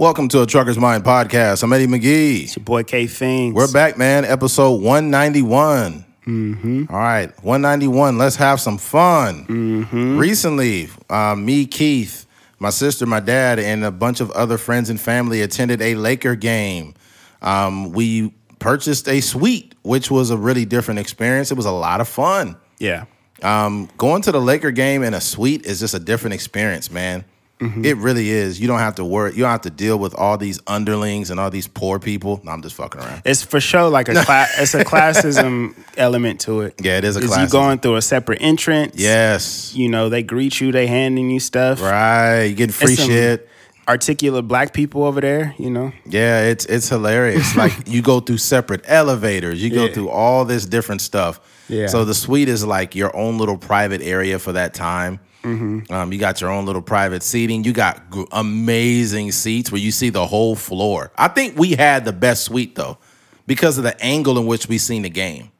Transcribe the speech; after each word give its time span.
Welcome 0.00 0.28
to 0.28 0.40
a 0.40 0.46
Trucker's 0.46 0.78
Mind 0.78 1.04
podcast. 1.04 1.62
I'm 1.62 1.70
Eddie 1.74 1.86
McGee. 1.86 2.44
It's 2.44 2.56
your 2.56 2.64
boy 2.64 2.84
K 2.84 3.06
Fings. 3.06 3.52
We're 3.52 3.70
back, 3.70 3.98
man. 3.98 4.24
Episode 4.24 4.80
191. 4.80 6.06
Mm-hmm. 6.24 6.84
All 6.88 6.98
right, 6.98 7.28
191. 7.44 8.16
Let's 8.16 8.36
have 8.36 8.62
some 8.62 8.78
fun. 8.78 9.44
Mm-hmm. 9.44 10.16
Recently, 10.16 10.88
uh, 11.10 11.34
me, 11.36 11.66
Keith, 11.66 12.24
my 12.58 12.70
sister, 12.70 13.04
my 13.04 13.20
dad, 13.20 13.58
and 13.58 13.84
a 13.84 13.90
bunch 13.90 14.22
of 14.22 14.30
other 14.30 14.56
friends 14.56 14.88
and 14.88 14.98
family 14.98 15.42
attended 15.42 15.82
a 15.82 15.94
Laker 15.96 16.34
game. 16.34 16.94
Um, 17.42 17.92
we 17.92 18.30
purchased 18.58 19.06
a 19.06 19.20
suite, 19.20 19.74
which 19.82 20.10
was 20.10 20.30
a 20.30 20.36
really 20.38 20.64
different 20.64 20.98
experience. 20.98 21.50
It 21.50 21.58
was 21.58 21.66
a 21.66 21.72
lot 21.72 22.00
of 22.00 22.08
fun. 22.08 22.56
Yeah. 22.78 23.04
Um, 23.42 23.90
going 23.98 24.22
to 24.22 24.32
the 24.32 24.40
Laker 24.40 24.70
game 24.70 25.02
in 25.02 25.12
a 25.12 25.20
suite 25.20 25.66
is 25.66 25.78
just 25.78 25.92
a 25.92 26.00
different 26.00 26.32
experience, 26.32 26.90
man. 26.90 27.26
Mm-hmm. 27.60 27.84
It 27.84 27.96
really 27.98 28.30
is. 28.30 28.58
You 28.58 28.66
don't 28.68 28.78
have 28.78 28.94
to 28.94 29.04
worry. 29.04 29.32
You 29.32 29.40
don't 29.42 29.50
have 29.50 29.60
to 29.62 29.70
deal 29.70 29.98
with 29.98 30.14
all 30.14 30.38
these 30.38 30.60
underlings 30.66 31.30
and 31.30 31.38
all 31.38 31.50
these 31.50 31.68
poor 31.68 31.98
people. 31.98 32.40
No, 32.42 32.52
I'm 32.52 32.62
just 32.62 32.74
fucking 32.74 33.00
around. 33.00 33.22
It's 33.26 33.42
for 33.42 33.60
sure 33.60 33.88
like 33.90 34.08
a 34.08 34.14
cla- 34.24 34.46
it's 34.58 34.72
a 34.74 34.82
classism 34.84 35.74
element 35.98 36.40
to 36.42 36.62
it. 36.62 36.74
Yeah, 36.82 36.96
it 36.98 37.04
is 37.04 37.16
a 37.16 37.20
Is 37.20 37.30
classism. 37.30 37.42
you 37.42 37.48
going 37.50 37.78
through 37.80 37.96
a 37.96 38.02
separate 38.02 38.38
entrance. 38.40 38.94
Yes. 38.96 39.74
You 39.74 39.88
know, 39.90 40.08
they 40.08 40.22
greet 40.22 40.60
you, 40.60 40.72
they 40.72 40.86
handing 40.86 41.28
you 41.30 41.38
stuff. 41.40 41.82
Right. 41.82 42.44
You 42.44 42.54
getting 42.54 42.72
free 42.72 42.96
shit. 42.96 43.46
Articulate 43.88 44.46
black 44.46 44.72
people 44.72 45.02
over 45.04 45.20
there, 45.20 45.54
you 45.58 45.68
know. 45.68 45.92
Yeah, 46.06 46.42
it's 46.44 46.64
it's 46.66 46.88
hilarious. 46.88 47.56
like 47.62 47.72
you 47.88 48.02
go 48.02 48.20
through 48.20 48.38
separate 48.38 48.82
elevators. 48.86 49.60
You 49.62 49.70
go 49.70 49.86
Yeah. 49.86 49.92
through 49.92 50.10
all 50.10 50.44
this 50.44 50.64
different 50.64 51.00
stuff. 51.00 51.40
Yeah. 51.68 51.88
So 51.88 52.04
the 52.04 52.14
suite 52.14 52.48
is 52.48 52.64
like 52.64 52.94
your 52.94 53.14
own 53.16 53.36
little 53.38 53.56
private 53.58 54.00
area 54.00 54.38
for 54.38 54.52
that 54.52 54.74
time. 54.74 55.18
Mm-hmm. 55.42 55.92
Um, 55.92 56.12
you 56.12 56.18
got 56.18 56.40
your 56.40 56.50
own 56.50 56.66
little 56.66 56.82
private 56.82 57.22
seating. 57.22 57.64
You 57.64 57.72
got 57.72 58.10
gr- 58.10 58.24
amazing 58.32 59.32
seats 59.32 59.72
where 59.72 59.80
you 59.80 59.90
see 59.90 60.10
the 60.10 60.26
whole 60.26 60.54
floor. 60.56 61.10
I 61.16 61.28
think 61.28 61.58
we 61.58 61.72
had 61.72 62.04
the 62.04 62.12
best 62.12 62.44
suite 62.44 62.74
though, 62.74 62.98
because 63.46 63.78
of 63.78 63.84
the 63.84 63.98
angle 64.02 64.38
in 64.38 64.46
which 64.46 64.68
we 64.68 64.78
seen 64.78 65.02
the 65.02 65.10
game. 65.10 65.50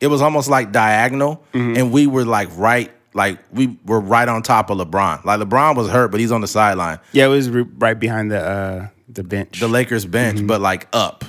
It 0.00 0.08
was 0.08 0.20
almost 0.22 0.48
like 0.48 0.70
diagonal, 0.72 1.42
Mm-hmm. 1.52 1.76
and 1.76 1.92
we 1.92 2.06
were 2.06 2.24
like 2.24 2.48
right, 2.56 2.90
like 3.14 3.38
we 3.52 3.78
were 3.86 4.00
right 4.00 4.28
on 4.28 4.42
top 4.42 4.70
of 4.70 4.78
LeBron. 4.78 5.24
Like 5.24 5.40
LeBron 5.40 5.76
was 5.76 5.88
hurt, 5.88 6.10
but 6.10 6.20
he's 6.20 6.32
on 6.32 6.40
the 6.40 6.48
sideline. 6.48 6.98
Yeah, 7.12 7.26
it 7.26 7.28
was 7.28 7.48
re- 7.50 7.66
right 7.78 7.98
behind 7.98 8.30
the 8.30 8.40
uh 8.40 8.88
the 9.08 9.22
bench. 9.24 9.60
the 9.60 9.68
Lakers 9.68 10.04
bench, 10.06 10.38
Mm-hmm. 10.38 10.46
but 10.46 10.60
like 10.60 10.88
up. 10.92 11.24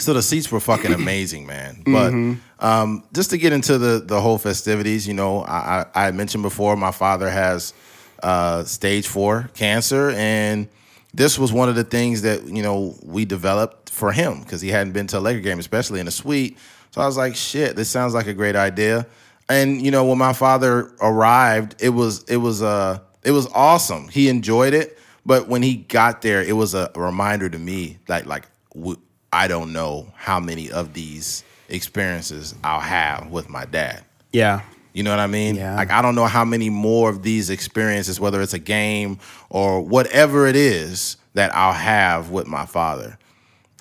So 0.00 0.12
the 0.14 0.22
seats 0.22 0.50
were 0.50 0.60
fucking 0.60 0.92
amazing, 1.02 1.46
man. 1.46 1.82
But 1.84 2.12
Mm-hmm. 2.12 2.64
um, 2.64 3.04
just 3.12 3.30
to 3.30 3.38
get 3.38 3.52
into 3.52 3.78
the 3.78 4.00
the 4.04 4.20
whole 4.20 4.38
festivities, 4.38 5.06
you 5.06 5.14
know, 5.14 5.42
I, 5.42 5.84
I, 5.94 6.06
I 6.06 6.10
mentioned 6.12 6.42
before 6.42 6.76
my 6.76 6.90
father 6.90 7.28
has 7.30 7.74
uh, 8.22 8.64
stage 8.64 9.06
four 9.06 9.50
cancer, 9.54 10.10
and 10.10 10.68
this 11.14 11.38
was 11.38 11.52
one 11.52 11.68
of 11.68 11.74
the 11.74 11.84
things 11.84 12.22
that 12.22 12.44
you 12.46 12.62
know 12.62 12.96
we 13.02 13.24
developed 13.24 13.90
for 13.90 14.12
him 14.12 14.40
because 14.40 14.60
he 14.60 14.68
hadn't 14.68 14.92
been 14.92 15.06
to 15.08 15.18
a 15.18 15.20
Laker 15.20 15.40
game, 15.40 15.58
especially 15.58 16.00
in 16.00 16.08
a 16.08 16.10
suite. 16.10 16.56
So 16.92 17.00
I 17.00 17.06
was 17.06 17.16
like, 17.16 17.36
shit, 17.36 17.76
this 17.76 17.88
sounds 17.88 18.14
like 18.14 18.26
a 18.26 18.34
great 18.34 18.56
idea. 18.56 19.06
And 19.48 19.80
you 19.82 19.90
know, 19.90 20.04
when 20.04 20.18
my 20.18 20.32
father 20.32 20.92
arrived, 21.00 21.76
it 21.80 21.90
was 21.90 22.22
it 22.24 22.36
was 22.38 22.62
uh 22.62 23.00
it 23.22 23.32
was 23.32 23.46
awesome. 23.54 24.08
He 24.08 24.28
enjoyed 24.28 24.74
it, 24.74 24.98
but 25.26 25.48
when 25.48 25.62
he 25.62 25.76
got 25.76 26.22
there, 26.22 26.42
it 26.42 26.52
was 26.56 26.74
a 26.74 26.90
reminder 26.96 27.48
to 27.48 27.58
me 27.58 27.98
that 28.06 28.26
like 28.26 28.46
I 29.32 29.48
don't 29.48 29.72
know 29.72 30.12
how 30.16 30.40
many 30.40 30.70
of 30.70 30.92
these 30.94 31.44
experiences 31.68 32.54
I'll 32.64 32.80
have 32.80 33.30
with 33.30 33.48
my 33.48 33.64
dad. 33.64 34.04
yeah. 34.32 34.62
You 34.92 35.04
know 35.04 35.10
what 35.10 35.20
I 35.20 35.28
mean? 35.28 35.54
Yeah. 35.54 35.76
Like 35.76 35.92
I 35.92 36.02
don't 36.02 36.16
know 36.16 36.26
how 36.26 36.44
many 36.44 36.68
more 36.68 37.10
of 37.10 37.22
these 37.22 37.48
experiences, 37.48 38.18
whether 38.18 38.42
it's 38.42 38.54
a 38.54 38.58
game 38.58 39.20
or 39.48 39.80
whatever 39.80 40.48
it 40.48 40.56
is, 40.56 41.16
that 41.34 41.54
I'll 41.54 41.72
have 41.72 42.30
with 42.30 42.48
my 42.48 42.66
father. 42.66 43.16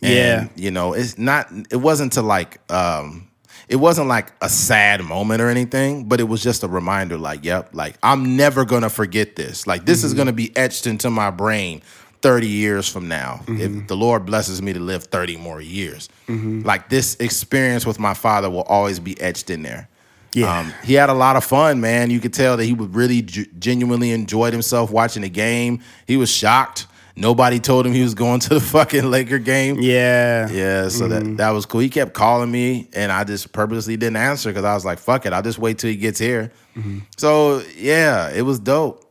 And, 0.04 0.14
Yeah. 0.14 0.48
You 0.56 0.70
know, 0.70 0.94
it's 0.94 1.18
not. 1.18 1.48
It 1.72 1.78
wasn't 1.78 2.14
to 2.14 2.22
like. 2.22 2.60
um 2.72 3.28
It 3.68 3.78
wasn't 3.78 4.08
like 4.08 4.32
a 4.40 4.50
sad 4.50 5.04
moment 5.04 5.42
or 5.42 5.50
anything, 5.50 6.06
but 6.06 6.20
it 6.20 6.26
was 6.26 6.44
just 6.44 6.64
a 6.64 6.68
reminder. 6.68 7.18
Like, 7.18 7.44
yep, 7.44 7.70
like 7.74 7.96
I'm 8.04 8.38
never 8.38 8.64
gonna 8.64 8.90
forget 8.90 9.36
this. 9.36 9.66
Like 9.66 9.86
this 9.86 10.04
is 10.04 10.14
gonna 10.14 10.32
be 10.32 10.56
etched 10.56 10.86
into 10.86 11.10
my 11.10 11.32
brain. 11.32 11.82
30 12.22 12.48
years 12.48 12.88
from 12.88 13.08
now, 13.08 13.42
if 13.48 13.48
mm-hmm. 13.48 13.86
the 13.88 13.96
Lord 13.96 14.26
blesses 14.26 14.62
me 14.62 14.74
to 14.74 14.80
live 14.80 15.06
30 15.06 15.38
more 15.38 15.62
years, 15.62 16.10
like 16.28 16.90
this 16.90 17.16
experience 17.16 17.86
with 17.86 18.00
my 18.00 18.14
father 18.14 18.50
will 18.50 18.64
always 18.64 19.00
be 19.00 19.20
etched 19.22 19.50
in 19.50 19.64
there. 19.64 19.88
Yeah. 20.34 20.60
Um, 20.60 20.74
he 20.84 20.94
had 20.94 21.10
a 21.10 21.14
lot 21.14 21.36
of 21.36 21.44
fun, 21.44 21.82
man. 21.82 22.12
You 22.12 22.20
could 22.20 22.34
tell 22.34 22.58
that 22.58 22.64
he 22.64 22.74
would 22.74 22.94
really 22.94 23.22
g- 23.22 23.48
genuinely 23.58 24.12
enjoyed 24.12 24.54
himself 24.54 24.92
watching 24.92 25.24
the 25.24 25.30
game. 25.30 25.82
He 26.06 26.18
was 26.18 26.30
shocked. 26.30 26.88
Nobody 27.16 27.60
told 27.60 27.86
him 27.86 27.94
he 27.94 28.04
was 28.04 28.14
going 28.14 28.40
to 28.42 28.50
the 28.50 28.60
fucking 28.60 29.10
Laker 29.10 29.40
game. 29.40 29.78
Yeah. 29.80 30.48
Yeah, 30.50 30.88
so 30.88 31.08
that 31.08 31.24
mm-hmm. 31.24 31.36
that 31.38 31.50
was 31.50 31.66
cool. 31.66 31.82
He 31.82 31.90
kept 31.90 32.14
calling 32.14 32.52
me, 32.52 32.90
and 32.94 33.12
I 33.12 33.24
just 33.24 33.52
purposely 33.52 33.98
didn't 33.98 34.18
answer 34.18 34.50
because 34.50 34.64
I 34.64 34.74
was 34.74 34.86
like, 34.86 35.00
"Fuck 35.00 35.26
it, 35.26 35.34
I'll 35.34 35.42
just 35.42 35.60
wait 35.60 35.80
till 35.80 35.90
he 35.90 35.98
gets 35.98 36.20
here." 36.20 36.52
Mm-hmm. 36.76 37.00
So 37.18 37.62
yeah, 37.76 38.30
it 38.30 38.44
was 38.44 38.60
dope. 38.60 39.06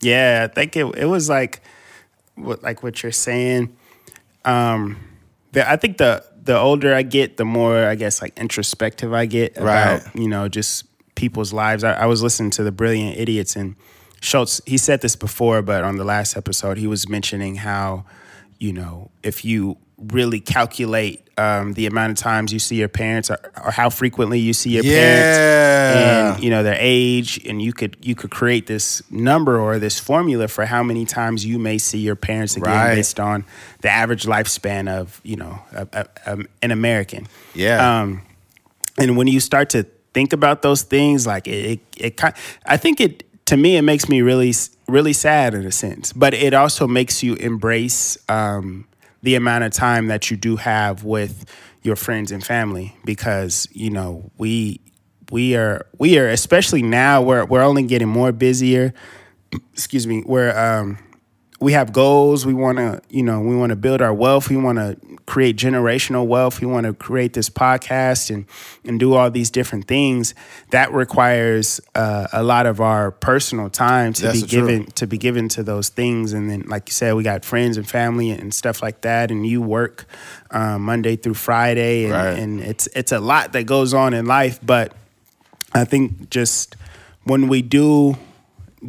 Yeah, 0.00 0.46
I 0.48 0.54
think 0.54 0.76
it 0.76 0.86
it 0.96 1.06
was 1.06 1.28
like 1.28 1.60
what 2.42 2.62
like 2.62 2.82
what 2.82 3.02
you're 3.02 3.12
saying. 3.12 3.76
Um 4.44 4.96
the, 5.52 5.68
I 5.68 5.76
think 5.76 5.98
the 5.98 6.24
the 6.42 6.56
older 6.58 6.94
I 6.94 7.02
get, 7.02 7.36
the 7.36 7.44
more 7.44 7.84
I 7.84 7.94
guess 7.94 8.22
like 8.22 8.38
introspective 8.38 9.12
I 9.12 9.26
get 9.26 9.56
about, 9.56 10.02
Right. 10.04 10.14
you 10.14 10.28
know, 10.28 10.48
just 10.48 10.84
people's 11.14 11.52
lives. 11.52 11.84
I, 11.84 11.92
I 11.92 12.06
was 12.06 12.22
listening 12.22 12.50
to 12.52 12.62
the 12.62 12.72
Brilliant 12.72 13.18
Idiots 13.18 13.56
and 13.56 13.76
Schulz, 14.22 14.60
he 14.66 14.76
said 14.78 15.00
this 15.00 15.16
before, 15.16 15.62
but 15.62 15.82
on 15.82 15.96
the 15.96 16.04
last 16.04 16.36
episode, 16.36 16.76
he 16.78 16.86
was 16.86 17.08
mentioning 17.08 17.56
how, 17.56 18.04
you 18.58 18.72
know, 18.72 19.10
if 19.22 19.44
you 19.44 19.78
really 19.98 20.40
calculate 20.40 21.28
um, 21.40 21.72
the 21.74 21.86
amount 21.86 22.10
of 22.12 22.18
times 22.18 22.52
you 22.52 22.58
see 22.58 22.76
your 22.76 22.88
parents 22.88 23.30
or, 23.30 23.38
or 23.64 23.70
how 23.70 23.88
frequently 23.90 24.38
you 24.38 24.52
see 24.52 24.70
your 24.70 24.82
parents 24.82 25.38
and 26.36 26.44
you 26.44 26.50
know 26.50 26.62
their 26.62 26.76
age 26.78 27.40
and 27.48 27.62
you 27.62 27.72
could 27.72 27.96
you 28.00 28.14
could 28.14 28.30
create 28.30 28.66
this 28.66 29.02
number 29.10 29.58
or 29.58 29.78
this 29.78 29.98
formula 29.98 30.46
for 30.48 30.64
how 30.66 30.82
many 30.82 31.04
times 31.04 31.44
you 31.44 31.58
may 31.58 31.78
see 31.78 31.98
your 31.98 32.16
parents 32.16 32.56
again 32.56 32.70
Right. 32.70 32.94
based 32.96 33.18
on 33.18 33.44
the 33.80 33.88
average 33.88 34.24
lifespan 34.24 34.88
of 34.88 35.20
you 35.24 35.36
know 35.36 35.58
a, 35.72 35.86
a, 35.92 36.32
um, 36.32 36.46
an 36.62 36.70
American. 36.70 37.26
Yeah. 37.54 37.78
Um, 38.02 38.22
and 38.98 39.16
when 39.16 39.26
you 39.26 39.40
start 39.40 39.70
to 39.70 39.84
think 40.12 40.32
about 40.32 40.62
those 40.62 40.82
things, 40.82 41.26
like 41.26 41.46
it, 41.48 41.64
it, 41.72 41.80
it 41.96 42.16
kind, 42.16 42.34
I 42.66 42.76
think 42.76 43.00
it 43.00 43.24
to 43.46 43.56
me 43.56 43.76
it 43.76 43.82
makes 43.82 44.08
me 44.08 44.20
really 44.22 44.52
really 44.88 45.12
sad 45.12 45.54
in 45.54 45.64
a 45.64 45.72
sense, 45.72 46.12
but 46.12 46.34
it 46.34 46.52
also 46.52 46.86
makes 46.86 47.22
you 47.22 47.34
embrace 47.36 48.18
um, 48.28 48.84
the 49.22 49.34
amount 49.34 49.64
of 49.64 49.72
time 49.72 50.06
that 50.08 50.30
you 50.30 50.36
do 50.36 50.56
have 50.56 51.04
with 51.04 51.44
your 51.82 51.96
friends 51.96 52.30
and 52.30 52.44
family 52.44 52.96
because 53.04 53.68
you 53.72 53.90
know 53.90 54.30
we 54.38 54.80
we 55.30 55.56
are 55.56 55.86
we 55.98 56.18
are 56.18 56.28
especially 56.28 56.82
now 56.82 57.22
we're 57.22 57.44
we're 57.44 57.62
only 57.62 57.82
getting 57.82 58.08
more 58.08 58.32
busier. 58.32 58.92
Excuse 59.72 60.06
me 60.06 60.22
where 60.22 60.58
um 60.58 60.98
we 61.60 61.72
have 61.72 61.92
goals. 61.92 62.46
We 62.46 62.54
want 62.54 62.78
to 62.78 63.02
you 63.10 63.22
know 63.22 63.40
we 63.40 63.54
want 63.54 63.70
to 63.70 63.76
build 63.76 64.00
our 64.00 64.14
wealth. 64.14 64.48
We 64.48 64.56
want 64.56 64.78
to 64.78 64.96
create 65.26 65.56
generational 65.56 66.26
wealth. 66.26 66.60
We 66.60 66.66
want 66.66 66.86
to 66.86 66.94
create 66.94 67.34
this 67.34 67.50
podcast 67.50 68.34
and 68.34 68.46
and 68.84 68.98
do 68.98 69.12
all 69.14 69.30
these 69.30 69.50
different 69.50 69.86
things. 69.86 70.34
That 70.70 70.90
requires 70.92 71.78
uh, 71.94 72.28
a 72.32 72.42
lot 72.42 72.64
of 72.64 72.80
our 72.80 73.10
personal 73.10 73.68
time 73.68 74.14
to 74.14 74.22
That's 74.22 74.40
be 74.40 74.46
given 74.48 74.86
to 74.92 75.06
be 75.06 75.18
given 75.18 75.48
to 75.50 75.62
those 75.62 75.90
things. 75.90 76.32
And 76.32 76.50
then 76.50 76.62
like 76.66 76.88
you 76.88 76.92
said 76.94 77.14
we 77.14 77.22
got 77.22 77.44
friends 77.44 77.76
and 77.76 77.86
family 77.88 78.30
and 78.30 78.54
stuff 78.54 78.82
like 78.82 79.02
that. 79.02 79.30
And 79.30 79.46
you 79.46 79.60
work 79.60 80.06
um, 80.50 80.82
monday 80.82 81.16
through 81.16 81.34
friday. 81.34 82.04
And, 82.04 82.12
Right. 82.14 82.38
and 82.38 82.60
it's 82.62 82.86
it's 82.94 83.12
a 83.12 83.20
lot 83.20 83.52
that 83.52 83.64
goes 83.64 83.92
on 83.92 84.14
in 84.14 84.24
life. 84.24 84.58
But 84.64 84.94
I 85.74 85.84
think 85.84 86.30
just 86.30 86.74
when 87.24 87.48
we 87.48 87.60
do 87.60 88.16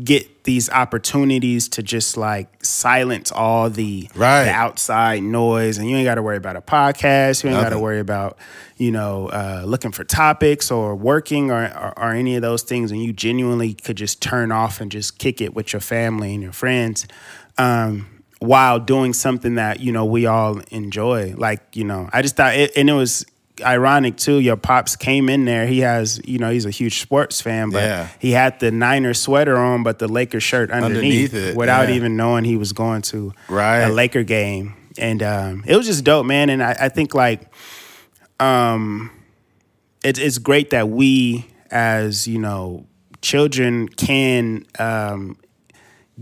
get 0.03 0.25
these 0.43 0.69
opportunities 0.69 1.67
to 1.69 1.83
just 1.83 2.17
like 2.17 2.63
silence 2.65 3.31
all 3.31 3.69
the, 3.69 4.09
Right. 4.15 4.45
the 4.45 4.51
outside 4.51 5.21
noise. 5.23 5.77
And 5.77 5.89
you 5.89 5.95
ain't 5.97 6.05
got 6.05 6.15
to 6.15 6.23
worry 6.23 6.37
about 6.37 6.55
a 6.55 6.61
podcast. 6.61 7.43
You 7.43 7.51
ain't 7.51 7.61
got 7.61 7.69
to 7.69 7.79
worry 7.79 7.99
about 7.99 8.37
you 8.77 8.91
know 8.91 9.27
uh, 9.27 9.63
looking 9.65 9.91
for 9.91 10.03
topics 10.03 10.71
or 10.71 10.95
working 10.95 11.51
or, 11.51 11.65
or, 11.65 11.93
or 11.99 12.11
any 12.13 12.35
of 12.35 12.41
those 12.41 12.63
things. 12.63 12.91
And 12.91 13.03
you 13.03 13.13
genuinely 13.13 13.73
could 13.73 13.97
just 13.97 14.21
turn 14.21 14.51
off 14.51 14.81
and 14.81 14.91
just 14.91 15.19
kick 15.19 15.41
it 15.41 15.53
with 15.53 15.73
your 15.73 15.79
family 15.79 16.33
and 16.33 16.41
your 16.41 16.51
friends 16.53 17.07
um, 17.57 18.23
while 18.39 18.79
doing 18.79 19.13
something 19.13 19.55
that 19.55 19.79
you 19.79 19.91
know 19.91 20.05
we 20.05 20.25
all 20.25 20.59
enjoy. 20.71 21.33
Like 21.37 21.61
you 21.75 21.83
know 21.83 22.09
i 22.13 22.21
just 22.21 22.35
thought 22.35 22.55
it, 22.55 22.71
and 22.75 22.89
it 22.89 22.93
was 22.93 23.25
ironic 23.63 24.17
too. 24.17 24.39
Your 24.39 24.57
pops 24.57 24.95
came 24.95 25.29
in 25.29 25.45
there. 25.45 25.65
He 25.67 25.79
has, 25.79 26.19
you 26.25 26.37
know, 26.39 26.49
he's 26.49 26.65
a 26.65 26.71
huge 26.71 26.99
sports 27.01 27.41
fan, 27.41 27.69
but 27.69 27.83
Yeah. 27.83 28.07
he 28.19 28.31
had 28.31 28.59
the 28.59 28.71
Niner 28.71 29.13
sweater 29.13 29.57
on, 29.57 29.83
but 29.83 29.99
the 29.99 30.07
Lakers 30.07 30.43
shirt 30.43 30.71
underneath, 30.71 31.31
Underneath 31.31 31.33
it, 31.33 31.55
without 31.55 31.89
yeah. 31.89 31.95
even 31.95 32.15
knowing 32.17 32.43
he 32.43 32.57
was 32.57 32.73
going 32.73 33.01
to 33.03 33.33
Right. 33.47 33.79
a 33.81 33.89
Laker 33.89 34.23
game. 34.23 34.75
And 34.97 35.23
um, 35.23 35.63
it 35.65 35.75
was 35.77 35.85
just 35.85 36.03
dope, 36.03 36.25
man. 36.25 36.49
And 36.49 36.61
I, 36.61 36.75
I 36.81 36.89
think 36.89 37.13
like, 37.13 37.41
um, 38.39 39.11
it's 40.03 40.19
it's 40.19 40.37
great 40.37 40.71
that 40.71 40.89
we 40.89 41.45
as 41.69 42.27
you 42.27 42.39
know 42.39 42.85
children 43.21 43.87
can 43.87 44.65
um, 44.79 45.37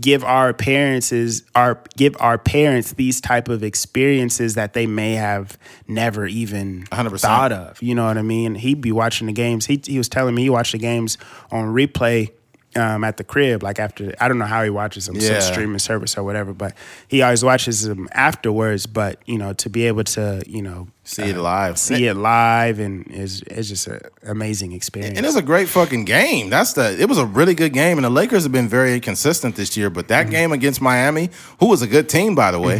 give 0.00 0.24
our 0.24 0.52
parents 0.52 1.12
our 1.54 1.82
give 1.96 2.16
our 2.20 2.38
parents 2.38 2.92
these 2.92 3.20
type 3.20 3.48
of 3.48 3.62
experiences 3.62 4.54
that 4.54 4.72
they 4.72 4.86
may 4.86 5.14
have 5.14 5.58
never 5.86 6.26
even 6.26 6.84
100%. 6.86 7.20
thought 7.20 7.52
of. 7.52 7.82
You 7.82 7.94
know 7.94 8.06
what 8.06 8.18
I 8.18 8.22
mean? 8.22 8.54
He'd 8.54 8.80
be 8.80 8.92
watching 8.92 9.26
the 9.26 9.32
games. 9.32 9.66
He 9.66 9.80
he 9.84 9.98
was 9.98 10.08
telling 10.08 10.34
me 10.34 10.42
he 10.42 10.50
watched 10.50 10.72
the 10.72 10.78
games 10.78 11.18
on 11.50 11.66
replay 11.66 12.30
um, 12.76 13.02
at 13.04 13.16
the 13.16 13.24
crib, 13.24 13.62
like 13.62 13.78
after 13.78 14.14
I 14.20 14.28
don't 14.28 14.38
know 14.38 14.44
how 14.44 14.62
he 14.62 14.70
watches 14.70 15.06
them, 15.06 15.16
Yeah. 15.16 15.40
some 15.40 15.52
streaming 15.54 15.78
service 15.80 16.16
or 16.16 16.22
whatever, 16.22 16.52
but 16.52 16.74
he 17.08 17.20
always 17.22 17.42
watches 17.44 17.82
them 17.82 18.08
afterwards. 18.12 18.86
But 18.86 19.18
you 19.26 19.38
know, 19.38 19.52
to 19.54 19.68
be 19.68 19.86
able 19.86 20.04
to 20.04 20.42
you 20.46 20.62
know 20.62 20.88
See 21.02 21.22
it 21.24 21.36
live. 21.36 21.78
see 21.78 22.06
it 22.06 22.14
live 22.14 22.78
and 22.78 23.06
is 23.10 23.42
it's 23.48 23.68
just 23.68 23.88
an 23.88 24.00
amazing 24.22 24.72
experience. 24.72 25.16
And 25.16 25.26
it's 25.26 25.34
a 25.36 25.42
great 25.42 25.68
fucking 25.68 26.04
game. 26.04 26.50
That's 26.50 26.74
the. 26.74 26.96
It 27.00 27.08
was 27.08 27.18
a 27.18 27.26
really 27.26 27.54
good 27.54 27.72
game, 27.72 27.98
and 27.98 28.04
the 28.04 28.10
Lakers 28.10 28.44
have 28.44 28.52
been 28.52 28.68
very 28.68 28.94
inconsistent 28.94 29.56
this 29.56 29.76
year. 29.76 29.90
But 29.90 30.06
that 30.08 30.30
game 30.30 30.52
against 30.52 30.80
Miami, 30.80 31.30
who 31.58 31.66
was 31.66 31.82
a 31.82 31.88
good 31.88 32.08
team 32.08 32.34
by 32.36 32.52
the 32.52 32.60
way, 32.60 32.76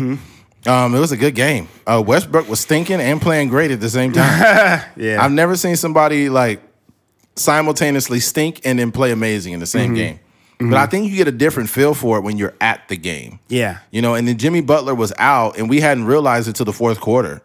um, 0.67 0.95
it 0.95 1.01
was 1.01 1.11
a 1.11 1.17
good 1.17 1.35
game. 1.35 1.67
Uh, 1.87 2.01
Westbrook 2.07 2.49
was 2.49 2.61
stinking 2.61 3.01
and 3.01 3.21
playing 3.21 3.49
great 3.49 3.71
at 3.73 3.81
the 3.81 3.91
same 3.91 4.13
time. 4.13 4.83
yeah, 4.97 5.19
I've 5.25 5.33
never 5.33 5.57
seen 5.57 5.75
somebody 5.75 6.29
like 6.29 6.61
simultaneously 7.41 8.21
stink 8.21 8.61
and 8.65 8.79
then 8.79 8.93
play 8.93 9.11
amazing 9.11 9.53
in 9.53 9.61
the 9.61 9.67
same 9.67 9.89
mm-hmm. 9.89 9.95
game. 9.95 10.21
Mm-hmm. 10.61 10.71
But 10.71 10.79
I 10.79 10.87
think 10.87 11.11
you 11.11 11.17
get 11.17 11.27
a 11.29 11.33
different 11.33 11.71
feel 11.71 11.95
for 11.95 12.19
it 12.19 12.21
when 12.21 12.37
you're 12.37 12.55
at 12.61 12.87
the 12.89 12.97
game. 12.97 13.41
yeah. 13.49 13.79
You 13.91 14.03
know, 14.03 14.15
and 14.15 14.29
then 14.29 14.37
Jimmy 14.37 14.61
Butler 14.61 14.95
was 14.95 15.13
out, 15.19 15.59
and 15.59 15.71
we 15.71 15.81
hadn't 15.81 16.05
realized 16.05 16.49
it 16.49 16.57
till 16.57 16.67
the 16.67 16.73
fourth 16.73 17.01
quarter. 17.01 17.41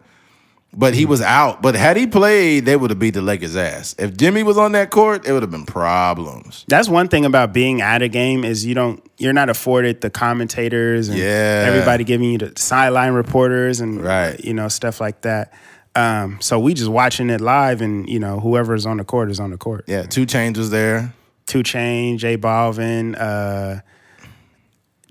But 0.78 0.92
he 0.92 1.02
mm-hmm. 1.02 1.10
was 1.10 1.22
out. 1.22 1.62
But 1.62 1.74
had 1.74 1.96
he 1.96 2.06
played, 2.06 2.66
they 2.66 2.76
would 2.76 2.90
have 2.90 2.98
beat 2.98 3.14
the 3.14 3.22
Lakers' 3.22 3.56
ass. 3.56 3.94
If 3.98 4.18
Jimmy 4.18 4.42
was 4.42 4.58
on 4.58 4.72
that 4.72 4.90
court, 4.90 5.26
it 5.26 5.32
would 5.32 5.42
have 5.42 5.50
been 5.50 5.64
problems. 5.64 6.66
That's 6.68 6.90
one 6.90 7.08
thing 7.08 7.24
about 7.24 7.54
being 7.54 7.80
at 7.80 8.02
a 8.02 8.08
game 8.08 8.44
is 8.44 8.66
you 8.66 8.74
don't 8.74 9.02
you're 9.16 9.32
not 9.32 9.48
afforded 9.48 10.02
the 10.02 10.10
commentators 10.10 11.08
and 11.08 11.16
Yeah. 11.18 11.64
everybody 11.68 12.04
giving 12.04 12.30
you 12.30 12.36
the 12.36 12.52
sideline 12.56 13.14
reporters 13.14 13.80
and 13.80 14.04
Right. 14.04 14.38
you 14.44 14.52
know 14.52 14.68
stuff 14.68 15.00
like 15.00 15.22
that. 15.22 15.54
Um, 15.96 16.38
so 16.40 16.58
we 16.60 16.74
just 16.74 16.90
watching 16.90 17.30
it 17.30 17.40
live 17.40 17.80
and 17.80 18.08
you 18.08 18.18
know 18.18 18.38
whoever's 18.38 18.84
on 18.86 18.98
the 18.98 19.04
court 19.04 19.30
is 19.30 19.40
on 19.40 19.50
the 19.50 19.56
court. 19.56 19.84
Yeah, 19.88 20.02
2 20.02 20.26
Chainz 20.26 20.56
was 20.58 20.70
there. 20.70 21.14
Two 21.46 21.62
Chain, 21.62 22.18
J 22.18 22.36
Balvin, 22.36 23.16
uh, 23.18 23.80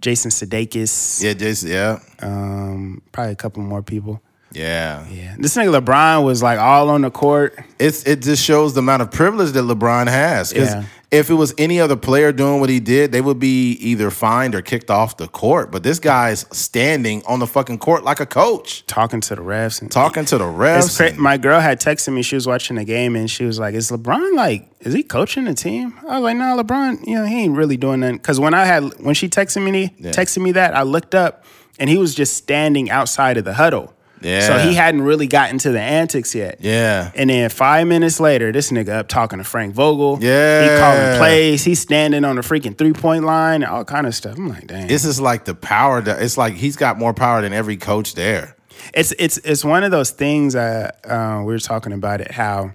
Jason 0.02 0.30
Sudeikis, 0.32 1.24
Yeah, 1.24 1.34
Jason. 1.34 1.70
Yeah, 1.72 2.00
um, 2.22 3.02
probably 3.12 3.34
a 3.34 3.36
couple 3.36 3.64
more 3.64 3.82
people. 3.82 4.22
yeah. 4.52 5.08
Yeah, 5.10 5.36
this 5.40 5.56
nigga 5.56 5.80
LeBron 5.82 6.24
was 6.24 6.44
like 6.44 6.60
all 6.60 6.90
on 6.90 7.02
the 7.02 7.10
court. 7.12 7.58
It's 7.80 8.04
it 8.04 8.22
just 8.22 8.44
shows 8.44 8.74
the 8.74 8.80
amount 8.80 9.02
of 9.02 9.12
privilege 9.12 9.52
that 9.54 9.64
LeBron 9.64 10.08
has. 10.08 10.54
Yeah. 10.54 10.86
If 11.16 11.30
it 11.30 11.34
was 11.36 11.54
any 11.58 11.80
other 11.80 11.96
player 11.96 12.32
doing 12.32 12.60
what 12.60 12.70
he 12.70 12.80
did, 12.80 13.12
they 13.12 13.22
would 13.22 13.40
be 13.40 13.72
either 13.74 14.12
fined 14.12 14.54
or 14.54 14.62
kicked 14.62 14.92
off 14.92 15.18
the 15.18 15.28
court. 15.28 15.72
But 15.72 15.84
this 15.84 16.00
guy's 16.00 16.46
standing 16.56 17.24
on 17.26 17.40
the 17.40 17.48
fucking 17.48 17.80
court 17.80 18.04
like 18.04 18.20
a 18.20 18.26
coach, 18.26 18.86
talking 18.86 19.22
to 19.22 19.36
the 19.36 19.42
refs 19.42 19.82
and 19.82 19.92
talking 19.92 20.26
to 20.26 20.38
the 20.38 20.44
refs. 20.44 20.98
cra- 20.98 21.16
my 21.16 21.38
girl 21.38 21.60
had 21.60 21.80
texted 21.80 22.14
me. 22.14 22.22
She 22.22 22.36
was 22.36 22.46
watching 22.46 22.76
the 22.76 22.86
game 22.86 23.16
and 23.16 23.30
she 23.30 23.46
was 23.46 23.58
like, 23.60 23.74
"Is 23.74 23.90
LeBron 23.90 24.36
like? 24.36 24.70
Is 24.82 24.94
he 24.94 25.04
coaching 25.04 25.46
the 25.46 25.54
team?" 25.54 25.94
I 26.08 26.20
was 26.20 26.24
like, 26.24 26.38
"No, 26.38 26.62
LeBron. 26.62 27.08
You 27.08 27.16
know, 27.16 27.26
he 27.26 27.44
ain't 27.44 27.56
really 27.56 27.78
doing 27.78 28.02
nothing." 28.02 28.18
Because 28.18 28.40
when 28.40 28.54
I 28.54 28.66
had 28.66 28.84
when 29.00 29.16
she 29.16 29.30
texted 29.30 29.64
me 29.64 29.94
texted 30.12 30.42
me 30.42 30.52
that, 30.54 30.76
I 30.76 30.84
looked 30.84 31.16
up 31.16 31.46
and 31.80 31.90
he 31.90 31.98
was 31.98 32.16
just 32.16 32.36
standing 32.36 32.90
outside 32.90 33.38
of 33.38 33.46
the 33.46 33.54
huddle. 33.54 33.95
Yeah. 34.26 34.48
So 34.48 34.58
he 34.68 34.74
hadn't 34.76 35.04
really 35.04 35.28
gotten 35.28 35.58
to 35.60 35.72
the 35.72 35.80
antics 35.82 36.34
yet. 36.36 36.58
yeah. 36.60 37.12
And 37.16 37.30
then 37.30 37.50
five 37.50 37.88
minutes 37.88 38.20
later, 38.20 38.52
this 38.52 38.72
nigga 38.72 38.90
up 38.90 39.08
talking 39.08 39.38
to 39.38 39.44
Frank 39.46 39.74
Vogel. 39.76 40.18
Yeah. 40.22 40.64
He 40.64 40.80
calling 40.80 41.18
plays. 41.18 41.64
He's 41.64 41.80
standing 41.80 42.26
on 42.26 42.36
the 42.36 42.42
freaking 42.42 42.78
three 42.78 42.94
point 42.94 43.24
line 43.24 43.62
and 43.64 43.72
all 43.72 43.86
kind 43.86 44.08
of 44.08 44.16
stuff. 44.16 44.38
I'm 44.38 44.50
like, 44.50 44.68
dang. 44.68 44.88
This 44.88 45.06
is 45.06 45.22
like 45.22 45.46
the 45.46 45.56
power 45.56 46.02
that 46.02 46.22
it's 46.22 46.38
like 46.38 46.56
he's 46.56 46.76
got 46.76 46.98
more 46.98 47.14
power 47.14 47.42
than 47.42 47.54
every 47.54 47.78
coach 47.78 48.16
there. 48.16 48.56
it's 48.94 49.14
it's 49.18 49.38
it's 49.40 49.64
one 49.64 49.84
of 49.84 49.92
those 49.92 50.12
things 50.12 50.56
uh, 50.56 50.92
uh, 51.08 51.40
we 51.46 51.54
were 51.54 51.60
talking 51.60 51.94
about 51.94 52.20
it 52.22 52.32
how 52.32 52.72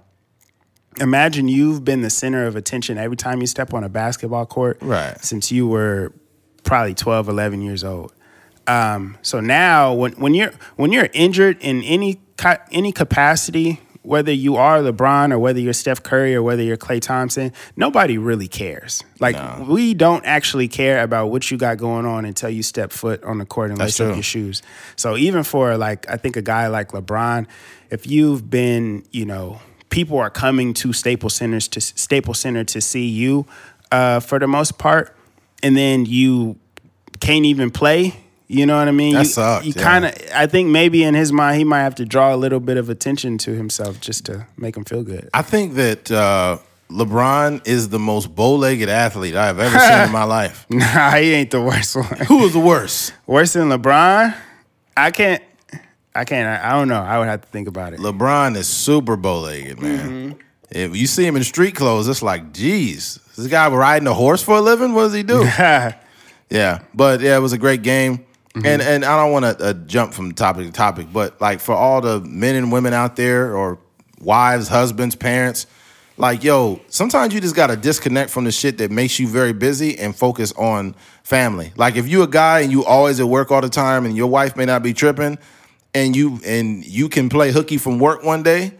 imagine 0.99 1.47
you've 1.47 1.85
been 1.85 2.01
the 2.01 2.09
center 2.09 2.45
of 2.47 2.55
attention 2.55 2.97
every 2.97 3.15
time 3.17 3.39
you 3.41 3.47
step 3.47 3.73
on 3.73 3.83
a 3.83 3.89
basketball 3.89 4.45
court 4.45 4.77
Right. 4.81 5.17
since 5.23 5.51
you 5.51 5.67
were 5.67 6.11
probably 6.63 6.93
12 6.93 7.29
11 7.29 7.61
years 7.61 7.83
old 7.83 8.13
um, 8.67 9.17
so 9.21 9.39
now 9.39 9.93
when, 9.93 10.13
when 10.13 10.33
you're 10.33 10.51
when 10.75 10.91
you're 10.91 11.09
injured 11.13 11.57
in 11.61 11.83
any 11.83 12.19
ca- 12.37 12.63
any 12.71 12.91
capacity 12.91 13.79
whether 14.03 14.31
you 14.31 14.55
are 14.55 14.79
LeBron 14.79 15.31
or 15.31 15.39
whether 15.39 15.59
you're 15.59 15.73
Steph 15.73 16.01
Curry 16.01 16.33
or 16.33 16.41
whether 16.41 16.63
you're 16.63 16.77
Klay 16.77 16.99
Thompson, 16.99 17.53
nobody 17.75 18.17
really 18.17 18.47
cares. 18.47 19.03
Like 19.19 19.35
we 19.67 19.93
don't 19.93 20.25
actually 20.25 20.67
care 20.67 21.03
about 21.03 21.27
what 21.27 21.51
you 21.51 21.57
got 21.57 21.77
going 21.77 22.05
on 22.05 22.25
until 22.25 22.49
you 22.49 22.63
step 22.63 22.91
foot 22.91 23.23
on 23.23 23.37
the 23.37 23.45
court 23.45 23.69
and 23.69 23.79
That's 23.79 23.99
lace 23.99 24.09
up 24.09 24.15
your 24.15 24.23
shoes. 24.23 24.61
So 24.95 25.17
even 25.17 25.43
for 25.43 25.77
like 25.77 26.09
I 26.09 26.17
think 26.17 26.35
a 26.35 26.41
guy 26.41 26.67
like 26.67 26.89
LeBron, 26.89 27.45
if 27.89 28.07
you've 28.07 28.49
been, 28.49 29.05
you 29.11 29.25
know, 29.25 29.61
people 29.89 30.17
are 30.17 30.29
coming 30.31 30.73
to 30.75 30.93
Staples 30.93 31.35
Centers 31.35 31.67
to 31.69 31.81
Staples 31.81 32.39
Center 32.39 32.63
to 32.63 32.81
see 32.81 33.07
you 33.07 33.45
uh, 33.91 34.19
for 34.19 34.39
the 34.39 34.47
most 34.47 34.79
part, 34.79 35.15
and 35.61 35.77
then 35.77 36.05
you 36.05 36.57
can't 37.19 37.45
even 37.45 37.69
play. 37.69 38.15
You 38.51 38.65
know 38.65 38.77
what 38.77 38.87
I 38.87 38.91
mean? 38.91 39.13
That 39.13 39.19
you, 39.25 39.29
sucked, 39.29 39.65
You 39.65 39.73
yeah. 39.75 39.81
kind 39.83 40.05
of, 40.05 40.13
I 40.35 40.45
think 40.45 40.69
maybe 40.69 41.03
in 41.03 41.13
his 41.15 41.31
mind 41.31 41.57
he 41.57 41.63
might 41.63 41.83
have 41.83 41.95
to 41.95 42.05
draw 42.05 42.33
a 42.33 42.37
little 42.37 42.59
bit 42.59 42.75
of 42.77 42.89
attention 42.89 43.37
to 43.39 43.55
himself 43.55 44.01
just 44.01 44.25
to 44.25 44.45
make 44.57 44.75
him 44.75 44.83
feel 44.83 45.03
good. 45.03 45.29
I 45.33 45.41
think 45.41 45.75
that 45.75 46.11
uh, 46.11 46.57
LeBron 46.89 47.65
is 47.65 47.89
the 47.89 47.99
most 47.99 48.35
bow-legged 48.35 48.89
athlete 48.89 49.35
I've 49.35 49.57
ever 49.57 49.79
seen 49.79 49.99
in 50.07 50.11
my 50.11 50.23
life. 50.39 50.65
Nah, 50.69 51.11
he 51.11 51.33
ain't 51.33 51.51
the 51.51 51.61
worst 51.61 51.95
one. 51.95 52.05
Who 52.27 52.39
was 52.39 52.51
the 52.51 52.59
worst? 52.59 53.13
Worse 53.25 53.53
than 53.53 53.69
LeBron? 53.69 54.35
I 54.97 55.11
can't. 55.11 55.41
I 56.13 56.25
can't. 56.25 56.45
I, 56.47 56.71
I 56.71 56.73
don't 56.73 56.89
know. 56.89 57.01
I 57.01 57.19
would 57.19 57.29
have 57.29 57.41
to 57.41 57.47
think 57.47 57.69
about 57.69 57.93
it. 57.93 58.01
LeBron 58.01 58.57
is 58.57 58.67
super 58.67 59.15
bow-legged, 59.15 59.79
man. 59.81 60.35
If 60.69 60.93
you 60.95 61.07
see 61.07 61.25
him 61.25 61.37
in 61.37 61.43
street 61.45 61.75
clothes, 61.75 62.09
it's 62.09 62.21
like, 62.21 62.51
geez, 62.51 63.17
this 63.37 63.47
guy 63.47 63.69
riding 63.69 64.07
a 64.09 64.13
horse 64.13 64.43
for 64.43 64.57
a 64.57 64.61
living? 64.61 64.93
What 64.93 65.03
does 65.03 65.13
he 65.13 65.23
do? 65.23 65.47
Yeah, 66.49 66.81
but 66.93 67.21
yeah, 67.21 67.37
it 67.37 67.39
was 67.39 67.53
a 67.53 67.57
great 67.57 67.81
game. 67.81 68.25
And 68.53 68.81
and 68.81 69.05
I 69.05 69.15
don't 69.15 69.31
want 69.31 69.45
to 69.45 69.65
uh, 69.65 69.73
jump 69.73 70.13
from 70.13 70.33
topic 70.33 70.65
to 70.65 70.71
topic, 70.73 71.07
but 71.13 71.39
like 71.39 71.61
for 71.61 71.73
all 71.73 72.01
the 72.01 72.19
men 72.19 72.55
and 72.55 72.71
women 72.71 72.93
out 72.93 73.15
there, 73.15 73.55
or 73.55 73.79
wives, 74.19 74.67
husbands, 74.67 75.15
parents, 75.15 75.67
like 76.17 76.43
yo, 76.43 76.81
sometimes 76.87 77.33
you 77.33 77.39
just 77.39 77.55
got 77.55 77.67
to 77.67 77.77
disconnect 77.77 78.29
from 78.29 78.43
the 78.43 78.51
shit 78.51 78.77
that 78.79 78.91
makes 78.91 79.19
you 79.19 79.27
very 79.27 79.53
busy 79.53 79.97
and 79.97 80.15
focus 80.15 80.51
on 80.53 80.95
family. 81.23 81.71
Like 81.77 81.95
if 81.95 82.07
you 82.07 82.23
a 82.23 82.27
guy 82.27 82.59
and 82.59 82.71
you 82.71 82.83
always 82.83 83.19
at 83.19 83.27
work 83.27 83.51
all 83.51 83.61
the 83.61 83.69
time, 83.69 84.05
and 84.05 84.17
your 84.17 84.27
wife 84.27 84.57
may 84.57 84.65
not 84.65 84.83
be 84.83 84.93
tripping, 84.93 85.37
and 85.93 86.15
you 86.15 86.39
and 86.45 86.85
you 86.85 87.09
can 87.09 87.29
play 87.29 87.51
hooky 87.51 87.77
from 87.77 87.99
work 87.99 88.23
one 88.23 88.43
day, 88.43 88.73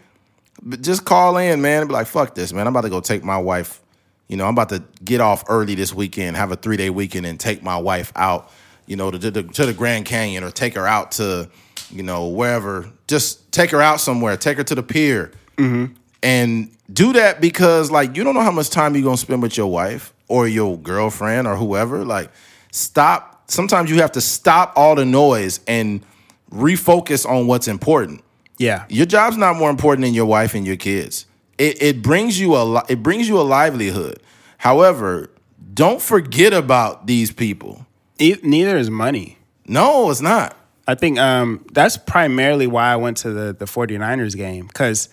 but 0.62 0.82
just 0.82 1.04
call 1.04 1.36
in, 1.38 1.62
man, 1.62 1.80
and 1.80 1.88
be 1.88 1.94
like, 1.94 2.06
fuck 2.06 2.34
this, 2.34 2.52
man. 2.52 2.66
I'm 2.66 2.72
about 2.72 2.82
to 2.82 2.90
go 2.90 3.00
take 3.00 3.24
my 3.24 3.38
wife. 3.38 3.80
You 4.28 4.36
know, 4.36 4.44
I'm 4.46 4.54
about 4.54 4.70
to 4.70 4.82
get 5.04 5.20
off 5.20 5.44
early 5.48 5.74
this 5.74 5.92
weekend, 5.92 6.36
have 6.36 6.52
a 6.52 6.56
three 6.56 6.76
day 6.76 6.90
weekend, 6.90 7.26
and 7.26 7.38
take 7.38 7.62
my 7.62 7.76
wife 7.76 8.12
out, 8.16 8.50
you 8.92 8.96
know, 8.96 9.10
to, 9.10 9.18
to, 9.18 9.30
the- 9.30 9.42
to 9.42 9.66
the 9.66 9.72
Grand 9.72 10.04
Canyon 10.04 10.44
or 10.44 10.50
take 10.50 10.74
her 10.74 10.86
out 10.86 11.12
to, 11.12 11.48
you 11.90 12.02
know, 12.02 12.28
wherever. 12.28 12.88
Just 13.08 13.50
take 13.50 13.70
her 13.70 13.80
out 13.80 14.00
somewhere, 14.00 14.36
take 14.36 14.58
her 14.58 14.64
to 14.64 14.74
the 14.74 14.82
pier. 14.82 15.32
Mm-hmm. 15.56 15.94
And 16.22 16.70
do 16.92 17.14
that 17.14 17.40
because, 17.40 17.90
like, 17.90 18.16
you 18.16 18.22
don't 18.22 18.34
know 18.34 18.42
how 18.42 18.52
much 18.52 18.70
time 18.70 18.94
you're 18.94 19.02
going 19.02 19.16
to 19.16 19.20
spend 19.20 19.42
with 19.42 19.56
your 19.56 19.66
wife 19.66 20.12
or 20.28 20.46
your 20.46 20.78
girlfriend 20.78 21.48
or 21.48 21.56
whoever. 21.56 22.04
Like, 22.04 22.30
stop. 22.70 23.50
Sometimes 23.50 23.90
you 23.90 23.96
have 24.02 24.12
to 24.12 24.20
stop 24.20 24.74
all 24.76 24.94
the 24.94 25.04
noise 25.04 25.58
and 25.66 26.04
refocus 26.52 27.26
on 27.26 27.48
what's 27.48 27.66
important 27.66 28.22
yeah. 28.62 28.84
your 28.88 29.06
job's 29.06 29.36
not 29.36 29.56
more 29.56 29.70
important 29.70 30.04
than 30.04 30.14
your 30.14 30.26
wife 30.26 30.54
and 30.54 30.66
your 30.66 30.76
kids. 30.76 31.26
It, 31.58 31.82
it 31.82 32.02
brings 32.02 32.38
you 32.40 32.54
a 32.54 32.84
it 32.88 33.02
brings 33.02 33.28
you 33.28 33.38
a 33.38 33.42
livelihood. 33.42 34.20
However, 34.58 35.30
don't 35.74 36.00
forget 36.00 36.52
about 36.52 37.06
these 37.06 37.32
people. 37.32 37.86
E- 38.22 38.40
neither 38.42 38.76
is 38.76 38.88
money. 38.90 39.38
No, 39.66 40.10
it's 40.10 40.20
not. 40.20 40.56
I 40.86 40.94
think 40.94 41.18
um, 41.18 41.64
that's 41.72 41.96
primarily 41.96 42.66
why 42.66 42.92
I 42.92 42.96
went 42.96 43.18
to 43.18 43.30
the 43.30 43.52
the 43.52 43.66
49ers 43.66 44.36
game 44.36 44.66
because, 44.66 45.08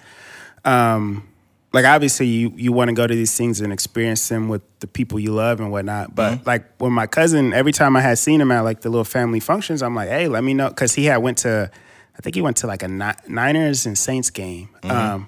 um, 0.66 1.28
like, 1.74 1.86
obviously 1.86 2.26
you 2.26 2.52
you 2.56 2.72
want 2.72 2.90
to 2.90 2.94
go 2.96 3.06
to 3.06 3.14
these 3.14 3.36
things 3.38 3.62
and 3.62 3.72
experience 3.72 4.28
them 4.30 4.50
with 4.50 4.62
the 4.80 4.88
people 4.88 5.20
you 5.20 5.32
love 5.32 5.60
and 5.60 5.72
whatnot. 5.72 6.16
But 6.16 6.46
like 6.46 6.66
when 6.80 6.92
my 6.92 7.06
cousin, 7.08 7.54
every 7.54 7.72
time 7.72 7.96
I 7.96 8.02
had 8.02 8.18
seen 8.18 8.42
him 8.42 8.52
at 8.52 8.62
like 8.62 8.82
the 8.82 8.90
little 8.90 9.04
family 9.04 9.40
functions, 9.40 9.84
I'm 9.84 9.94
like, 9.96 10.10
hey, 10.10 10.28
let 10.28 10.44
me 10.44 10.54
know 10.54 10.70
because 10.70 10.96
he 10.96 11.06
had 11.06 11.18
went 11.18 11.40
to, 11.40 11.70
I 12.18 12.22
think 12.22 12.36
he 12.36 12.42
went 12.42 12.58
to 12.58 12.68
like 12.68 12.82
a 12.82 12.88
Ni- 12.88 13.22
Niners 13.28 13.86
and 13.86 13.98
Saints 13.98 14.30
game. 14.32 14.70
Um, 14.84 15.28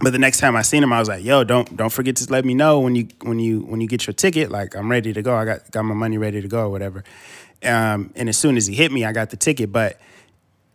but 0.00 0.12
the 0.12 0.18
next 0.18 0.38
time 0.38 0.56
I 0.56 0.62
seen 0.62 0.82
him, 0.82 0.92
I 0.92 0.98
was 0.98 1.08
like, 1.08 1.24
"Yo, 1.24 1.44
don't 1.44 1.76
don't 1.76 1.92
forget 1.92 2.16
to 2.16 2.32
let 2.32 2.44
me 2.44 2.54
know 2.54 2.80
when 2.80 2.94
you 2.94 3.08
when 3.22 3.38
you 3.38 3.60
when 3.60 3.80
you 3.80 3.88
get 3.88 4.06
your 4.06 4.14
ticket. 4.14 4.50
Like, 4.50 4.74
I'm 4.74 4.90
ready 4.90 5.12
to 5.12 5.22
go. 5.22 5.34
I 5.34 5.44
got 5.44 5.70
got 5.70 5.82
my 5.84 5.94
money 5.94 6.18
ready 6.18 6.40
to 6.40 6.48
go 6.48 6.66
or 6.66 6.70
whatever." 6.70 7.04
Um, 7.62 8.12
and 8.16 8.28
as 8.28 8.36
soon 8.36 8.56
as 8.56 8.66
he 8.66 8.74
hit 8.74 8.90
me, 8.90 9.04
I 9.04 9.12
got 9.12 9.30
the 9.30 9.36
ticket. 9.36 9.70
But 9.70 10.00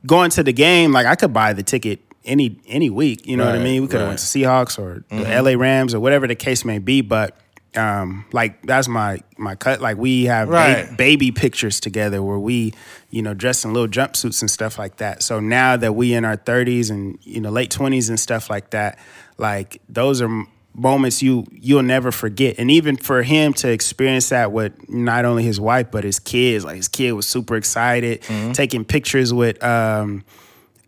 going 0.05 0.29
to 0.31 0.43
the 0.43 0.53
game, 0.53 0.91
like 0.91 1.05
I 1.05 1.15
could 1.15 1.33
buy 1.33 1.53
the 1.53 1.63
ticket 1.63 2.00
any 2.25 2.59
any 2.67 2.89
week. 2.89 3.25
You 3.25 3.38
know 3.38 3.45
what 3.45 3.55
I 3.55 3.59
mean? 3.59 3.81
We 3.81 3.88
could 3.88 4.00
have 4.00 4.07
right. 4.07 4.09
went 4.09 4.19
to 4.19 4.25
Seahawks 4.25 4.77
or 4.77 5.03
the 5.09 5.41
LA 5.41 5.59
Rams 5.59 5.93
or 5.93 6.00
whatever 6.00 6.27
the 6.27 6.36
case 6.36 6.63
may 6.63 6.79
be. 6.79 7.01
But 7.01 7.38
um, 7.77 8.25
like 8.31 8.62
that's 8.63 8.88
my 8.88 9.19
my 9.38 9.55
cut. 9.55 9.79
Like 9.81 9.98
we 9.98 10.25
have 10.25 10.50
ba- 10.88 10.96
baby 10.98 11.31
pictures 11.31 11.79
together 11.79 12.22
where 12.24 12.39
we, 12.39 12.74
you 13.10 13.22
know, 13.22 13.34
dress 13.34 13.63
in 13.63 13.74
little 13.74 13.88
jumpsuits 13.88 14.41
and 14.41 14.50
stuff 14.50 14.77
like 14.79 14.98
that. 14.98 15.22
So 15.24 15.39
now 15.39 15.77
that 15.77 15.93
we 15.93 16.13
in 16.13 16.25
our 16.25 16.36
thirties 16.36 16.89
and 16.89 17.19
you 17.22 17.39
know 17.39 17.50
late 17.51 17.72
twenties 17.72 18.10
and 18.10 18.19
stuff 18.19 18.50
like 18.50 18.72
that, 18.72 18.98
like 19.38 19.81
those 19.88 20.22
are 20.22 20.46
moments 20.74 21.22
you 21.24 21.46
you'll 21.51 21.84
never 21.84 22.12
forget. 22.12 22.55
And 22.57 22.69
even 22.72 22.98
for 22.98 23.24
him 23.24 23.53
to 23.53 23.69
experience 23.72 24.29
that 24.29 24.51
with 24.51 24.89
not 24.89 25.25
only 25.25 25.43
his 25.43 25.60
wife 25.60 25.91
but 25.91 26.03
his 26.03 26.19
kids, 26.19 26.65
like 26.65 26.75
his 26.77 26.88
kid 26.88 27.12
was 27.13 27.27
super 27.27 27.55
excited, 27.55 28.24
taking 28.53 28.84
pictures 28.86 29.34
with. 29.34 29.63
Um, 29.63 30.24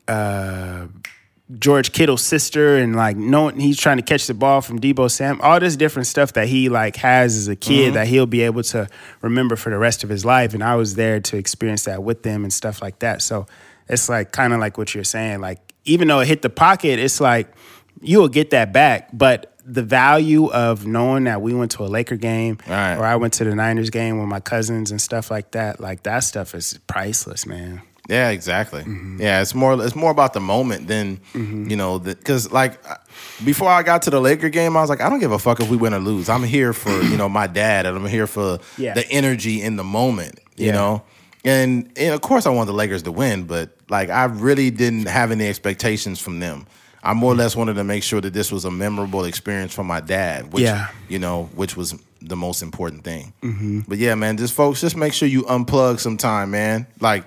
uh, 0.07 0.87
George 1.57 1.93
Kittle's 1.93 2.21
sister 2.21 2.77
and 2.77 2.95
like 2.95 3.17
knowing 3.17 3.59
he's 3.59 3.79
trying 3.79 3.97
to 3.97 4.03
catch 4.03 4.27
the 4.27 4.35
ball 4.35 4.61
from 4.61 4.79
Deebo 4.79 5.09
Sam, 5.09 5.41
all 5.41 5.59
this 5.59 5.75
different 5.75 6.05
stuff 6.05 6.33
that 6.33 6.47
he 6.47 6.69
like 6.69 6.95
has 6.97 7.35
as 7.35 7.47
a 7.47 7.55
kid 7.55 7.85
mm-hmm. 7.85 7.93
that 7.95 8.07
he'll 8.07 8.27
be 8.27 8.41
able 8.41 8.61
to 8.63 8.87
remember 9.21 9.55
for 9.55 9.71
the 9.71 9.77
rest 9.79 10.03
of 10.03 10.09
his 10.09 10.23
life. 10.23 10.53
And 10.53 10.63
I 10.63 10.75
was 10.75 10.93
there 10.93 11.19
to 11.19 11.37
experience 11.37 11.85
that 11.85 12.03
with 12.03 12.21
them 12.21 12.43
and 12.43 12.53
stuff 12.53 12.83
like 12.83 12.99
that. 12.99 13.23
So 13.23 13.47
it's 13.87 14.09
like 14.09 14.31
kind 14.31 14.53
of 14.53 14.59
like 14.59 14.77
what 14.77 14.93
you're 14.93 15.03
saying. 15.03 15.41
Like 15.41 15.73
even 15.85 16.07
though 16.07 16.19
it 16.19 16.27
hit 16.27 16.43
the 16.43 16.51
pocket, 16.51 16.99
it's 16.99 17.19
like 17.19 17.47
you 17.99 18.19
will 18.19 18.29
get 18.29 18.51
that 18.51 18.71
back, 18.71 19.09
but 19.11 19.55
the 19.65 19.83
value 19.83 20.51
of 20.51 20.85
knowing 20.85 21.23
that 21.23 21.41
we 21.41 21.53
went 21.53 21.71
to 21.71 21.83
a 21.83 21.87
Laker 21.87 22.15
game 22.15 22.57
Right. 22.67 22.95
or 22.95 23.05
I 23.05 23.15
went 23.15 23.33
to 23.35 23.43
the 23.43 23.55
Niners 23.55 23.89
game 23.89 24.19
with 24.19 24.27
my 24.27 24.39
cousins 24.39 24.91
and 24.91 25.01
stuff 25.01 25.29
like 25.31 25.51
that, 25.51 25.79
like 25.79 26.03
that 26.03 26.19
stuff 26.19 26.53
is 26.53 26.79
priceless, 26.87 27.45
man. 27.45 27.81
Yeah, 28.09 28.29
exactly. 28.29 28.81
Mm-hmm. 28.81 29.21
Yeah, 29.21 29.41
it's 29.41 29.53
more 29.53 29.81
it's 29.85 29.95
more 29.95 30.11
about 30.11 30.33
the 30.33 30.39
moment 30.39 30.87
than 30.87 31.19
you 31.33 31.75
know 31.75 31.99
because 31.99 32.51
like 32.51 32.79
before 33.45 33.69
I 33.69 33.83
got 33.83 34.01
to 34.03 34.09
the 34.09 34.19
Laker 34.19 34.49
game, 34.49 34.75
I 34.75 34.81
was 34.81 34.89
like, 34.89 35.01
I 35.01 35.09
don't 35.09 35.19
give 35.19 35.31
a 35.31 35.39
fuck 35.39 35.59
if 35.59 35.69
we 35.69 35.77
win 35.77 35.93
or 35.93 35.99
lose. 35.99 36.27
I'm 36.29 36.43
here 36.43 36.73
for 36.73 36.91
you 37.03 37.17
know 37.17 37.29
my 37.29 37.47
dad, 37.47 37.85
and 37.85 37.95
I'm 37.97 38.05
here 38.07 38.27
for 38.27 38.59
Yeah. 38.77 38.93
the 38.95 39.07
energy 39.11 39.61
in 39.61 39.75
the 39.75 39.83
moment. 39.83 40.39
You 40.57 40.67
Yeah. 40.67 40.71
know, 40.73 41.01
and, 41.45 41.89
and 41.95 42.13
of 42.13 42.21
course 42.21 42.45
I 42.45 42.49
want 42.49 42.67
the 42.67 42.73
Lakers 42.73 43.03
to 43.03 43.11
win, 43.11 43.43
but 43.43 43.69
like 43.89 44.09
I 44.09 44.25
really 44.25 44.71
didn't 44.71 45.07
have 45.07 45.31
any 45.31 45.47
expectations 45.47 46.19
from 46.19 46.39
them. 46.39 46.65
I 47.01 47.13
more 47.13 47.31
or 47.31 47.35
less 47.35 47.55
wanted 47.55 47.75
to 47.75 47.83
make 47.85 48.03
sure 48.03 48.19
that 48.19 48.33
this 48.33 48.51
was 48.51 48.65
a 48.65 48.71
memorable 48.71 49.23
experience 49.23 49.73
for 49.73 49.85
my 49.85 50.01
dad, 50.01 50.51
which 50.51 50.63
Yeah. 50.63 50.87
you 51.07 51.17
know, 51.19 51.49
which 51.55 51.77
was 51.77 51.95
the 52.21 52.35
most 52.35 52.61
important 52.61 53.05
thing. 53.05 53.31
But 53.87 53.99
yeah, 53.99 54.15
man, 54.15 54.35
just 54.35 54.53
folks, 54.53 54.81
just 54.81 54.97
make 54.97 55.13
sure 55.13 55.27
you 55.27 55.43
unplug 55.43 55.99
sometime, 56.01 56.51
man. 56.51 56.87
Like 56.99 57.23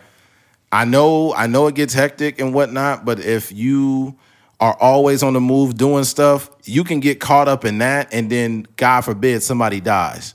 I 0.72 0.86
know, 0.86 1.34
I 1.34 1.46
know 1.46 1.66
it 1.66 1.74
gets 1.74 1.92
hectic 1.92 2.40
and 2.40 2.54
whatnot, 2.54 3.04
but 3.04 3.20
if 3.20 3.52
you 3.52 4.16
are 4.58 4.74
always 4.80 5.22
on 5.22 5.34
the 5.34 5.40
move 5.40 5.76
doing 5.76 6.04
stuff, 6.04 6.50
you 6.64 6.82
can 6.82 7.00
get 7.00 7.20
caught 7.20 7.46
up 7.46 7.64
in 7.64 7.78
that, 7.78 8.08
and 8.12 8.30
then 8.30 8.66
God 8.76 9.02
forbid 9.02 9.42
somebody 9.42 9.80
dies, 9.80 10.34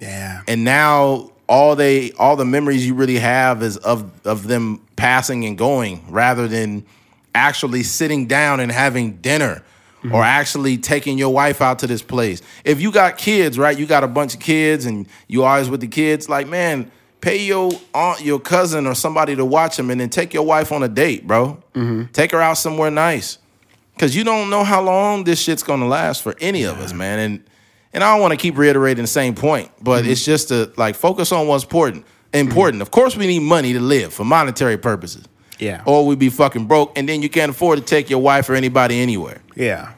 Yeah. 0.00 0.42
and 0.46 0.62
now 0.64 1.30
all 1.48 1.74
they, 1.74 2.12
all 2.12 2.36
the 2.36 2.44
memories 2.44 2.86
you 2.86 2.94
really 2.94 3.18
have 3.18 3.62
is 3.62 3.76
of 3.78 4.10
of 4.26 4.46
them 4.46 4.80
passing 4.96 5.44
and 5.44 5.56
going, 5.56 6.04
rather 6.10 6.48
than 6.48 6.84
actually 7.34 7.82
sitting 7.82 8.26
down 8.26 8.60
and 8.60 8.70
having 8.70 9.12
dinner. 9.18 9.62
Mm-hmm. 10.04 10.16
Or 10.16 10.24
actually 10.24 10.78
taking 10.78 11.16
your 11.16 11.32
wife 11.32 11.62
out 11.62 11.78
to 11.78 11.86
this 11.86 12.02
place. 12.02 12.42
If 12.64 12.80
you 12.80 12.90
got 12.90 13.18
kids, 13.18 13.56
right? 13.56 13.78
You 13.78 13.86
got 13.86 14.02
a 14.02 14.08
bunch 14.08 14.34
of 14.34 14.40
kids, 14.40 14.84
and 14.84 15.06
you 15.28 15.44
always 15.44 15.70
with 15.70 15.80
the 15.80 15.86
kids. 15.86 16.28
Like, 16.28 16.48
man, 16.48 16.90
pay 17.22 17.42
your 17.42 17.72
aunt, 17.94 18.20
your 18.20 18.38
cousin, 18.38 18.86
or 18.86 18.94
somebody 18.94 19.34
to 19.34 19.44
watch 19.46 19.78
them, 19.78 19.88
and 19.88 19.98
then 19.98 20.10
take 20.10 20.34
your 20.34 20.44
wife 20.44 20.70
on 20.70 20.82
a 20.82 20.88
date, 20.88 21.26
bro. 21.26 21.62
Mm-hmm. 21.72 22.12
Take 22.12 22.32
her 22.32 22.40
out 22.42 22.58
somewhere 22.58 22.90
nice, 22.90 23.38
because 23.94 24.14
you 24.14 24.24
don't 24.24 24.50
know 24.50 24.64
how 24.64 24.82
long 24.82 25.24
this 25.24 25.40
shit's 25.40 25.62
gonna 25.62 25.88
last 25.88 26.22
for 26.22 26.34
any 26.40 26.64
of 26.64 26.78
us, 26.78 26.92
man. 26.92 27.18
And 27.18 27.44
and 27.94 28.04
I 28.04 28.12
don't 28.12 28.20
want 28.20 28.32
to 28.32 28.36
keep 28.36 28.58
reiterating 28.58 29.04
the 29.04 29.08
same 29.08 29.34
point, 29.34 29.70
but 29.80 30.02
mm-hmm. 30.02 30.10
it's 30.10 30.24
just 30.24 30.48
to 30.48 30.70
like 30.76 30.94
focus 30.94 31.32
on 31.32 31.46
what's 31.46 31.64
important. 31.64 32.04
Important. 32.34 32.76
Mm-hmm. 32.76 32.82
Of 32.82 32.90
course, 32.90 33.16
we 33.16 33.26
need 33.26 33.40
money 33.40 33.72
to 33.72 33.80
live 33.80 34.12
for 34.12 34.24
monetary 34.24 34.76
purposes. 34.76 35.26
Yeah. 35.58 35.82
Or 35.86 36.04
we'd 36.04 36.18
be 36.18 36.30
fucking 36.30 36.66
broke, 36.66 36.98
and 36.98 37.08
then 37.08 37.22
you 37.22 37.28
can't 37.28 37.50
afford 37.50 37.78
to 37.78 37.84
take 37.84 38.10
your 38.10 38.18
wife 38.18 38.50
or 38.50 38.54
anybody 38.54 39.00
anywhere. 39.00 39.40
Yeah. 39.54 39.92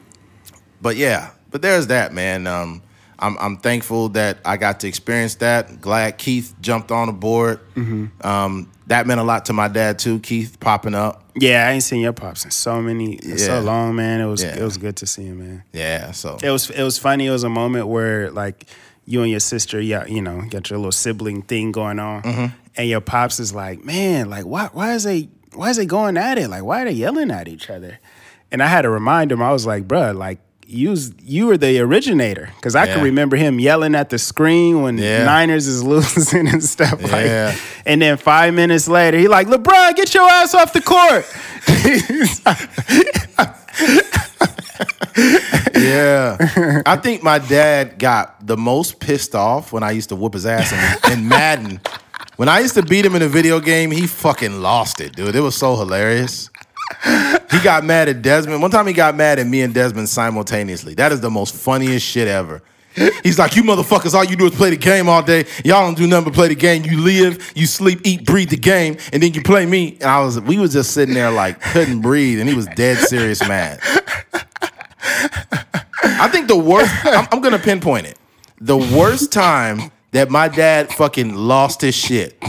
But 0.82 0.96
yeah, 0.96 1.30
but 1.50 1.62
there's 1.62 1.86
that, 1.86 2.12
man. 2.12 2.46
Um, 2.46 2.82
I'm 3.18 3.36
I'm 3.38 3.56
thankful 3.58 4.10
that 4.10 4.38
I 4.44 4.56
got 4.56 4.80
to 4.80 4.88
experience 4.88 5.36
that. 5.36 5.80
Glad 5.80 6.18
Keith 6.18 6.54
jumped 6.60 6.90
on 6.90 7.06
the 7.06 7.12
board. 7.12 7.60
Um, 8.22 8.70
that 8.86 9.06
meant 9.06 9.20
a 9.20 9.24
lot 9.24 9.46
to 9.46 9.52
my 9.52 9.68
dad 9.68 9.98
too. 9.98 10.20
Keith 10.20 10.58
popping 10.60 10.94
up. 10.94 11.22
Yeah, 11.36 11.66
I 11.68 11.72
ain't 11.72 11.82
seen 11.82 12.00
your 12.00 12.12
pops 12.12 12.44
in 12.44 12.50
so 12.50 12.80
many 12.82 13.14
in 13.14 13.38
so 13.38 13.60
long, 13.60 13.94
man. 13.96 14.20
It 14.20 14.26
was 14.26 14.42
Yeah. 14.42 14.56
it 14.58 14.62
was 14.62 14.76
good 14.76 14.96
to 14.96 15.06
see 15.06 15.24
him, 15.24 15.38
man. 15.38 15.62
Yeah. 15.72 16.12
So 16.12 16.38
It 16.42 16.50
was 16.50 16.70
it 16.70 16.82
was 16.82 16.98
funny. 16.98 17.26
It 17.26 17.30
was 17.30 17.44
a 17.44 17.48
moment 17.48 17.88
where 17.88 18.30
like 18.30 18.66
you 19.06 19.22
and 19.22 19.30
your 19.30 19.40
sister, 19.40 19.80
yeah, 19.80 20.06
you 20.06 20.22
know, 20.22 20.42
got 20.48 20.70
your 20.70 20.78
little 20.78 20.92
sibling 20.92 21.42
thing 21.42 21.72
going 21.72 21.98
on, 21.98 22.22
Mm-hmm. 22.22 22.46
and 22.76 22.88
your 22.88 23.00
pops 23.00 23.38
is 23.40 23.54
like, 23.54 23.84
man, 23.84 24.28
like 24.30 24.44
why 24.44 24.68
why 24.72 24.94
is 24.94 25.04
they 25.04 25.28
why 25.54 25.70
is 25.70 25.76
they 25.76 25.86
going 25.86 26.16
at 26.16 26.38
it? 26.38 26.48
Like 26.48 26.62
why 26.64 26.82
are 26.82 26.84
they 26.86 26.92
yelling 26.92 27.30
at 27.30 27.48
each 27.48 27.70
other? 27.70 27.98
And 28.52 28.62
I 28.62 28.66
had 28.68 28.82
to 28.82 28.90
remind 28.90 29.32
him. 29.32 29.42
I 29.42 29.52
was 29.52 29.66
like, 29.66 29.86
bruh, 29.88 30.14
like. 30.16 30.38
You 30.74 30.90
was, 30.90 31.12
you 31.24 31.46
were 31.46 31.56
the 31.56 31.78
originator 31.78 32.50
because 32.56 32.74
I 32.74 32.86
Yeah. 32.86 32.94
can 32.94 33.04
remember 33.04 33.36
him 33.36 33.60
yelling 33.60 33.94
at 33.94 34.10
the 34.10 34.18
screen 34.18 34.82
when 34.82 34.98
Yeah. 34.98 35.24
Niners 35.24 35.68
is 35.68 35.84
losing 35.84 36.48
and 36.48 36.64
stuff 36.64 37.00
Yeah. 37.00 37.50
like. 37.52 37.60
And 37.86 38.02
then 38.02 38.16
five 38.16 38.54
minutes 38.54 38.88
later, 38.88 39.18
he 39.18 39.28
like, 39.28 39.46
LeBron, 39.46 39.94
get 39.94 40.12
your 40.14 40.28
ass 40.28 40.52
off 40.54 40.72
the 40.72 40.80
court. 40.80 41.24
yeah, 45.76 46.82
I 46.86 46.96
think 46.96 47.22
my 47.22 47.38
dad 47.38 47.98
got 47.98 48.46
the 48.46 48.56
most 48.56 49.00
pissed 49.00 49.34
off 49.34 49.72
when 49.72 49.82
I 49.82 49.90
used 49.92 50.08
to 50.10 50.16
whoop 50.16 50.34
his 50.34 50.46
ass 50.46 50.72
in, 51.06 51.12
in 51.12 51.28
Madden. 51.28 51.80
When 52.36 52.48
I 52.48 52.60
used 52.60 52.74
to 52.74 52.82
beat 52.82 53.06
him 53.06 53.14
in 53.14 53.22
a 53.22 53.28
video 53.28 53.60
game, 53.60 53.92
he 53.92 54.08
fucking 54.08 54.60
lost 54.60 55.00
it, 55.00 55.14
dude. 55.14 55.36
It 55.36 55.40
was 55.40 55.54
so 55.54 55.76
hilarious. 55.76 56.50
He 57.50 57.60
got 57.60 57.84
mad 57.84 58.08
at 58.08 58.22
Desmond. 58.22 58.60
One 58.62 58.70
time 58.70 58.86
he 58.86 58.92
got 58.92 59.14
mad 59.14 59.38
at 59.38 59.46
me 59.46 59.62
and 59.62 59.72
Desmond 59.72 60.08
simultaneously. 60.08 60.94
That 60.94 61.12
is 61.12 61.20
the 61.20 61.30
most 61.30 61.54
funniest 61.54 62.06
shit 62.06 62.28
ever. 62.28 62.62
He's 63.22 63.38
like, 63.38 63.56
you 63.56 63.62
motherfuckers, 63.64 64.14
all 64.14 64.24
you 64.24 64.36
do 64.36 64.46
is 64.46 64.54
play 64.54 64.70
the 64.70 64.76
game 64.76 65.08
all 65.08 65.22
day. 65.22 65.46
Y'all 65.64 65.84
don't 65.84 65.96
do 65.96 66.06
nothing 66.06 66.26
but 66.26 66.34
play 66.34 66.48
the 66.48 66.54
game. 66.54 66.84
You 66.84 67.00
live, 67.00 67.52
you 67.56 67.66
sleep, 67.66 68.00
eat, 68.04 68.24
breathe 68.24 68.50
the 68.50 68.56
game, 68.56 68.98
and 69.12 69.22
then 69.22 69.34
you 69.34 69.42
play 69.42 69.66
me. 69.66 69.94
And 69.94 70.04
I 70.04 70.20
was, 70.20 70.40
we 70.40 70.58
was 70.58 70.72
just 70.72 70.92
sitting 70.92 71.14
there 71.14 71.30
like 71.30 71.60
couldn't 71.60 72.02
breathe, 72.02 72.38
and 72.38 72.48
he 72.48 72.54
was 72.54 72.66
dead 72.76 72.98
serious 72.98 73.40
mad. 73.48 73.80
I 76.04 76.28
think 76.30 76.46
the 76.48 76.56
worst. 76.56 76.92
I'm, 77.04 77.26
I'm 77.32 77.40
gonna 77.40 77.58
pinpoint 77.58 78.06
it. 78.06 78.18
The 78.60 78.76
worst 78.76 79.32
time 79.32 79.90
that 80.12 80.30
my 80.30 80.48
dad 80.48 80.92
fucking 80.92 81.34
lost 81.34 81.80
his 81.80 81.94
shit. 81.94 82.40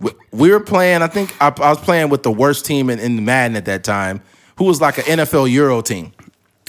We- 0.00 0.12
We 0.32 0.50
were 0.50 0.60
playing. 0.60 1.02
I 1.02 1.06
think 1.06 1.34
I, 1.40 1.48
I 1.48 1.70
was 1.70 1.78
playing 1.78 2.10
with 2.10 2.22
the 2.22 2.30
worst 2.30 2.64
team 2.66 2.90
in, 2.90 2.98
in 2.98 3.24
Madden 3.24 3.56
at 3.56 3.64
that 3.66 3.82
time, 3.84 4.20
who 4.58 4.64
was 4.64 4.80
like 4.80 4.98
an 4.98 5.04
NFL 5.18 5.50
Euro 5.52 5.80
team. 5.80 6.12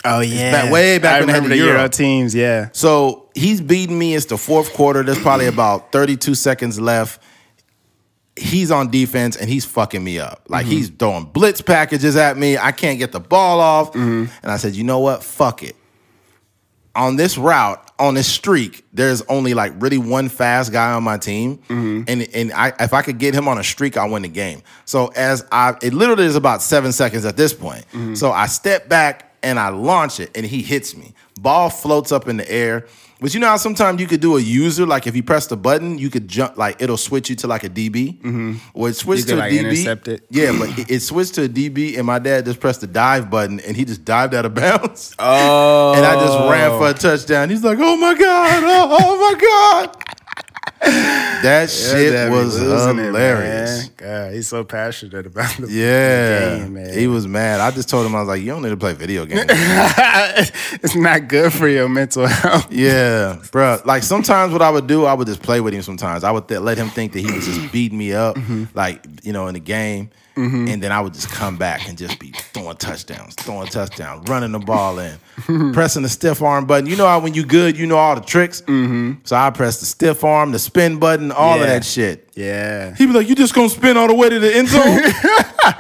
Oh 0.06 0.20
yeah, 0.22 0.52
back- 0.52 0.72
way 0.72 1.00
back 1.00 1.16
I 1.16 1.20
when 1.20 1.28
they 1.28 1.34
had 1.34 1.44
the 1.44 1.50
the 1.50 1.58
Euro. 1.58 1.72
Euro. 1.80 1.88
teams. 1.90 2.34
Yeah, 2.34 2.70
So 2.72 3.30
he's 3.36 3.60
beating 3.60 3.98
me. 4.00 4.16
It's 4.16 4.26
the 4.28 4.38
fourth 4.38 4.74
quarter. 4.74 5.04
There's 5.04 5.20
probably 5.20 5.48
about 5.48 5.92
32 5.92 6.36
seconds 6.36 6.80
left. 6.80 7.22
He's 8.36 8.70
on 8.70 8.92
defense 8.92 9.36
and 9.36 9.50
he's 9.50 9.66
fucking 9.66 10.04
me 10.04 10.20
up. 10.20 10.44
Like 10.48 10.66
mm-hmm. 10.66 10.72
he's 10.76 10.90
throwing 10.90 11.26
blitz 11.26 11.60
packages 11.62 12.16
at 12.16 12.38
me. 12.38 12.56
I 12.58 12.72
can't 12.72 13.00
get 13.00 13.12
the 13.12 13.20
ball 13.20 13.60
off. 13.60 13.90
Mm-hmm. 13.94 14.32
And 14.44 14.52
I 14.52 14.58
said, 14.58 14.76
you 14.76 14.84
know 14.84 15.00
what? 15.00 15.24
Fuck 15.24 15.64
it. 15.64 15.76
On 16.98 17.16
this 17.16 17.38
route, 17.38 17.92
on 18.00 18.16
this 18.16 18.28
streak, 18.28 18.84
there's 18.92 19.22
only 19.24 19.54
like 19.54 19.72
really 19.78 19.98
one 19.98 20.30
fast 20.30 20.72
guy 20.72 20.92
on 20.92 21.04
my 21.04 21.18
team, 21.18 21.58
mm-hmm. 21.60 22.04
and 22.08 22.28
and 22.34 22.52
I 22.52 22.74
if 22.80 22.94
I 22.94 23.02
could 23.02 23.20
get 23.20 23.34
him 23.34 23.48
on 23.48 23.58
a 23.58 23.64
streak, 23.64 23.98
I 23.98 24.06
win 24.08 24.24
the 24.24 24.28
game. 24.28 24.64
So 24.86 25.08
as 25.16 25.46
I, 25.52 25.76
it 25.82 25.94
literally 25.94 26.26
is 26.26 26.36
about 26.36 26.62
seven 26.62 26.92
seconds 26.92 27.24
at 27.24 27.38
this 27.38 27.54
point. 27.54 27.86
Mm-hmm. 27.90 28.16
So 28.16 28.32
I 28.32 28.48
step 28.48 28.90
back 28.90 29.36
and 29.44 29.60
I 29.60 29.70
launch 29.70 30.20
it, 30.20 30.32
and 30.36 30.46
he 30.46 30.62
hits 30.62 30.98
me. 30.98 31.14
Ball 31.40 31.70
floats 31.70 32.12
up 32.12 32.28
in 32.28 32.38
the 32.38 32.52
air. 32.52 32.88
But 33.20 33.34
you 33.34 33.40
know 33.40 33.48
how 33.48 33.58
sometimes 33.58 34.00
you 34.00 34.06
could 34.06 34.22
do 34.22 34.38
a 34.38 34.40
user, 34.40 34.86
like 34.86 35.08
if 35.08 35.16
you 35.16 35.24
press 35.24 35.48
the 35.48 35.58
button, 35.58 35.98
you 35.98 36.10
could 36.12 36.28
jump, 36.28 36.56
like 36.56 36.80
it'll 36.82 36.98
switch 36.98 37.30
you 37.32 37.36
to 37.38 37.48
like 37.48 37.64
a 37.64 37.70
DB. 37.70 38.20
Mm-hmm. 38.22 38.54
Or 38.76 38.90
it 38.90 38.94
switched 38.96 39.28
to 39.30 39.36
could, 39.36 39.44
a 39.44 39.50
DB. 39.50 39.60
intercept 39.60 40.08
it. 40.08 40.26
Yeah, 40.30 40.56
but 40.58 40.78
it, 40.78 40.92
it 40.92 41.00
switched 41.00 41.34
to 41.36 41.46
a 41.46 41.50
DB, 41.50 41.98
and 41.98 42.06
my 42.06 42.20
dad 42.20 42.46
just 42.46 42.60
pressed 42.60 42.82
the 42.82 42.88
dive 42.88 43.30
button, 43.32 43.60
and 43.62 43.76
he 43.76 43.86
just 43.86 44.06
dived 44.06 44.36
out 44.36 44.46
of 44.46 44.54
bounds. 44.56 45.16
Oh, 45.18 45.94
And 45.96 46.06
I 46.06 46.14
just 46.16 46.38
ran 46.50 46.70
for 46.80 46.90
a 46.90 46.94
touchdown. 46.94 47.50
He's 47.50 47.64
like, 47.64 47.80
"Oh 47.82 47.98
my 47.98 48.14
god! 48.14 48.64
Oh, 48.64 48.98
oh 49.02 49.34
my 49.34 49.40
god!" 49.96 50.04
That 51.38 51.70
shit 51.70 52.32
was 52.32 52.58
hilarious. 52.58 53.90
God, 53.90 54.34
he's 54.34 54.48
so 54.48 54.64
passionate 54.64 55.28
about 55.28 55.56
the, 55.58 55.68
yeah, 55.72 56.58
game, 56.60 56.74
man. 56.74 56.98
he 56.98 57.06
was 57.08 57.28
mad. 57.28 57.60
I 57.60 57.70
just 57.72 57.90
told 57.90 58.06
him 58.08 58.16
I 58.16 58.20
was 58.22 58.28
like, 58.28 58.42
"You 58.42 58.48
don't 58.48 58.64
need 58.64 58.70
to 58.70 58.78
play 58.78 58.94
video 58.94 59.24
games." 59.26 59.46
it's 59.50 60.96
not 60.96 61.28
good 61.28 61.54
for 61.54 61.68
your 61.68 61.88
mental 61.90 62.26
health. 62.26 62.72
yeah, 62.72 63.38
bro. 63.52 63.80
Like 63.86 64.02
sometimes 64.04 64.52
what 64.52 64.62
I 64.64 64.70
would 64.72 64.88
do, 64.88 65.06
I 65.06 65.14
would 65.14 65.28
just 65.28 65.42
play 65.44 65.62
with 65.62 65.74
him. 65.74 65.82
Sometimes 65.84 66.24
I 66.24 66.32
would 66.32 66.48
th- 66.48 66.62
let 66.62 66.78
him 66.78 66.90
think 66.90 67.14
that 67.14 67.20
he 67.20 67.32
was 67.32 67.46
just 67.46 67.72
beating 67.72 67.98
me 67.98 68.14
up, 68.14 68.36
Mm-hmm. 68.36 68.66
like 68.76 69.06
you 69.24 69.34
know, 69.34 69.48
in 69.48 69.54
the 69.54 69.60
game. 69.60 70.10
And 70.38 70.84
then 70.84 70.92
I 70.92 71.02
would 71.02 71.14
just 71.14 71.30
come 71.30 71.58
back 71.58 71.88
and 71.88 71.98
just 71.98 72.20
be 72.20 72.32
throwing 72.54 72.78
touchdowns, 72.78 73.36
throwing 73.36 73.68
touchdowns, 73.68 74.28
running 74.30 74.52
the 74.52 74.60
ball 74.60 75.00
in, 75.00 75.18
pressing 75.74 76.04
the 76.04 76.10
stiff 76.10 76.42
arm 76.42 76.66
button. 76.66 76.88
You 76.88 76.96
know 76.96 77.08
how 77.08 77.20
when 77.20 77.34
you 77.34 77.46
good, 77.46 77.78
you 77.78 77.88
know 77.88 77.98
all 77.98 78.16
the 78.16 78.22
tricks. 78.22 78.62
Mm-hmm. 78.62 79.14
So 79.24 79.36
I 79.36 79.50
press 79.50 79.80
the 79.80 79.86
stiff 79.86 80.24
arm, 80.24 80.52
the 80.52 80.60
spin 80.60 81.00
button, 81.00 81.32
all 81.32 81.60
of 81.60 81.68
that 81.68 81.84
shit. 81.84 82.30
Yeah. 82.36 82.96
He 82.96 83.06
be 83.06 83.14
like, 83.14 83.28
"You 83.28 83.36
just 83.36 83.54
gonna 83.54 83.70
spin 83.70 83.98
all 83.98 84.08
the 84.08 84.16
way 84.16 84.30
to 84.30 84.40
the 84.40 84.56
end 84.56 84.68
zone?" 84.68 85.00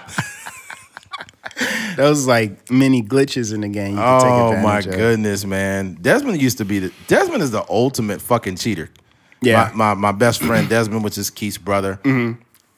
Those 1.95 2.27
like 2.27 2.69
mini 2.69 3.01
glitches 3.01 3.53
in 3.53 3.61
the 3.61 3.67
game. 3.67 3.91
You 3.91 3.97
can 3.97 4.21
take 4.21 4.29
oh 4.29 4.61
my 4.61 4.79
of. 4.79 4.85
goodness, 4.85 5.45
man! 5.45 5.97
Desmond 5.99 6.41
used 6.41 6.59
to 6.59 6.65
be 6.65 6.79
the 6.79 6.93
Desmond 7.07 7.41
is 7.41 7.51
the 7.51 7.65
ultimate 7.69 8.21
fucking 8.21 8.57
cheater. 8.57 8.89
Yeah. 9.41 9.69
Mm-hmm. 9.69 9.77
my 9.77 9.93
my, 9.93 10.11
my 10.11 10.17
best 10.17 10.41
friend 10.41 10.69
Desmond, 10.69 11.03
which 11.03 11.17
is 11.17 11.29
Keith's 11.29 11.57
brother. 11.57 11.99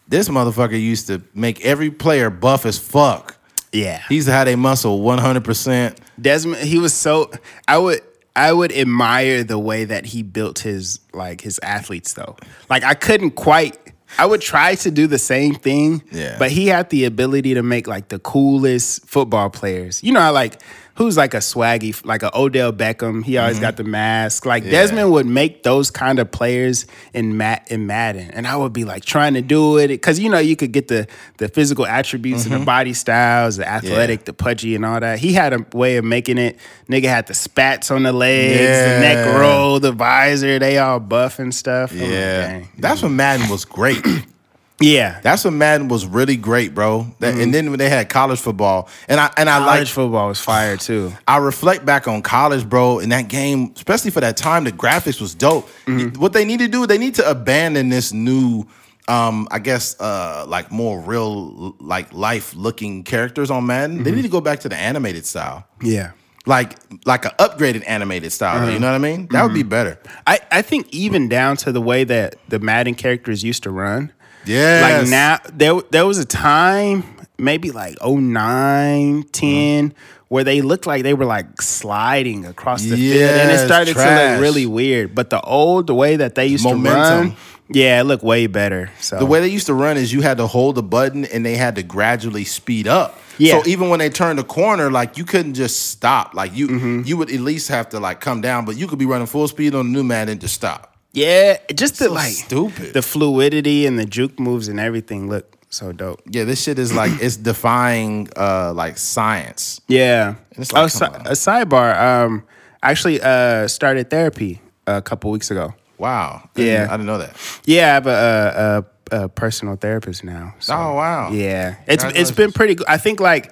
This 0.10 0.28
motherfucker 0.28 0.82
used 0.82 1.08
to 1.08 1.22
make 1.34 1.63
every 1.63 1.92
player 1.92 2.30
buff 2.30 2.66
as 2.66 2.80
fuck. 2.80 3.38
Yeah. 3.72 4.01
He's 4.10 4.25
have 4.25 4.48
a 4.48 4.56
muscle 4.56 5.01
one 5.01 5.20
hundred 5.20 5.46
percent. 5.46 6.01
Desmond, 6.20 6.63
he 6.63 6.80
was 6.80 6.94
so 6.94 7.32
I 7.68 7.78
would 7.78 8.01
I 8.36 8.51
would 8.51 8.72
admire 8.72 9.44
the 9.44 9.60
way 9.60 9.86
that 9.86 10.08
he 10.08 10.24
built 10.24 10.60
his 10.60 11.00
like 11.13 11.42
his 11.42 11.60
athletes 11.62 12.13
though. 12.13 12.36
Like 12.70 12.84
I 12.84 12.96
couldn't 12.96 13.32
quite 13.32 13.78
I 14.18 14.25
would 14.25 14.42
try 14.42 14.74
to 14.75 14.89
do 14.89 15.06
the 15.06 15.20
same 15.20 15.54
thing. 15.54 16.04
Yeah. 16.12 16.38
But 16.39 16.51
he 16.51 16.66
had 16.66 16.89
the 16.89 17.06
ability 17.06 17.54
to 17.54 17.62
make 17.62 17.86
like 17.88 18.08
the 18.08 18.18
coolest 18.18 19.06
football 19.06 19.51
players. 19.51 20.04
You 20.04 20.13
know, 20.13 20.22
how, 20.22 20.34
like 20.34 20.60
who's 21.00 21.15
like 21.15 21.34
a 21.34 21.38
swaggy, 21.38 22.06
like 22.06 22.24
a 22.24 22.38
Odell 22.38 22.74
Beckham. 22.74 23.24
He 23.24 23.38
always 23.38 23.56
mm-hmm. 23.56 23.62
got 23.62 23.77
the 23.77 23.86
mask. 23.86 24.46
Like 24.46 24.65
Desmond 24.65 25.12
would 25.13 25.25
make 25.25 25.63
those 25.63 25.89
kind 25.89 26.20
of 26.20 26.29
players 26.29 26.86
in 27.13 27.38
Matt 27.38 27.72
in 27.72 27.88
Madden, 27.88 28.29
and 28.32 28.46
I 28.46 28.58
would 28.58 28.74
be 28.74 28.84
like 28.84 29.06
trying 29.06 29.34
to 29.36 29.41
do 29.41 29.77
it 29.77 29.88
because 29.88 30.20
you 30.20 30.29
know 30.29 30.39
you 30.39 30.58
could 30.58 30.74
get 30.74 30.89
the 30.89 31.08
the 31.38 31.48
physical 31.48 31.86
attributes 31.86 32.44
and 32.44 32.51
the 32.51 32.58
mm-hmm. 32.58 32.65
body 32.65 32.94
styles, 32.94 33.56
the 33.56 33.68
athletic, 33.68 34.25
the 34.25 34.34
pudgy, 34.34 34.75
and 34.75 34.86
all 34.86 35.00
that. 35.00 35.20
He 35.20 35.32
had 35.32 35.53
a 35.53 35.65
way 35.74 35.96
of 35.96 36.03
making 36.03 36.38
it. 36.38 36.60
Nigga 36.89 37.06
had 37.06 37.27
the 37.27 37.34
spats 37.34 37.89
on 37.91 38.03
the 38.03 38.12
legs, 38.12 38.60
the 38.60 39.00
neck 39.00 39.39
roll, 39.39 39.79
the 39.79 39.94
visor. 39.94 40.60
They 40.60 40.77
all 40.79 41.00
buff 41.00 41.39
and 41.39 41.56
stuff. 41.56 41.94
Yeah, 41.94 42.65
that's 42.77 43.01
when 43.01 43.15
Madden 43.15 43.50
was 43.50 43.63
great. 43.63 44.06
yeah. 44.81 45.19
That's 45.21 45.43
when 45.45 45.57
Madden 45.57 45.88
was 45.89 46.05
really 46.05 46.36
great, 46.38 46.74
bro. 46.74 47.07
That, 47.19 47.36
And 47.38 47.53
then 47.53 47.69
when 47.69 47.79
they 47.79 47.89
had 47.89 48.09
college 48.09 48.39
football, 48.39 48.88
and 49.07 49.19
I 49.19 49.31
and 49.38 49.50
I 49.50 49.57
like 49.57 49.65
Mm-hmm. 49.65 49.67
College 49.75 49.91
football 49.91 50.27
was 50.29 50.39
fire 50.39 50.77
too. 50.77 51.12
I 51.27 51.38
reflect 51.38 51.86
back 51.86 52.07
on 52.07 52.21
college, 52.21 52.67
bro, 52.67 53.00
in 53.00 53.09
that 53.09 53.27
game, 53.27 53.74
especially 53.75 54.12
for 54.12 54.21
that 54.21 54.38
time, 54.38 54.63
the 54.63 54.71
graphics 54.71 55.19
was 55.21 55.36
dope. 55.36 55.67
Mm-hmm. 55.86 56.19
What 56.19 56.33
they 56.33 56.45
need 56.45 56.59
to 56.59 56.67
do, 56.67 56.86
they 56.88 56.98
need 56.98 57.15
to 57.15 57.29
abandon 57.29 57.89
this 57.89 58.13
new, 58.13 58.65
um, 59.07 59.48
I 59.51 59.59
guess, 59.59 60.00
uh, 60.00 60.45
like 60.48 60.71
more 60.71 61.00
real, 61.01 61.75
like 61.79 62.13
life 62.13 62.55
looking 62.55 63.03
characters 63.03 63.51
on 63.51 63.65
Madden. 63.65 63.98
Mm-hmm. 63.98 64.03
They 64.05 64.12
need 64.12 64.21
to 64.24 64.29
go 64.29 64.41
back 64.41 64.59
to 64.62 64.69
the 64.69 64.77
animated 64.77 65.25
style, 65.25 65.65
Yeah. 65.81 66.12
like 66.45 66.75
like 67.05 67.25
an 67.25 67.31
upgraded 67.38 67.83
animated 67.86 68.31
style. 68.31 68.62
Uh-huh. 68.63 68.71
You 68.71 68.79
know 68.79 68.88
what 68.88 68.95
I 68.95 69.00
mean? 69.00 69.27
That 69.31 69.43
would 69.43 69.53
be 69.53 69.59
Mm-hmm. 69.62 69.69
better. 69.69 70.00
I, 70.25 70.39
I 70.51 70.62
think 70.62 70.88
even 70.93 71.27
down 71.27 71.57
to 71.57 71.71
the 71.71 71.81
way 71.81 72.05
that 72.05 72.36
the 72.48 72.59
Madden 72.59 72.95
characters 72.95 73.43
used 73.43 73.63
to 73.63 73.71
run. 73.71 74.13
Yes. 74.50 75.01
Like 75.01 75.10
now 75.10 75.38
there 75.53 75.82
there 75.91 76.06
was 76.06 76.18
a 76.18 76.25
time, 76.25 77.03
maybe 77.38 77.72
like 77.72 77.98
09, 78.03 79.24
10, 79.32 79.94
where 80.27 80.44
they 80.44 80.62
looked 80.62 80.86
like 80.88 81.03
they 81.03 81.13
were 81.13 81.25
like 81.25 81.62
sliding 81.62 82.46
across 82.46 82.84
the 82.84 82.96
field. 82.96 83.29
And 83.32 83.50
it 83.51 83.53
Yes, 83.53 83.65
started 83.65 83.88
to 83.88 83.94
trash. 83.94 84.34
look 84.34 84.41
really 84.41 84.65
weird. 84.65 85.15
But 85.15 85.29
the 85.29 85.41
old 85.41 85.88
the 85.88 85.96
way 85.96 86.15
that 86.18 86.36
they 86.36 86.48
used 86.48 86.68
to 86.68 86.75
run, 86.75 87.36
yeah, 87.70 88.01
it 88.01 88.03
looked 88.06 88.24
way 88.24 88.48
better. 88.48 88.89
So 89.00 89.20
The 89.20 89.25
way 89.25 89.39
they 89.41 89.48
used 89.50 89.68
to 89.68 89.74
run 89.74 89.98
is 89.98 90.12
you 90.13 90.22
had 90.22 90.38
to 90.38 90.48
hold 90.48 90.75
the 90.75 90.84
button 90.84 91.25
and 91.25 91.46
they 91.46 91.56
had 91.56 91.75
to 91.75 91.84
gradually 91.84 92.44
speed 92.46 92.88
up. 92.88 93.20
Yeah. 93.38 93.62
So 93.62 93.70
even 93.70 93.89
when 93.89 94.00
they 94.00 94.09
turned 94.09 94.38
the 94.38 94.44
corner, 94.44 94.92
like 94.92 95.18
you 95.18 95.24
couldn't 95.24 95.53
just 95.53 95.90
stop. 95.92 96.33
Like 96.33 96.53
you 96.55 96.68
Mm-hmm. 96.68 97.01
you 97.05 97.18
would 97.18 97.31
at 97.31 97.40
least 97.40 97.70
have 97.70 97.90
to 97.90 98.00
like 98.00 98.20
come 98.20 98.42
down, 98.42 98.66
but 98.66 98.75
you 98.77 98.88
could 98.88 99.00
be 99.00 99.05
running 99.05 99.27
full 99.27 99.48
speed 99.48 99.74
on 99.75 99.85
the 99.88 99.92
new 99.92 100.03
man 100.03 100.27
and 100.29 100.42
just 100.42 100.53
stop. 100.55 100.89
Yeah, 101.11 101.57
just 101.74 101.98
the 102.00 102.05
So 102.05 102.13
like 102.13 102.31
stupid. 102.33 102.93
the 102.93 103.01
fluidity 103.01 103.85
and 103.87 103.98
the 103.98 104.05
juke 104.05 104.39
moves 104.39 104.67
and 104.67 104.79
everything 104.79 105.27
look 105.29 105.55
so 105.69 105.91
dope. 105.91 106.22
Yeah, 106.29 106.43
this 106.45 106.61
shit 106.63 106.77
is 106.79 106.93
like 106.93 107.11
it's 107.22 107.35
defying 107.37 108.29
uh 108.37 108.74
like 108.74 108.98
science. 108.98 109.81
Yeah. 109.87 110.35
it's 110.51 110.72
like, 110.72 110.83
oh, 110.83 110.87
si- 110.87 111.05
a 111.05 111.33
sidebar. 111.33 112.00
Um, 112.00 112.43
I 112.83 112.91
actually 112.91 113.22
uh 113.22 113.67
started 113.67 114.09
therapy 114.09 114.61
a 114.87 115.01
couple 115.01 115.31
weeks 115.31 115.50
ago. 115.51 115.74
Wow. 115.98 116.41
I 116.43 116.50
didn't- 116.53 116.67
Yeah. 116.74 116.87
I 116.89 116.91
didn't 116.98 117.05
know 117.07 117.17
that. 117.17 117.35
Yeah, 117.65 117.87
I 117.89 117.93
have 117.93 118.07
a, 118.07 118.85
a, 119.11 119.17
a, 119.17 119.24
a 119.25 119.29
personal 119.29 119.75
therapist 119.75 120.24
now. 120.24 120.53
So, 120.59 120.74
Oh, 120.75 120.93
wow. 120.95 121.31
Yeah, 121.31 121.75
it's 121.87 122.03
it's 122.03 122.31
been 122.31 122.51
pretty. 122.51 122.75
good. 122.75 122.87
I 122.87 122.98
think 122.98 123.19
like 123.19 123.51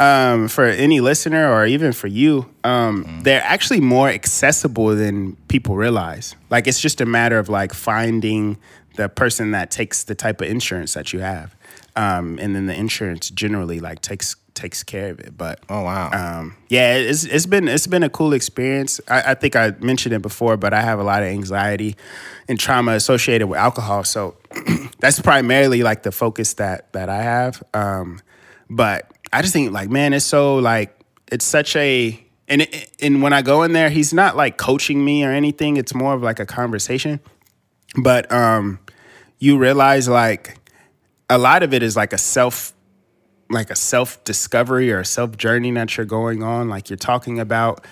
um, 0.00 0.48
for 0.48 0.64
any 0.64 1.00
listener 1.00 1.50
or 1.52 1.66
even 1.66 1.92
for 1.92 2.06
you, 2.06 2.46
um, 2.64 3.04
Mm-hmm. 3.04 3.22
they're 3.22 3.42
actually 3.44 3.80
more 3.80 4.08
accessible 4.08 4.94
than 4.96 5.36
people 5.48 5.76
realize. 5.76 6.34
Like 6.50 6.66
it's 6.66 6.80
just 6.80 7.00
a 7.00 7.06
matter 7.06 7.38
of 7.38 7.48
like 7.48 7.72
finding 7.74 8.58
the 8.96 9.08
person 9.08 9.52
that 9.52 9.70
takes 9.70 10.04
the 10.04 10.14
type 10.14 10.40
of 10.40 10.48
insurance 10.48 10.94
that 10.94 11.12
you 11.12 11.20
have, 11.20 11.54
um, 11.96 12.38
and 12.40 12.54
then 12.54 12.66
the 12.66 12.74
insurance 12.74 13.30
generally 13.30 13.80
like 13.80 14.00
takes 14.02 14.34
takes 14.54 14.82
care 14.82 15.10
of 15.10 15.20
it. 15.20 15.36
But 15.38 15.60
Oh 15.68 15.82
wow. 15.82 16.10
um, 16.12 16.56
yeah, 16.68 16.94
it's 16.94 17.22
it's 17.24 17.46
been 17.46 17.68
it's 17.68 17.86
been 17.86 18.02
a 18.02 18.08
cool 18.10 18.32
experience. 18.32 19.00
I, 19.08 19.22
I 19.32 19.34
think 19.34 19.54
I 19.54 19.70
mentioned 19.80 20.14
it 20.16 20.22
before, 20.22 20.56
but 20.56 20.74
I 20.74 20.80
have 20.80 20.98
a 20.98 21.04
lot 21.04 21.22
of 21.22 21.28
anxiety 21.28 21.94
and 22.48 22.58
trauma 22.58 22.92
associated 22.92 23.46
with 23.46 23.58
alcohol, 23.60 24.02
so 24.04 24.36
that's 24.98 25.20
primarily 25.20 25.82
like 25.84 26.02
the 26.02 26.10
focus 26.12 26.54
that 26.54 26.92
that 26.92 27.08
I 27.08 27.22
have. 27.22 27.62
Um, 27.74 28.20
but 28.70 29.10
I 29.32 29.42
just 29.42 29.52
think 29.52 29.72
like, 29.72 29.90
man, 29.90 30.12
it's 30.12 30.24
so 30.24 30.56
like 30.56 30.98
it's 31.30 31.44
such 31.44 31.76
a 31.76 32.24
and 32.48 32.62
it, 32.62 32.90
and 33.00 33.22
when 33.22 33.32
I 33.32 33.42
go 33.42 33.62
in 33.62 33.72
there, 33.72 33.90
he's 33.90 34.14
not 34.14 34.36
like 34.36 34.56
coaching 34.56 35.04
me 35.04 35.24
or 35.24 35.30
anything. 35.30 35.76
It's 35.76 35.94
more 35.94 36.14
of 36.14 36.22
like 36.22 36.40
a 36.40 36.46
conversation. 36.46 37.20
But 37.96 38.30
um, 38.32 38.78
you 39.38 39.58
realize 39.58 40.08
like 40.08 40.56
a 41.28 41.38
lot 41.38 41.62
of 41.62 41.74
it 41.74 41.82
is 41.82 41.96
like 41.96 42.12
a 42.12 42.18
self 42.18 42.72
like 43.50 43.70
a 43.70 43.76
self 43.76 44.22
discovery 44.24 44.92
or 44.92 45.00
a 45.00 45.04
self 45.04 45.36
journey 45.36 45.70
that 45.72 45.96
you're 45.96 46.06
going 46.06 46.42
on. 46.42 46.68
Like 46.68 46.90
you're 46.90 46.96
talking 46.96 47.38
about 47.38 47.84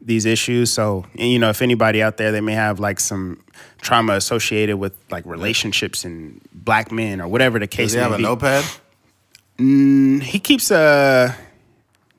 these 0.00 0.26
issues. 0.26 0.72
So, 0.72 1.06
and, 1.18 1.30
you 1.30 1.38
know, 1.38 1.50
if 1.50 1.62
anybody 1.62 2.02
out 2.02 2.16
there, 2.16 2.30
they 2.30 2.40
may 2.40 2.52
have 2.52 2.78
like 2.78 3.00
some 3.00 3.42
trauma 3.80 4.14
associated 4.14 4.76
with 4.76 4.96
like 5.10 5.24
relationships 5.24 6.04
and 6.04 6.40
black 6.52 6.92
men 6.92 7.20
or 7.20 7.28
whatever 7.28 7.58
the 7.58 7.66
case 7.66 7.92
Does 7.92 7.94
he 7.94 8.00
have 8.00 8.10
may 8.10 8.16
a 8.16 8.18
be. 8.18 8.24
Notepad? 9.58 10.20
He 10.20 10.38
keeps 10.38 10.70
a. 10.70 11.34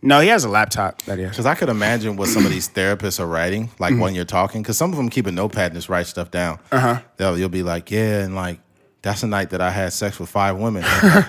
No, 0.02 0.20
he 0.20 0.28
has 0.28 0.44
a 0.44 0.50
laptop 0.50 1.02
that 1.04 1.18
he 1.18 1.24
has. 1.24 1.32
Because 1.32 1.48
I 1.48 1.56
could 1.56 1.70
imagine 1.70 2.16
what 2.16 2.30
some 2.30 2.46
of 2.46 2.52
these 2.52 2.70
therapists 2.74 3.20
are 3.20 3.26
writing, 3.26 3.72
like 3.80 3.98
when 3.98 4.14
you're 4.14 4.24
talking. 4.24 4.62
Because 4.62 4.78
some 4.78 4.92
of 4.92 4.98
them 4.98 5.10
keep 5.10 5.26
a 5.26 5.32
notepad 5.32 5.68
and 5.72 5.76
just 5.76 5.90
write 5.90 6.06
stuff 6.08 6.30
down. 6.32 6.60
Uh 6.72 6.76
Uh-huh. 6.76 7.02
They'll, 7.18 7.38
you'll 7.40 7.50
be 7.50 7.64
like, 7.64 7.90
yeah, 7.92 8.24
and 8.24 8.36
like 8.36 8.60
that's 9.02 9.22
the 9.22 9.28
night 9.28 9.50
that 9.50 9.62
I 9.62 9.72
had 9.72 9.94
sex 9.94 10.20
with 10.20 10.30
five 10.30 10.58
women. 10.58 10.84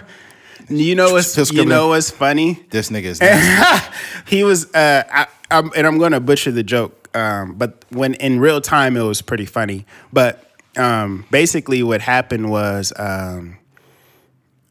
You 0.69 0.97
know 0.97 1.13
what's 1.13 1.53
you 1.53 1.65
know 1.65 1.89
what's 1.89 2.11
funny? 2.11 2.55
this 2.71 2.91
nigga 2.91 3.05
is. 3.05 3.21
nasty. 3.21 3.93
he 4.27 4.43
was 4.43 4.67
uh 4.75 5.05
I, 5.09 5.27
I'm, 5.49 5.71
and 5.77 5.87
i'm 5.87 5.99
gonna 5.99 6.19
butcher 6.19 6.51
the 6.51 6.65
joke 6.65 7.15
um 7.17 7.55
but 7.55 7.85
when 7.91 8.15
in 8.15 8.41
real 8.41 8.61
time 8.61 8.97
it 8.97 9.03
was 9.03 9.23
pretty 9.23 9.45
funny 9.47 9.87
but 10.13 10.51
um 10.77 11.25
basically 11.31 11.85
what 11.85 12.01
happened 12.01 12.51
was 12.51 12.93
um 12.97 13.59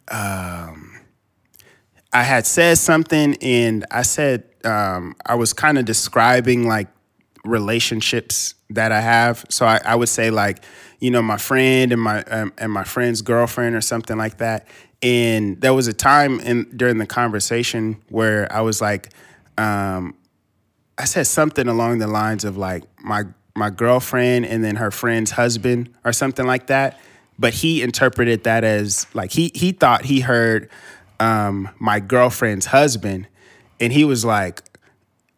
um 0.10 0.95
i 2.16 2.24
had 2.24 2.46
said 2.46 2.78
something 2.78 3.36
and 3.42 3.86
i 3.92 4.02
said 4.02 4.44
um 4.64 5.16
i 5.26 5.36
was 5.36 5.54
kind 5.54 5.78
of 5.78 5.86
describing 5.86 6.68
like 6.68 6.88
relationships 7.44 8.56
that 8.70 8.92
i 8.92 9.02
have 9.02 9.46
so 9.50 9.66
i, 9.66 9.80
I 9.86 9.96
would 9.96 10.10
say 10.10 10.32
like 10.32 10.64
you 11.00 11.12
know 11.12 11.22
my 11.22 11.38
friend 11.38 11.92
and 11.92 12.02
my 12.02 12.24
um, 12.24 12.54
and 12.58 12.72
my 12.72 12.84
friend's 12.84 13.22
girlfriend 13.22 13.76
or 13.76 13.82
something 13.82 14.18
like 14.18 14.38
that 14.38 14.68
and 15.04 15.62
there 15.62 15.74
was 15.74 15.88
a 15.88 15.94
time 15.94 16.40
in 16.40 16.64
during 16.76 16.98
the 16.98 17.06
conversation 17.06 18.02
where 18.10 18.52
i 18.52 18.62
was 18.62 18.82
like 18.82 19.10
um 19.58 20.16
I 20.98 21.06
said 21.06 21.28
something 21.28 21.68
along 21.68 22.00
the 22.00 22.08
lines 22.08 22.46
of 22.46 22.58
like 22.58 22.84
my 23.02 23.24
my 23.56 23.70
girlfriend 23.70 24.46
and 24.46 24.64
then 24.64 24.78
her 24.78 24.92
friend's 24.92 25.32
husband 25.32 25.94
or 26.04 26.14
something 26.14 26.46
like 26.46 26.68
that. 26.68 27.00
But 27.38 27.54
he 27.54 27.82
interpreted 27.82 28.46
that 28.46 28.64
as 28.64 29.08
like 29.14 29.32
he 29.32 29.52
he 29.54 29.74
thought 29.74 30.06
he 30.06 30.22
heard 30.22 30.70
um, 31.20 31.70
my 31.80 32.00
girlfriend's 32.00 32.68
husband, 32.68 33.28
and 33.80 33.92
he 33.92 34.04
was 34.04 34.26
like, 34.26 34.64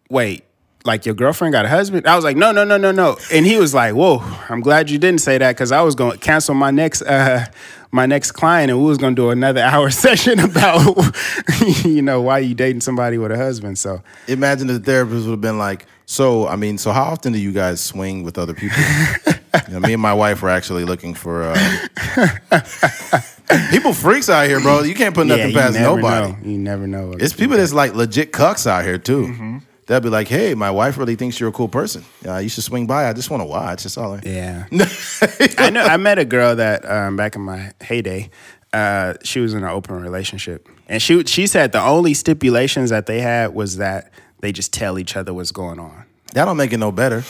"Wait, 0.09 0.43
like 0.85 1.05
your 1.05 1.15
girlfriend 1.15 1.53
got 1.53 1.65
a 1.65 1.69
husband?" 1.69 2.07
I 2.07 2.15
was 2.15 2.23
like, 2.23 2.37
"No, 2.37 2.51
no, 2.51 2.63
no, 2.63 2.77
no, 2.77 2.91
no." 2.91 3.17
And 3.31 3.45
he 3.45 3.57
was 3.57 3.73
like, 3.73 3.93
"Whoa, 3.93 4.21
I'm 4.49 4.61
glad 4.61 4.89
you 4.89 4.97
didn't 4.97 5.21
say 5.21 5.37
that 5.37 5.55
because 5.55 5.71
I 5.71 5.81
was 5.81 5.95
going 5.95 6.13
to 6.13 6.17
cancel 6.17 6.55
my 6.55 6.71
next 6.71 7.01
uh, 7.01 7.45
my 7.91 8.05
next 8.05 8.31
client, 8.31 8.71
and 8.71 8.79
we 8.79 8.85
was 8.85 8.97
going 8.97 9.15
to 9.15 9.21
do 9.21 9.29
another 9.29 9.61
hour 9.63 9.89
session 9.89 10.39
about 10.39 10.97
you 11.85 12.01
know 12.01 12.21
why 12.21 12.39
you 12.39 12.55
dating 12.55 12.81
somebody 12.81 13.17
with 13.17 13.31
a 13.31 13.37
husband." 13.37 13.77
So. 13.77 14.01
Imagine 14.27 14.67
the 14.67 14.79
therapist 14.79 15.25
would 15.25 15.31
have 15.31 15.41
been 15.41 15.57
like, 15.57 15.85
so 16.05 16.47
I 16.47 16.55
mean, 16.55 16.77
so 16.77 16.91
how 16.91 17.03
often 17.03 17.33
do 17.33 17.39
you 17.39 17.51
guys 17.51 17.83
swing 17.83 18.23
with 18.23 18.37
other 18.37 18.53
people? 18.53 18.77
You 19.67 19.73
know, 19.73 19.79
me 19.79 19.93
and 19.93 20.01
my 20.01 20.13
wife 20.13 20.43
were 20.43 20.49
actually 20.49 20.85
looking 20.85 21.13
for. 21.13 21.43
Uh, 21.43 23.21
People 23.71 23.93
freaks 23.93 24.29
out 24.29 24.47
here, 24.47 24.59
bro. 24.59 24.83
You 24.83 24.93
can't 24.95 25.15
put 25.15 25.27
nothing 25.27 25.49
you 25.49 25.55
past 25.55 25.79
nobody. 25.79 26.31
know. 26.33 26.37
You 26.43 26.57
never 26.57 26.85
know. 26.87 27.13
It's 27.13 27.33
people 27.33 27.55
that's 27.57 27.73
like 27.73 27.93
legit 27.95 28.31
cucks 28.33 28.67
out 28.67 28.83
here 28.83 28.97
too. 28.97 29.27
Mm-hmm. 29.27 29.57
They'll 29.85 30.01
be 30.01 30.09
like, 30.09 30.27
"Hey, 30.27 30.53
my 30.53 30.69
wife 30.69 30.97
really 30.97 31.15
thinks 31.15 31.39
you're 31.39 31.47
a 31.49 31.53
cool 31.53 31.69
person. 31.69 32.03
Uh, 32.25 32.37
you 32.39 32.49
should 32.49 32.65
swing 32.65 32.87
by. 32.87 33.07
I 33.07 33.13
just 33.13 33.29
want 33.29 33.39
to 33.41 33.45
watch. 33.45 33.83
That's 33.83 33.97
all." 33.97 34.13
I- 34.15 34.21
Yeah. 34.23 34.65
I 35.57 35.69
know. 35.69 35.81
I 35.83 35.95
met 35.95 36.19
a 36.19 36.25
girl 36.25 36.55
that 36.57 36.83
um, 36.89 37.15
back 37.15 37.35
in 37.35 37.41
my 37.41 37.71
heyday. 37.81 38.29
Uh, 38.73 39.13
she 39.23 39.39
was 39.39 39.53
in 39.53 39.63
an 39.63 39.69
open 39.69 39.95
relationship, 40.01 40.67
and 40.89 41.01
she 41.01 41.23
she 41.23 41.47
said 41.47 41.71
the 41.71 41.81
only 41.81 42.13
stipulations 42.13 42.89
that 42.89 43.05
they 43.05 43.21
had 43.21 43.53
was 43.53 43.77
that 43.77 44.11
they 44.41 44.51
just 44.51 44.73
tell 44.73 44.99
each 44.99 45.15
other 45.15 45.33
what's 45.33 45.51
going 45.53 45.79
on. 45.79 46.03
That 46.33 46.43
don't 46.45 46.57
make 46.57 46.73
it 46.73 46.77
no 46.77 46.91
better. 46.91 47.23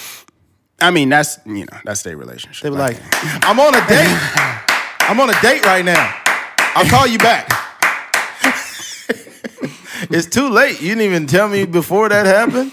I 0.82 0.90
mean, 0.90 1.10
that's 1.10 1.38
you 1.46 1.66
know 1.66 1.78
that's 1.86 2.02
their 2.02 2.18
relationship. 2.18 2.64
They 2.64 2.70
be 2.72 2.76
like, 2.76 2.98
"I'm 3.46 3.60
on 3.60 3.76
a 3.76 3.88
date. 3.88 4.64
I'm 5.10 5.20
on 5.20 5.30
a 5.30 5.42
date 5.42 5.66
right 5.66 5.84
now. 5.86 6.14
I'll 6.76 6.90
call 6.90 7.08
you 7.08 7.18
back." 7.18 7.48
it's 10.10 10.28
too 10.28 10.50
late. 10.50 10.82
You 10.82 10.90
didn't 10.90 11.04
even 11.04 11.28
tell 11.28 11.48
me 11.50 11.66
before 11.66 12.10
that 12.10 12.26
happened. 12.26 12.72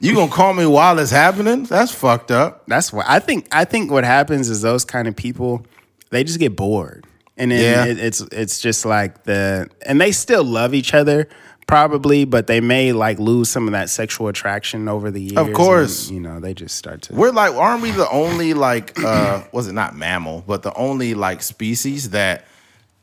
You 0.00 0.14
gonna 0.14 0.30
call 0.30 0.52
me 0.54 0.66
while 0.66 0.98
it's 0.98 1.10
happening? 1.10 1.64
That's 1.64 1.92
fucked 1.92 2.30
up. 2.30 2.64
that's 2.66 2.92
what 2.92 3.06
I 3.08 3.18
think. 3.20 3.46
I 3.52 3.64
think 3.64 3.90
what 3.90 4.04
happens 4.04 4.48
is 4.50 4.60
those 4.62 4.84
kind 4.84 5.08
of 5.08 5.16
people 5.16 5.64
they 6.10 6.24
just 6.24 6.38
get 6.38 6.56
bored, 6.56 7.06
and 7.36 7.50
then 7.50 7.60
Yeah. 7.60 7.84
it, 7.92 7.98
it's 7.98 8.20
it's 8.32 8.60
just 8.60 8.84
like 8.84 9.24
the 9.24 9.68
and 9.86 10.00
they 10.00 10.12
still 10.12 10.44
love 10.44 10.74
each 10.74 10.94
other 10.94 11.28
probably, 11.66 12.24
but 12.24 12.46
they 12.46 12.60
may 12.60 12.92
like 12.92 13.18
lose 13.18 13.48
some 13.50 13.66
of 13.68 13.72
that 13.72 13.88
sexual 13.90 14.28
attraction 14.28 14.88
over 14.88 15.10
the 15.10 15.20
years. 15.20 15.36
Of 15.36 15.52
course. 15.52 16.10
you 16.10 16.20
know 16.20 16.40
they 16.40 16.54
just 16.54 16.76
start 16.76 17.02
to. 17.02 17.14
We're 17.14 17.30
like, 17.30 17.52
aren't 17.54 17.82
we 17.82 17.90
the 17.90 18.08
only 18.10 18.54
like, 18.54 18.98
uh, 19.02 19.42
was 19.52 19.68
it 19.68 19.72
not 19.72 19.94
mammal, 19.96 20.44
but 20.46 20.62
the 20.62 20.74
only 20.74 21.14
like 21.14 21.42
species 21.42 22.10
that 22.10 22.44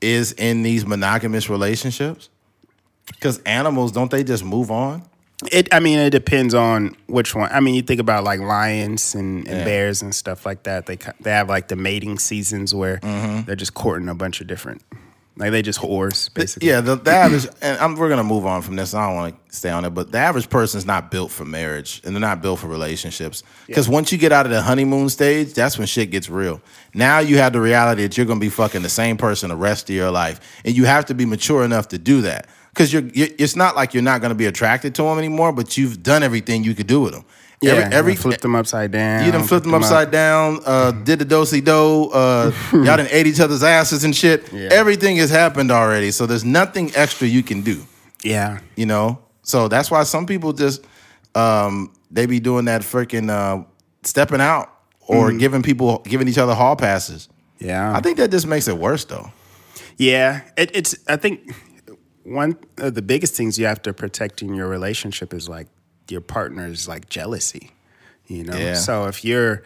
is 0.02 0.32
in 0.34 0.64
these 0.64 0.86
monogamous 0.86 1.50
relationships? 1.50 2.30
Because 3.08 3.40
animals 3.40 3.92
don't 3.92 4.12
they 4.12 4.24
just 4.24 4.44
move 4.46 4.70
on? 4.72 5.04
It. 5.52 5.74
I 5.74 5.80
mean, 5.80 5.98
it 6.00 6.10
depends 6.12 6.54
on 6.54 6.96
which 7.08 7.34
one. 7.34 7.50
I 7.52 7.60
mean, 7.62 7.74
you 7.74 7.82
think 7.82 8.00
about 8.02 8.24
like 8.26 8.40
lions 8.42 9.16
and, 9.16 9.48
and 9.48 9.60
Yeah. 9.60 9.64
bears 9.66 10.02
and 10.02 10.14
stuff 10.14 10.46
like 10.46 10.64
that. 10.64 10.86
They 10.86 10.98
they 11.22 11.32
have 11.32 11.48
like 11.50 11.70
the 11.70 11.76
mating 11.78 12.20
seasons 12.20 12.76
where 12.76 12.98
Mm-hmm. 12.98 13.46
they're 13.46 13.56
just 13.56 13.74
courting 13.74 14.10
a 14.10 14.16
bunch 14.16 14.42
of 14.42 14.48
different. 14.48 14.82
Like 15.40 15.52
they 15.52 15.62
just 15.62 15.80
whores 15.80 16.32
basically. 16.34 16.68
Yeah, 16.68 16.82
the, 16.82 16.96
the 16.98 17.12
average, 17.26 17.48
and 17.62 17.80
I'm, 17.80 17.96
we're 17.96 18.10
gonna 18.10 18.26
move 18.26 18.46
on 18.46 18.62
from 18.62 18.76
this. 18.76 18.94
I 18.94 19.08
don't 19.08 19.16
want 19.16 19.50
to 19.50 19.56
stay 19.56 19.70
on 19.70 19.86
it, 19.86 19.92
but 19.92 20.12
the 20.12 20.18
average 20.18 20.50
person's 20.50 20.86
not 20.86 21.10
built 21.10 21.32
for 21.32 21.46
marriage, 21.46 22.02
and 22.04 22.14
they're 22.14 22.20
not 22.20 22.42
built 22.42 22.60
for 22.60 22.68
relationships. 22.68 23.42
Because 23.66 23.88
once 23.88 24.12
you 24.12 24.18
get 24.18 24.34
out 24.34 24.46
of 24.46 24.52
the 24.52 24.62
honeymoon 24.62 25.08
stage, 25.08 25.54
that's 25.54 25.78
when 25.78 25.88
shit 25.88 26.12
gets 26.12 26.30
real. 26.30 26.62
Now 26.94 27.20
you 27.20 27.38
have 27.38 27.54
the 27.54 27.62
reality 27.62 28.02
that 28.02 28.18
you're 28.18 28.26
gonna 28.26 28.42
be 28.42 28.50
fucking 28.50 28.82
the 28.82 28.90
same 28.90 29.16
person 29.16 29.50
the 29.50 29.56
rest 29.56 29.90
of 29.90 29.96
your 29.96 30.12
life, 30.12 30.42
and 30.66 30.76
you 30.76 30.84
have 30.84 31.06
to 31.06 31.14
be 31.14 31.26
mature 31.26 31.64
enough 31.64 31.88
to 31.90 31.98
do 31.98 32.22
that. 32.24 32.50
Because 32.72 32.92
you're, 32.92 33.04
you're, 33.14 33.30
it's 33.40 33.56
not 33.56 33.78
like 33.78 33.94
you're 33.94 34.04
not 34.04 34.22
gonna 34.22 34.36
be 34.36 34.46
attracted 34.46 34.94
to 34.96 35.04
them 35.04 35.18
anymore, 35.18 35.54
but 35.54 35.78
you've 35.78 36.04
done 36.04 36.22
everything 36.22 36.66
you 36.66 36.76
could 36.76 36.88
do 36.88 37.00
with 37.00 37.14
them. 37.14 37.24
Yeah, 37.62 37.72
every, 37.74 37.96
every 37.96 38.16
flipped 38.16 38.42
them 38.42 38.56
upside 38.56 38.92
down. 38.92 39.26
you 39.26 39.32
done 39.32 39.44
flipped 39.44 39.66
them 39.66 39.74
upside 39.74 40.12
down, 40.12 40.62
uh, 40.66 40.92
did 40.92 41.20
the 41.20 41.26
dosey 41.26 41.60
do, 41.60 42.10
uh, 42.12 42.52
y'all 42.72 42.84
done 42.98 43.08
ate 43.12 43.28
each 43.28 43.42
other's 43.42 43.64
asses 43.64 44.04
and 44.06 44.16
shit. 44.16 44.52
Yeah. 44.54 44.70
Everything 44.72 45.18
has 45.18 45.30
happened 45.30 45.70
already, 45.70 46.12
so 46.12 46.26
there's 46.26 46.46
nothing 46.46 46.92
extra 46.96 47.28
you 47.28 47.44
can 47.44 47.62
do. 47.62 47.86
Yeah, 48.24 48.60
You 48.76 48.86
know, 48.86 49.20
so 49.44 49.68
that's 49.68 49.90
why 49.92 50.04
some 50.04 50.26
people 50.26 50.54
just 50.54 50.86
um, 51.36 51.94
they 52.12 52.26
be 52.26 52.40
doing 52.40 52.66
that 52.66 52.82
freaking 52.82 53.30
uh, 53.30 53.64
stepping 54.04 54.42
out 54.42 54.74
or 55.08 55.32
giving 55.34 55.62
people 55.64 56.00
giving 56.06 56.28
each 56.28 56.38
other 56.38 56.54
hall 56.54 56.76
passes. 56.76 57.30
yeah. 57.60 57.96
I 57.96 58.00
think 58.02 58.18
that 58.18 58.32
just 58.32 58.46
makes 58.48 58.68
it 58.68 58.78
worse 58.78 59.06
though. 59.06 59.32
Yeah, 59.98 60.42
it, 60.56 60.72
it's. 60.74 60.96
I 61.08 61.18
think 61.18 61.54
one 62.24 62.58
of 62.78 62.94
the 62.94 63.02
biggest 63.02 63.36
things 63.36 63.60
you 63.60 63.66
have 63.66 63.82
to 63.82 63.94
protect 63.94 64.42
in 64.42 64.54
your 64.54 64.68
relationship 64.68 65.34
is 65.34 65.50
like 65.50 65.68
your 66.12 66.22
partner's 66.22 66.88
like 66.88 67.10
jealousy. 67.10 67.72
You 68.28 68.44
know, 68.44 68.58
Yeah. 68.58 68.76
so 68.76 69.06
if 69.08 69.24
you're 69.26 69.64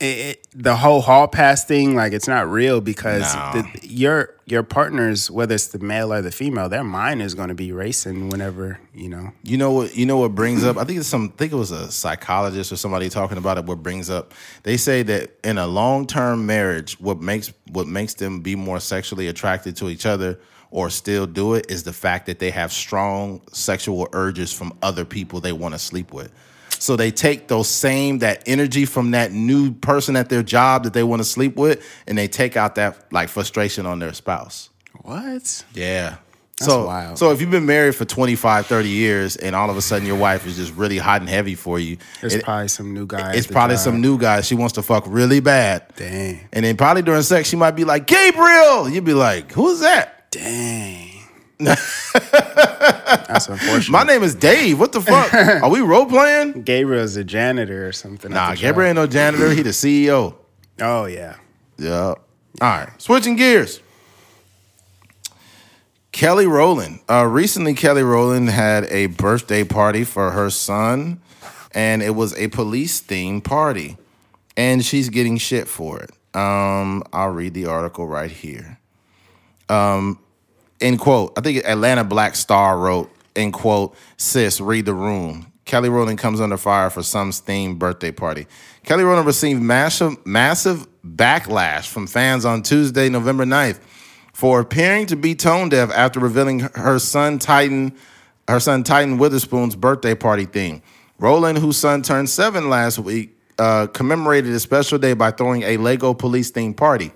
it, 0.00 0.04
it- 0.18 0.46
the 0.54 0.76
whole 0.76 1.00
hall 1.00 1.26
pass 1.28 1.64
thing, 1.64 1.94
like 1.96 2.12
it's 2.12 2.28
not 2.28 2.48
real 2.50 2.80
because 2.80 3.34
No. 3.34 3.50
the, 3.62 3.86
your 3.88 4.34
your 4.46 4.62
partners, 4.62 5.28
whether 5.30 5.54
it's 5.56 5.66
the 5.68 5.78
male 5.80 6.12
or 6.12 6.22
the 6.22 6.30
female, 6.30 6.68
their 6.68 6.84
mind 6.84 7.20
is 7.20 7.34
going 7.34 7.48
to 7.48 7.54
be 7.54 7.70
racing 7.72 8.28
whenever 8.30 8.78
you 8.94 9.08
know. 9.08 9.32
You 9.42 9.56
know 9.58 9.72
what? 9.72 9.96
You 9.96 10.06
know 10.06 10.16
what 10.18 10.34
brings 10.36 10.64
up? 10.64 10.76
I 10.78 10.84
think 10.84 11.00
it's 11.00 11.08
some. 11.08 11.32
I 11.34 11.36
think 11.36 11.52
it 11.52 11.56
was 11.56 11.70
a 11.72 11.90
psychologist 11.90 12.70
or 12.72 12.76
somebody 12.76 13.08
talking 13.10 13.38
about 13.38 13.58
it. 13.58 13.64
What 13.66 13.82
brings 13.82 14.08
up? 14.08 14.32
They 14.62 14.76
say 14.76 15.02
that 15.02 15.32
in 15.44 15.58
a 15.58 15.66
long 15.66 16.06
term 16.06 16.46
marriage, 16.46 16.98
what 17.00 17.20
makes 17.20 17.52
what 17.70 17.86
makes 17.88 18.14
them 18.14 18.40
be 18.40 18.54
more 18.54 18.78
sexually 18.80 19.26
attracted 19.28 19.76
to 19.78 19.88
each 19.90 20.06
other 20.06 20.38
or 20.70 20.90
still 20.90 21.26
do 21.26 21.54
it 21.54 21.70
is 21.70 21.82
the 21.84 21.92
fact 21.92 22.26
that 22.26 22.38
they 22.38 22.50
have 22.50 22.72
strong 22.72 23.40
sexual 23.52 24.08
urges 24.12 24.52
from 24.52 24.72
other 24.82 25.04
people 25.04 25.40
they 25.40 25.52
want 25.52 25.74
to 25.74 25.78
sleep 25.78 26.12
with. 26.12 26.30
So 26.80 26.94
they 26.94 27.10
take 27.10 27.48
those 27.48 27.68
same 27.68 28.18
that 28.18 28.42
energy 28.46 28.84
from 28.84 29.10
that 29.12 29.32
new 29.32 29.72
person 29.72 30.14
at 30.14 30.28
their 30.28 30.42
job 30.44 30.84
that 30.84 30.92
they 30.92 31.02
want 31.02 31.20
to 31.20 31.24
sleep 31.24 31.56
with, 31.56 31.84
and 32.06 32.16
they 32.16 32.28
take 32.28 32.56
out 32.56 32.76
that 32.76 33.12
like 33.12 33.28
frustration 33.28 33.84
on 33.86 33.98
their 33.98 34.12
spouse. 34.12 34.70
What? 35.02 35.64
Yeah. 35.74 36.16
so, 36.60 36.86
wild. 36.86 37.18
so 37.18 37.30
if 37.32 37.40
you've 37.40 37.50
been 37.50 37.66
married 37.66 37.94
for 37.96 38.04
25, 38.04 38.66
30 38.66 38.88
years 38.88 39.36
and 39.36 39.56
all 39.56 39.70
of 39.70 39.76
a 39.76 39.82
sudden 39.82 40.06
your 40.06 40.16
wife 40.16 40.46
is 40.46 40.56
just 40.56 40.74
really 40.74 40.98
hot 40.98 41.20
and 41.20 41.28
heavy 41.30 41.54
for 41.54 41.78
you, 41.80 41.96
It's 42.22 42.34
it- 42.34 42.44
probably 42.44 42.68
some 42.68 42.92
new 42.94 43.06
guy. 43.06 43.32
it's 43.34 43.46
probably 43.46 43.76
job. 43.76 43.84
some 43.84 44.00
new 44.00 44.18
guy. 44.18 44.40
She 44.42 44.54
wants 44.54 44.74
to 44.74 44.82
fuck 44.82 45.04
really 45.06 45.40
bad. 45.40 45.84
Dang, 45.96 46.40
And 46.52 46.64
then 46.64 46.76
probably 46.76 47.02
during 47.02 47.22
sex, 47.22 47.48
she 47.48 47.56
might 47.56 47.72
be 47.72 47.84
like, 47.84 48.06
Gabriel. 48.06 48.88
You'd 48.88 49.04
be 49.04 49.14
like, 49.14 49.50
who's 49.52 49.80
that? 49.80 50.17
Dang. 50.38 51.18
That's 51.58 53.48
unfortunate. 53.48 53.90
My 53.90 54.04
name 54.04 54.22
is 54.22 54.34
Dave. 54.34 54.78
What 54.78 54.92
the 54.92 55.00
fuck? 55.00 55.32
Are 55.62 55.70
we 55.70 55.80
role 55.80 56.06
playing? 56.06 56.62
Gabriel's 56.62 57.16
a 57.16 57.24
janitor 57.24 57.86
or 57.86 57.92
something. 57.92 58.30
Nah. 58.32 58.54
Gabriel 58.54 58.88
ain't 58.88 58.96
no 58.96 59.06
janitor. 59.06 59.50
He 59.50 59.62
the 59.62 59.70
CEO. 59.70 60.34
Oh 60.80 61.06
yeah. 61.06 61.36
Yeah. 61.78 62.14
All 62.14 62.16
right. 62.60 62.90
Switching 62.98 63.36
gears. 63.36 63.80
Kelly 66.12 66.46
Rowland. 66.46 67.00
Uh, 67.08 67.26
recently, 67.26 67.74
Kelly 67.74 68.02
Rowland 68.02 68.50
had 68.50 68.84
a 68.84 69.06
birthday 69.06 69.62
party 69.62 70.02
for 70.04 70.32
her 70.32 70.50
son, 70.50 71.20
and 71.72 72.02
it 72.02 72.10
was 72.10 72.36
a 72.36 72.48
police 72.48 73.00
themed 73.00 73.44
party, 73.44 73.96
and 74.56 74.84
she's 74.84 75.10
getting 75.10 75.36
shit 75.36 75.68
for 75.68 76.00
it. 76.00 76.10
Um, 76.34 77.04
I'll 77.12 77.30
read 77.30 77.54
the 77.54 77.66
article 77.66 78.06
right 78.06 78.30
here. 78.30 78.78
Um, 79.68 80.18
in 80.80 80.96
quote, 80.96 81.32
I 81.36 81.40
think 81.40 81.64
Atlanta 81.64 82.04
Black 82.04 82.36
Star 82.36 82.78
wrote, 82.78 83.10
end 83.34 83.52
quote, 83.52 83.96
sis, 84.16 84.60
read 84.60 84.86
the 84.86 84.94
room. 84.94 85.52
Kelly 85.64 85.90
Rowland 85.90 86.18
comes 86.18 86.40
under 86.40 86.56
fire 86.56 86.88
for 86.88 87.02
some 87.02 87.30
themed 87.30 87.78
birthday 87.78 88.10
party. 88.10 88.46
Kelly 88.84 89.04
Rowland 89.04 89.26
received 89.26 89.60
massive, 89.60 90.24
massive 90.26 90.86
backlash 91.06 91.88
from 91.88 92.06
fans 92.06 92.44
on 92.44 92.62
Tuesday, 92.62 93.08
November 93.10 93.44
9th, 93.44 93.78
for 94.32 94.60
appearing 94.60 95.06
to 95.06 95.16
be 95.16 95.34
tone 95.34 95.68
deaf 95.68 95.90
after 95.90 96.20
revealing 96.20 96.60
her 96.60 96.98
son 96.98 97.38
Titan, 97.38 97.94
her 98.48 98.60
son 98.60 98.82
Titan 98.82 99.18
Witherspoon's 99.18 99.76
birthday 99.76 100.14
party 100.14 100.46
theme. 100.46 100.80
Rowland, 101.18 101.58
whose 101.58 101.76
son 101.76 102.00
turned 102.00 102.30
seven 102.30 102.70
last 102.70 102.98
week, 102.98 103.36
uh, 103.58 103.88
commemorated 103.88 104.52
a 104.52 104.60
special 104.60 104.98
day 104.98 105.12
by 105.12 105.32
throwing 105.32 105.64
a 105.64 105.76
Lego 105.76 106.14
police 106.14 106.50
themed 106.50 106.76
party. 106.76 107.12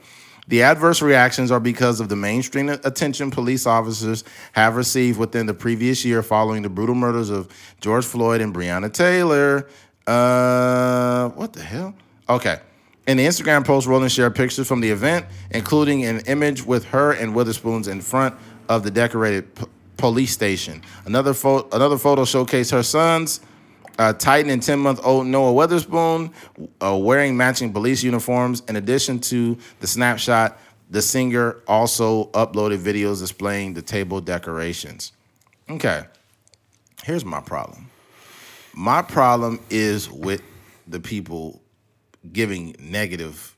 The 0.49 0.63
adverse 0.63 1.01
reactions 1.01 1.51
are 1.51 1.61
because 1.61 2.01
of 2.01 2.09
the 2.09 2.17
mainstream 2.17 2.69
attention 2.69 3.31
police 3.31 3.65
officers 3.67 4.25
have 4.53 4.77
received 4.77 5.19
within 5.19 5.47
the 5.47 5.55
previous 5.55 6.05
year 6.05 6.23
following 6.23 6.63
the 6.63 6.69
brutal 6.69 6.97
murders 6.97 7.31
of 7.31 7.49
George 7.81 8.05
Floyd 8.05 8.41
and 8.41 8.53
Breonna 8.53 8.93
Taylor. 8.93 9.69
Uh, 10.07 11.29
what 11.31 11.53
the 11.53 11.63
hell? 11.63 11.95
Okay. 12.29 12.59
In 13.07 13.17
the 13.17 13.27
Instagram 13.27 13.65
post, 13.65 13.87
Rowland 13.87 14.13
shared 14.13 14.35
pictures 14.35 14.67
from 14.67 14.81
the 14.81 14.91
event, 14.91 15.27
including 15.51 16.05
an 16.05 16.21
image 16.27 16.65
with 16.65 16.85
her 16.87 17.13
and 17.13 17.35
Witherspoon's 17.35 17.89
in 17.89 18.01
front 18.01 18.35
of 18.69 18.83
the 18.83 18.91
decorated 18.91 19.55
p- 19.55 19.65
police 19.97 20.33
station. 20.33 20.83
Another, 21.05 21.35
pho- 21.35 21.69
another 21.73 21.99
photo 21.99 22.23
showcased 22.23 22.71
her 22.73 22.83
sons, 22.83 23.41
uh, 23.99 24.13
Titan 24.13 24.51
and 24.51 24.63
10 24.63 24.79
month 24.79 25.01
old 25.05 25.27
Noah 25.27 25.53
Witherspoon, 25.53 26.33
uh, 26.83 26.97
wearing 26.97 27.37
matching 27.37 27.73
police 27.73 28.03
uniforms. 28.03 28.63
In 28.69 28.77
addition 28.77 29.19
to 29.21 29.59
the 29.81 29.87
snapshot, 29.87 30.59
the 30.91 31.03
singer 31.03 31.57
also 31.67 32.27
uploaded 32.33 32.79
videos 32.79 33.21
displaying 33.21 33.75
the 33.75 33.83
table 33.83 34.21
decorations. 34.21 35.13
Okay, 35.71 36.05
here's 37.03 37.25
my 37.25 37.41
problem. 37.41 37.89
My 38.75 39.03
problem 39.03 39.61
is 39.71 40.11
with 40.11 40.43
the 40.87 41.01
people 41.01 41.63
giving 42.33 42.77
negative 42.79 43.57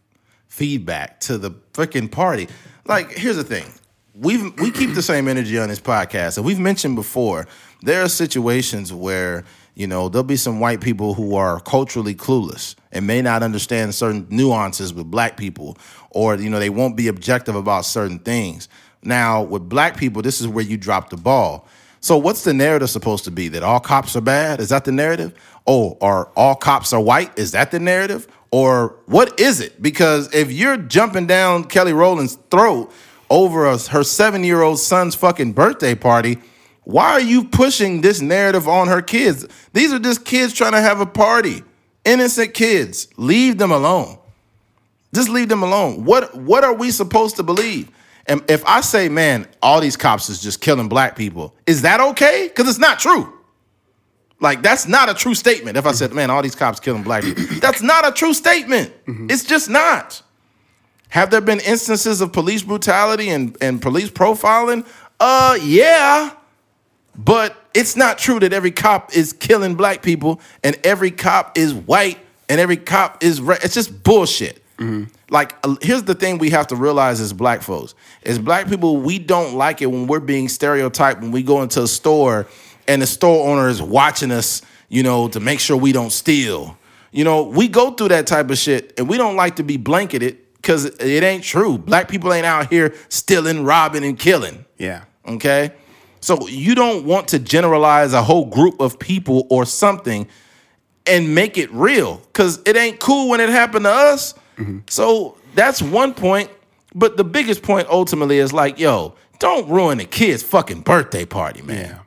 feedback 0.48 1.20
to 1.20 1.38
the 1.38 1.50
freaking 1.72 2.10
party. 2.10 2.48
Like, 2.86 3.10
here's 3.12 3.36
the 3.36 3.44
thing 3.44 3.66
we've 4.14 4.56
we 4.60 4.70
keep 4.70 4.94
the 4.94 5.02
same 5.02 5.28
energy 5.28 5.58
on 5.58 5.68
this 5.68 5.80
podcast, 5.80 6.36
and 6.36 6.46
we've 6.46 6.60
mentioned 6.60 6.96
before 6.96 7.46
there 7.82 8.02
are 8.02 8.08
situations 8.08 8.92
where 8.92 9.44
you 9.74 9.86
know 9.86 10.08
there'll 10.08 10.24
be 10.24 10.36
some 10.36 10.60
white 10.60 10.80
people 10.80 11.14
who 11.14 11.34
are 11.34 11.60
culturally 11.60 12.14
clueless 12.14 12.74
and 12.92 13.06
may 13.06 13.20
not 13.20 13.42
understand 13.42 13.94
certain 13.94 14.26
nuances 14.30 14.94
with 14.94 15.10
black 15.10 15.36
people, 15.36 15.76
or 16.10 16.36
you 16.36 16.50
know 16.50 16.58
they 16.58 16.70
won't 16.70 16.96
be 16.96 17.08
objective 17.08 17.56
about 17.56 17.84
certain 17.84 18.18
things. 18.18 18.68
Now 19.02 19.42
with 19.42 19.68
black 19.68 19.96
people, 19.96 20.22
this 20.22 20.40
is 20.40 20.48
where 20.48 20.64
you 20.64 20.76
drop 20.76 21.10
the 21.10 21.16
ball. 21.16 21.66
So 22.00 22.18
what's 22.18 22.44
the 22.44 22.52
narrative 22.52 22.90
supposed 22.90 23.24
to 23.24 23.30
be? 23.30 23.48
That 23.48 23.62
all 23.62 23.80
cops 23.80 24.14
are 24.14 24.20
bad? 24.20 24.60
Is 24.60 24.68
that 24.68 24.84
the 24.84 24.92
narrative? 24.92 25.32
Oh, 25.66 25.96
or 26.02 26.30
all 26.36 26.54
cops 26.54 26.92
are 26.92 27.00
white? 27.00 27.38
Is 27.38 27.52
that 27.52 27.70
the 27.70 27.80
narrative? 27.80 28.28
Or 28.50 28.96
what 29.06 29.40
is 29.40 29.60
it? 29.60 29.80
Because 29.80 30.32
if 30.34 30.52
you're 30.52 30.76
jumping 30.76 31.26
down 31.26 31.64
Kelly 31.64 31.92
Rowland's 31.92 32.36
throat 32.50 32.92
over 33.30 33.66
a, 33.66 33.78
her 33.88 34.04
seven 34.04 34.44
year 34.44 34.60
old 34.60 34.78
son's 34.78 35.14
fucking 35.14 35.54
birthday 35.54 35.94
party, 35.94 36.38
why 36.84 37.12
are 37.12 37.20
you 37.20 37.44
pushing 37.44 38.00
this 38.02 38.20
narrative 38.20 38.68
on 38.68 38.88
her 38.88 39.02
kids? 39.02 39.46
These 39.72 39.92
are 39.92 39.98
just 39.98 40.24
kids 40.24 40.52
trying 40.52 40.72
to 40.72 40.80
have 40.80 41.00
a 41.00 41.06
party. 41.06 41.62
Innocent 42.04 42.54
kids. 42.54 43.08
Leave 43.16 43.58
them 43.58 43.72
alone. 43.72 44.18
Just 45.14 45.28
leave 45.28 45.48
them 45.48 45.62
alone. 45.62 46.04
What 46.04 46.34
what 46.34 46.64
are 46.64 46.74
we 46.74 46.90
supposed 46.90 47.36
to 47.36 47.42
believe? 47.42 47.90
And 48.26 48.42
if 48.50 48.64
I 48.66 48.80
say, 48.80 49.08
man, 49.08 49.46
all 49.62 49.80
these 49.80 49.96
cops 49.96 50.28
is 50.28 50.42
just 50.42 50.60
killing 50.60 50.88
black 50.88 51.14
people, 51.16 51.54
is 51.66 51.82
that 51.82 52.00
okay? 52.00 52.48
Because 52.48 52.68
it's 52.68 52.78
not 52.78 52.98
true. 52.98 53.32
Like 54.40 54.62
that's 54.62 54.86
not 54.86 55.08
a 55.08 55.14
true 55.14 55.34
statement. 55.34 55.76
If 55.76 55.86
I 55.86 55.92
said, 55.92 56.12
man, 56.12 56.30
all 56.30 56.42
these 56.42 56.54
cops 56.54 56.80
killing 56.80 57.02
black 57.02 57.22
people, 57.22 57.44
that's 57.60 57.80
not 57.80 58.06
a 58.06 58.12
true 58.12 58.34
statement. 58.34 58.92
It's 59.06 59.44
just 59.44 59.70
not. 59.70 60.20
Have 61.08 61.30
there 61.30 61.40
been 61.40 61.60
instances 61.60 62.20
of 62.20 62.32
police 62.32 62.62
brutality 62.62 63.30
and, 63.30 63.56
and 63.60 63.80
police 63.80 64.10
profiling? 64.10 64.84
Uh, 65.20 65.56
yeah. 65.62 66.32
But 67.16 67.56
it's 67.74 67.96
not 67.96 68.18
true 68.18 68.40
that 68.40 68.52
every 68.52 68.70
cop 68.70 69.16
is 69.16 69.32
killing 69.32 69.74
black 69.74 70.02
people 70.02 70.40
and 70.62 70.78
every 70.84 71.10
cop 71.10 71.56
is 71.56 71.72
white 71.74 72.18
and 72.48 72.60
every 72.60 72.76
cop 72.76 73.22
is 73.22 73.40
re- 73.40 73.58
it's 73.62 73.74
just 73.74 74.02
bullshit. 74.02 74.60
Like 75.30 75.54
uh, 75.62 75.76
here's 75.80 76.02
the 76.02 76.14
thing 76.14 76.38
we 76.38 76.50
have 76.50 76.66
to 76.68 76.76
realize 76.76 77.20
as 77.20 77.32
black 77.32 77.62
folks. 77.62 77.94
As 78.24 78.38
black 78.38 78.68
people, 78.68 78.96
we 78.96 79.18
don't 79.18 79.54
like 79.54 79.80
it 79.80 79.86
when 79.86 80.06
we're 80.08 80.20
being 80.20 80.48
stereotyped 80.48 81.20
when 81.20 81.30
we 81.30 81.42
go 81.42 81.62
into 81.62 81.82
a 81.82 81.88
store 81.88 82.46
and 82.88 83.00
the 83.00 83.06
store 83.06 83.48
owner 83.48 83.68
is 83.68 83.80
watching 83.80 84.30
us, 84.30 84.62
you 84.88 85.02
know, 85.02 85.28
to 85.28 85.40
make 85.40 85.60
sure 85.60 85.76
we 85.76 85.92
don't 85.92 86.10
steal. 86.10 86.76
You 87.12 87.22
know, 87.22 87.44
we 87.44 87.68
go 87.68 87.92
through 87.92 88.08
that 88.08 88.26
type 88.26 88.50
of 88.50 88.58
shit 88.58 88.92
and 88.98 89.08
we 89.08 89.16
don't 89.16 89.36
like 89.36 89.56
to 89.56 89.62
be 89.62 89.76
blanketed 89.76 90.38
because 90.56 90.86
it 90.86 91.22
ain't 91.22 91.44
true. 91.44 91.78
Black 91.78 92.08
people 92.08 92.32
ain't 92.32 92.44
out 92.44 92.68
here 92.68 92.94
stealing, 93.08 93.64
robbing, 93.64 94.04
and 94.04 94.18
killing. 94.18 94.64
Yeah. 94.76 95.04
Okay? 95.26 95.72
So 96.24 96.48
you 96.48 96.74
don't 96.74 97.04
want 97.04 97.28
to 97.28 97.38
generalize 97.38 98.14
a 98.14 98.22
whole 98.22 98.46
group 98.46 98.80
of 98.80 98.98
people 98.98 99.46
or 99.50 99.66
something 99.66 100.26
and 101.06 101.34
make 101.34 101.58
it 101.58 101.70
real 101.70 102.16
because 102.16 102.62
it 102.64 102.76
ain't 102.76 102.98
cool 102.98 103.28
when 103.28 103.40
it 103.40 103.50
happened 103.50 103.84
to 103.84 103.90
us. 103.90 104.34
So 104.88 105.36
that's 105.54 105.82
one 105.82 106.14
point. 106.14 106.50
But 106.94 107.18
the 107.18 107.24
biggest 107.24 107.62
point 107.62 107.88
ultimately 107.90 108.38
is 108.38 108.52
like, 108.54 108.78
yo, 108.78 109.16
don't 109.38 109.68
ruin 109.68 109.98
the 109.98 110.06
kid's 110.06 110.42
fucking 110.42 110.80
birthday 110.80 111.26
party, 111.26 111.60
man. 111.60 111.76
Yeah. 111.76 111.98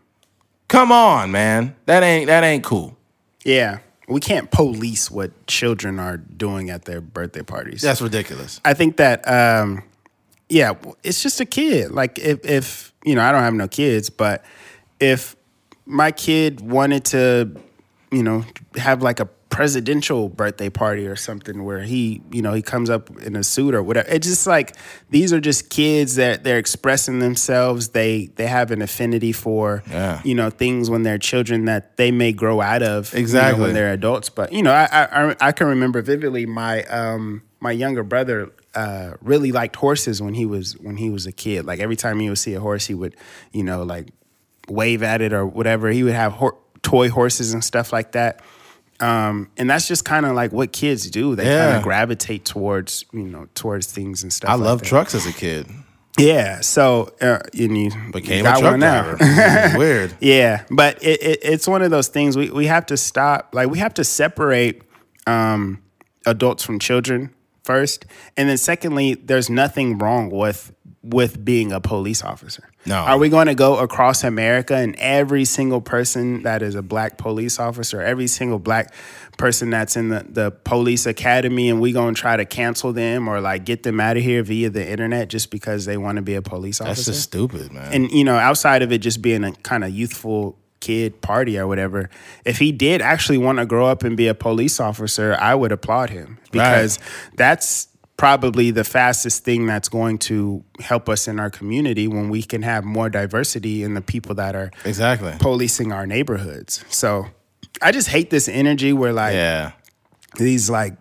Come 0.67 0.91
on, 0.91 1.29
man. 1.29 1.75
That 1.85 2.01
ain't 2.01 2.25
that 2.27 2.43
ain't 2.43 2.63
cool. 2.63 2.97
Yeah. 3.45 3.79
We 4.07 4.19
can't 4.19 4.49
police 4.49 5.11
what 5.11 5.45
children 5.45 5.99
are 5.99 6.17
doing 6.17 6.69
at 6.69 6.85
their 6.85 7.01
birthday 7.01 7.43
parties. 7.43 7.81
That's 7.81 8.01
ridiculous. 8.01 8.61
I 8.65 8.73
think 8.73 8.97
that 8.97 9.27
um, 9.27 9.83
yeah, 10.49 10.73
it's 11.03 11.21
just 11.21 11.39
a 11.41 11.45
kid. 11.45 11.91
Like 11.91 12.19
if 12.19 12.45
if 12.45 12.93
you 13.03 13.15
know, 13.15 13.21
I 13.21 13.31
don't 13.31 13.41
have 13.43 13.53
no 13.53 13.67
kids, 13.67 14.09
but 14.09 14.43
if 14.99 15.35
my 15.85 16.11
kid 16.11 16.59
wanted 16.61 17.05
to, 17.05 17.51
you 18.11 18.23
know, 18.23 18.43
have 18.75 19.01
like 19.01 19.19
a 19.19 19.25
presidential 19.49 20.29
birthday 20.29 20.69
party 20.69 21.07
or 21.07 21.15
something 21.15 21.63
where 21.63 21.79
he, 21.81 22.21
you 22.31 22.41
know, 22.41 22.53
he 22.53 22.61
comes 22.61 22.89
up 22.89 23.09
in 23.21 23.35
a 23.35 23.43
suit 23.43 23.73
or 23.73 23.81
whatever. 23.81 24.07
It's 24.09 24.27
just 24.27 24.45
like 24.45 24.75
these 25.09 25.31
are 25.33 25.39
just 25.39 25.69
kids 25.69 26.15
that 26.15 26.43
they're 26.43 26.57
expressing 26.59 27.19
themselves. 27.19 27.89
They 27.89 28.27
they 28.35 28.45
have 28.47 28.71
an 28.71 28.81
affinity 28.81 29.31
for 29.31 29.83
Yeah. 29.89 30.21
you 30.23 30.35
know 30.35 30.49
things 30.49 30.89
when 30.89 31.03
they're 31.03 31.17
children 31.17 31.65
that 31.65 31.97
they 31.97 32.11
may 32.11 32.33
grow 32.33 32.61
out 32.61 32.83
of 32.83 33.11
you 33.13 33.17
know, 33.19 33.21
Exactly. 33.21 33.63
when 33.63 33.73
they're 33.73 33.93
adults. 33.93 34.29
But 34.29 34.53
you 34.53 34.61
know, 34.63 34.71
I 34.73 34.87
I, 35.31 35.35
I 35.41 35.51
can 35.53 35.67
remember 35.67 36.01
vividly 36.01 36.45
my 36.45 36.83
um 36.83 37.41
my 37.59 37.71
younger 37.71 38.03
brother 38.03 38.51
uh, 38.77 39.13
really 39.21 39.51
liked 39.51 39.75
horses 39.75 40.21
when 40.21 40.35
he 40.35 40.45
was 40.45 40.77
when 40.77 40.97
he 40.97 41.09
was 41.09 41.25
a 41.25 41.31
kid. 41.31 41.65
Like 41.65 41.79
every 41.79 41.95
time 41.95 42.19
he 42.19 42.29
would 42.29 42.37
see 42.37 42.53
a 42.53 42.59
horse, 42.59 42.85
he 42.85 42.93
would 42.93 43.15
you 43.51 43.63
know 43.63 43.81
like 43.83 44.09
wave 44.69 45.01
at 45.01 45.21
it 45.21 45.33
or 45.33 45.45
whatever. 45.47 45.89
He 45.89 46.03
would 46.03 46.13
have 46.13 46.33
hor- 46.33 46.57
toy 46.83 47.09
horses 47.09 47.53
and 47.53 47.63
stuff 47.63 47.91
like 47.91 48.11
that. 48.11 48.41
Um, 48.99 49.49
and 49.57 49.69
that's 49.69 49.87
just 49.87 50.05
kind 50.05 50.25
of 50.25 50.35
like 50.35 50.51
what 50.51 50.71
kids 50.71 51.09
do. 51.09 51.35
They 51.35 51.45
kind 51.45 51.77
of 51.77 51.83
gravitate 51.83 52.45
towards 52.45 53.03
you 53.11 53.23
know 53.23 53.47
towards 53.55 53.91
things 53.91 54.21
and 54.21 54.31
stuff. 54.31 54.49
I 54.51 54.53
like 54.53 54.65
love 54.65 54.81
trucks 54.83 55.15
as 55.15 55.25
a 55.25 55.33
kid. 55.33 55.67
Yeah. 56.19 56.61
So 56.61 57.13
uh, 57.21 57.39
and 57.57 57.77
you 57.77 57.91
Became 58.11 58.45
you 58.45 58.51
a 58.51 58.57
truck 58.59 58.63
one 58.63 58.79
now. 58.79 59.01
driver. 59.15 59.17
It's 59.21 59.77
weird. 59.83 60.13
Yeah, 60.19 60.65
but 60.69 61.01
it, 61.03 61.21
it, 61.21 61.39
it's 61.41 61.67
one 61.67 61.81
of 61.81 61.89
those 61.91 62.09
things 62.09 62.37
we, 62.37 62.49
we 62.51 62.67
have 62.67 62.85
to 62.87 62.97
stop. 62.97 63.53
Like 63.53 63.69
we 63.69 63.79
have 63.79 63.93
to 63.95 64.03
separate 64.03 64.83
um, 65.25 65.81
adults 66.25 66.63
from 66.63 66.77
children 66.79 67.33
first, 67.67 68.05
and 68.37 68.49
then 68.49 68.57
secondly, 68.57 69.13
there's 69.13 69.49
nothing 69.49 69.97
wrong 69.99 70.31
with 70.31 70.73
with 71.03 71.43
being 71.43 71.71
a 71.71 71.79
police 71.79 72.23
officer. 72.23 72.69
No. 72.85 72.95
Are 72.95 73.17
we 73.17 73.29
going 73.29 73.47
to 73.47 73.55
go 73.55 73.77
across 73.77 74.23
America 74.23 74.75
and 74.75 74.95
every 74.97 75.45
single 75.45 75.79
person 75.79 76.43
that 76.43 76.61
is 76.61 76.75
a 76.75 76.81
black 76.81 77.17
police 77.17 77.59
officer, 77.59 78.01
every 78.01 78.27
single 78.27 78.59
black 78.59 78.93
person 79.37 79.69
that's 79.69 79.95
in 79.95 80.09
the, 80.09 80.25
the 80.27 80.51
police 80.51 81.05
academy, 81.05 81.69
and 81.69 81.79
we 81.79 81.91
going 81.93 82.15
to 82.15 82.19
try 82.19 82.35
to 82.35 82.45
cancel 82.45 82.91
them 82.91 83.27
or 83.27 83.39
like 83.39 83.63
get 83.63 83.83
them 83.83 83.99
out 83.99 84.17
of 84.17 84.23
here 84.23 84.43
via 84.43 84.69
the 84.69 84.85
internet 84.85 85.29
just 85.29 85.49
because 85.49 85.85
they 85.85 85.97
want 85.97 86.17
to 86.17 86.21
be 86.21 86.35
a 86.35 86.41
police 86.41 86.81
officer? 86.81 86.95
That's 86.95 87.05
just 87.05 87.23
stupid, 87.23 87.71
man. 87.71 87.93
and 87.93 88.11
you 88.11 88.23
know 88.23 88.37
outside 88.37 88.81
of 88.81 88.91
it 88.91 88.99
just 88.99 89.21
being 89.21 89.43
a 89.43 89.51
kind 89.51 89.83
of 89.83 89.91
youthful 89.91 90.57
kid 90.79 91.21
party 91.21 91.57
or 91.57 91.67
whatever 91.67 92.09
if 92.45 92.57
he 92.59 92.71
did 92.71 93.01
actually 93.01 93.37
want 93.37 93.57
to 93.57 93.65
grow 93.65 93.87
up 93.87 94.03
and 94.03 94.15
be 94.15 94.27
a 94.27 94.33
police 94.35 94.79
officer 94.79 95.35
i 95.39 95.53
would 95.55 95.71
applaud 95.71 96.09
him 96.09 96.37
because 96.51 96.99
that's 97.35 97.87
probably 98.17 98.71
the 98.71 98.83
fastest 98.83 99.43
thing 99.43 99.65
that's 99.67 99.89
going 99.89 100.17
to 100.17 100.63
help 100.79 101.07
us 101.09 101.27
in 101.27 101.39
our 101.39 101.49
community 101.49 102.07
when 102.07 102.29
we 102.29 102.41
can 102.41 102.63
have 102.63 102.83
more 102.83 103.09
diversity 103.09 103.83
in 103.83 103.93
the 103.93 104.01
people 104.01 104.33
that 104.35 104.55
are 104.55 104.71
exactly. 104.85 105.33
policing 105.39 105.91
our 105.91 106.07
neighborhoods 106.07 106.83
so 106.89 107.25
i 107.81 107.91
just 107.91 108.07
hate 108.09 108.29
this 108.29 108.47
energy 108.47 108.93
where 108.93 109.13
like 109.13 109.33
Yeah. 109.33 109.71
these 110.37 110.69
like 110.69 110.95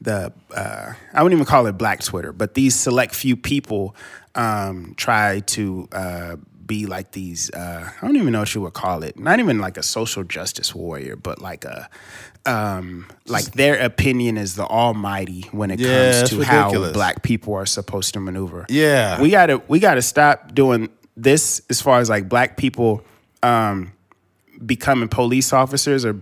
the 0.00 0.32
uh, 0.54 0.92
I 1.14 1.22
wouldn't 1.22 1.38
even 1.38 1.46
call 1.46 1.66
it 1.66 1.78
Black 1.78 2.02
Twitter, 2.02 2.32
but 2.32 2.54
these 2.54 2.74
select 2.74 3.14
few 3.14 3.36
people 3.36 3.94
um, 4.34 4.94
try 4.96 5.40
to 5.40 5.88
uh, 5.92 6.36
be 6.66 6.86
like 6.86 7.12
these. 7.12 7.50
Uh, 7.50 7.90
I 8.00 8.06
don't 8.06 8.16
even 8.16 8.32
know 8.32 8.40
what 8.40 8.54
you 8.54 8.60
would 8.62 8.72
call 8.74 9.02
it. 9.02 9.18
Not 9.18 9.38
even 9.40 9.58
like 9.58 9.76
a 9.76 9.82
social 9.82 10.24
justice 10.24 10.74
warrior, 10.74 11.16
but 11.16 11.40
like 11.40 11.64
a 11.64 11.88
um, 12.44 13.06
like 13.26 13.52
their 13.52 13.78
opinion 13.80 14.36
is 14.36 14.56
the 14.56 14.66
almighty 14.66 15.42
when 15.52 15.70
it 15.70 15.78
Yeah, 15.80 16.12
comes 16.18 16.30
to 16.30 16.38
ridiculous. 16.38 16.88
how 16.88 16.92
Black 16.92 17.22
people 17.22 17.54
are 17.54 17.66
supposed 17.66 18.14
to 18.14 18.20
maneuver. 18.20 18.66
Yeah. 18.68 19.20
we 19.20 19.30
gotta 19.30 19.62
we 19.68 19.78
gotta 19.78 20.02
stop 20.02 20.54
doing 20.54 20.88
this 21.16 21.62
as 21.70 21.80
far 21.80 22.00
as 22.00 22.08
like 22.10 22.28
Black 22.28 22.56
people 22.56 23.04
um, 23.42 23.92
becoming 24.64 25.08
police 25.08 25.52
officers 25.52 26.04
or 26.04 26.20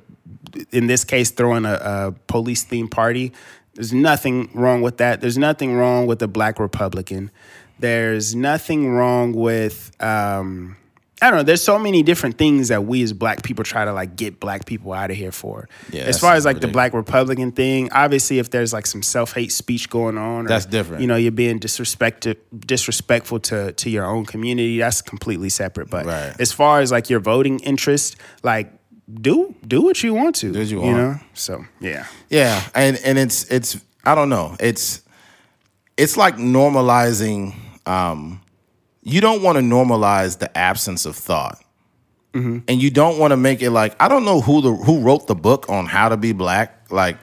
in 0.73 0.87
this 0.89 1.05
case 1.05 1.31
throwing 1.31 1.65
a, 1.65 1.75
a 1.75 2.15
police 2.27 2.65
themed 2.65 2.91
party 2.91 3.33
there's 3.75 3.93
nothing 3.93 4.51
wrong 4.53 4.83
with 4.83 4.97
that 4.97 5.21
there's 5.21 5.39
nothing 5.39 5.77
wrong 5.77 6.07
with 6.07 6.21
a 6.23 6.27
black 6.27 6.59
republican 6.59 7.31
there's 7.81 8.35
nothing 8.35 8.91
wrong 8.91 9.33
with 9.33 9.91
um, 10.01 10.77
I 11.23 11.29
don't 11.29 11.41
know. 11.41 11.43
There's 11.43 11.63
so 11.63 11.79
many 11.79 12.03
different 12.03 12.39
things 12.39 12.69
that 12.69 12.85
we 12.85 13.03
as 13.03 13.13
black 13.13 13.43
people 13.43 13.63
try 13.63 13.85
to 13.85 13.93
like 13.93 14.17
get 14.17 14.41
black 14.41 14.65
people 14.65 14.93
out 14.95 15.11
of 15.11 15.17
here 15.19 15.33
for. 15.33 15.69
Yeah, 15.93 16.05
as 16.05 16.19
far 16.19 16.35
as 16.35 16.47
like 16.47 16.61
the 16.61 16.69
black 16.69 16.95
Republican 16.95 17.53
thing, 17.53 17.93
obviously, 17.93 18.39
if 18.39 18.51
there's 18.51 18.73
like 18.73 18.87
some 18.87 19.03
self 19.03 19.35
hate 19.35 19.53
speech 19.53 19.91
going 19.91 20.17
on, 20.17 20.47
or, 20.47 20.49
That's 20.49 20.65
different. 20.65 21.03
You 21.03 21.09
know, 21.09 21.17
you're 21.17 21.31
being 21.33 21.61
disrespected, 21.61 22.37
disrespectful 22.59 23.41
to 23.41 23.73
to 23.73 23.91
your 23.91 24.07
own 24.07 24.25
community. 24.25 24.79
That's 24.79 25.03
completely 25.03 25.51
separate. 25.51 25.91
But 25.91 26.07
Right. 26.07 26.35
as 26.41 26.53
far 26.53 26.81
as 26.81 26.91
like 26.91 27.11
your 27.11 27.21
voting 27.21 27.59
interest, 27.61 28.17
like 28.43 28.73
do 29.13 29.55
do 29.67 29.83
what 29.83 30.03
you 30.03 30.15
want 30.15 30.37
to. 30.37 30.53
Do 30.53 30.63
you 30.63 30.83
You 30.83 30.93
know. 30.93 31.21
So 31.35 31.65
yeah. 31.81 32.07
Yeah, 32.31 32.63
and 32.75 32.99
and 33.05 33.19
it's 33.19 33.45
it's 33.51 33.79
I 34.05 34.15
don't 34.15 34.31
know. 34.31 34.57
It's 34.59 35.03
it's 35.99 36.17
like 36.17 36.37
normalizing. 36.37 37.55
Um, 37.87 38.41
you 39.03 39.21
don't 39.21 39.43
want 39.43 39.57
to 39.57 39.63
normalize 39.63 40.39
the 40.39 40.57
absence 40.57 41.07
of 41.07 41.17
thought, 41.17 41.59
and 42.35 42.81
you 42.83 42.91
don't 42.91 43.19
want 43.19 43.33
to 43.33 43.37
make 43.37 43.61
it 43.63 43.71
like 43.71 44.01
I 44.01 44.09
don't 44.09 44.25
know 44.25 44.41
who 44.41 44.61
the 44.61 44.73
who 44.73 45.01
wrote 45.01 45.27
the 45.27 45.35
book 45.35 45.69
on 45.69 45.87
how 45.87 46.09
to 46.09 46.17
be 46.17 46.33
black. 46.33 46.91
Like 46.91 47.17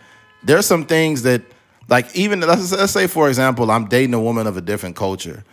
there's 0.44 0.66
some 0.66 0.86
things 0.86 1.22
that 1.24 1.42
like 1.88 2.14
even 2.16 2.42
let's, 2.42 2.72
let's 2.74 2.92
say 2.92 3.08
for 3.08 3.30
example 3.30 3.72
I'm 3.72 3.88
dating 3.88 4.14
a 4.16 4.20
woman 4.20 4.48
of 4.48 4.58
a 4.58 4.62
different 4.62 4.96
culture. 4.96 5.44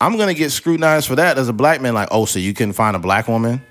I'm 0.00 0.16
gonna 0.18 0.34
get 0.34 0.50
scrutinized 0.50 1.08
for 1.08 1.16
that 1.16 1.38
as 1.38 1.48
a 1.48 1.52
black 1.52 1.80
man. 1.80 1.94
Like, 1.94 2.08
oh, 2.10 2.24
so 2.26 2.38
you 2.38 2.52
couldn't 2.54 2.74
find 2.74 2.94
a 2.96 3.00
black 3.00 3.28
woman? 3.28 3.62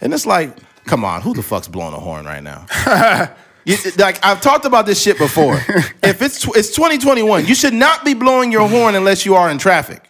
And 0.00 0.12
it's 0.12 0.26
like, 0.26 0.56
come 0.86 1.04
on, 1.04 1.20
who 1.22 1.34
the 1.34 1.42
fuck's 1.42 1.68
blowing 1.68 1.94
a 1.94 2.00
horn 2.00 2.24
right 2.26 2.42
now? 2.42 2.66
You- 3.66 3.76
like 3.98 4.18
I've 4.24 4.40
talked 4.40 4.64
about 4.64 4.86
this 4.86 5.00
shit 5.00 5.18
before. 5.18 5.56
if 6.02 6.22
it's 6.22 6.40
tw- 6.40 6.56
it's 6.56 6.74
2021, 6.74 7.44
you 7.46 7.54
should 7.54 7.74
not 7.74 8.04
be 8.06 8.14
blowing 8.14 8.50
your 8.50 8.66
horn 8.66 8.94
unless 8.94 9.26
you 9.26 9.34
are 9.34 9.50
in 9.50 9.58
traffic. 9.58 10.09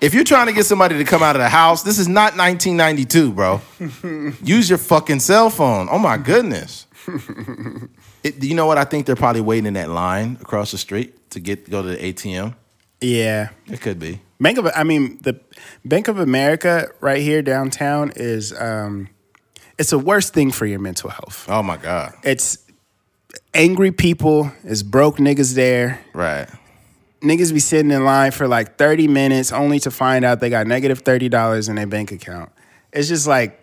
If 0.00 0.14
you're 0.14 0.24
trying 0.24 0.46
to 0.46 0.52
get 0.52 0.66
somebody 0.66 0.98
to 0.98 1.04
come 1.04 1.22
out 1.22 1.36
of 1.36 1.40
the 1.40 1.48
house, 1.48 1.82
this 1.82 1.98
is 1.98 2.08
not 2.08 2.36
1992, 2.36 3.32
bro. 3.32 3.60
Use 4.42 4.68
your 4.68 4.78
fucking 4.78 5.20
cell 5.20 5.50
phone. 5.50 5.88
Oh 5.90 5.98
my 5.98 6.18
goodness. 6.18 6.86
It, 8.22 8.42
you 8.42 8.56
know 8.56 8.66
what? 8.66 8.76
I 8.76 8.84
think 8.84 9.06
they're 9.06 9.14
probably 9.14 9.40
waiting 9.40 9.66
in 9.66 9.74
that 9.74 9.88
line 9.88 10.36
across 10.40 10.72
the 10.72 10.78
street 10.78 11.30
to 11.30 11.38
get 11.38 11.70
go 11.70 11.80
to 11.80 11.88
the 11.88 11.96
ATM. 11.96 12.56
Yeah. 13.00 13.50
It 13.66 13.80
could 13.80 14.00
be. 14.00 14.20
Bank 14.40 14.58
of 14.58 14.66
I 14.74 14.82
mean 14.82 15.18
the 15.22 15.40
Bank 15.84 16.08
of 16.08 16.18
America 16.18 16.88
right 17.00 17.22
here 17.22 17.40
downtown 17.40 18.12
is 18.16 18.52
um 18.58 19.08
it's 19.78 19.92
a 19.92 19.98
worst 19.98 20.34
thing 20.34 20.50
for 20.50 20.66
your 20.66 20.80
mental 20.80 21.08
health. 21.10 21.46
Oh 21.48 21.62
my 21.62 21.76
god. 21.76 22.14
It's 22.24 22.58
angry 23.54 23.92
people, 23.92 24.50
it's 24.64 24.82
broke 24.82 25.18
niggas 25.18 25.54
there. 25.54 26.00
Right. 26.12 26.48
Niggas 27.22 27.52
be 27.52 27.60
sitting 27.60 27.90
in 27.90 28.04
line 28.04 28.30
for 28.30 28.46
like 28.46 28.76
30 28.76 29.08
minutes 29.08 29.52
only 29.52 29.80
to 29.80 29.90
find 29.90 30.24
out 30.24 30.40
they 30.40 30.50
got 30.50 30.66
negative 30.66 31.02
$30 31.02 31.68
in 31.68 31.76
their 31.76 31.86
bank 31.86 32.12
account. 32.12 32.50
It's 32.92 33.08
just 33.08 33.26
like 33.26 33.58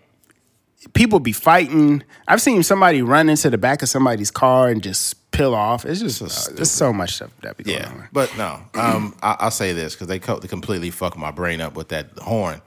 people 0.94 1.20
be 1.20 1.32
fighting. 1.32 2.04
I've 2.28 2.42
seen 2.42 2.63
somebody 2.63 3.02
run 3.02 3.30
into 3.30 3.50
the 3.50 3.58
back 3.58 3.82
of 3.82 3.89
somebody's 3.89 4.32
car 4.32 4.70
and 4.70 4.82
just 4.82 5.32
peel 5.32 5.54
off. 5.56 5.86
It's 5.86 6.00
just 6.02 6.22
uh, 6.22 6.54
there's 6.56 6.72
so 6.72 6.92
much 6.92 7.16
stuff 7.16 7.32
that 7.42 7.58
be 7.58 7.63
going 7.63 7.80
Yeah, 7.80 7.88
on. 7.89 8.08
but 8.12 8.36
no. 8.38 8.60
Um, 8.74 9.16
I, 9.22 9.38
I'll 9.39 9.52
say 9.52 9.72
this 9.74 9.94
because 9.94 10.08
they, 10.08 10.20
co- 10.20 10.39
they 10.39 10.48
completely 10.48 10.89
fuck 10.89 11.18
my 11.18 11.32
brain 11.32 11.62
up 11.62 11.76
with 11.76 11.89
that 11.89 12.10
horn. 12.20 12.62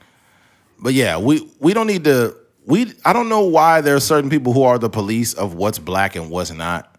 But 0.78 0.94
yeah, 0.94 1.18
we 1.18 1.48
we 1.58 1.72
don't 1.74 1.86
need 1.86 2.04
to. 2.04 2.36
We 2.66 2.92
I 3.04 3.12
don't 3.12 3.28
know 3.28 3.42
why 3.44 3.80
there 3.80 3.96
are 3.96 4.00
certain 4.00 4.28
people 4.30 4.52
who 4.52 4.62
are 4.64 4.78
the 4.78 4.90
police 4.90 5.32
of 5.32 5.54
what's 5.54 5.78
black 5.78 6.16
and 6.16 6.30
what's 6.30 6.52
not. 6.52 6.92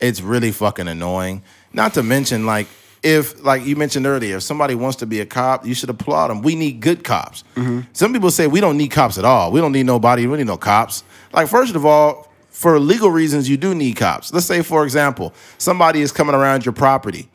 It's 0.00 0.20
really 0.22 0.50
fucking 0.50 0.88
annoying. 0.88 1.42
Not 1.74 1.94
to 1.94 2.02
mention, 2.02 2.46
like 2.46 2.66
if 3.02 3.42
like 3.44 3.64
you 3.64 3.76
mentioned 3.76 4.06
earlier, 4.06 4.36
if 4.36 4.42
somebody 4.42 4.74
wants 4.74 4.96
to 4.98 5.06
be 5.06 5.20
a 5.20 5.26
cop, 5.26 5.66
you 5.66 5.74
should 5.74 5.90
applaud 5.90 6.28
them. 6.28 6.42
We 6.42 6.54
need 6.54 6.80
good 6.80 7.04
cops. 7.04 7.44
Mm-hmm. 7.56 7.80
Some 7.92 8.12
people 8.12 8.30
say 8.30 8.46
we 8.46 8.60
don't 8.60 8.76
need 8.76 8.90
cops 8.90 9.18
at 9.18 9.24
all. 9.24 9.50
We 9.50 9.60
don't 9.60 9.72
need 9.72 9.86
nobody. 9.86 10.26
We 10.26 10.38
need 10.38 10.46
no 10.46 10.56
cops. 10.56 11.04
Like 11.32 11.48
first 11.48 11.74
of 11.74 11.84
all, 11.84 12.32
for 12.50 12.78
legal 12.78 13.10
reasons, 13.10 13.48
you 13.48 13.56
do 13.56 13.74
need 13.74 13.96
cops. 13.96 14.32
Let's 14.32 14.46
say, 14.46 14.62
for 14.62 14.84
example, 14.84 15.34
somebody 15.58 16.00
is 16.00 16.12
coming 16.12 16.34
around 16.34 16.64
your 16.64 16.74
property 16.74 17.28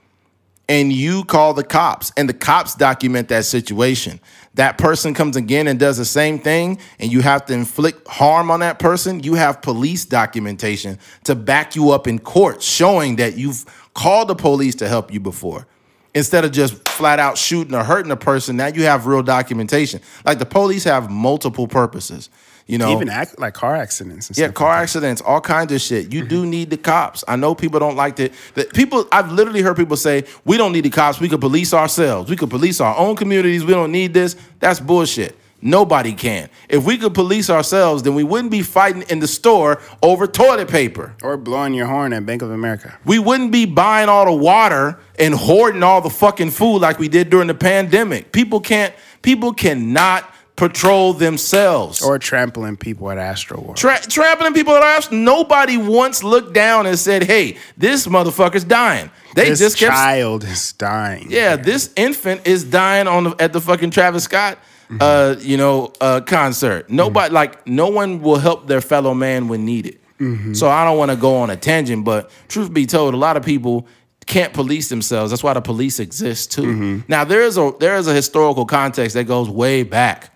and 0.69 0.91
you 0.91 1.23
call 1.23 1.53
the 1.53 1.63
cops 1.63 2.12
and 2.17 2.27
the 2.27 2.34
cops 2.34 2.75
document 2.75 3.30
that 3.30 3.45
situation 3.45 4.19
that 4.56 4.77
person 4.77 5.13
comes 5.13 5.36
again 5.36 5.67
and 5.67 5.80
does 5.80 5.97
the 5.97 6.06
same 6.06 6.39
thing 6.39 6.80
and 6.99 7.12
you 7.12 7.21
have 7.21 7.45
to 7.45 7.53
inflict 7.53 8.08
harm 8.08 8.51
on 8.51 8.60
that 8.60 8.80
person 8.80 9.21
you 9.23 9.36
have 9.36 9.62
police 9.62 10.06
documentation 10.06 10.97
to 11.23 11.36
back 11.36 11.75
you 11.75 11.91
up 11.91 12.08
in 12.08 12.19
court 12.19 12.62
showing 12.62 13.15
that 13.15 13.38
you've 13.38 13.65
called 13.98 14.28
the 14.28 14.36
police 14.36 14.76
to 14.76 14.88
help 14.88 15.12
you 15.12 15.20
before 15.20 15.66
instead 16.14 16.46
of 16.46 16.52
just 16.52 16.88
flat 16.88 17.18
out 17.18 17.36
shooting 17.36 17.74
or 17.74 17.84
hurting 17.84 18.12
a 18.12 18.16
person 18.16 18.56
now 18.56 18.68
you 18.68 18.84
have 18.84 19.08
real 19.08 19.24
documentation 19.24 20.00
like 20.24 20.38
the 20.38 20.46
police 20.46 20.84
have 20.84 21.10
multiple 21.10 21.68
purposes 21.68 22.30
you 22.68 22.78
know 22.78 22.92
Even 22.92 23.10
act, 23.10 23.40
like 23.40 23.54
car 23.54 23.76
accidents 23.76 24.28
and 24.28 24.38
yeah, 24.38 24.52
car 24.52 24.74
accidents, 24.74 25.22
all 25.22 25.40
kinds 25.40 25.72
of 25.72 25.80
shit. 25.80 26.12
You 26.14 26.28
do 26.28 26.42
mm-hmm. 26.42 26.50
need 26.50 26.70
the 26.70 26.76
cops. 26.78 27.24
I 27.26 27.38
know 27.38 27.56
people 27.56 27.80
don't 27.80 27.96
like 27.96 28.18
that. 28.18 28.34
That 28.56 28.74
people, 28.74 29.08
I've 29.10 29.32
literally 29.32 29.62
heard 29.62 29.78
people 29.78 29.96
say, 29.96 30.26
"We 30.44 30.58
don't 30.58 30.74
need 30.74 30.84
the 30.84 30.90
cops. 30.90 31.22
We 31.22 31.30
could 31.30 31.40
police 31.40 31.74
ourselves. 31.74 32.30
We 32.30 32.36
could 32.36 32.50
police 32.50 32.82
our 32.82 32.94
own 32.98 33.16
communities. 33.16 33.64
We 33.64 33.72
don't 33.72 33.94
need 33.94 34.14
this." 34.14 34.36
That's 34.60 34.82
bullshit. 34.82 35.38
Nobody 35.62 36.13
can. 36.13 36.50
If 36.70 36.86
we 36.86 36.98
could 36.98 37.13
police 37.13 37.50
ourselves, 37.50 38.04
then 38.04 38.13
we 38.13 38.24
wouldn't 38.24 38.52
be 38.52 38.62
fighting 38.62 39.04
in 39.10 39.20
the 39.20 39.28
store 39.28 39.82
over 40.04 40.28
toilet 40.28 40.67
paper. 40.70 41.15
or 41.24 41.36
blowing 41.36 41.74
your 41.74 41.88
horn 41.88 42.13
at 42.13 42.26
Bank 42.26 42.41
of 42.43 42.52
America. 42.52 42.98
We 43.06 43.17
wouldn't 43.17 43.52
be 43.52 43.65
buying 43.65 44.08
all 44.08 44.26
the 44.26 44.34
water 44.34 45.00
and 45.17 45.34
hoarding 45.34 45.82
all 45.82 46.02
the 46.02 46.12
fucking 46.12 46.52
food 46.52 46.78
like 46.80 47.00
we 47.00 47.08
did 47.08 47.30
during 47.30 47.48
the 47.48 47.56
pandemic. 47.56 48.32
People 48.32 48.60
can't. 48.60 48.93
People 49.24 49.52
cannot 49.52 50.32
patrol 50.58 51.13
themselves. 51.13 52.02
Or 52.02 52.20
trampling 52.20 52.78
people 52.78 53.10
at 53.10 53.17
Astroworld. 53.17 53.76
Tra- 53.78 54.02
trampling 54.02 54.54
people 54.54 54.74
at 54.76 54.84
our 54.84 55.13
nobody 55.13 55.78
once 55.78 56.24
looked 56.24 56.54
down 56.54 56.86
and 56.86 56.98
said, 57.00 57.24
"Hey, 57.24 57.58
this 57.78 58.08
motherfucker's 58.08 58.63
dying." 58.63 59.10
They 59.36 59.50
this 59.50 59.60
just 59.60 59.78
kept, 59.78 59.93
child 59.93 60.43
is 60.43 60.74
dying. 60.74 61.28
yeah, 61.30 61.56
this 61.56 61.91
infant 61.96 62.41
is 62.46 62.63
dying 62.63 63.08
on 63.08 63.26
the, 63.26 63.36
at 63.39 63.54
the 63.54 63.62
fucking 63.62 63.91
Travis 63.91 64.24
Scott, 64.24 64.58
Mm-hmm. 64.89 64.97
uh, 65.02 65.36
you 65.41 65.58
know, 65.58 65.91
uh, 66.00 66.21
concert. 66.21 66.89
Nobody, 66.89 67.34
like, 67.34 67.67
no 67.67 67.89
one 67.89 68.21
will 68.21 68.38
help 68.38 68.67
their 68.67 68.80
fellow 68.80 69.13
man 69.13 69.50
when 69.50 69.65
needed. 69.65 70.00
Mm-hmm. 70.19 70.54
So 70.54 70.69
I 70.69 70.86
don't 70.86 70.97
want 70.97 71.12
to 71.12 71.17
go 71.17 71.36
on 71.38 71.50
a 71.50 71.58
tangent, 71.58 72.06
but 72.06 72.32
truth 72.47 72.73
be 72.73 72.86
told, 72.86 73.13
a 73.13 73.17
lot 73.17 73.36
of 73.36 73.43
people 73.43 73.86
can't 74.26 74.54
police 74.54 74.88
themselves. 74.89 75.30
That's 75.32 75.43
why 75.43 75.54
the 75.54 75.62
police 75.62 76.00
exist 76.00 76.52
too. 76.54 76.62
Mm-hmm. 76.63 77.00
Now 77.10 77.23
there 77.26 77.41
is 77.41 77.58
a 77.58 77.71
there 77.80 77.97
is 77.97 78.08
a 78.08 78.13
historical 78.13 78.65
context 78.65 79.13
that 79.15 79.26
goes 79.26 79.50
way 79.50 79.84
back 79.84 80.34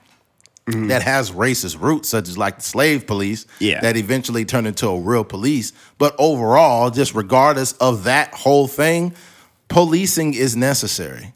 that 0.67 1.01
has 1.01 1.31
racist 1.31 1.81
roots, 1.81 2.07
such 2.07 2.29
as 2.29 2.37
like 2.37 2.57
the 2.57 2.61
slave 2.63 3.05
police, 3.07 3.45
Yeah. 3.59 3.81
that 3.81 3.97
eventually 3.97 4.45
turned 4.45 4.67
into 4.67 4.87
a 4.87 4.97
real 4.99 5.23
police. 5.25 5.73
But 5.97 6.15
overall, 6.17 6.89
just 6.91 7.13
regardless 7.13 7.73
of 7.73 8.03
that 8.05 8.33
whole 8.33 8.67
thing, 8.67 9.13
policing 9.67 10.33
is 10.33 10.55
necessary 10.55 11.33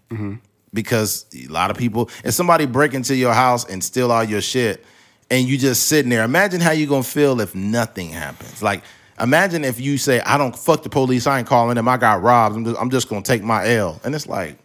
because 0.75 1.25
a 1.33 1.47
lot 1.47 1.71
of 1.71 1.77
people. 1.77 2.09
If 2.23 2.35
somebody 2.35 2.67
break 2.67 2.93
into 2.93 3.15
your 3.15 3.33
house 3.33 3.65
and 3.65 3.83
steal 3.83 4.11
all 4.11 4.23
your 4.23 4.41
shit, 4.41 4.85
and 5.31 5.47
you 5.47 5.57
just 5.57 5.87
sitting 5.87 6.09
there, 6.11 6.23
imagine 6.23 6.61
how 6.61 6.71
you 6.71 6.85
gonna 6.85 7.01
feel 7.01 7.41
if 7.41 7.55
nothing 7.55 8.09
happens. 8.09 8.61
Like. 8.61 8.83
Imagine 9.17 9.63
if 9.63 9.79
you 9.79 9.97
say, 9.97 10.19
"I 10.19 10.37
don't 10.37 10.53
fuck 10.59 10.83
the 10.83 10.89
police. 10.89 11.25
I 11.25 11.39
ain't 11.39 11.47
calling 11.47 11.75
them. 11.75 11.87
I 11.87 11.95
got 11.95 12.21
robbed. 12.21 12.57
I'm 12.57 12.65
just, 12.65 12.77
I'm 12.77 12.89
just 12.89 13.07
gonna 13.07 13.21
take 13.21 13.41
my 13.41 13.65
L." 13.69 14.01
And 14.03 14.13
it's 14.13 14.27
like, 14.27 14.57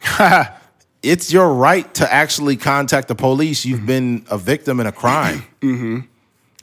it's 1.02 1.32
your 1.32 1.52
right 1.54 1.92
to 1.94 2.12
actually 2.12 2.56
contact 2.56 3.08
the 3.08 3.14
police. 3.14 3.64
You've 3.64 3.86
been 3.86 4.24
a 4.30 4.38
victim 4.38 4.80
in 4.80 4.86
a 4.86 4.92
crime. 4.92 5.44
mm-hmm. 5.60 6.00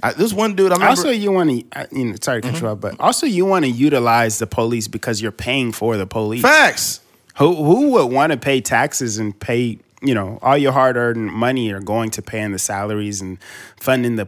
I, 0.04 0.12
this 0.12 0.34
one 0.34 0.56
dude, 0.56 0.72
I 0.72 0.76
remember. 0.76 0.90
Also, 0.90 1.10
you 1.10 1.32
want 1.32 1.50
to, 1.50 1.88
you 1.92 2.06
know, 2.06 2.16
sorry 2.22 2.42
to 2.42 2.68
off, 2.68 2.80
but 2.82 3.00
also 3.00 3.26
you 3.26 3.46
want 3.46 3.66
to 3.66 3.72
utilize 3.72 4.40
the 4.40 4.48
police 4.48 4.88
because 4.88 5.22
you're 5.22 5.32
paying 5.32 5.72
for 5.72 5.96
the 5.98 6.06
police. 6.06 6.42
facts. 6.42 7.00
Who 7.38 7.56
who 7.56 7.92
would 7.92 8.12
want 8.12 8.32
to 8.32 8.38
pay 8.38 8.62
taxes 8.62 9.18
and 9.18 9.38
pay, 9.38 9.80
you 10.02 10.14
know, 10.14 10.40
all 10.42 10.58
your 10.58 10.72
hard 10.72 10.96
earned 10.96 11.32
money 11.32 11.72
are 11.72 11.82
going 11.82 12.12
to 12.12 12.22
paying 12.22 12.52
the 12.52 12.60
salaries 12.60 13.22
and 13.22 13.38
funding 13.80 14.16
the 14.16 14.28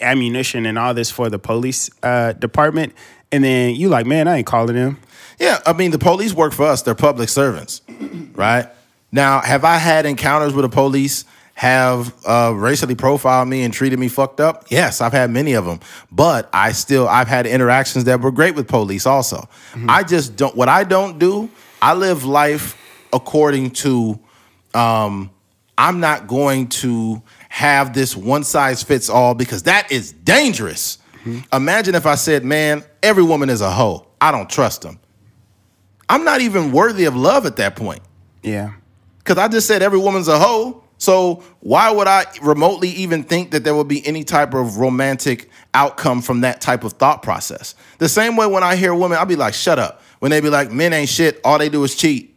ammunition 0.00 0.66
and 0.66 0.78
all 0.78 0.94
this 0.94 1.10
for 1.10 1.30
the 1.30 1.38
police 1.38 1.90
uh, 2.02 2.32
department, 2.32 2.92
and 3.30 3.42
then 3.42 3.74
you 3.74 3.88
like, 3.88 4.06
man, 4.06 4.28
I 4.28 4.38
ain't 4.38 4.46
calling 4.46 4.74
them. 4.74 4.98
Yeah, 5.38 5.60
I 5.64 5.72
mean, 5.72 5.90
the 5.90 5.98
police 5.98 6.34
work 6.34 6.52
for 6.52 6.66
us. 6.66 6.82
They're 6.82 6.94
public 6.94 7.28
servants, 7.28 7.80
right? 8.34 8.68
Now, 9.10 9.40
have 9.40 9.64
I 9.64 9.76
had 9.76 10.06
encounters 10.06 10.54
with 10.54 10.64
the 10.64 10.68
police 10.68 11.24
have 11.54 12.14
uh, 12.26 12.52
racially 12.56 12.94
profiled 12.94 13.48
me 13.48 13.62
and 13.62 13.72
treated 13.72 13.98
me 13.98 14.08
fucked 14.08 14.40
up? 14.40 14.66
Yes, 14.68 15.00
I've 15.00 15.12
had 15.12 15.30
many 15.30 15.52
of 15.52 15.64
them. 15.66 15.80
But 16.10 16.48
I 16.52 16.72
still, 16.72 17.08
I've 17.08 17.28
had 17.28 17.46
interactions 17.46 18.04
that 18.04 18.20
were 18.20 18.30
great 18.30 18.54
with 18.54 18.68
police 18.68 19.06
also. 19.06 19.48
I 19.88 20.02
just 20.02 20.36
don't, 20.36 20.56
what 20.56 20.68
I 20.68 20.84
don't 20.84 21.18
do, 21.18 21.50
I 21.82 21.94
live 21.94 22.24
life 22.24 22.78
according 23.12 23.72
to, 23.72 24.18
um, 24.72 25.30
I'm 25.76 25.98
not 26.00 26.28
going 26.28 26.68
to 26.68 27.22
have 27.48 27.92
this 27.92 28.16
one 28.16 28.44
size 28.44 28.82
fits 28.82 29.10
all 29.10 29.34
because 29.34 29.64
that 29.64 29.90
is 29.90 30.12
dangerous. 30.12 30.98
Imagine 31.52 31.94
if 31.94 32.06
I 32.06 32.14
said, 32.14 32.44
man, 32.44 32.84
every 33.02 33.22
woman 33.22 33.50
is 33.50 33.60
a 33.60 33.70
hoe. 33.70 34.06
I 34.20 34.30
don't 34.30 34.48
trust 34.48 34.82
them. 34.82 34.98
I'm 36.08 36.24
not 36.24 36.40
even 36.40 36.72
worthy 36.72 37.04
of 37.04 37.16
love 37.16 37.46
at 37.46 37.56
that 37.56 37.76
point. 37.76 38.00
Yeah. 38.42 38.72
Because 39.18 39.38
I 39.38 39.48
just 39.48 39.66
said 39.66 39.82
every 39.82 39.98
woman's 39.98 40.28
a 40.28 40.38
hoe. 40.38 40.82
So 40.98 41.42
why 41.60 41.90
would 41.90 42.06
I 42.06 42.26
remotely 42.42 42.90
even 42.90 43.24
think 43.24 43.50
that 43.50 43.64
there 43.64 43.74
would 43.74 43.88
be 43.88 44.06
any 44.06 44.22
type 44.22 44.54
of 44.54 44.76
romantic 44.76 45.50
outcome 45.74 46.22
from 46.22 46.42
that 46.42 46.60
type 46.60 46.84
of 46.84 46.92
thought 46.92 47.22
process? 47.22 47.74
The 47.98 48.08
same 48.08 48.36
way 48.36 48.46
when 48.46 48.62
I 48.62 48.76
hear 48.76 48.94
women, 48.94 49.18
I'll 49.18 49.26
be 49.26 49.34
like, 49.34 49.54
shut 49.54 49.80
up. 49.80 50.00
When 50.22 50.30
they 50.30 50.40
be 50.40 50.50
like, 50.50 50.70
men 50.70 50.92
ain't 50.92 51.08
shit, 51.08 51.40
all 51.42 51.58
they 51.58 51.68
do 51.68 51.82
is 51.82 51.96
cheat. 51.96 52.32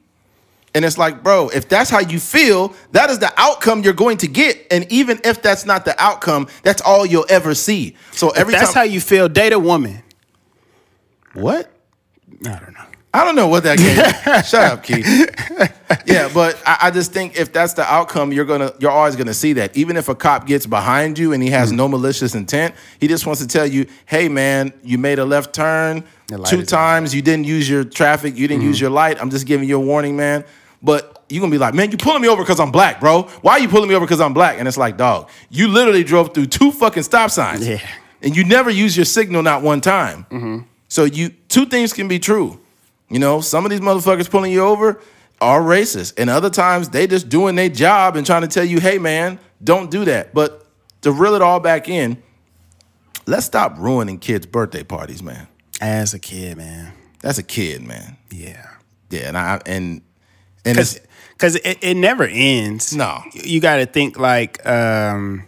And 0.74 0.84
it's 0.84 0.98
like, 0.98 1.22
bro, 1.22 1.50
if 1.50 1.70
that's 1.70 1.88
how 1.88 2.00
you 2.00 2.20
feel, 2.20 2.74
that 2.94 3.12
is 3.12 3.20
the 3.20 3.32
outcome 3.38 3.84
you're 3.84 3.94
going 3.94 4.18
to 4.18 4.28
get. 4.28 4.66
And 4.72 4.92
even 4.92 5.22
if 5.24 5.44
that's 5.44 5.68
not 5.68 5.86
the 5.86 5.94
outcome, 6.02 6.48
that's 6.64 6.82
all 6.82 7.06
you'll 7.06 7.28
ever 7.30 7.54
see. 7.54 7.96
So 8.12 8.32
every 8.32 8.54
That's 8.54 8.74
time 8.74 8.88
how 8.88 8.92
you 8.92 9.00
feel. 9.00 9.30
Date 9.30 9.54
a 9.54 9.60
woman. 9.60 10.02
what? 11.36 11.72
I 12.44 12.58
don't 12.58 12.74
know. 12.74 12.86
I 13.14 13.24
don't 13.24 13.36
know 13.36 13.48
what 13.50 13.62
that 13.66 13.78
game. 13.78 14.44
Shut 14.44 14.64
up, 14.64 14.82
Keith. 14.82 15.06
Yeah, 16.08 16.32
but 16.34 16.60
I, 16.66 16.88
I 16.88 16.92
just 16.92 17.14
think 17.14 17.40
if 17.40 17.54
that's 17.54 17.74
the 17.74 17.84
outcome, 17.84 18.34
you're 18.34 18.46
gonna 18.46 18.74
you're 18.80 18.92
always 18.92 19.16
gonna 19.16 19.34
see 19.36 19.54
that. 19.54 19.78
Even 19.78 19.96
if 19.96 20.10
a 20.10 20.16
cop 20.16 20.48
gets 20.48 20.66
behind 20.66 21.20
you 21.20 21.34
and 21.34 21.42
he 21.42 21.52
has 21.52 21.70
mm-hmm. 21.70 21.78
no 21.78 21.88
malicious 21.88 22.34
intent, 22.34 22.74
he 23.00 23.08
just 23.08 23.28
wants 23.28 23.42
to 23.42 23.48
tell 23.48 23.68
you, 23.68 23.86
"Hey, 24.08 24.28
man, 24.28 24.74
you 24.84 24.98
made 24.98 25.20
a 25.20 25.24
left 25.24 25.54
turn 25.54 26.04
two 26.50 26.58
times. 26.70 27.14
You 27.14 27.22
didn't 27.22 27.46
use 27.46 27.70
your 27.70 27.84
traffic. 27.84 28.36
You 28.38 28.48
didn't 28.48 28.64
use 28.64 28.80
your 28.80 28.90
light. 28.90 29.18
I'm 29.22 29.30
just 29.30 29.46
giving 29.46 29.68
you 29.68 29.78
a 29.78 29.80
warning, 29.80 30.16
man." 30.16 30.44
But 30.82 31.24
you're 31.30 31.42
gonna 31.42 31.52
be 31.52 31.58
like, 31.58 31.74
man, 31.74 31.90
you 31.90 31.98
pulling 31.98 32.22
me 32.22 32.28
over 32.28 32.44
because 32.44 32.60
I'm 32.60 32.72
black, 32.72 33.00
bro. 33.00 33.24
Why 33.42 33.54
are 33.54 33.60
you 33.60 33.68
pulling 33.68 33.90
me 33.90 33.96
over 33.96 34.06
because 34.06 34.22
I'm 34.22 34.34
black? 34.34 34.60
And 34.60 34.68
it's 34.68 34.78
like, 34.78 34.98
dog, 34.98 35.30
you 35.50 35.68
literally 35.68 36.04
drove 36.04 36.34
through 36.34 36.46
two 36.48 36.72
fucking 36.72 37.04
stop 37.04 37.32
signs. 37.32 37.68
Yeah. 37.68 37.82
And 38.22 38.36
you 38.36 38.44
never 38.44 38.70
use 38.70 38.96
your 38.96 39.06
signal 39.06 39.42
not 39.42 39.64
one 39.64 39.82
time. 39.82 40.68
So 40.88 41.06
you 41.06 41.30
two 41.48 41.66
things 41.66 41.94
can 41.94 42.08
be 42.08 42.20
true. 42.20 42.60
You 43.10 43.20
know, 43.20 43.42
some 43.42 43.66
of 43.66 43.72
these 43.72 43.80
motherfuckers 43.80 44.30
pulling 44.30 44.52
you 44.52 44.62
over 44.62 45.00
are 45.42 45.62
racist. 45.62 46.14
And 46.18 46.30
other 46.30 46.50
times 46.50 46.90
they 46.90 47.08
just 47.08 47.30
doing 47.30 47.56
their 47.56 47.70
job 47.70 48.16
and 48.16 48.26
trying 48.26 48.42
to 48.42 48.48
tell 48.48 48.64
you, 48.64 48.80
hey 48.80 48.98
man, 49.00 49.40
don't 49.64 49.90
do 49.90 50.06
that. 50.06 50.34
But 50.34 50.66
to 51.02 51.12
reel 51.12 51.34
it 51.36 51.42
all 51.42 51.60
back 51.60 51.90
in, 51.90 52.22
let's 53.26 53.46
stop 53.46 53.78
ruining 53.78 54.20
kids' 54.20 54.46
birthday 54.46 54.84
parties, 54.84 55.24
man. 55.24 55.48
As 55.82 56.14
a 56.14 56.20
kid, 56.20 56.58
man. 56.58 56.94
That's 57.22 57.38
a 57.38 57.44
kid, 57.44 57.82
man. 57.82 58.18
Yeah. 58.32 58.68
Yeah, 59.10 59.28
and 59.28 59.38
I 59.38 59.62
and 59.66 60.02
and 60.64 60.78
it's 60.78 61.00
Because 61.32 61.56
it, 61.58 61.78
it 61.82 61.96
never 61.96 62.24
ends. 62.24 62.96
No. 62.96 63.22
You 63.34 63.60
got 63.60 63.78
to 63.78 63.86
think 63.86 64.18
like, 64.18 64.66
um, 64.66 65.46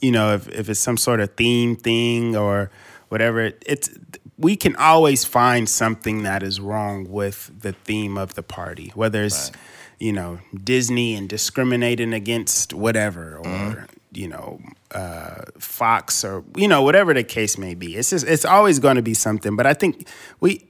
you 0.00 0.10
know, 0.12 0.34
if, 0.34 0.48
if 0.48 0.68
it's 0.68 0.80
some 0.80 0.96
sort 0.96 1.20
of 1.20 1.34
theme 1.34 1.76
thing 1.76 2.36
or 2.36 2.70
whatever, 3.08 3.52
it's 3.66 3.90
we 4.38 4.56
can 4.56 4.76
always 4.76 5.24
find 5.24 5.68
something 5.68 6.22
that 6.24 6.42
is 6.42 6.60
wrong 6.60 7.10
with 7.10 7.50
the 7.60 7.72
theme 7.72 8.18
of 8.18 8.34
the 8.34 8.42
party, 8.42 8.92
whether 8.94 9.24
it's, 9.24 9.50
you 9.98 10.12
know, 10.12 10.38
Disney 10.62 11.14
and 11.14 11.28
discriminating 11.28 12.12
against 12.12 12.74
whatever, 12.74 13.38
or 13.38 13.44
Mm-hmm. 13.44 13.95
You 14.16 14.28
know, 14.28 14.60
uh, 14.92 15.42
Fox 15.58 16.24
or 16.24 16.44
you 16.56 16.68
know, 16.68 16.82
whatever 16.82 17.12
the 17.12 17.24
case 17.24 17.58
may 17.58 17.74
be. 17.74 17.96
It's 17.96 18.10
just 18.10 18.26
it's 18.26 18.44
always 18.44 18.78
going 18.78 18.96
to 18.96 19.02
be 19.02 19.14
something. 19.14 19.56
But 19.56 19.66
I 19.66 19.74
think 19.74 20.08
we 20.40 20.66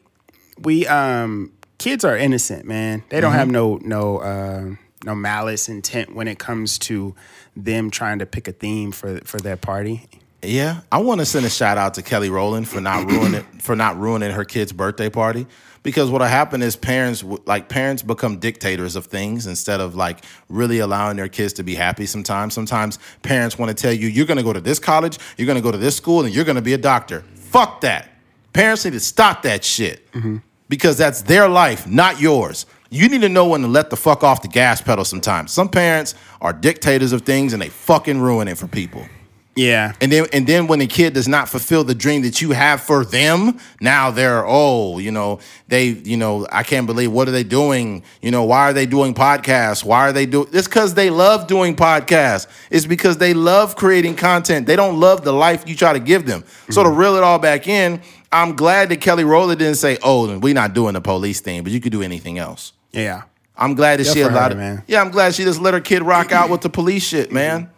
we 0.59 0.87
um 0.87 1.53
kids 1.79 2.05
are 2.05 2.17
innocent, 2.17 2.65
man. 2.65 3.05
They 3.09 3.21
don't 3.21 3.33
have 3.33 3.49
no 3.49 3.77
no 3.83 4.19
uh, 4.19 4.75
no 5.05 5.15
malice 5.15 5.69
intent 5.69 6.15
when 6.15 6.29
it 6.29 6.39
comes 6.39 6.79
to 6.81 7.15
them 7.57 7.91
trying 7.91 8.19
to 8.19 8.27
pick 8.27 8.49
a 8.49 8.53
theme 8.53 8.93
for 8.93 9.21
for 9.21 9.39
their 9.39 9.57
party. 9.57 10.09
Yeah, 10.47 10.81
I 10.93 10.99
want 10.99 11.21
to 11.21 11.27
send 11.27 11.45
a 11.47 11.51
shout 11.51 11.79
out 11.79 11.95
to 11.95 12.03
Kelly 12.03 12.31
Rowland 12.31 12.69
for 12.69 12.81
not 12.81 13.11
ruining 13.11 13.43
for 13.59 13.75
not 13.77 13.99
ruining 13.99 14.31
her 14.31 14.45
kid's 14.45 14.73
birthday 14.73 15.11
party 15.11 15.47
because 15.87 16.11
what'll 16.11 16.27
happen 16.27 16.63
is 16.63 16.75
parents 16.75 17.23
like 17.47 17.69
parents 17.69 18.03
become 18.03 18.39
dictators 18.39 18.97
of 18.97 19.07
things 19.07 19.47
instead 19.47 19.81
of 19.81 19.95
like 19.95 20.25
really 20.49 20.81
allowing 20.81 21.17
their 21.17 21.29
kids 21.29 21.53
to 21.55 21.63
be 21.63 21.77
happy 21.77 22.07
sometimes. 22.07 22.55
Sometimes 22.55 22.99
parents 23.23 23.57
want 23.57 23.69
to 23.71 23.83
tell 23.83 23.93
you 23.93 24.09
you're 24.09 24.27
going 24.27 24.37
to 24.37 24.43
go 24.43 24.53
to 24.53 24.61
this 24.61 24.81
college, 24.81 25.19
you're 25.37 25.47
going 25.47 25.57
to 25.57 25.63
go 25.63 25.71
to 25.71 25.79
this 25.79 25.97
school 25.97 26.25
and 26.25 26.35
you're 26.35 26.45
going 26.45 26.57
to 26.57 26.63
be 26.63 26.73
a 26.73 26.79
doctor. 26.79 27.21
Fuck 27.35 27.83
that. 27.83 28.09
Parents 28.53 28.85
need 28.85 28.95
to 28.95 29.01
stop 29.01 29.43
that 29.43 29.63
shit. 29.63 30.11
Mm-hmm. 30.11 30.39
Because 30.69 30.99
that's 30.99 31.23
their 31.23 31.49
life, 31.49 31.87
not 31.87 32.21
yours. 32.21 32.67
You 32.91 33.09
need 33.09 33.21
to 33.21 33.29
know 33.29 33.47
when 33.47 33.61
to 33.61 33.69
let 33.69 33.91
the 33.91 33.97
fuck 33.97 34.25
off 34.25 34.43
the 34.43 34.49
gas 34.49 34.81
pedal 34.81 35.05
sometimes. 35.05 35.53
Some 35.53 35.69
parents 35.69 36.17
are 36.41 36.53
dictators 36.53 37.13
of 37.13 37.23
things 37.23 37.53
and 37.53 37.63
they 37.63 37.69
fucking 37.69 38.21
ruin 38.21 38.49
it 38.49 38.59
for 38.59 38.67
people. 38.67 39.07
Yeah, 39.57 39.95
And 40.03 40.13
then 40.13 40.27
and 40.35 40.47
then 40.47 40.67
when 40.67 40.81
the 40.81 40.87
kid 40.87 41.15
does 41.15 41.27
not 41.27 41.49
fulfill 41.49 41.83
the 41.83 41.95
dream 41.95 42.21
that 42.23 42.43
you 42.43 42.51
have 42.51 42.83
for 42.83 43.07
them, 43.07 43.59
now 43.81 44.11
they're 44.11 44.45
oh, 44.47 44.99
you 44.99 45.11
know, 45.11 45.41
they, 45.69 45.87
you 45.87 46.19
know, 46.19 46.47
I 46.53 46.63
can't 46.63 46.87
believe 46.87 47.11
what 47.11 47.27
are 47.27 47.31
they 47.31 47.43
doing? 47.43 48.03
You 48.21 48.31
know, 48.31 48.45
why 48.45 48.69
are 48.69 48.75
they 48.75 48.85
doing 48.85 49.15
podcasts? 49.15 49.83
Why 49.83 50.09
are 50.09 50.13
they 50.13 50.27
doing 50.27 50.49
it's 50.53 50.69
because 50.69 50.93
they 50.93 51.09
love 51.09 51.47
doing 51.47 51.75
podcasts. 51.75 52.47
It's 52.71 52.85
because 52.85 53.17
they 53.17 53.33
love 53.33 53.77
creating 53.77 54.17
content. 54.17 54.67
They 54.67 54.77
don't 54.77 55.01
love 55.01 55.25
the 55.25 55.33
life 55.33 55.67
you 55.67 55.75
try 55.75 55.95
to 55.95 56.01
give 56.01 56.27
them. 56.27 56.45
So 56.69 56.83
to 56.83 56.91
mm-hmm. 56.91 56.99
reel 56.99 57.17
it 57.17 57.23
all 57.23 57.39
back 57.39 57.67
in, 57.67 58.03
I'm 58.31 58.57
glad 58.57 58.91
that 58.91 59.01
Kelly 59.01 59.25
Rowland 59.25 59.59
didn't 59.59 59.77
say, 59.77 59.97
Oh, 60.03 60.39
we're 60.39 60.53
not 60.53 60.75
doing 60.75 60.93
the 60.93 61.01
police 61.01 61.41
thing, 61.41 61.63
but 61.63 61.73
you 61.73 61.81
could 61.81 61.93
do 61.93 62.03
anything 62.03 62.39
else. 62.39 62.75
yeah, 62.93 63.23
I'm 63.57 63.75
glad 63.75 64.01
that 64.01 64.05
Good 64.05 64.13
she 64.13 64.21
her, 64.21 64.29
allowed 64.29 64.53
it. 64.53 64.57
man. 64.57 64.83
Yeah, 64.87 65.01
I'm 65.01 65.11
glad 65.11 65.35
she 65.35 65.45
just 65.45 65.63
let 65.63 65.73
her 65.73 65.81
kid 65.81 66.03
rock 66.03 66.31
out 66.31 66.51
with 66.51 66.61
the 66.61 66.69
police 66.69 67.07
shit, 67.07 67.33
man. 67.33 67.71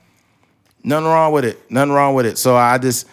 Nothing 0.83 1.07
wrong 1.07 1.33
with 1.33 1.45
it. 1.45 1.71
Nothing 1.71 1.93
wrong 1.93 2.15
with 2.15 2.27
it. 2.27 2.39
So 2.39 2.57
I 2.57 2.79
just 2.79 3.07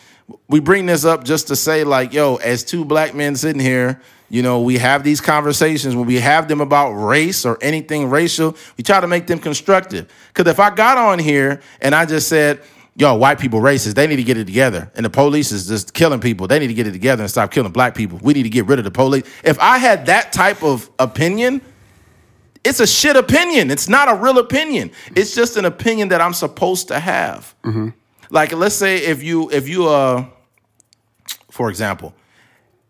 we 0.47 0.59
bring 0.59 0.85
this 0.85 1.05
up 1.05 1.23
just 1.23 1.47
to 1.47 1.55
say, 1.55 1.83
like, 1.83 2.13
yo, 2.13 2.35
as 2.37 2.63
two 2.63 2.85
black 2.85 3.13
men 3.13 3.35
sitting 3.35 3.61
here, 3.61 4.01
you 4.29 4.41
know, 4.41 4.61
we 4.61 4.77
have 4.77 5.03
these 5.03 5.21
conversations 5.21 5.95
when 5.95 6.07
we 6.07 6.19
have 6.19 6.47
them 6.47 6.61
about 6.61 6.91
race 6.93 7.45
or 7.45 7.59
anything 7.61 8.09
racial, 8.09 8.55
we 8.77 8.83
try 8.83 8.99
to 8.99 9.07
make 9.07 9.27
them 9.27 9.39
constructive. 9.39 10.11
Because 10.33 10.51
if 10.51 10.59
I 10.59 10.73
got 10.73 10.97
on 10.97 11.19
here 11.19 11.61
and 11.79 11.93
I 11.93 12.05
just 12.05 12.27
said, 12.27 12.61
yo, 12.95 13.15
white 13.15 13.39
people 13.39 13.59
racist, 13.59 13.93
they 13.93 14.07
need 14.07 14.15
to 14.15 14.23
get 14.23 14.37
it 14.37 14.45
together. 14.45 14.91
And 14.95 15.05
the 15.05 15.11
police 15.11 15.51
is 15.51 15.67
just 15.67 15.93
killing 15.93 16.19
people. 16.19 16.47
They 16.47 16.57
need 16.57 16.67
to 16.67 16.73
get 16.73 16.87
it 16.87 16.91
together 16.91 17.21
and 17.21 17.29
stop 17.29 17.51
killing 17.51 17.71
black 17.71 17.93
people. 17.93 18.19
We 18.21 18.33
need 18.33 18.43
to 18.43 18.49
get 18.49 18.65
rid 18.65 18.79
of 18.79 18.85
the 18.85 18.91
police. 18.91 19.25
If 19.43 19.59
I 19.59 19.77
had 19.77 20.07
that 20.07 20.33
type 20.33 20.63
of 20.63 20.89
opinion, 20.97 21.61
it's 22.65 22.79
a 22.79 22.87
shit 22.87 23.15
opinion. 23.15 23.71
It's 23.71 23.87
not 23.87 24.09
a 24.11 24.15
real 24.15 24.37
opinion. 24.39 24.91
It's 25.15 25.33
just 25.35 25.55
an 25.55 25.65
opinion 25.65 26.09
that 26.09 26.19
I'm 26.21 26.33
supposed 26.33 26.87
to 26.89 26.99
have. 26.99 27.53
Like 28.29 28.51
let's 28.53 28.75
say 28.75 28.97
if 28.97 29.23
you 29.23 29.49
if 29.51 29.69
you 29.69 29.87
uh 29.87 30.25
for 31.51 31.69
example, 31.69 32.13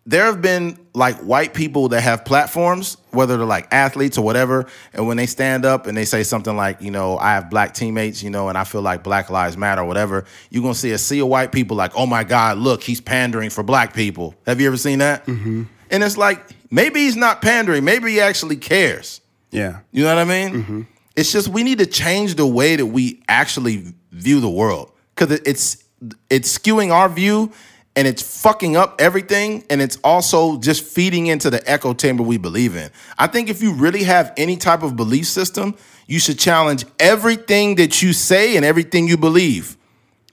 there 0.08 0.26
have 0.26 0.42
been 0.42 0.78
like 0.94 1.18
white 1.18 1.54
people 1.54 1.90
that 1.90 2.02
have 2.02 2.26
platforms, 2.26 2.98
whether 3.12 3.38
they're 3.38 3.46
like 3.46 3.68
athletes 3.72 4.18
or 4.18 4.24
whatever, 4.24 4.66
and 4.94 5.08
when 5.08 5.18
they 5.18 5.26
stand 5.26 5.66
up 5.66 5.88
and 5.88 5.98
they 5.98 6.06
say 6.06 6.24
something 6.24 6.56
like, 6.56 6.82
you 6.82 6.92
know, 6.92 7.18
I 7.18 7.34
have 7.34 7.50
black 7.50 7.74
teammates, 7.74 8.24
you 8.24 8.30
know, 8.30 8.48
and 8.50 8.58
I 8.58 8.64
feel 8.64 8.82
like 8.82 9.04
Black 9.04 9.30
Lives 9.30 9.58
Matter 9.58 9.82
or 9.82 9.86
whatever, 9.86 10.26
you're 10.52 10.62
gonna 10.64 10.74
see 10.76 10.92
a 10.92 10.98
sea 10.98 11.20
of 11.22 11.28
white 11.28 11.52
people 11.52 11.76
like, 11.76 11.92
oh 11.96 12.06
my 12.06 12.24
God, 12.24 12.58
look, 12.60 12.82
he's 12.84 13.02
pandering 13.02 13.50
for 13.50 13.64
black 13.64 13.94
people. 13.94 14.36
Have 14.46 14.62
you 14.62 14.68
ever 14.68 14.78
seen 14.78 15.00
that? 15.00 15.28
And 15.28 16.04
it's 16.04 16.18
like 16.18 16.40
maybe 16.72 17.02
he's 17.02 17.16
not 17.18 17.42
pandering, 17.42 17.84
maybe 17.84 18.12
he 18.12 18.20
actually 18.22 18.58
cares. 18.58 19.22
Yeah, 19.56 19.80
You 19.92 20.04
know 20.04 20.16
what 20.16 20.22
I 20.22 20.24
mean? 20.26 20.54
Mm-hmm. 20.54 20.82
It's 21.16 21.32
just 21.32 21.48
we 21.48 21.64
need 21.64 21.80
to 21.80 21.86
change 21.86 22.36
the 22.36 22.46
way 22.46 22.76
that 22.76 22.86
we 22.86 23.24
actually 23.28 23.94
view 24.12 24.40
the 24.40 24.50
world 24.50 24.92
because 25.16 25.40
it's 25.46 25.84
it's 26.30 26.58
skewing 26.58 26.92
our 26.92 27.08
view 27.08 27.52
and 27.96 28.08
it's 28.08 28.42
fucking 28.42 28.76
up 28.76 29.00
everything 29.00 29.64
and 29.70 29.82
it's 29.82 29.98
also 30.04 30.60
just 30.60 30.84
feeding 30.84 31.28
into 31.28 31.50
the 31.50 31.70
echo 31.70 31.94
chamber 31.94 32.24
we 32.24 32.38
believe 32.38 32.76
in. 32.76 32.90
I 33.18 33.28
think 33.28 33.50
if 33.50 33.62
you 33.62 33.74
really 33.74 34.04
have 34.04 34.34
any 34.36 34.58
type 34.58 34.84
of 34.84 34.96
belief 34.96 35.28
system, 35.28 35.76
you 36.08 36.20
should 36.20 36.38
challenge 36.38 36.86
everything 37.00 37.76
that 37.76 38.02
you 38.02 38.14
say 38.14 38.58
and 38.58 38.66
everything 38.66 39.08
you 39.08 39.18
believe. 39.18 39.78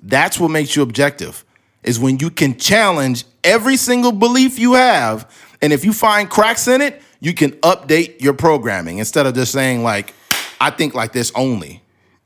That's 0.02 0.40
what 0.40 0.48
makes 0.48 0.74
you 0.74 0.82
objective. 0.82 1.44
Is 1.84 1.98
when 1.98 2.18
you 2.18 2.30
can 2.30 2.58
challenge 2.58 3.24
every 3.42 3.76
single 3.76 4.12
belief 4.12 4.58
you 4.58 4.74
have, 4.74 5.30
and 5.60 5.72
if 5.72 5.84
you 5.84 5.92
find 5.92 6.28
cracks 6.28 6.68
in 6.68 6.80
it, 6.80 7.02
you 7.22 7.32
can 7.32 7.52
update 7.62 8.20
your 8.20 8.34
programming 8.34 8.98
instead 8.98 9.26
of 9.26 9.34
just 9.34 9.52
saying 9.52 9.82
like, 9.84 10.12
"I 10.60 10.70
think 10.70 10.92
like 10.94 11.12
this 11.12 11.30
only." 11.34 11.82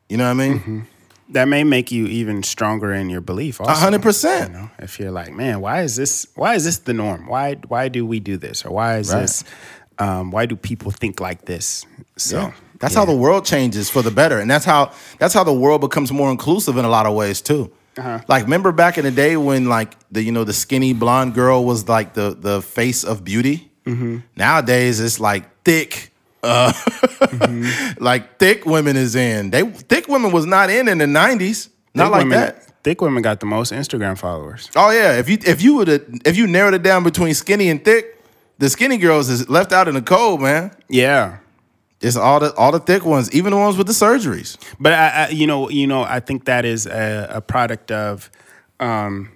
You 0.09 0.17
know 0.17 0.25
what 0.25 0.43
I 0.43 0.49
mean? 0.49 0.87
that 1.31 1.49
may 1.49 1.65
make 1.65 1.91
you 1.91 2.07
even 2.07 2.43
stronger 2.45 2.95
in 2.95 3.11
your 3.11 3.21
belief. 3.21 3.61
Also, 3.61 3.73
A 3.73 3.75
hundred 3.75 4.01
percent. 4.03 4.53
You 4.53 4.59
know, 4.59 4.71
if 4.79 4.99
you're 5.01 5.11
like, 5.11 5.33
man, 5.33 5.61
why 5.61 5.83
is 5.83 5.97
this? 5.97 6.27
Why 6.37 6.55
is 6.55 6.65
this 6.65 6.79
the 6.79 6.95
norm? 6.95 7.27
Why 7.27 7.55
why 7.69 7.89
do 7.89 8.07
we 8.07 8.21
do 8.21 8.37
this? 8.37 8.65
Or 8.65 8.71
why 8.71 8.99
is 8.99 9.13
Right. 9.13 9.23
this? 9.23 9.45
Um, 9.99 10.31
why 10.31 10.47
do 10.47 10.57
people 10.57 10.91
think 10.93 11.21
like 11.21 11.45
this? 11.47 11.85
So 12.17 12.39
Yeah. 12.39 12.53
That's 12.79 12.95
how 12.95 13.07
the 13.07 13.17
world 13.17 13.47
changes 13.47 13.89
for 13.89 14.03
the 14.03 14.11
better, 14.11 14.39
and 14.39 14.51
that's 14.51 14.65
how 14.67 14.93
that's 15.19 15.35
how 15.35 15.45
the 15.45 15.53
world 15.65 15.81
becomes 15.81 16.13
more 16.13 16.31
inclusive 16.31 16.77
in 16.77 16.85
a 16.85 16.89
lot 16.91 17.07
of 17.07 17.15
ways 17.15 17.41
too. 17.41 17.71
Uh-huh. 17.99 18.21
Like 18.29 18.45
remember 18.45 18.71
back 18.73 18.99
in 18.99 19.05
the 19.05 19.11
day 19.11 19.37
when 19.37 19.67
like 19.69 19.95
the 20.13 20.23
you 20.23 20.31
know 20.31 20.45
the 20.45 20.53
skinny 20.53 20.93
blonde 20.93 21.35
girl 21.35 21.65
was 21.65 21.89
like 21.89 22.13
the 22.15 22.37
the 22.39 22.61
face 22.63 23.03
of 23.03 23.25
beauty. 23.25 23.71
Mm-hmm. 23.87 24.19
Nowadays 24.37 25.01
it's 25.01 25.19
like 25.21 25.45
thick, 25.65 26.13
uh, 26.43 26.73
Mm-hmm. 26.73 28.03
like 28.05 28.39
thick 28.39 28.67
women 28.67 28.97
is 28.97 29.15
in. 29.15 29.51
They 29.51 29.63
thick 29.65 30.09
women 30.09 30.33
was 30.33 30.47
not 30.47 30.71
in 30.71 30.89
in 30.89 30.99
the 30.99 31.07
nineties. 31.07 31.71
Not 31.95 32.05
Thick 32.07 32.13
like 32.13 32.19
women, 32.25 32.39
that. 32.41 32.63
Thick 32.85 33.01
women 33.01 33.23
got 33.23 33.41
the 33.41 33.47
most 33.47 33.73
Instagram 33.73 34.19
followers. 34.19 34.71
Oh 34.77 34.91
yeah, 34.91 35.19
if 35.19 35.29
you 35.29 35.39
if 35.47 35.63
you 35.63 35.77
would 35.77 35.89
if 36.27 36.37
you 36.37 36.47
narrowed 36.47 36.75
it 36.75 36.83
down 36.83 37.03
between 37.05 37.33
skinny 37.35 37.69
and 37.69 37.85
thick, 37.85 38.23
the 38.59 38.69
skinny 38.69 38.97
girls 38.99 39.29
is 39.29 39.49
left 39.49 39.73
out 39.73 39.89
in 39.89 39.95
the 39.95 40.03
cold, 40.03 40.41
man. 40.43 40.71
Yeah, 40.89 41.39
It's 42.01 42.17
all 42.17 42.39
the 42.41 42.55
all 42.55 42.71
the 42.73 42.81
thick 42.81 43.05
ones, 43.05 43.33
even 43.33 43.51
the 43.53 43.57
ones 43.59 43.77
with 43.77 43.87
the 43.87 43.93
surgeries. 43.95 44.57
but 44.79 44.93
I, 44.93 45.09
I 45.09 45.29
you 45.31 45.47
know, 45.47 45.69
you 45.71 45.87
know, 45.87 46.03
I 46.03 46.21
think 46.21 46.45
that 46.45 46.65
is 46.65 46.87
a, 46.87 47.29
a 47.31 47.41
product 47.41 47.91
of 47.91 48.31
um, 48.79 49.31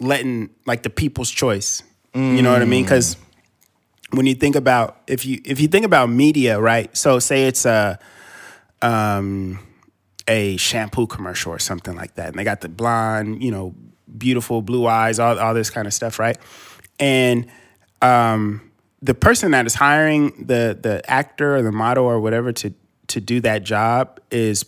letting 0.00 0.50
like 0.66 0.82
the 0.84 0.90
people's 0.90 1.30
choice. 1.30 1.82
You 2.14 2.42
know 2.42 2.52
what 2.52 2.62
I 2.62 2.64
mean? 2.64 2.84
Because 2.84 3.16
when 4.16 4.26
you 4.26 4.34
think 4.34 4.56
about 4.56 5.00
if 5.06 5.24
you 5.26 5.40
if 5.44 5.60
you 5.60 5.68
think 5.68 5.84
about 5.84 6.08
media, 6.10 6.60
right? 6.60 6.94
So 6.96 7.18
say 7.18 7.46
it's 7.46 7.64
a 7.64 7.98
um, 8.82 9.58
a 10.28 10.56
shampoo 10.56 11.06
commercial 11.06 11.52
or 11.52 11.58
something 11.58 11.96
like 11.96 12.14
that, 12.14 12.28
and 12.28 12.38
they 12.38 12.44
got 12.44 12.60
the 12.60 12.68
blonde, 12.68 13.42
you 13.42 13.50
know, 13.50 13.74
beautiful 14.16 14.62
blue 14.62 14.86
eyes, 14.86 15.18
all 15.18 15.38
all 15.38 15.54
this 15.54 15.70
kind 15.70 15.86
of 15.86 15.94
stuff, 15.94 16.18
right? 16.18 16.38
And 16.98 17.46
um, 18.02 18.70
the 19.02 19.14
person 19.14 19.52
that 19.52 19.66
is 19.66 19.74
hiring 19.74 20.46
the 20.46 20.78
the 20.80 21.02
actor 21.10 21.56
or 21.56 21.62
the 21.62 21.72
model 21.72 22.04
or 22.04 22.20
whatever 22.20 22.52
to 22.52 22.72
to 23.08 23.20
do 23.20 23.40
that 23.40 23.62
job 23.62 24.20
is 24.30 24.64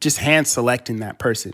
just 0.00 0.18
hand 0.18 0.48
selecting 0.48 1.00
that 1.00 1.18
person. 1.18 1.52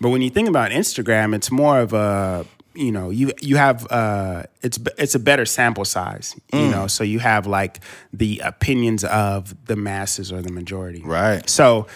But 0.00 0.08
when 0.08 0.22
you 0.22 0.30
think 0.30 0.48
about 0.48 0.72
Instagram, 0.72 1.34
it's 1.34 1.50
more 1.50 1.80
of 1.80 1.92
a 1.92 2.44
you 2.76 2.92
know 2.92 3.10
you 3.10 3.32
you 3.40 3.56
have 3.56 3.90
uh 3.90 4.42
it's 4.62 4.78
it's 4.98 5.14
a 5.14 5.18
better 5.18 5.44
sample 5.44 5.84
size 5.84 6.34
you 6.52 6.60
Mm. 6.60 6.70
know 6.70 6.86
so 6.86 7.02
you 7.04 7.18
have 7.18 7.46
like 7.46 7.80
the 8.12 8.40
opinions 8.44 9.02
of 9.04 9.54
the 9.66 9.76
masses 9.76 10.30
or 10.32 10.42
the 10.42 10.52
majority 10.52 11.02
Right. 11.04 11.48
so 11.48 11.86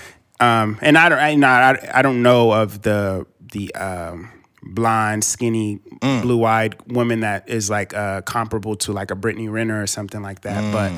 um 0.40 0.78
and 0.80 0.96
i 0.96 1.08
don't 1.08 1.18
i 1.18 1.34
not 1.34 1.62
I, 1.84 1.90
I 1.98 2.02
don't 2.02 2.22
know 2.22 2.52
of 2.52 2.82
the 2.82 3.26
the 3.52 3.74
um 3.74 4.30
blonde 4.62 5.24
skinny 5.24 5.80
Mm. 6.00 6.22
blue-eyed 6.22 6.76
woman 6.92 7.20
that 7.20 7.48
is 7.48 7.68
like 7.68 7.92
uh 7.94 8.22
comparable 8.22 8.74
to 8.76 8.92
like 8.92 9.10
a 9.10 9.14
Brittany 9.14 9.48
Renner 9.48 9.82
or 9.82 9.86
something 9.86 10.22
like 10.22 10.40
that 10.42 10.64
Mm. 10.64 10.72
but 10.72 10.92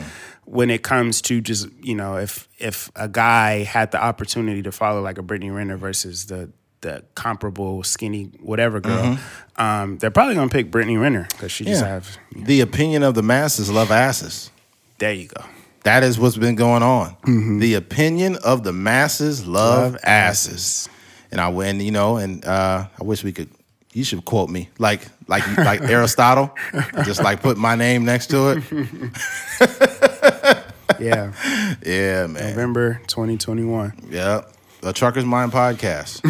when 0.45 0.71
it 0.71 0.83
comes 0.85 1.21
to 1.23 1.41
just 1.41 1.67
you 1.83 1.95
know 1.97 2.17
if 2.19 2.49
if 2.59 2.89
a 2.95 3.09
guy 3.09 3.65
had 3.65 3.91
the 3.91 4.01
opportunity 4.03 4.63
to 4.63 4.71
follow 4.71 5.01
like 5.03 5.19
a 5.19 5.23
Brittany 5.23 5.51
Renner 5.51 5.77
versus 5.77 6.27
the 6.27 6.51
the 6.83 7.03
comparable 7.15 7.83
skinny 7.83 8.25
whatever 8.41 8.79
girl, 8.81 9.19
um, 9.57 9.99
they're 9.99 10.11
probably 10.11 10.35
gonna 10.35 10.51
pick 10.51 10.71
Brittany 10.71 10.97
Renner 10.99 11.27
because 11.31 11.51
she 11.51 11.65
just 11.65 11.83
Mm-hmm. 11.83 11.89
Yeah. 11.89 11.95
have. 11.95 12.19
The 12.47 12.61
opinion 12.61 13.03
of 13.03 13.15
the 13.15 13.23
masses 13.23 13.71
love 13.71 13.91
asses. 13.91 14.51
There 14.99 15.13
you 15.13 15.29
go. 15.29 15.45
That 15.85 16.05
is 16.05 16.17
what's 16.19 16.37
been 16.37 16.55
going 16.55 16.83
on. 16.85 17.17
The 17.59 17.75
opinion 17.75 18.37
of 18.45 18.63
the 18.63 18.73
masses 18.73 19.45
love, 19.47 19.95
Love 19.95 20.01
asses. 20.05 20.89
And 21.33 21.41
I 21.41 21.49
win, 21.49 21.81
you 21.81 21.91
know, 21.91 22.19
and 22.19 22.45
uh, 22.45 22.87
I 23.01 23.05
wish 23.05 23.25
we 23.25 23.33
could. 23.33 23.49
You 23.95 24.05
should 24.05 24.25
quote 24.25 24.49
me 24.49 24.71
like 24.79 25.03
like 25.29 25.45
like 25.59 25.83
Aristotle, 25.83 26.55
just 27.05 27.23
like 27.23 27.43
put 27.43 27.57
my 27.59 27.75
name 27.75 28.05
next 28.05 28.29
to 28.29 28.51
it. 28.51 28.63
Yeah, 31.01 31.33
Yeah, 31.85 32.27
man. 32.29 32.51
November 32.51 33.01
2021. 33.09 33.93
Yeah, 34.11 34.43
the 34.83 34.93
Trucker's 34.93 35.25
Mind 35.25 35.53
podcast. 35.53 36.23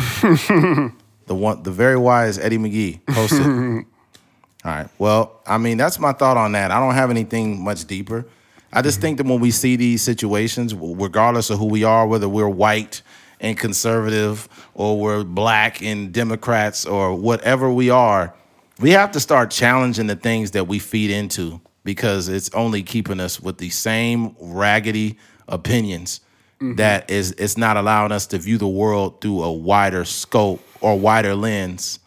the 1.26 1.34
one, 1.34 1.62
the 1.62 1.70
very 1.70 1.96
wise 1.96 2.38
Eddie 2.38 2.59
McGee 2.59 3.03
hosted. 3.07 3.86
All 4.64 4.70
right. 4.70 4.88
Well, 4.98 5.40
I 5.46 5.59
mean, 5.59 5.78
that's 5.78 5.98
my 5.98 6.12
thought 6.12 6.36
on 6.36 6.53
that. 6.53 6.70
I 6.70 6.78
don't 6.78 6.94
have 6.94 7.11
anything 7.11 7.64
much 7.64 7.86
deeper. 7.86 8.26
I 8.72 8.82
just 8.82 9.00
think 9.00 9.18
that 9.18 9.26
when 9.26 9.40
we 9.40 9.50
see 9.50 9.76
these 9.76 10.03
situations, 10.03 10.74
regardless 10.74 11.50
of 11.50 11.59
who 11.59 11.66
we 11.66 11.82
are, 11.82 12.07
whether 12.07 12.28
we're 12.28 12.48
white 12.48 13.03
and 13.40 13.59
conservative 13.59 14.48
or 14.74 15.00
we're 15.00 15.24
black 15.24 15.82
and 15.82 16.12
Democrats 16.12 16.86
or 16.86 17.14
whatever 17.14 17.72
we 17.72 17.90
are, 17.90 18.34
we 18.78 18.90
have 18.90 19.12
to 19.12 19.20
start 19.20 19.50
challenging 19.50 20.07
the 20.07 20.16
things 20.16 20.53
that 20.53 20.68
we 20.68 20.78
feed 20.78 21.11
into 21.11 21.61
because 21.84 22.28
it's 22.28 22.53
only 22.55 22.82
keeping 22.82 23.18
us 23.18 23.40
with 23.40 23.59
the 23.59 23.70
same 23.70 24.36
raggedy 24.38 25.18
opinions 25.48 26.20
Mm-hmm. 26.62 26.76
that 26.76 27.10
is 27.10 27.32
it's 27.38 27.56
not 27.56 27.76
allowing 27.76 28.12
us 28.12 28.26
to 28.28 28.38
view 28.38 28.56
the 28.56 28.68
world 28.68 29.20
through 29.20 29.42
a 29.42 29.50
wider 29.52 30.04
scope 30.04 30.60
or 30.80 30.96
wider 30.98 31.34
lens. 31.34 31.98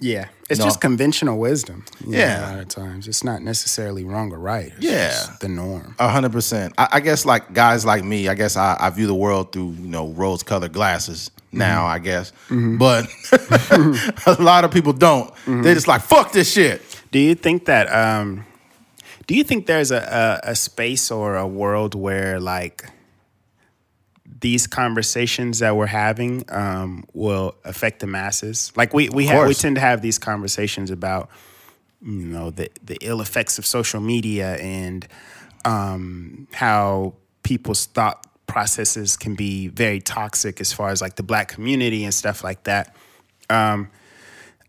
Yeah, 0.00 0.28
it's 0.48 0.58
No. 0.58 0.64
just 0.64 0.80
conventional 0.80 1.38
wisdom. 1.38 1.84
you 2.00 2.12
know, 2.12 2.18
Yeah. 2.18 2.40
a 2.40 2.50
lot 2.52 2.58
of 2.60 2.68
times 2.68 3.06
it's 3.06 3.22
not 3.22 3.42
necessarily 3.42 4.02
wrong 4.02 4.32
or 4.32 4.38
right. 4.38 4.72
It's 4.76 4.84
Yeah. 4.84 5.08
just 5.10 5.40
the 5.40 5.48
norm. 5.48 5.94
A 5.98 6.08
hundred 6.08 6.32
percent. 6.32 6.72
I 6.78 6.98
guess 7.00 7.24
like 7.24 7.52
guys 7.52 7.84
like 7.84 8.02
me, 8.02 8.26
I 8.28 8.34
guess 8.34 8.56
I, 8.56 8.76
I 8.80 8.90
view 8.90 9.06
the 9.06 9.14
world 9.14 9.52
through 9.52 9.76
you 9.78 9.88
know 9.88 10.08
rose 10.08 10.42
colored 10.42 10.72
glasses 10.72 11.30
now. 11.52 11.82
Mm-hmm. 11.82 11.94
I 11.94 11.98
guess, 12.00 12.32
mm-hmm. 12.48 12.78
but 12.78 13.06
a 14.38 14.42
lot 14.42 14.64
of 14.64 14.70
people 14.72 14.92
don't. 14.92 15.32
They're 15.46 15.74
just 15.74 15.86
like 15.88 16.00
fuck 16.02 16.32
this 16.32 16.50
shit. 16.52 16.82
Do 17.12 17.18
you 17.18 17.34
think 17.34 17.66
that? 17.66 17.86
Um, 17.92 18.44
do 19.26 19.34
you 19.36 19.44
think 19.44 19.66
there's 19.66 19.90
a, 19.92 20.40
a 20.44 20.50
a 20.52 20.54
space 20.56 21.10
or 21.10 21.36
a 21.36 21.46
world 21.46 21.94
where 21.94 22.40
like 22.40 22.84
these 24.40 24.66
conversations 24.66 25.58
that 25.60 25.76
we're 25.76 25.86
having 25.86 26.44
um, 26.48 27.04
will 27.12 27.54
affect 27.64 28.00
the 28.00 28.06
masses? 28.06 28.72
Like 28.76 28.94
we 28.94 29.08
we 29.08 29.26
have, 29.26 29.46
we 29.46 29.54
tend 29.54 29.76
to 29.76 29.80
have 29.80 30.02
these 30.02 30.18
conversations 30.18 30.90
about 30.90 31.30
you 32.02 32.26
know 32.26 32.50
the 32.50 32.70
the 32.84 32.98
ill 33.00 33.20
effects 33.20 33.58
of 33.58 33.66
social 33.66 34.00
media 34.00 34.56
and 34.56 35.06
um, 35.64 36.48
how 36.52 37.14
people's 37.42 37.86
thought 37.86 38.26
processes 38.46 39.16
can 39.16 39.34
be 39.34 39.68
very 39.68 40.00
toxic 40.00 40.60
as 40.60 40.72
far 40.72 40.88
as 40.88 41.00
like 41.00 41.16
the 41.16 41.22
black 41.22 41.48
community 41.48 42.04
and 42.04 42.12
stuff 42.12 42.42
like 42.42 42.64
that. 42.64 42.94
Um, 43.48 43.90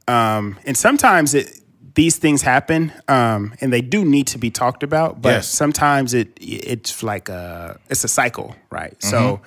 um, 0.07 0.59
and 0.65 0.77
sometimes 0.77 1.33
it 1.33 1.60
these 1.93 2.17
things 2.17 2.41
happen, 2.41 2.91
um, 3.07 3.53
and 3.61 3.71
they 3.73 3.81
do 3.81 4.05
need 4.05 4.27
to 4.27 4.37
be 4.37 4.49
talked 4.51 4.83
about. 4.83 5.21
But 5.21 5.29
Yes. 5.29 5.47
sometimes 5.47 6.13
it 6.13 6.29
it's 6.39 7.03
like 7.03 7.29
a 7.29 7.79
it's 7.89 8.03
a 8.03 8.07
cycle, 8.07 8.55
right? 8.69 8.95
So 9.03 9.41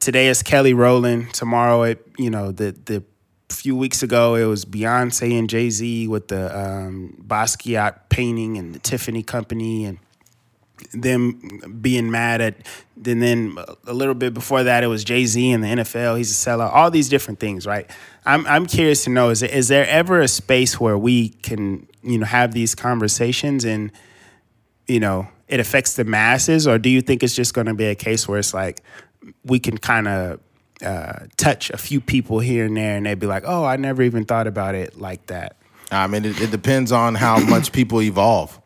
today 0.00 0.28
is 0.28 0.42
Kelly 0.42 0.74
Rowland. 0.74 1.32
Tomorrow, 1.34 1.82
it 1.82 2.06
you 2.18 2.30
know 2.30 2.52
the 2.52 2.74
the 2.84 3.02
few 3.50 3.74
weeks 3.74 4.02
ago 4.02 4.34
it 4.34 4.44
was 4.44 4.64
Beyonce 4.66 5.38
and 5.38 5.48
Jay 5.48 5.70
Z 5.70 6.06
with 6.08 6.28
the 6.28 6.56
um, 6.58 7.14
Basquiat 7.26 7.94
painting 8.10 8.58
and 8.58 8.74
the 8.74 8.78
Tiffany 8.78 9.22
Company 9.22 9.86
and 9.86 9.98
them 10.92 11.78
being 11.80 12.10
mad 12.10 12.40
at 12.40 12.56
and 13.04 13.22
then 13.22 13.56
a 13.86 13.92
little 13.92 14.14
bit 14.14 14.34
before 14.34 14.64
that 14.64 14.82
it 14.82 14.88
was 14.88 15.04
Jay-Z 15.04 15.52
and 15.52 15.62
the 15.62 15.68
NFL 15.68 16.16
he's 16.16 16.30
a 16.30 16.50
sellout. 16.50 16.72
All 16.72 16.90
these 16.90 17.08
different 17.08 17.40
things 17.40 17.66
right? 17.66 17.88
I'm 18.26 18.46
I'm 18.46 18.66
curious 18.66 19.04
to 19.04 19.10
know 19.10 19.30
is 19.30 19.40
there, 19.40 19.50
is 19.50 19.68
there 19.68 19.86
ever 19.86 20.20
a 20.20 20.28
space 20.28 20.78
where 20.80 20.98
we 20.98 21.30
can 21.30 21.86
you 22.02 22.18
know 22.18 22.26
have 22.26 22.52
these 22.52 22.74
conversations 22.74 23.64
and 23.64 23.92
you 24.86 25.00
know 25.00 25.28
it 25.48 25.60
affects 25.60 25.94
the 25.94 26.04
masses? 26.04 26.66
Or 26.66 26.78
do 26.78 26.90
you 26.90 27.00
think 27.00 27.22
it's 27.22 27.34
just 27.34 27.54
going 27.54 27.66
to 27.66 27.74
be 27.74 27.86
a 27.86 27.94
case 27.94 28.28
where 28.28 28.38
it's 28.38 28.52
like 28.52 28.82
we 29.44 29.58
can 29.58 29.78
kind 29.78 30.08
of 30.08 30.40
uh, 30.84 31.26
touch 31.36 31.70
a 31.70 31.76
few 31.76 32.00
people 32.00 32.38
here 32.38 32.64
and 32.66 32.76
there 32.76 32.96
and 32.96 33.06
they'd 33.06 33.18
be 33.18 33.26
like 33.26 33.42
oh 33.46 33.64
I 33.64 33.76
never 33.76 34.02
even 34.02 34.24
thought 34.24 34.46
about 34.46 34.74
it 34.74 34.98
like 34.98 35.26
that. 35.26 35.56
I 35.90 36.06
mean, 36.06 36.24
it, 36.24 36.40
it 36.40 36.50
depends 36.50 36.92
on 36.92 37.14
how 37.14 37.38
much 37.38 37.72
people 37.72 38.02
evolve. 38.02 38.60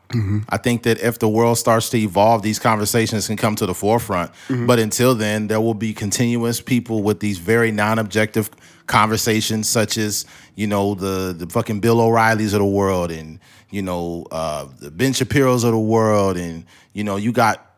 I 0.48 0.56
think 0.56 0.82
that 0.84 1.00
if 1.00 1.18
the 1.18 1.28
world 1.28 1.58
starts 1.58 1.90
to 1.90 1.98
evolve, 1.98 2.42
these 2.42 2.58
conversations 2.58 3.26
can 3.26 3.36
come 3.36 3.56
to 3.56 3.66
the 3.66 3.74
forefront. 3.74 4.30
But 4.66 4.78
until 4.78 5.14
then, 5.14 5.48
there 5.48 5.60
will 5.60 5.74
be 5.74 5.92
continuous 5.92 6.60
people 6.60 7.02
with 7.02 7.20
these 7.20 7.38
very 7.38 7.70
non-objective 7.70 8.50
conversations, 8.86 9.68
such 9.68 9.96
as 9.96 10.24
you 10.54 10.66
know 10.66 10.94
the 10.94 11.34
the 11.36 11.46
fucking 11.46 11.80
Bill 11.80 12.00
O'Reillys 12.00 12.52
of 12.52 12.60
the 12.60 12.64
world, 12.64 13.10
and 13.10 13.38
you 13.70 13.82
know 13.82 14.26
uh, 14.30 14.66
the 14.78 14.90
Ben 14.90 15.12
Shapiro's 15.12 15.64
of 15.64 15.72
the 15.72 15.78
world, 15.78 16.36
and 16.36 16.64
you 16.92 17.04
know 17.04 17.16
you 17.16 17.32
got 17.32 17.72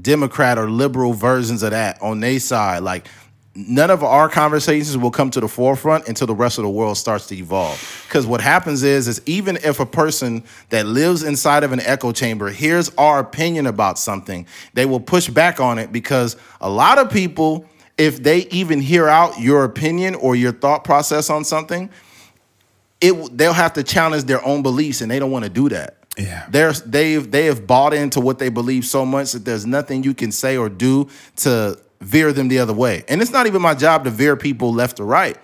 Democrat 0.00 0.58
or 0.58 0.70
liberal 0.70 1.12
versions 1.12 1.62
of 1.62 1.70
that 1.70 2.00
on 2.00 2.20
their 2.20 2.40
side. 2.40 2.82
Like 2.82 3.06
none 3.54 3.90
of 3.90 4.02
our 4.02 4.28
conversations 4.28 4.98
will 4.98 5.10
come 5.10 5.30
to 5.30 5.40
the 5.40 5.48
forefront 5.48 6.08
until 6.08 6.26
the 6.26 6.34
rest 6.34 6.58
of 6.58 6.64
the 6.64 6.70
world 6.70 6.96
starts 6.96 7.26
to 7.28 7.36
evolve. 7.36 8.04
Because 8.08 8.26
what 8.26 8.40
happens 8.40 8.82
is, 8.82 9.06
is 9.06 9.22
even 9.26 9.56
if 9.62 9.78
a 9.78 9.86
person 9.86 10.42
that 10.70 10.86
lives 10.86 11.22
inside 11.22 11.62
of 11.62 11.72
an 11.72 11.80
echo 11.80 12.10
chamber 12.12 12.50
hears 12.50 12.90
our 12.98 13.20
opinion 13.20 13.66
about 13.66 13.98
something, 13.98 14.46
they 14.72 14.86
will 14.86 15.00
push 15.00 15.28
back 15.28 15.60
on 15.60 15.78
it 15.78 15.92
because 15.92 16.36
a 16.60 16.68
lot 16.68 16.98
of 16.98 17.10
people, 17.10 17.64
if 17.96 18.22
they 18.22 18.48
even 18.48 18.80
hear 18.80 19.08
out 19.08 19.38
your 19.38 19.64
opinion 19.64 20.16
or 20.16 20.34
your 20.34 20.52
thought 20.52 20.82
process 20.82 21.30
on 21.30 21.44
something, 21.44 21.90
it 23.00 23.36
they'll 23.36 23.52
have 23.52 23.74
to 23.74 23.82
challenge 23.82 24.24
their 24.24 24.44
own 24.44 24.62
beliefs, 24.62 25.00
and 25.00 25.10
they 25.10 25.18
don't 25.18 25.30
want 25.30 25.44
to 25.44 25.50
do 25.50 25.68
that. 25.68 25.98
Yeah. 26.16 26.46
They're 26.48 26.72
they've 26.72 27.28
they 27.28 27.46
have 27.46 27.66
bought 27.66 27.92
into 27.92 28.20
what 28.20 28.38
they 28.38 28.48
believe 28.48 28.84
so 28.84 29.04
much 29.04 29.32
that 29.32 29.44
there's 29.44 29.66
nothing 29.66 30.04
you 30.04 30.14
can 30.14 30.32
say 30.32 30.56
or 30.56 30.68
do 30.68 31.08
to 31.36 31.78
veer 32.00 32.32
them 32.32 32.48
the 32.48 32.58
other 32.58 32.72
way. 32.72 33.04
And 33.08 33.22
it's 33.22 33.30
not 33.30 33.46
even 33.46 33.62
my 33.62 33.74
job 33.74 34.04
to 34.04 34.10
veer 34.10 34.36
people 34.36 34.72
left 34.72 35.00
or 35.00 35.06
right. 35.06 35.36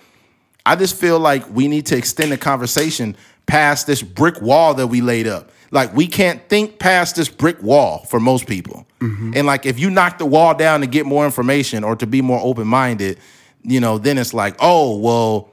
I 0.66 0.76
just 0.76 0.96
feel 0.96 1.18
like 1.18 1.48
we 1.50 1.68
need 1.68 1.86
to 1.86 1.96
extend 1.96 2.32
the 2.32 2.36
conversation 2.36 3.16
past 3.46 3.86
this 3.86 4.02
brick 4.02 4.40
wall 4.40 4.74
that 4.74 4.86
we 4.86 5.00
laid 5.00 5.26
up. 5.26 5.50
Like 5.70 5.94
we 5.94 6.06
can't 6.06 6.46
think 6.48 6.78
past 6.78 7.16
this 7.16 7.28
brick 7.28 7.62
wall 7.62 8.04
for 8.08 8.20
most 8.20 8.46
people. 8.46 8.86
Mm-hmm. 9.00 9.32
And 9.36 9.46
like 9.46 9.66
if 9.66 9.78
you 9.78 9.90
knock 9.90 10.18
the 10.18 10.26
wall 10.26 10.54
down 10.54 10.80
to 10.80 10.86
get 10.86 11.06
more 11.06 11.24
information 11.24 11.84
or 11.84 11.96
to 11.96 12.06
be 12.06 12.20
more 12.20 12.40
open-minded, 12.42 13.18
you 13.62 13.80
know, 13.80 13.98
then 13.98 14.18
it's 14.18 14.34
like, 14.34 14.56
"Oh, 14.58 14.98
well, 14.98 15.50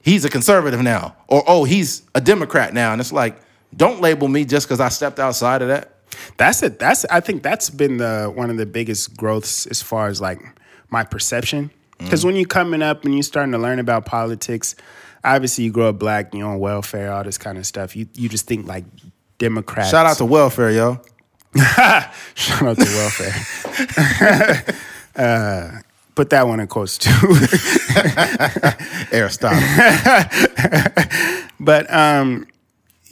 he's 0.00 0.24
a 0.24 0.30
conservative 0.30 0.80
now." 0.80 1.16
Or, 1.28 1.42
"Oh, 1.46 1.64
he's 1.64 2.02
a 2.14 2.20
Democrat 2.20 2.72
now." 2.72 2.92
And 2.92 3.00
it's 3.00 3.12
like, 3.12 3.36
"Don't 3.76 4.00
label 4.00 4.28
me 4.28 4.44
just 4.44 4.68
cuz 4.68 4.80
I 4.80 4.88
stepped 4.88 5.18
outside 5.18 5.60
of 5.60 5.68
that." 5.68 5.91
That's 6.36 6.62
it. 6.62 6.78
That's 6.78 7.04
I 7.06 7.20
think 7.20 7.42
that's 7.42 7.70
been 7.70 7.96
the 7.98 8.30
one 8.34 8.50
of 8.50 8.56
the 8.56 8.66
biggest 8.66 9.16
growths 9.16 9.66
as 9.66 9.82
far 9.82 10.08
as 10.08 10.20
like 10.20 10.40
my 10.90 11.04
perception. 11.04 11.70
Because 11.98 12.24
when 12.24 12.34
you're 12.34 12.46
coming 12.46 12.82
up 12.82 13.04
and 13.04 13.14
you're 13.14 13.22
starting 13.22 13.52
to 13.52 13.58
learn 13.58 13.78
about 13.78 14.06
politics, 14.06 14.74
obviously 15.22 15.62
you 15.64 15.70
grow 15.70 15.90
up 15.90 16.00
black, 16.00 16.34
you're 16.34 16.48
on 16.48 16.58
welfare, 16.58 17.12
all 17.12 17.22
this 17.22 17.38
kind 17.38 17.58
of 17.58 17.66
stuff. 17.66 17.94
You 17.94 18.08
you 18.14 18.28
just 18.28 18.46
think 18.46 18.66
like 18.66 18.84
Democrats. 19.38 19.90
Shout 19.90 20.06
out 20.06 20.16
to 20.16 20.24
welfare, 20.24 20.70
yo. 20.70 21.00
shout 22.34 22.62
out 22.62 22.76
to 22.76 22.84
welfare. 22.84 23.34
uh, 25.16 25.70
put 26.14 26.30
that 26.30 26.48
one 26.48 26.60
in 26.60 26.66
quotes 26.66 26.98
too. 26.98 27.10
Aristotle. 29.12 29.60
But 31.62 31.92
um, 31.94 32.48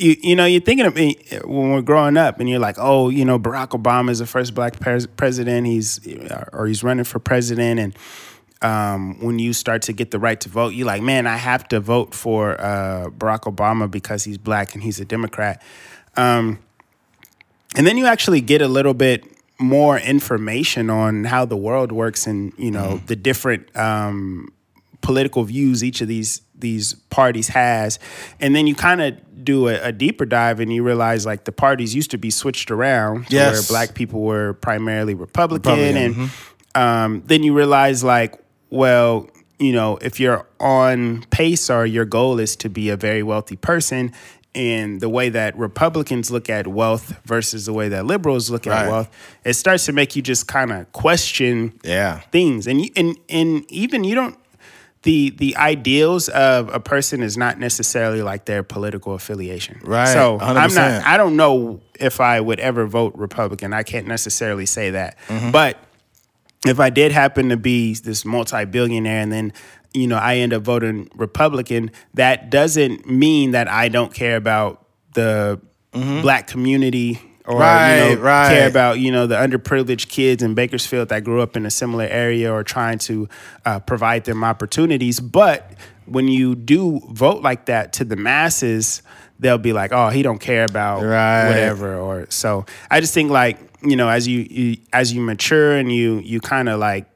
you 0.00 0.16
you 0.20 0.36
know 0.36 0.46
you're 0.46 0.60
thinking 0.60 0.86
of 0.86 0.94
me 0.94 1.16
when 1.44 1.72
we're 1.72 1.82
growing 1.82 2.16
up, 2.16 2.40
and 2.40 2.48
you're 2.48 2.58
like, 2.58 2.76
oh, 2.78 3.08
you 3.08 3.24
know, 3.24 3.38
Barack 3.38 3.68
Obama 3.68 4.10
is 4.10 4.18
the 4.18 4.26
first 4.26 4.54
black 4.54 4.80
pres- 4.80 5.06
president. 5.06 5.66
He's 5.66 6.00
or 6.52 6.66
he's 6.66 6.82
running 6.82 7.04
for 7.04 7.18
president, 7.18 7.80
and 7.80 7.96
um, 8.62 9.20
when 9.20 9.38
you 9.38 9.52
start 9.52 9.82
to 9.82 9.92
get 9.92 10.10
the 10.10 10.18
right 10.18 10.40
to 10.40 10.48
vote, 10.48 10.70
you're 10.70 10.86
like, 10.86 11.02
man, 11.02 11.26
I 11.26 11.36
have 11.36 11.68
to 11.68 11.80
vote 11.80 12.14
for 12.14 12.60
uh, 12.60 13.08
Barack 13.10 13.42
Obama 13.42 13.90
because 13.90 14.24
he's 14.24 14.38
black 14.38 14.74
and 14.74 14.82
he's 14.82 15.00
a 15.00 15.04
Democrat. 15.04 15.62
Um, 16.16 16.58
and 17.76 17.86
then 17.86 17.96
you 17.96 18.06
actually 18.06 18.40
get 18.40 18.62
a 18.62 18.68
little 18.68 18.94
bit 18.94 19.24
more 19.58 19.98
information 19.98 20.90
on 20.90 21.24
how 21.24 21.44
the 21.44 21.56
world 21.56 21.92
works 21.92 22.26
and 22.26 22.52
you 22.56 22.70
know 22.70 22.94
mm-hmm. 22.94 23.06
the 23.06 23.16
different 23.16 23.76
um, 23.76 24.48
political 25.02 25.44
views 25.44 25.84
each 25.84 26.00
of 26.00 26.08
these 26.08 26.40
these 26.60 26.94
parties 26.94 27.48
has, 27.48 27.98
and 28.38 28.54
then 28.54 28.66
you 28.66 28.74
kind 28.74 29.00
of 29.00 29.44
do 29.44 29.68
a, 29.68 29.88
a, 29.88 29.92
deeper 29.92 30.26
dive 30.26 30.60
and 30.60 30.72
you 30.72 30.82
realize 30.82 31.24
like 31.24 31.44
the 31.44 31.52
parties 31.52 31.94
used 31.94 32.10
to 32.10 32.18
be 32.18 32.30
switched 32.30 32.70
around 32.70 33.26
yes. 33.30 33.52
where 33.52 33.62
black 33.68 33.94
people 33.94 34.20
were 34.20 34.52
primarily 34.54 35.14
Republican, 35.14 35.72
Republican 35.72 35.96
and 35.96 36.14
mm-hmm. 36.14 36.80
um, 36.80 37.22
then 37.26 37.42
you 37.42 37.54
realize 37.54 38.04
like 38.04 38.34
well 38.68 39.28
you 39.58 39.72
know 39.72 39.96
if 40.02 40.20
you're 40.20 40.46
on 40.58 41.24
pace 41.30 41.70
or 41.70 41.86
your 41.86 42.04
goal 42.04 42.38
is 42.38 42.54
to 42.54 42.68
be 42.68 42.90
a 42.90 42.96
very 42.96 43.22
wealthy 43.22 43.56
person 43.56 44.12
and 44.54 45.00
the 45.00 45.08
way 45.08 45.28
that 45.28 45.56
Republicans 45.56 46.30
look 46.30 46.50
at 46.50 46.66
wealth 46.66 47.16
versus 47.24 47.66
the 47.66 47.72
way 47.72 47.88
that 47.88 48.04
liberals 48.04 48.50
look 48.50 48.66
at 48.66 48.88
wealth, 48.88 49.08
it 49.44 49.54
starts 49.54 49.86
to 49.86 49.92
make 49.92 50.16
you 50.16 50.22
just 50.22 50.48
kind 50.48 50.72
of 50.72 50.90
question 50.92 51.78
yeah. 51.84 52.20
things. 52.32 52.66
And 52.66 52.82
you, 52.82 52.90
and 52.96 53.16
and 53.28 53.70
even 53.70 54.02
you 54.02 54.16
don't 54.16 54.36
the 55.02 55.30
the 55.30 55.56
ideals 55.56 56.28
of 56.28 56.68
a 56.68 56.80
person 56.80 57.22
is 57.22 57.36
not 57.36 57.58
necessarily 57.58 58.22
like 58.22 58.44
their 58.44 58.62
political 58.62 59.14
affiliation. 59.14 59.80
Right. 59.82 60.12
So 60.12 60.38
i 60.38 60.64
am 60.64 60.74
not. 60.74 61.06
I 61.06 61.16
don't 61.16 61.36
know 61.36 61.80
if 61.98 62.20
I 62.20 62.40
would 62.40 62.60
ever 62.60 62.86
vote 62.86 63.14
Republican. 63.14 63.72
I 63.72 63.82
can't 63.82 64.06
necessarily 64.06 64.66
say 64.66 64.90
that. 64.90 65.18
Mm-hmm. 65.28 65.52
But 65.52 65.78
if 66.66 66.78
I 66.78 66.90
did 66.90 67.12
happen 67.12 67.48
to 67.48 67.56
be 67.56 67.94
this 67.94 68.24
multi 68.24 68.66
billionaire 68.66 69.20
and 69.20 69.32
then 69.32 69.52
you 69.94 70.06
know 70.06 70.18
I 70.18 70.36
end 70.36 70.52
up 70.52 70.62
voting 70.62 71.08
Republican, 71.14 71.92
that 72.14 72.50
doesn't 72.50 73.08
mean 73.08 73.52
that 73.52 73.68
I 73.68 73.88
don't 73.88 74.12
care 74.12 74.36
about 74.36 74.86
the 75.14 75.60
mm-hmm. 75.92 76.20
black 76.20 76.46
community 76.46 77.20
or 77.50 77.58
right, 77.58 78.10
you 78.10 78.16
know, 78.16 78.22
right. 78.22 78.48
care 78.48 78.68
about 78.68 79.00
you 79.00 79.10
know 79.10 79.26
the 79.26 79.34
underprivileged 79.34 80.08
kids 80.08 80.42
in 80.42 80.54
Bakersfield 80.54 81.08
that 81.08 81.24
grew 81.24 81.40
up 81.40 81.56
in 81.56 81.66
a 81.66 81.70
similar 81.70 82.04
area 82.04 82.52
or 82.52 82.62
trying 82.62 82.98
to 82.98 83.28
uh, 83.64 83.80
provide 83.80 84.24
them 84.24 84.44
opportunities. 84.44 85.18
But 85.18 85.72
when 86.06 86.28
you 86.28 86.54
do 86.54 87.00
vote 87.10 87.42
like 87.42 87.66
that 87.66 87.92
to 87.94 88.04
the 88.04 88.16
masses, 88.16 89.02
they'll 89.40 89.58
be 89.58 89.72
like, 89.72 89.90
"Oh, 89.92 90.10
he 90.10 90.22
don't 90.22 90.38
care 90.38 90.64
about 90.64 91.02
right. 91.02 91.48
whatever." 91.48 91.98
Or 91.98 92.26
so 92.30 92.66
I 92.88 93.00
just 93.00 93.14
think 93.14 93.30
like 93.30 93.58
you 93.82 93.96
know 93.96 94.08
as 94.08 94.28
you, 94.28 94.46
you 94.48 94.76
as 94.92 95.12
you 95.12 95.20
mature 95.20 95.76
and 95.76 95.90
you 95.90 96.20
you 96.20 96.40
kind 96.40 96.68
of 96.68 96.78
like 96.78 97.09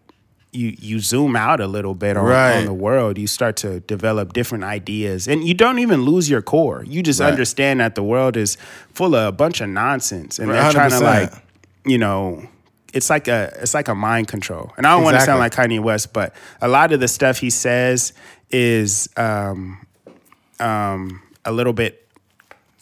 you 0.55 0.77
you 0.79 1.01
zoom 1.01 1.37
out 1.37 1.61
a 1.61 1.67
little 1.67 1.95
bit 1.95 2.17
on, 2.17 2.25
right. 2.25 2.59
on, 2.59 2.65
the 2.65 2.75
world, 2.75 3.19
you 3.19 3.27
start 3.27 3.57
to 3.59 3.81
develop 3.81 4.33
different 4.33 4.65
ideas, 4.65 5.29
and 5.29 5.47
you 5.47 5.55
don't 5.55 5.79
even 5.79 6.03
lose 6.03 6.31
your 6.31 6.43
core. 6.43 6.85
You 6.87 7.03
just 7.03 7.21
right. 7.21 7.31
understand 7.31 7.81
that 7.81 7.95
the 7.95 8.03
world 8.03 8.37
is 8.37 8.57
full 8.93 9.15
of 9.15 9.29
a 9.29 9.33
bunch 9.33 9.61
of 9.61 9.69
nonsense, 9.69 10.39
and 10.39 10.51
they're 10.51 10.73
trying 10.73 10.91
to 10.91 11.01
like, 11.01 11.33
you 11.85 11.99
know, 11.99 12.47
it's 12.93 13.11
like 13.11 13.29
a 13.29 13.53
it's 13.61 13.75
like 13.75 13.89
a 13.89 13.95
mind 13.95 14.29
control. 14.29 14.73
And 14.77 14.87
I 14.87 14.93
don't 14.93 15.03
exactly. 15.03 15.05
want 15.05 15.21
to 15.21 15.27
sound 15.27 15.41
like 15.41 15.55
Kanye 15.55 15.83
West, 15.83 16.13
but 16.13 16.35
a 16.61 16.69
lot 16.69 16.93
of 16.93 17.01
the 17.01 17.09
stuff 17.09 17.39
he 17.39 17.51
says 17.51 18.13
is 18.51 19.09
um, 19.17 19.85
um, 20.61 21.23
a 21.45 21.53
little 21.53 21.73
bit 21.73 22.07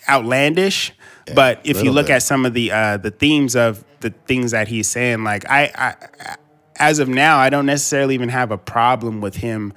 outlandish. 0.09 0.93
Yeah, 1.27 1.35
but 1.35 1.61
if 1.64 1.83
you 1.83 1.93
look 1.93 2.09
bit. 2.09 2.16
at 2.16 2.23
some 2.23 2.45
of 2.45 2.53
the 2.53 2.70
uh, 2.73 2.97
the 2.99 3.11
themes 3.11 3.57
of 3.57 3.85
the 4.01 4.11
things 4.11 4.51
that 4.51 4.68
he's 4.68 4.89
saying, 4.89 5.25
like 5.25 5.49
I, 5.49 5.70
I 5.75 6.37
as 6.83 6.99
of 6.99 7.09
now, 7.09 7.39
I 7.39 7.49
don't 7.49 7.66
necessarily 7.66 8.14
even 8.14 8.28
have 8.28 8.51
a 8.51 8.59
problem 8.59 9.20
with 9.20 9.37
him 9.37 9.72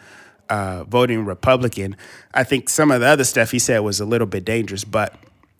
uh, 0.49 0.83
voting 0.85 1.23
Republican. 1.23 1.95
I 2.33 2.43
think 2.43 2.67
some 2.67 2.89
of 2.89 2.99
the 2.99 3.07
other 3.07 3.23
stuff 3.23 3.51
he 3.51 3.59
said 3.59 3.79
was 3.79 3.99
a 3.99 4.05
little 4.05 4.25
bit 4.25 4.43
dangerous, 4.43 4.83
but 4.83 5.15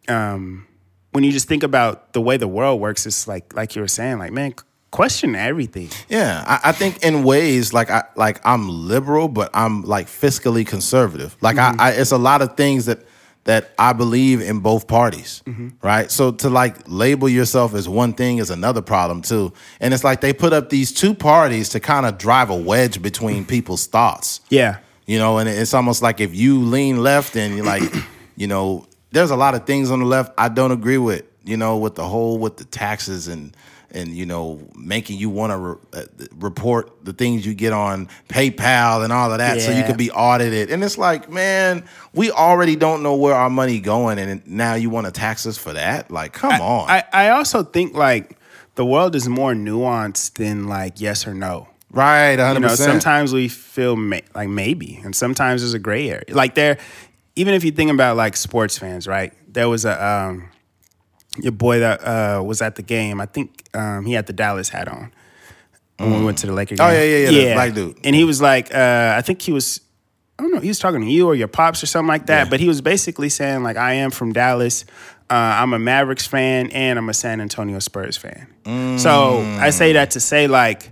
um, 0.08 0.66
when 1.12 1.24
you 1.24 1.32
just 1.32 1.48
think 1.48 1.62
about 1.62 2.14
the 2.14 2.22
way 2.22 2.38
the 2.38 2.48
world 2.48 2.82
works, 2.82 3.06
it's 3.06 3.28
like 3.28 3.56
like 3.56 3.76
you 3.76 3.84
were 3.84 3.88
saying, 3.88 4.18
like 4.18 4.32
man, 4.32 4.56
question 4.90 5.36
everything. 5.36 5.90
Yeah, 6.10 6.44
I, 6.48 6.70
I 6.70 6.72
think 6.72 7.04
in 7.04 7.24
ways 7.24 7.74
like 7.74 7.92
I 7.92 8.04
like 8.16 8.42
I'm 8.44 8.68
liberal, 8.68 9.28
but 9.28 9.52
I'm 9.54 9.84
like 9.84 10.08
fiscally 10.08 10.66
conservative. 10.66 11.38
Like 11.42 11.58
mm-hmm. 11.58 11.80
I, 11.80 11.90
I, 11.90 11.92
it's 11.92 12.12
a 12.12 12.18
lot 12.18 12.42
of 12.42 12.58
things 12.58 12.88
that 12.88 13.00
that 13.46 13.74
I 13.78 13.94
believe 13.94 14.42
in 14.42 14.60
both 14.60 14.88
parties, 14.88 15.44
mm-hmm. 15.46 15.70
right? 15.82 16.12
So 16.12 16.32
to 16.32 16.50
like 16.50 16.78
label 16.88 17.30
yourself 17.30 17.76
as 17.76 17.88
one 17.88 18.14
thing 18.14 18.40
is 18.40 18.50
another 18.50 18.82
problem 18.82 19.22
too. 19.22 19.54
And 19.80 19.94
it's 19.94 20.04
like 20.04 20.22
they 20.22 20.34
put 20.34 20.52
up 20.52 20.70
these 20.70 20.92
two 20.92 21.14
parties 21.14 21.70
to 21.70 21.80
kind 21.80 22.08
of 22.08 22.18
drive 22.18 22.50
a 22.50 22.56
wedge 22.56 23.02
between 23.02 23.46
people's 23.56 23.86
thoughts. 23.86 24.42
Yeah. 24.50 24.80
You 25.06 25.20
know, 25.20 25.38
and 25.38 25.48
it's 25.48 25.76
almost 25.76 26.02
like 26.02 26.20
if 26.20 26.36
you 26.36 26.60
lean 26.60 27.04
left 27.04 27.36
and 27.36 27.56
you're 27.56 27.66
like, 27.66 27.84
you 28.36 28.48
know, 28.48 28.88
there's 29.12 29.32
a 29.32 29.36
lot 29.36 29.54
of 29.54 29.66
things 29.66 29.92
on 29.92 30.00
the 30.00 30.06
left 30.06 30.34
I 30.38 30.50
don't 30.50 30.72
agree 30.72 30.98
with, 30.98 31.24
you 31.44 31.56
know, 31.56 31.78
with 31.78 31.94
the 31.94 32.08
whole 32.08 32.40
with 32.40 32.58
the 32.58 32.66
taxes 32.66 33.28
and 33.28 33.56
and 33.96 34.10
you 34.10 34.26
know 34.26 34.62
making 34.76 35.18
you 35.18 35.30
want 35.30 35.52
to 35.52 35.58
re- 35.58 35.76
uh, 35.94 36.26
report 36.36 37.04
the 37.04 37.14
things 37.14 37.46
you 37.46 37.54
get 37.54 37.74
on 37.74 38.08
PayPal 38.28 39.04
and 39.04 39.12
all 39.12 39.32
of 39.32 39.40
that, 39.40 39.58
yeah. 39.58 39.66
so 39.66 39.72
you 39.72 39.84
can 39.84 39.98
be 39.98 40.12
audited. 40.12 40.70
And 40.70 40.84
it's 40.84 40.98
like, 40.98 41.32
man, 41.32 41.86
we 42.14 42.30
already 42.30 42.76
don't 42.76 43.02
know 43.02 43.16
where 43.16 43.34
our 43.34 43.50
money 43.50 43.80
going, 43.80 44.20
and 44.20 44.46
now 44.46 44.76
you 44.76 44.90
want 44.90 45.08
to 45.08 45.12
tax 45.12 45.48
us 45.48 45.58
for 45.58 45.74
that? 45.74 46.12
Like, 46.12 46.34
come 46.34 46.52
I, 46.52 46.60
on. 46.60 46.90
I, 46.90 47.04
I 47.12 47.30
also 47.30 47.64
think 47.64 47.96
like 47.96 48.38
the 48.76 48.86
world 48.86 49.16
is 49.16 49.28
more 49.28 49.54
nuanced 49.54 50.34
than 50.34 50.68
like 50.68 51.00
yes 51.00 51.26
or 51.26 51.34
no. 51.34 51.70
Right, 51.90 52.38
100%. 52.38 52.56
You 52.56 52.60
know, 52.60 52.76
sometimes 52.76 53.32
we 53.32 53.48
feel 53.48 53.96
ma- 53.96 54.20
like 54.36 54.50
maybe, 54.50 55.00
and 55.04 55.16
sometimes 55.16 55.62
there's 55.62 55.74
a 55.74 55.80
gray 55.80 56.10
area. 56.10 56.26
Like 56.30 56.56
there, 56.56 56.78
even 57.38 57.54
if 57.54 57.64
you 57.64 57.72
think 57.72 57.90
about 57.90 58.18
like 58.18 58.36
sports 58.36 58.78
fans, 58.78 59.08
right? 59.08 59.34
There 59.48 59.70
was 59.70 59.86
a 59.86 60.06
um, 60.06 60.50
your 61.38 61.52
boy 61.52 61.80
that 61.80 62.02
uh, 62.02 62.44
was 62.44 62.62
at 62.62 62.76
the 62.76 62.82
game. 62.82 63.22
I 63.22 63.26
think 63.26 63.64
um, 63.74 64.06
he 64.06 64.14
had 64.14 64.26
the 64.26 64.34
Dallas 64.34 64.70
hat 64.70 64.88
on 64.88 65.12
when 65.98 66.20
we 66.20 66.26
went 66.26 66.38
to 66.40 66.48
the 66.48 66.54
Lakers. 66.54 66.80
Oh 66.80 66.90
yeah, 66.90 67.04
yeah, 67.04 67.30
yeah, 67.30 67.30
yeah. 67.30 67.54
black 67.54 67.74
dude. 67.74 67.98
And 68.04 68.16
he 68.16 68.24
was 68.24 68.42
like, 68.42 68.74
uh, 68.74 69.16
I 69.18 69.22
think 69.22 69.42
he 69.42 69.52
was. 69.52 69.82
I 70.38 70.44
don't 70.44 70.54
know. 70.54 70.60
He 70.60 70.68
was 70.68 70.80
talking 70.80 71.00
to 71.00 71.08
you 71.08 71.28
or 71.28 71.36
your 71.36 71.48
pops 71.48 71.82
or 71.82 71.86
something 71.86 72.10
like 72.10 72.26
that. 72.26 72.46
Yeah. 72.46 72.50
But 72.50 72.60
he 72.60 72.68
was 72.68 72.82
basically 72.82 73.30
saying 73.30 73.64
like, 73.64 73.78
I 73.78 73.94
am 73.94 74.12
from 74.12 74.34
Dallas. 74.34 74.84
Uh, 75.30 75.34
I'm 75.34 75.74
a 75.74 75.80
Mavericks 75.80 76.28
fan 76.28 76.72
and 76.72 77.00
I'm 77.00 77.08
a 77.08 77.14
San 77.14 77.40
Antonio 77.40 77.80
Spurs 77.80 78.18
fan. 78.18 78.48
Mm. 78.66 79.00
So 79.00 79.40
I 79.40 79.70
say 79.70 79.94
that 79.94 80.12
to 80.12 80.20
say 80.20 80.48
like 80.48 80.92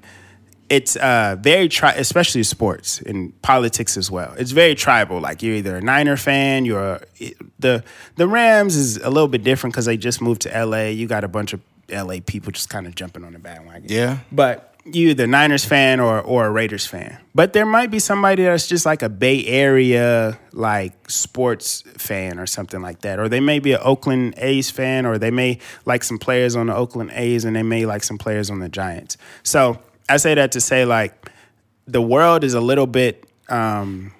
it's 0.70 0.96
uh, 0.96 1.36
very 1.40 1.68
tri- 1.68 1.94
especially 1.94 2.44
sports 2.44 3.00
and 3.02 3.40
politics 3.42 3.98
as 3.98 4.10
well. 4.10 4.34
It's 4.38 4.52
very 4.52 4.76
tribal. 4.76 5.20
Like 5.20 5.44
you're 5.44 5.56
either 5.56 5.78
a 5.78 5.82
Niner 5.82 6.18
fan, 6.18 6.66
you're 6.66 7.02
a, 7.20 7.34
the 7.60 7.84
the 8.16 8.28
Rams 8.28 8.76
is 8.76 8.98
a 8.98 9.10
little 9.10 9.28
bit 9.28 9.44
different 9.44 9.74
because 9.74 9.86
they 9.86 9.98
just 9.98 10.22
moved 10.22 10.42
to 10.44 10.66
LA. 10.66 10.86
You 10.86 11.08
got 11.08 11.24
a 11.24 11.28
bunch 11.28 11.54
of 11.54 11.62
LA 11.90 12.18
people 12.26 12.52
just 12.52 12.70
kind 12.70 12.88
of 12.88 12.96
jumping 12.96 13.24
on 13.24 13.34
the 13.34 13.40
bandwagon. 13.40 13.86
Yeah, 13.88 14.20
but 14.32 14.74
you 14.86 15.10
either 15.10 15.28
Niners 15.28 15.64
fan 15.64 16.00
or 16.00 16.22
or 16.22 16.46
a 16.46 16.52
Raiders 16.52 16.86
fan. 16.86 17.20
But 17.36 17.54
there 17.54 17.66
might 17.66 17.92
be 17.92 18.00
somebody 18.00 18.44
that's 18.44 18.68
just 18.68 18.86
like 18.86 19.02
a 19.02 19.10
Bay 19.10 19.46
Area 19.46 20.40
like 20.52 21.10
sports 21.10 21.84
fan 21.98 22.40
or 22.40 22.46
something 22.46 22.82
like 22.82 23.02
that. 23.02 23.20
Or 23.20 23.30
they 23.30 23.40
may 23.40 23.60
be 23.60 23.74
an 23.74 23.80
Oakland 23.82 24.36
A's 24.38 24.70
fan, 24.70 25.06
or 25.06 25.18
they 25.18 25.32
may 25.32 25.60
like 25.86 26.04
some 26.04 26.18
players 26.18 26.56
on 26.56 26.68
the 26.68 26.76
Oakland 26.76 27.12
A's, 27.14 27.46
and 27.46 27.56
they 27.56 27.64
may 27.64 27.86
like 27.86 28.04
some 28.04 28.18
players 28.18 28.50
on 28.50 28.60
the 28.60 28.70
Giants. 28.70 29.18
So 29.44 29.80
I 30.14 30.18
say 30.18 30.36
that 30.36 30.52
to 30.52 30.62
say 30.62 30.86
like 30.86 31.32
the 31.88 32.02
world 32.02 32.44
is 32.44 32.54
a 32.54 32.62
little 32.62 32.88
bit 32.88 33.26
um, 33.50 34.14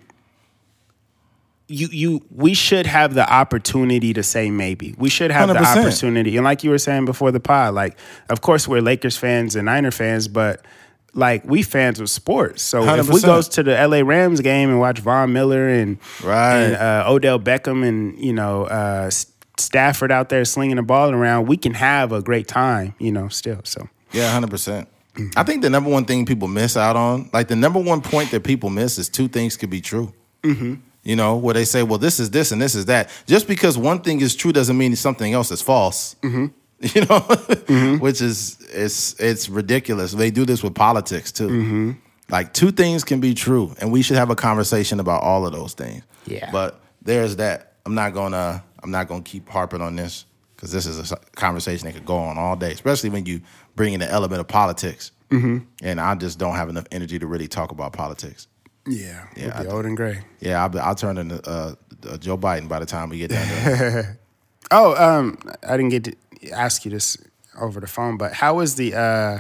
you 1.68 1.88
you 1.92 2.26
we 2.30 2.54
should 2.54 2.86
have 2.86 3.14
the 3.14 3.32
opportunity 3.32 4.14
to 4.14 4.24
say 4.24 4.50
maybe. 4.52 4.96
We 4.98 5.10
should 5.10 5.32
have 5.32 5.50
100%. 5.50 5.54
the 5.54 5.80
opportunity. 5.80 6.38
And 6.38 6.44
like 6.44 6.64
you 6.64 6.70
were 6.70 6.78
saying 6.78 7.06
before 7.06 7.32
the 7.32 7.40
pod, 7.40 7.74
like 7.74 7.98
of 8.30 8.42
course 8.42 8.68
we're 8.68 8.82
Lakers 8.82 9.18
fans 9.18 9.56
and 9.56 9.66
Niner 9.66 9.92
fans, 9.92 10.28
but 10.28 10.66
like 11.14 11.46
we 11.46 11.62
fans 11.62 12.00
of 12.00 12.10
sports. 12.10 12.64
So 12.64 12.82
100%. 12.82 13.00
if 13.00 13.10
we 13.10 13.22
go 13.22 13.42
to 13.42 13.64
the 13.64 13.88
LA 13.88 14.00
Rams 14.00 14.42
game 14.42 14.70
and 14.70 14.80
watch 14.80 15.00
Von 15.00 15.32
Miller 15.32 15.70
and, 15.70 16.00
right. 16.24 16.56
and 16.56 16.76
uh, 16.76 17.06
Odell 17.08 17.40
Beckham 17.40 17.88
and 17.88 18.18
you 18.20 18.34
know 18.34 18.66
uh, 18.66 19.10
Stafford 19.58 20.12
out 20.12 20.30
there 20.30 20.44
slinging 20.44 20.78
the 20.78 20.84
ball 20.84 21.12
around, 21.12 21.48
we 21.48 21.58
can 21.58 21.76
have 21.76 22.12
a 22.12 22.22
great 22.22 22.48
time, 22.48 22.96
you 23.00 23.12
know, 23.12 23.30
still. 23.30 23.62
So 23.64 23.90
yeah, 24.12 24.32
hundred 24.32 24.50
percent. 24.50 24.90
Mm-hmm. 25.16 25.38
I 25.38 25.44
think 25.44 25.62
the 25.62 25.70
number 25.70 25.90
one 25.90 26.06
thing 26.06 26.26
people 26.26 26.48
miss 26.48 26.76
out 26.76 26.96
on, 26.96 27.30
like 27.34 27.48
the 27.48 27.56
number 27.56 27.80
one 27.80 28.02
point 28.02 28.32
that 28.32 28.44
people 28.44 28.70
miss, 28.70 28.98
is 28.98 29.10
two 29.10 29.28
things 29.28 29.58
could 29.58 29.70
be 29.70 29.82
true. 29.82 30.14
Mm-hmm. 30.42 30.76
You 31.04 31.16
know, 31.16 31.36
where 31.36 31.54
they 31.54 31.66
say, 31.66 31.84
"Well, 31.84 32.00
this 32.00 32.20
is 32.20 32.32
this 32.32 32.52
and 32.52 32.62
this 32.62 32.76
is 32.76 32.86
that." 32.86 33.10
Just 33.28 33.48
because 33.48 33.78
one 33.78 34.02
thing 34.02 34.22
is 34.22 34.36
true 34.36 34.52
doesn't 34.52 34.78
mean 34.78 34.96
something 34.96 35.34
else 35.34 35.52
is 35.52 35.62
false. 35.62 36.16
Mm-hmm. 36.22 36.48
You 36.94 37.00
know, 37.00 37.22
mm-hmm. 37.22 38.00
which 38.00 38.22
is 38.22 38.58
it's 38.74 39.18
it's 39.18 39.48
ridiculous. 39.48 40.12
They 40.12 40.32
do 40.32 40.46
this 40.46 40.62
with 40.62 40.76
politics 40.76 41.32
too. 41.32 41.48
Mm-hmm. 41.48 41.92
Like 42.30 42.54
two 42.54 42.72
things 42.72 43.06
can 43.06 43.22
be 43.22 43.34
true, 43.34 43.74
and 43.80 43.90
we 43.90 44.02
should 44.02 44.18
have 44.18 44.30
a 44.30 44.36
conversation 44.36 45.00
about 45.00 45.24
all 45.24 45.46
of 45.46 45.54
those 45.54 45.74
things. 45.76 46.04
Yeah. 46.26 46.50
But 46.52 46.82
there's 47.02 47.38
that. 47.38 47.76
I'm 47.86 47.96
not 47.96 48.14
gonna 48.14 48.62
I'm 48.84 48.92
not 48.92 49.08
gonna 49.08 49.24
keep 49.24 49.48
harping 49.48 49.82
on 49.82 49.96
this 49.96 50.26
because 50.56 50.72
this 50.72 50.86
is 50.86 51.12
a 51.12 51.18
conversation 51.36 51.88
that 51.88 51.94
could 51.94 52.06
go 52.06 52.18
on 52.18 52.38
all 52.38 52.56
day, 52.56 52.72
especially 52.72 53.10
when 53.10 53.26
you 53.26 53.42
bring 53.76 53.94
in 53.94 54.00
the 54.00 54.10
element 54.10 54.40
of 54.40 54.48
politics. 54.48 55.12
and 55.32 56.00
I 56.00 56.14
just 56.14 56.38
don't 56.38 56.56
have 56.56 56.70
enough 56.70 56.86
energy 56.92 57.18
to 57.18 57.26
really 57.26 57.48
talk 57.48 57.72
about 57.72 57.92
politics. 57.92 58.48
Yeah, 58.88 59.26
Yeah, 59.36 59.62
I, 59.62 59.66
old 59.66 59.86
and 59.86 59.98
gray. 59.98 60.20
Yeah, 60.40 60.62
I'll, 60.62 60.70
be, 60.70 60.78
I'll 60.78 60.94
turn 60.94 61.18
into 61.18 61.42
uh, 61.50 61.74
uh, 62.08 62.18
Joe 62.18 62.38
Biden 62.38 62.68
by 62.68 62.80
the 62.80 62.86
time 62.86 63.10
we 63.10 63.18
get 63.18 63.32
done. 63.32 63.48
there. 63.48 64.20
Oh, 64.72 64.96
um, 64.96 65.38
I 65.68 65.76
didn't 65.78 65.90
get 65.90 66.04
to 66.06 66.16
ask 66.52 66.86
you 66.86 66.90
this 66.90 67.18
over 67.60 67.80
the 67.80 67.86
phone, 67.88 68.18
but 68.18 68.34
how 68.34 68.56
was 68.56 68.76
the 68.76 68.96
uh, 68.96 69.40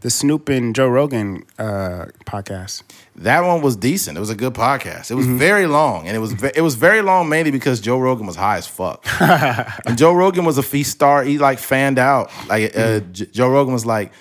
the 0.00 0.10
Snoop 0.10 0.48
and 0.48 0.74
Joe 0.76 0.86
Rogan 0.86 1.44
uh, 1.58 2.06
podcast? 2.26 2.82
That 3.16 3.40
one 3.42 3.62
was 3.62 3.76
decent. 3.76 4.16
It 4.16 4.20
was 4.20 4.30
a 4.30 4.34
good 4.34 4.54
podcast. 4.54 5.10
It 5.10 5.14
was 5.14 5.26
very 5.26 5.66
long, 5.66 6.08
and 6.08 6.16
it 6.16 6.20
was 6.20 6.32
ve- 6.32 6.50
it 6.54 6.62
was 6.62 6.74
very 6.74 7.00
long 7.00 7.28
mainly 7.28 7.52
because 7.52 7.80
Joe 7.80 7.98
Rogan 7.98 8.26
was 8.26 8.36
high 8.36 8.56
as 8.56 8.66
fuck. 8.66 9.06
and 9.20 9.96
Joe 9.96 10.12
Rogan 10.12 10.44
was 10.44 10.58
a 10.58 10.62
feast 10.62 10.90
star. 10.90 11.22
He 11.22 11.38
like 11.38 11.58
fanned 11.58 11.98
out. 11.98 12.30
Like 12.48 12.76
uh, 12.76 13.00
J- 13.12 13.26
Joe 13.26 13.48
Rogan 13.48 13.72
was 13.72 13.86
like, 13.86 14.12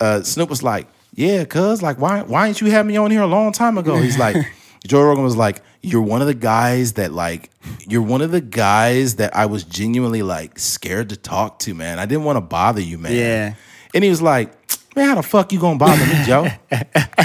uh, 0.00 0.22
Snoop 0.22 0.50
was 0.50 0.62
like, 0.62 0.88
"Yeah, 1.14 1.44
cuz 1.44 1.82
like 1.82 2.00
why 2.00 2.22
why 2.22 2.48
didn't 2.48 2.60
you 2.62 2.70
have 2.72 2.84
me 2.84 2.96
on 2.96 3.10
here 3.10 3.22
a 3.22 3.26
long 3.26 3.52
time 3.52 3.78
ago?" 3.78 3.96
He's 3.96 4.18
like, 4.18 4.36
Joe 4.86 5.02
Rogan 5.02 5.22
was 5.22 5.36
like, 5.36 5.62
"You're 5.80 6.02
one 6.02 6.20
of 6.20 6.26
the 6.26 6.34
guys 6.34 6.94
that 6.94 7.12
like 7.12 7.50
you're 7.86 8.02
one 8.02 8.22
of 8.22 8.32
the 8.32 8.40
guys 8.40 9.16
that 9.16 9.36
I 9.36 9.46
was 9.46 9.62
genuinely 9.62 10.22
like 10.22 10.58
scared 10.58 11.10
to 11.10 11.16
talk 11.16 11.60
to, 11.60 11.74
man. 11.74 12.00
I 12.00 12.06
didn't 12.06 12.24
want 12.24 12.38
to 12.38 12.40
bother 12.40 12.80
you, 12.80 12.98
man." 12.98 13.12
Yeah. 13.12 13.54
And 13.94 14.02
he 14.02 14.10
was 14.10 14.22
like, 14.22 14.61
Man, 14.94 15.08
how 15.08 15.14
the 15.14 15.22
fuck 15.22 15.52
you 15.52 15.58
gonna 15.60 15.78
bother 15.78 16.04
me, 16.06 16.24
Joe? 16.26 16.42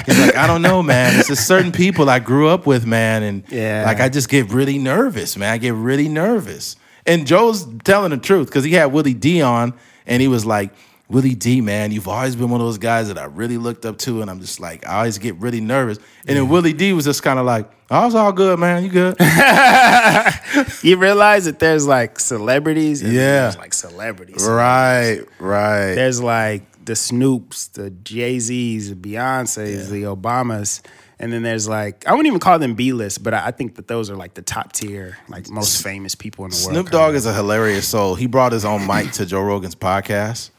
He's 0.05 0.19
like, 0.19 0.35
I 0.37 0.47
don't 0.47 0.61
know, 0.61 0.81
man. 0.81 1.19
It's 1.19 1.27
just 1.27 1.45
certain 1.47 1.71
people 1.73 2.09
I 2.09 2.19
grew 2.19 2.47
up 2.47 2.65
with, 2.65 2.85
man, 2.85 3.23
and 3.23 3.43
Yeah. 3.49 3.83
like 3.85 3.99
I 3.99 4.07
just 4.09 4.29
get 4.29 4.49
really 4.51 4.77
nervous, 4.77 5.35
man. 5.35 5.51
I 5.51 5.57
get 5.57 5.73
really 5.73 6.07
nervous. 6.07 6.77
And 7.05 7.27
Joe's 7.27 7.67
telling 7.83 8.11
the 8.11 8.17
truth 8.17 8.47
because 8.47 8.63
he 8.63 8.71
had 8.73 8.85
Willie 8.93 9.13
D 9.13 9.41
on, 9.41 9.73
and 10.05 10.21
he 10.21 10.27
was 10.29 10.45
like, 10.45 10.71
Willie 11.09 11.35
D, 11.35 11.61
man, 11.61 11.91
you've 11.93 12.07
always 12.09 12.35
been 12.35 12.49
one 12.49 12.59
of 12.59 12.67
those 12.67 12.77
guys 12.77 13.07
that 13.07 13.17
I 13.17 13.25
really 13.25 13.57
looked 13.57 13.85
up 13.85 13.97
to, 13.99 14.21
and 14.21 14.29
I'm 14.29 14.41
just 14.41 14.59
like, 14.59 14.85
I 14.85 14.97
always 14.99 15.17
get 15.17 15.35
really 15.35 15.61
nervous. 15.61 15.99
And 16.27 16.37
then 16.37 16.49
Willie 16.49 16.73
D 16.73 16.91
was 16.93 17.05
just 17.05 17.21
kind 17.23 17.37
of 17.39 17.45
like, 17.45 17.69
Oh, 17.89 18.05
it's 18.05 18.15
all 18.15 18.33
good, 18.33 18.59
man. 18.59 18.83
You 18.83 18.89
good? 18.89 19.15
You 20.83 20.97
realize 20.97 21.45
that 21.45 21.59
there's 21.59 21.85
like 21.87 22.19
celebrities, 22.19 23.01
and 23.01 23.13
Yeah. 23.13 23.41
there's 23.43 23.57
like 23.57 23.73
celebrities. 23.73 24.45
right, 24.47 25.21
right. 25.39 25.93
There's 25.95 26.21
like 26.21 26.63
the 26.87 26.93
Snoops, 26.93 27.71
the 27.73 27.91
Jay 27.91 28.39
Z's, 28.39 28.89
the 28.89 28.95
Beyonces, 28.95 29.89
the 29.89 30.03
Obamas, 30.03 30.81
and 31.19 31.31
then 31.31 31.43
there's 31.43 31.67
like 31.67 32.07
I 32.07 32.11
wouldn't 32.11 32.27
even 32.27 32.39
call 32.39 32.57
them 32.59 32.73
B 32.75 32.93
list, 32.93 33.23
but 33.23 33.33
I, 33.33 33.47
I 33.47 33.51
think 33.51 33.75
that 33.75 33.87
those 33.87 34.09
are 34.09 34.15
like 34.15 34.33
the 34.33 34.41
top 34.41 34.73
tier, 34.73 35.17
like 35.29 35.49
most 35.49 35.83
famous 35.83 36.15
people 36.15 36.45
in 36.45 36.51
the 36.51 36.57
world. 36.57 36.71
Snoop 36.71 36.89
Dogg 36.89 37.13
is 37.15 37.25
a 37.25 37.33
hilarious 37.33 37.87
soul. 37.87 38.15
He 38.15 38.25
brought 38.27 38.51
his 38.51 38.65
own 38.65 38.87
mic 38.87 39.11
to 39.13 39.25
Joe 39.25 39.41
Rogan's 39.41 39.75
podcast. 39.75 40.49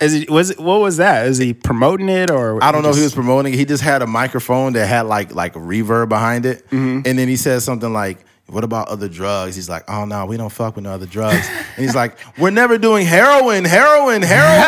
Is 0.00 0.14
it 0.14 0.30
was 0.30 0.50
it, 0.50 0.60
what 0.60 0.80
was 0.80 0.98
that? 0.98 1.26
Is 1.26 1.38
he 1.38 1.52
promoting 1.54 2.08
it 2.08 2.30
or 2.30 2.62
I 2.62 2.70
don't 2.70 2.82
know 2.84 2.90
if 2.90 2.96
he 2.96 3.02
was 3.02 3.14
promoting 3.14 3.52
it. 3.52 3.56
He 3.56 3.64
just 3.64 3.82
had 3.82 4.00
a 4.00 4.06
microphone 4.06 4.74
that 4.74 4.86
had 4.86 5.02
like 5.06 5.34
like 5.34 5.56
a 5.56 5.58
reverb 5.60 6.08
behind 6.08 6.46
it, 6.46 6.64
Mm-hmm. 6.70 7.02
and 7.04 7.18
then 7.18 7.26
he 7.28 7.36
said 7.36 7.62
something 7.62 7.92
like, 7.92 8.18
"What 8.48 8.64
about 8.64 8.88
other 8.88 9.08
drugs?" 9.08 9.54
He's 9.56 9.68
like, 9.68 9.84
"Oh 9.88 10.04
no, 10.04 10.26
we 10.26 10.36
don't 10.36 10.50
fuck 10.50 10.74
with 10.76 10.84
no 10.84 10.92
other 10.92 11.06
drugs." 11.06 11.46
and 11.48 11.84
he's 11.84 11.94
like, 11.94 12.16
"We're 12.38 12.50
never 12.50 12.78
doing 12.78 13.06
heroin, 13.06 13.64
heroin, 13.64 14.22
heroin." 14.22 14.64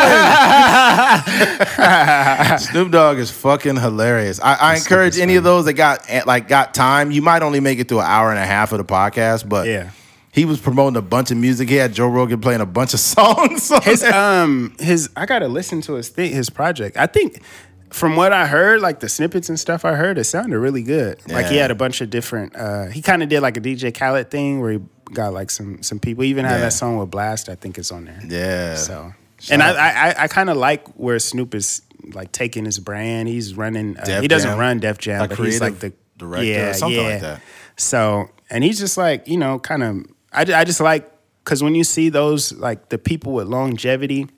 Snoop 2.59 2.91
Dogg 2.93 3.18
is 3.18 3.31
fucking 3.31 3.76
hilarious. 3.76 4.41
I, 4.43 4.55
I 4.55 4.76
encourage 4.76 5.18
any 5.18 5.37
of 5.37 5.45
those 5.45 5.64
that 5.66 5.74
got 5.74 6.05
like 6.26 6.49
got 6.49 6.74
time. 6.74 7.11
You 7.11 7.22
might 7.22 7.43
only 7.43 7.61
make 7.61 7.78
it 7.78 7.89
to 7.89 7.99
an 8.01 8.07
hour 8.07 8.31
and 8.31 8.39
a 8.39 8.47
half 8.47 8.72
of 8.72 8.78
the 8.78 8.85
podcast, 8.85 9.49
but 9.49 9.66
Yeah. 9.66 9.91
He 10.33 10.45
was 10.45 10.61
promoting 10.61 10.97
a 10.97 11.03
bunch 11.03 11.33
of 11.33 11.39
music. 11.39 11.68
He 11.68 11.74
had 11.74 11.93
Joe 11.93 12.07
Rogan 12.07 12.41
playing 12.41 12.61
a 12.61 12.66
bunch 12.66 12.95
of 12.95 13.01
songs. 13.16 13.68
on 13.72 13.83
his 13.83 14.05
um 14.05 14.72
his 14.78 15.11
I 15.16 15.26
gotta 15.26 15.49
listen 15.49 15.81
to 15.83 15.95
his 15.95 16.09
thing 16.09 16.31
his 16.33 16.49
project. 16.51 16.97
I 16.97 17.07
think 17.07 17.43
from 17.91 18.16
what 18.16 18.32
I 18.32 18.47
heard, 18.47 18.80
like 18.80 19.01
the 19.01 19.09
snippets 19.09 19.49
and 19.49 19.59
stuff 19.59 19.84
I 19.84 19.95
heard, 19.95 20.16
it 20.18 20.24
sounded 20.24 20.59
really 20.59 20.82
good. 20.82 21.20
Like 21.28 21.47
he 21.47 21.57
had 21.57 21.70
a 21.70 21.74
bunch 21.74 22.01
of 22.01 22.11
different. 22.11 22.55
uh 22.57 22.86
He 22.86 23.03
kind 23.03 23.22
of 23.22 23.28
did 23.28 23.41
like 23.41 23.57
a 23.57 23.61
DJ 23.61 23.93
Khaled 23.95 24.30
thing 24.30 24.61
where 24.61 24.72
he 24.72 24.80
got 25.12 25.32
like 25.32 25.51
some 25.51 25.82
some 25.82 25.99
people. 25.99 26.22
He 26.24 26.30
even 26.30 26.45
had 26.45 26.57
Yeah. 26.57 26.61
that 26.62 26.72
song 26.72 26.97
with 26.99 27.11
Blast. 27.11 27.49
I 27.49 27.55
think 27.57 27.78
it's 27.78 27.91
on 27.93 28.05
there. 28.05 28.20
yeah. 28.26 28.74
So 28.76 29.12
Shout 29.41 29.53
and 29.55 29.62
I. 29.62 29.70
I, 29.72 30.09
I, 30.11 30.14
I 30.24 30.28
kind 30.28 30.51
of 30.51 30.57
like 30.57 30.86
where 30.95 31.18
Snoop 31.18 31.55
is 31.55 31.82
like 32.12 32.30
taking 32.32 32.64
his 32.64 32.78
brand. 32.78 33.28
He's 33.28 33.57
running. 33.57 33.97
Uh, 33.97 34.20
he 34.20 34.28
doesn't 34.28 34.51
Jam? 34.51 34.59
run 34.59 34.78
Def 34.80 34.99
Jam, 34.99 35.22
A 35.24 35.28
but 35.28 35.38
he's 35.38 35.61
like 35.61 35.78
the 35.80 35.93
director 36.18 36.70
or 36.70 36.74
something 36.74 37.05
like 37.05 37.20
that. 37.22 37.41
So 37.76 38.28
and 38.51 38.62
he's 38.62 38.78
just 38.78 38.97
like 38.97 39.26
you 39.28 39.36
know 39.38 39.59
kind 39.59 39.82
of. 39.82 39.97
I, 40.32 40.43
I 40.61 40.64
just 40.64 40.80
like 40.80 41.11
because 41.43 41.62
when 41.62 41.74
you 41.74 41.82
see 41.84 42.09
those 42.11 42.53
like 42.53 42.91
the 42.91 42.99
people 42.99 43.32
with 43.32 43.49
longevity 43.49 44.28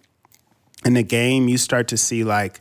in 0.84 0.94
the 0.94 1.02
game, 1.02 1.48
you 1.48 1.58
start 1.58 1.88
to 1.88 1.96
see 1.96 2.24
like 2.24 2.60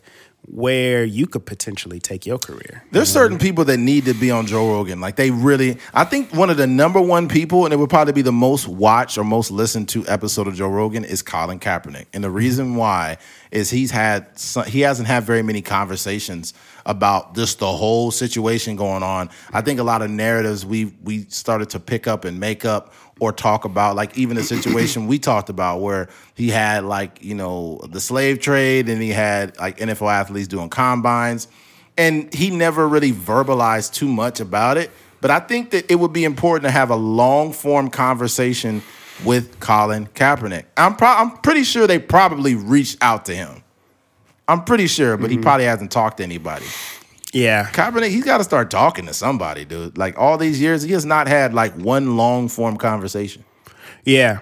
where 0.53 1.05
you 1.05 1.25
could 1.27 1.45
potentially 1.45 1.99
take 1.99 2.25
your 2.25 2.37
career. 2.37 2.83
There's 2.91 3.07
mm-hmm. 3.07 3.13
certain 3.13 3.37
people 3.37 3.63
that 3.65 3.77
need 3.77 4.05
to 4.05 4.13
be 4.13 4.31
on 4.31 4.47
Joe 4.47 4.69
Rogan. 4.69 4.99
Like 4.99 5.15
they 5.15 5.31
really, 5.31 5.77
I 5.93 6.03
think 6.03 6.33
one 6.33 6.49
of 6.49 6.57
the 6.57 6.67
number 6.67 6.99
one 6.99 7.29
people, 7.29 7.63
and 7.63 7.73
it 7.73 7.77
would 7.77 7.89
probably 7.89 8.11
be 8.11 8.21
the 8.21 8.33
most 8.33 8.67
watched 8.67 9.17
or 9.17 9.23
most 9.23 9.49
listened 9.49 9.87
to 9.89 10.05
episode 10.07 10.47
of 10.47 10.55
Joe 10.55 10.67
Rogan 10.67 11.05
is 11.05 11.21
Colin 11.21 11.59
Kaepernick. 11.59 12.07
And 12.13 12.21
the 12.21 12.29
reason 12.29 12.75
why 12.75 13.17
is 13.51 13.69
he's 13.69 13.91
had 13.91 14.37
some, 14.37 14.65
he 14.65 14.81
hasn't 14.81 15.07
had 15.07 15.23
very 15.23 15.41
many 15.41 15.61
conversations 15.61 16.53
about 16.85 17.35
just 17.35 17.59
the 17.59 17.71
whole 17.71 18.11
situation 18.11 18.75
going 18.75 19.03
on. 19.03 19.29
I 19.53 19.61
think 19.61 19.79
a 19.79 19.83
lot 19.83 20.01
of 20.01 20.09
narratives 20.09 20.65
we 20.65 20.93
we 21.01 21.25
started 21.29 21.69
to 21.71 21.79
pick 21.79 22.07
up 22.07 22.25
and 22.25 22.39
make 22.39 22.65
up 22.65 22.93
or 23.21 23.31
talk 23.31 23.65
about, 23.65 23.95
like 23.95 24.17
even 24.17 24.35
the 24.35 24.43
situation 24.55 25.05
we 25.05 25.19
talked 25.19 25.49
about 25.49 25.79
where 25.79 26.09
he 26.33 26.49
had 26.49 26.83
like 26.83 27.23
you 27.23 27.35
know 27.35 27.79
the 27.89 28.01
slave 28.01 28.39
trade 28.39 28.89
and 28.89 29.01
he 29.01 29.09
had 29.09 29.57
like 29.59 29.77
NFL 29.77 30.11
athletes 30.11 30.47
doing 30.47 30.69
combines 30.69 31.47
and 31.97 32.33
he 32.33 32.49
never 32.49 32.87
really 32.87 33.11
verbalized 33.11 33.93
too 33.93 34.07
much 34.07 34.39
about 34.39 34.77
it. 34.77 34.89
But 35.21 35.29
I 35.29 35.39
think 35.39 35.69
that 35.69 35.89
it 35.91 35.95
would 35.95 36.11
be 36.11 36.23
important 36.23 36.63
to 36.63 36.71
have 36.71 36.89
a 36.89 36.95
long 36.95 37.53
form 37.53 37.91
conversation 37.91 38.81
with 39.23 39.59
Colin 39.59 40.07
Kaepernick. 40.07 40.65
I'm 40.75 40.95
pro- 40.95 41.09
I'm 41.09 41.37
pretty 41.37 41.63
sure 41.63 41.85
they 41.85 41.99
probably 41.99 42.55
reached 42.55 42.97
out 43.01 43.25
to 43.25 43.35
him. 43.35 43.63
I'm 44.47 44.63
pretty 44.63 44.87
sure, 44.87 45.15
but 45.15 45.29
he 45.29 45.35
mm-hmm. 45.35 45.43
probably 45.43 45.65
hasn't 45.65 45.91
talked 45.91 46.17
to 46.17 46.23
anybody. 46.23 46.65
Yeah, 47.31 47.65
Kaepernick, 47.71 48.09
he's 48.09 48.25
got 48.25 48.39
to 48.39 48.43
start 48.43 48.69
talking 48.69 49.05
to 49.05 49.13
somebody, 49.13 49.63
dude. 49.65 49.97
Like 49.97 50.17
all 50.17 50.37
these 50.37 50.59
years, 50.59 50.83
he 50.83 50.91
has 50.91 51.05
not 51.05 51.27
had 51.27 51.53
like 51.53 51.73
one 51.75 52.17
long 52.17 52.49
form 52.49 52.75
conversation. 52.77 53.43
yeah, 54.03 54.39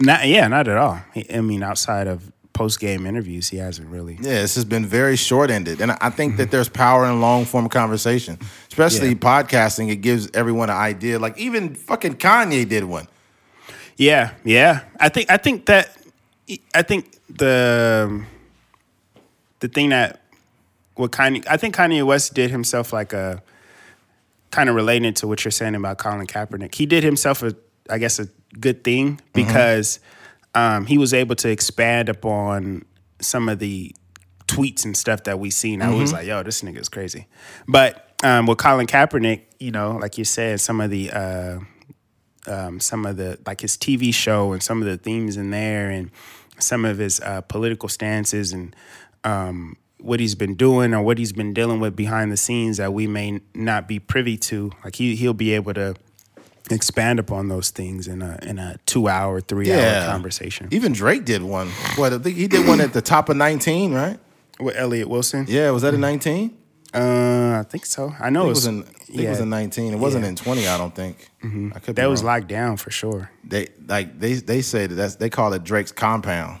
not 0.00 0.26
yeah, 0.26 0.48
not 0.48 0.66
at 0.66 0.76
all. 0.76 0.98
I 1.32 1.40
mean, 1.40 1.62
outside 1.62 2.08
of 2.08 2.32
post 2.52 2.80
game 2.80 3.06
interviews, 3.06 3.48
he 3.48 3.58
hasn't 3.58 3.88
really. 3.88 4.14
Yeah, 4.14 4.42
this 4.42 4.54
has 4.56 4.64
been 4.64 4.84
very 4.86 5.14
short 5.16 5.50
ended. 5.50 5.80
And 5.80 5.92
I 5.92 6.10
think 6.10 6.36
that 6.38 6.50
there's 6.50 6.68
power 6.68 7.04
in 7.06 7.20
long 7.20 7.44
form 7.44 7.68
conversation, 7.68 8.38
especially 8.68 9.08
Yeah. 9.10 9.14
podcasting. 9.14 9.90
It 9.90 9.96
gives 9.96 10.28
everyone 10.34 10.70
an 10.70 10.76
idea. 10.76 11.18
Like 11.20 11.38
even 11.38 11.74
fucking 11.76 12.14
Kanye 12.16 12.68
did 12.68 12.84
one. 12.84 13.06
Yeah, 13.96 14.30
yeah. 14.44 14.80
I 14.98 15.08
think 15.08 15.30
I 15.30 15.36
think 15.36 15.66
that 15.66 15.96
I 16.74 16.82
think 16.82 17.16
the 17.28 18.24
the 19.60 19.68
thing 19.68 19.90
that 19.90 20.20
what 20.96 21.10
Kanye 21.12 21.44
I 21.48 21.56
think 21.56 21.74
Kanye 21.74 22.04
West 22.04 22.34
did 22.34 22.50
himself 22.50 22.92
like 22.92 23.12
a 23.12 23.42
kind 24.50 24.68
of 24.68 24.74
related 24.74 25.16
to 25.16 25.26
what 25.26 25.44
you're 25.44 25.52
saying 25.52 25.74
about 25.74 25.98
Colin 25.98 26.26
Kaepernick. 26.26 26.74
He 26.74 26.86
did 26.86 27.02
himself 27.02 27.42
a 27.42 27.54
I 27.90 27.98
guess 27.98 28.18
a 28.18 28.28
good 28.58 28.84
thing 28.84 29.20
because 29.32 30.00
um, 30.54 30.86
he 30.86 30.98
was 30.98 31.12
able 31.12 31.34
to 31.36 31.50
expand 31.50 32.08
upon 32.08 32.84
some 33.20 33.48
of 33.48 33.58
the 33.58 33.94
tweets 34.46 34.84
and 34.84 34.96
stuff 34.96 35.24
that 35.24 35.38
we 35.38 35.50
seen. 35.50 35.82
I 35.82 35.94
was 35.94 36.12
like, 36.12 36.26
yo, 36.26 36.42
this 36.42 36.62
nigga 36.62 36.78
is 36.78 36.88
crazy. 36.88 37.26
But 37.66 38.14
um, 38.22 38.46
with 38.46 38.58
Colin 38.58 38.86
Kaepernick, 38.86 39.42
you 39.58 39.70
know, 39.70 39.92
like 39.92 40.18
you 40.18 40.24
said, 40.24 40.60
some 40.60 40.80
of 40.80 40.90
the 40.90 41.10
uh, 41.10 41.58
um, 42.46 42.80
some 42.80 43.06
of 43.06 43.16
the 43.16 43.38
like 43.46 43.60
his 43.60 43.76
TV 43.76 44.12
show 44.12 44.52
and 44.52 44.62
some 44.62 44.80
of 44.80 44.86
the 44.86 44.96
themes 44.96 45.36
in 45.36 45.50
there 45.50 45.90
and 45.90 46.10
some 46.58 46.84
of 46.84 46.98
his 46.98 47.20
uh, 47.20 47.40
political 47.42 47.88
stances 47.88 48.52
and 48.52 48.76
um, 49.24 49.76
what 50.04 50.20
he's 50.20 50.34
been 50.34 50.54
doing 50.54 50.92
or 50.94 51.02
what 51.02 51.18
he's 51.18 51.32
been 51.32 51.52
dealing 51.54 51.80
with 51.80 51.96
behind 51.96 52.30
the 52.30 52.36
scenes 52.36 52.76
that 52.76 52.92
we 52.92 53.06
may 53.06 53.40
not 53.54 53.88
be 53.88 53.98
privy 53.98 54.36
to. 54.36 54.70
Like 54.84 54.96
he 54.96 55.16
he'll 55.16 55.32
be 55.34 55.52
able 55.54 55.74
to 55.74 55.94
expand 56.70 57.18
upon 57.18 57.48
those 57.48 57.70
things 57.70 58.06
in 58.08 58.22
a 58.22 58.38
in 58.42 58.58
a 58.58 58.76
two 58.86 59.08
hour, 59.08 59.40
three 59.40 59.68
Yeah. 59.68 60.02
hour 60.04 60.12
conversation. 60.12 60.68
Even 60.70 60.92
Drake 60.92 61.24
did 61.24 61.42
one. 61.42 61.68
What 61.96 62.12
I 62.12 62.18
think 62.18 62.36
he 62.36 62.46
did 62.48 62.66
one 62.66 62.80
at 62.80 62.92
the 62.92 63.02
top 63.02 63.28
of 63.28 63.36
19, 63.36 63.92
right? 63.92 64.18
With 64.60 64.76
Elliott 64.76 65.08
Wilson, 65.08 65.46
Yeah, 65.48 65.70
was 65.70 65.82
that 65.82 65.94
in 65.94 66.00
19? 66.00 66.56
uh, 66.94 67.58
I 67.60 67.64
think 67.68 67.84
so. 67.86 68.14
I 68.20 68.30
know 68.30 68.42
I 68.42 68.44
it 68.44 68.46
it 68.46 68.50
was 68.50 68.66
in. 68.66 68.80
I 68.82 68.86
think 69.16 69.20
it 69.20 69.28
was 69.30 69.40
in 69.40 69.50
19. 69.50 69.92
It 69.94 69.98
wasn't 69.98 70.24
in 70.24 70.36
20. 70.36 70.66
I 70.68 70.78
don't 70.78 70.94
think. 70.94 71.28
I 71.42 71.78
could 71.80 71.94
be 71.96 72.02
that 72.02 72.08
was 72.08 72.22
locked 72.22 72.46
down 72.48 72.76
for 72.78 72.90
sure. 72.90 73.30
they 73.42 73.68
like 73.88 74.18
they 74.18 74.34
they 74.34 74.62
say 74.62 74.86
that 74.86 74.94
that's 74.94 75.16
they 75.16 75.28
call 75.30 75.52
it 75.54 75.64
Drake's 75.64 75.92
compound. 75.92 76.60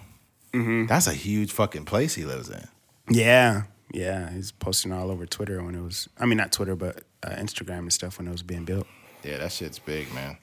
That's 0.88 1.06
a 1.08 1.12
huge 1.14 1.50
fucking 1.52 1.84
place 1.84 2.14
he 2.14 2.24
lives 2.24 2.48
in. 2.48 2.64
Yeah, 3.08 3.64
yeah. 3.92 4.30
He's 4.30 4.52
posting 4.52 4.92
all 4.92 5.10
over 5.10 5.26
Twitter 5.26 5.62
when 5.62 5.74
it 5.74 5.82
was. 5.82 6.08
I 6.18 6.26
mean, 6.26 6.38
not 6.38 6.52
Twitter, 6.52 6.76
but 6.76 7.02
uh, 7.22 7.30
Instagram 7.30 7.80
and 7.80 7.92
stuff 7.92 8.18
when 8.18 8.26
it 8.28 8.32
was 8.32 8.42
being 8.42 8.64
built. 8.64 8.86
Yeah, 9.22 9.38
that 9.38 9.52
shit's 9.52 9.78
big, 9.78 10.12
man. 10.14 10.38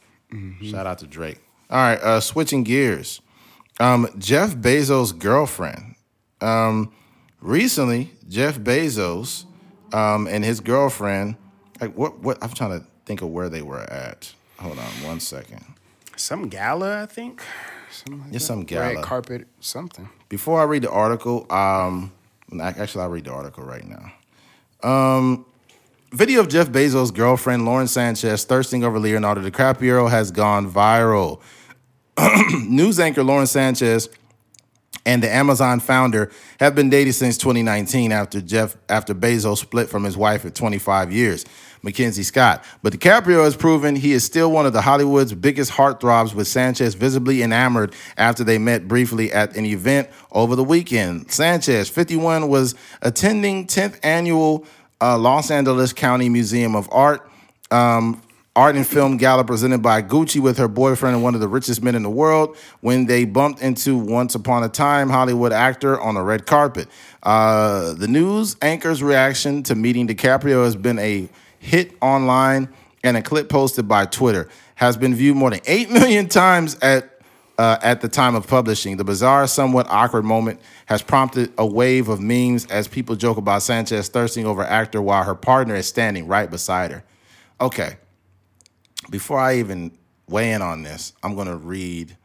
Shout 0.64 0.88
out 0.88 1.00
to 1.00 1.08
Drake. 1.08 1.40
All 1.70 1.78
right, 1.78 2.00
uh, 2.02 2.20
switching 2.20 2.64
gears. 2.64 3.22
Um, 3.80 4.08
Jeff 4.18 4.56
Bezos' 4.56 5.18
girlfriend 5.18 5.96
um, 6.42 6.92
recently, 7.40 8.12
Jeff 8.28 8.58
Bezos 8.58 9.46
um, 9.94 10.28
and 10.28 10.44
his 10.44 10.60
girlfriend, 10.60 11.36
like 11.80 11.96
what? 11.96 12.20
What? 12.20 12.38
I'm 12.42 12.50
trying 12.52 12.80
to 12.80 12.86
think 13.06 13.22
of 13.22 13.30
where 13.30 13.50
they 13.50 13.62
were 13.62 13.82
at. 13.82 14.34
Hold 14.60 14.78
on 14.78 14.86
one 15.04 15.20
second. 15.20 15.64
Some 16.16 16.50
gala, 16.50 17.02
I 17.02 17.06
think. 17.08 17.42
Something 17.90 18.22
like 18.22 18.32
that. 18.32 18.40
some 18.40 18.64
gala. 18.64 18.96
Red 18.96 19.04
carpet, 19.04 19.48
something. 19.60 20.10
Before 20.30 20.62
I 20.62 20.64
read 20.64 20.84
the 20.84 20.92
article, 20.92 21.52
um, 21.52 22.12
actually, 22.60 23.04
I'll 23.04 23.10
read 23.10 23.26
the 23.26 23.32
article 23.32 23.64
right 23.64 23.86
now. 23.86 24.88
Um, 24.88 25.46
video 26.12 26.42
of 26.42 26.50
Jeff 26.50 26.70
Bezos' 26.70 27.14
girlfriend 27.14 27.66
Lauren 27.66 27.88
Sanchez 27.88 28.44
thirsting 28.44 28.84
over 28.84 29.00
Leonardo 29.00 29.42
DiCaprio 29.42 30.10
has 30.10 30.32
gone 30.32 30.70
viral. 30.72 31.40
News 32.68 33.00
anchor 33.00 33.24
Lauren 33.24 33.48
Sanchez 33.48 34.10
and 35.06 35.24
the 35.24 35.34
Amazon 35.34 35.80
founder 35.80 36.32
have 36.60 36.76
been 36.76 36.90
dating 36.90 37.14
since 37.14 37.38
2019 37.38 38.12
after 38.12 38.42
Jeff 38.42 38.76
after 38.90 39.16
Bezos 39.16 39.58
split 39.58 39.90
from 39.90 40.04
his 40.04 40.18
wife 40.18 40.46
at 40.46 40.54
25 40.54 41.12
years, 41.12 41.46
Mackenzie 41.84 42.24
Scott. 42.24 42.64
But 42.84 42.94
DiCaprio 42.94 43.44
has 43.44 43.56
proven 43.56 43.96
he 43.96 44.12
is 44.12 44.24
still 44.24 44.52
one 44.52 44.66
of 44.66 44.74
the 44.74 44.82
Hollywood's 44.82 45.34
biggest 45.34 45.72
heartthrobs, 45.72 46.34
with 46.34 46.48
Sanchez 46.48 46.94
visibly 46.94 47.42
enamored 47.42 47.94
after 48.18 48.44
they 48.44 48.58
met 48.58 48.88
briefly 48.88 49.32
at 49.32 49.56
an 49.56 49.66
event 49.66 50.10
over 50.32 50.56
the 50.56 50.64
weekend. 50.64 51.32
Sanchez, 51.32 51.90
51, 51.90 52.48
was 52.48 52.76
attending 53.02 53.68
10th 53.68 54.00
annual 54.04 54.66
uh, 55.02 55.18
Los 55.18 55.50
Angeles 55.50 55.94
County 55.94 56.30
Museum 56.30 56.76
of 56.76 56.88
Art. 56.92 57.28
Um, 57.72 58.22
art 58.56 58.76
and 58.76 58.86
film 58.86 59.16
gala 59.16 59.46
presented 59.46 59.82
by 59.82 60.02
Gucci 60.02 60.42
with 60.42 60.58
her 60.58 60.68
boyfriend 60.68 61.16
and 61.16 61.24
one 61.24 61.36
of 61.36 61.42
the 61.42 61.48
richest 61.48 61.82
men 61.82 61.96
in 61.96 62.04
the 62.04 62.10
world 62.10 62.58
when 62.82 63.06
they 63.06 63.24
bumped 63.24 63.62
into 63.62 63.98
Once 63.98 64.36
Upon 64.36 64.64
a 64.64 64.70
Time 64.70 65.10
Hollywood 65.10 65.54
actor 65.54 66.00
on 66.00 66.18
a 66.18 66.24
red 66.24 66.46
carpet. 66.46 66.90
Uh, 67.24 67.94
the 67.94 68.10
news 68.10 68.58
anchor's 68.62 69.02
reaction 69.02 69.64
to 69.64 69.76
meeting 69.76 70.08
DiCaprio 70.08 70.66
has 70.66 70.76
been 70.76 71.00
a 71.00 71.30
hit 71.62 71.96
online, 72.02 72.68
and 73.04 73.16
a 73.16 73.22
clip 73.22 73.48
posted 73.48 73.88
by 73.88 74.06
Twitter 74.06 74.50
has 74.76 74.98
been 74.98 75.14
viewed 75.16 75.38
more 75.38 75.52
than 75.52 75.62
8 75.66 75.90
million 75.92 76.28
times 76.28 76.76
at 76.82 77.08
uh, 77.58 77.78
at 77.84 78.02
the 78.02 78.08
time 78.08 78.34
of 78.34 78.48
publishing. 78.48 78.98
The 78.98 79.04
bizarre, 79.04 79.46
somewhat 79.46 79.86
awkward 79.88 80.26
moment 80.26 80.60
has 80.88 81.04
prompted 81.04 81.54
a 81.60 81.66
wave 81.66 82.10
of 82.10 82.20
memes 82.20 82.66
as 82.66 82.88
people 82.88 83.16
joke 83.16 83.38
about 83.38 83.62
Sanchez 83.62 84.10
thirsting 84.10 84.48
over 84.48 84.64
actor 84.64 85.00
while 85.00 85.24
her 85.24 85.36
partner 85.36 85.76
is 85.76 85.86
standing 85.86 86.28
right 86.28 86.50
beside 86.50 86.92
her. 86.92 87.04
Okay, 87.60 87.98
before 89.12 89.38
I 89.38 89.58
even 89.58 89.96
weigh 90.28 90.54
in 90.54 90.64
on 90.64 90.82
this, 90.82 91.14
I'm 91.22 91.36
going 91.36 91.48
to 91.48 91.56
read 91.56 92.18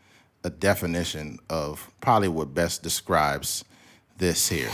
a 0.43 0.49
definition 0.49 1.39
of 1.51 1.91
probably 2.01 2.29
what 2.29 2.55
best 2.55 2.83
describes 2.83 3.63
this 4.17 4.49
here. 4.49 4.71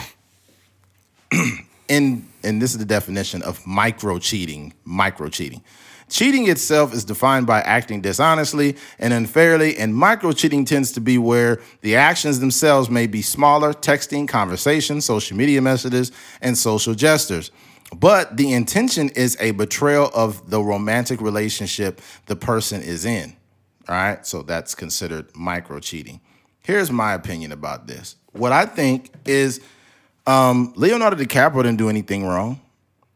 in 1.88 2.28
and 2.42 2.60
this 2.60 2.72
is 2.72 2.78
the 2.78 2.84
definition 2.84 3.42
of 3.42 3.64
micro 3.66 4.18
cheating, 4.18 4.72
micro 4.84 5.28
cheating. 5.28 5.62
Cheating 6.08 6.48
itself 6.48 6.92
is 6.92 7.04
defined 7.04 7.46
by 7.46 7.62
acting 7.62 8.02
dishonestly 8.02 8.76
and 8.98 9.14
unfairly, 9.14 9.78
and 9.78 9.94
micro 9.94 10.32
cheating 10.32 10.66
tends 10.66 10.92
to 10.92 11.00
be 11.00 11.16
where 11.16 11.60
the 11.80 11.96
actions 11.96 12.38
themselves 12.40 12.90
may 12.90 13.06
be 13.06 13.22
smaller 13.22 13.72
texting, 13.72 14.28
conversations, 14.28 15.06
social 15.06 15.36
media 15.38 15.62
messages, 15.62 16.12
and 16.42 16.58
social 16.58 16.94
gestures. 16.94 17.50
But 17.96 18.36
the 18.36 18.52
intention 18.52 19.08
is 19.10 19.36
a 19.40 19.52
betrayal 19.52 20.10
of 20.14 20.50
the 20.50 20.62
romantic 20.62 21.20
relationship 21.20 22.00
the 22.26 22.36
person 22.36 22.82
is 22.82 23.06
in. 23.06 23.34
All 23.88 23.94
right, 23.94 24.26
so 24.26 24.42
that's 24.42 24.74
considered 24.74 25.34
micro 25.34 25.80
cheating. 25.80 26.20
Here's 26.60 26.90
my 26.90 27.14
opinion 27.14 27.52
about 27.52 27.86
this. 27.86 28.16
What 28.32 28.52
I 28.52 28.66
think 28.66 29.10
is 29.24 29.60
um, 30.26 30.72
Leonardo 30.76 31.16
DiCaprio 31.16 31.62
didn't 31.62 31.78
do 31.78 31.88
anything 31.88 32.24
wrong. 32.24 32.60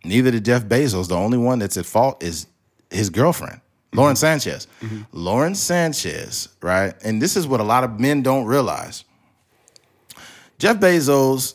Neither 0.04 0.30
did 0.30 0.44
Jeff 0.44 0.64
Bezos. 0.64 1.08
The 1.08 1.16
only 1.16 1.38
one 1.38 1.58
that's 1.58 1.76
at 1.76 1.86
fault 1.86 2.22
is 2.22 2.46
his 2.90 3.10
girlfriend, 3.10 3.60
Lauren 3.92 4.14
mm-hmm. 4.14 4.20
Sanchez. 4.20 4.68
Mm-hmm. 4.80 5.02
Lauren 5.12 5.54
Sanchez, 5.54 6.48
right? 6.62 6.94
And 7.04 7.20
this 7.20 7.36
is 7.36 7.46
what 7.46 7.60
a 7.60 7.64
lot 7.64 7.84
of 7.84 7.98
men 7.98 8.22
don't 8.22 8.46
realize. 8.46 9.04
Jeff 10.58 10.78
Bezos, 10.78 11.54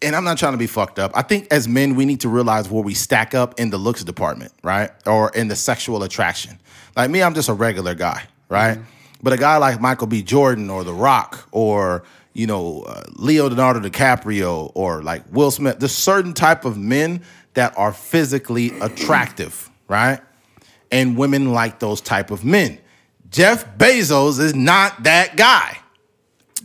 and 0.00 0.14
I'm 0.14 0.24
not 0.24 0.38
trying 0.38 0.52
to 0.52 0.58
be 0.58 0.66
fucked 0.66 0.98
up. 0.98 1.12
I 1.14 1.22
think 1.22 1.48
as 1.50 1.66
men, 1.66 1.96
we 1.96 2.04
need 2.04 2.20
to 2.20 2.28
realize 2.28 2.70
where 2.70 2.82
we 2.82 2.94
stack 2.94 3.34
up 3.34 3.58
in 3.58 3.70
the 3.70 3.78
looks 3.78 4.04
department, 4.04 4.52
right? 4.62 4.90
Or 5.06 5.30
in 5.30 5.48
the 5.48 5.56
sexual 5.56 6.02
attraction. 6.02 6.58
Like 6.96 7.10
me, 7.10 7.22
I'm 7.22 7.34
just 7.34 7.48
a 7.48 7.54
regular 7.54 7.94
guy, 7.94 8.24
right? 8.48 8.78
Mm-hmm. 8.78 8.90
But 9.22 9.32
a 9.32 9.36
guy 9.36 9.56
like 9.56 9.80
Michael 9.80 10.06
B. 10.06 10.22
Jordan 10.22 10.70
or 10.70 10.84
The 10.84 10.94
Rock 10.94 11.48
or 11.50 12.04
you 12.36 12.46
know 12.46 12.82
uh, 12.82 13.02
Leonardo 13.14 13.80
DiCaprio 13.80 14.70
or 14.74 15.02
like 15.02 15.22
Will 15.32 15.50
Smith, 15.50 15.78
there's 15.78 15.94
certain 15.94 16.34
type 16.34 16.64
of 16.64 16.76
men 16.76 17.22
that 17.54 17.76
are 17.78 17.92
physically 17.92 18.78
attractive, 18.80 19.70
right? 19.88 20.20
And 20.90 21.16
women 21.16 21.52
like 21.52 21.78
those 21.78 22.00
type 22.00 22.30
of 22.30 22.44
men. 22.44 22.78
Jeff 23.30 23.76
Bezos 23.78 24.38
is 24.38 24.54
not 24.54 25.04
that 25.04 25.36
guy. 25.36 25.78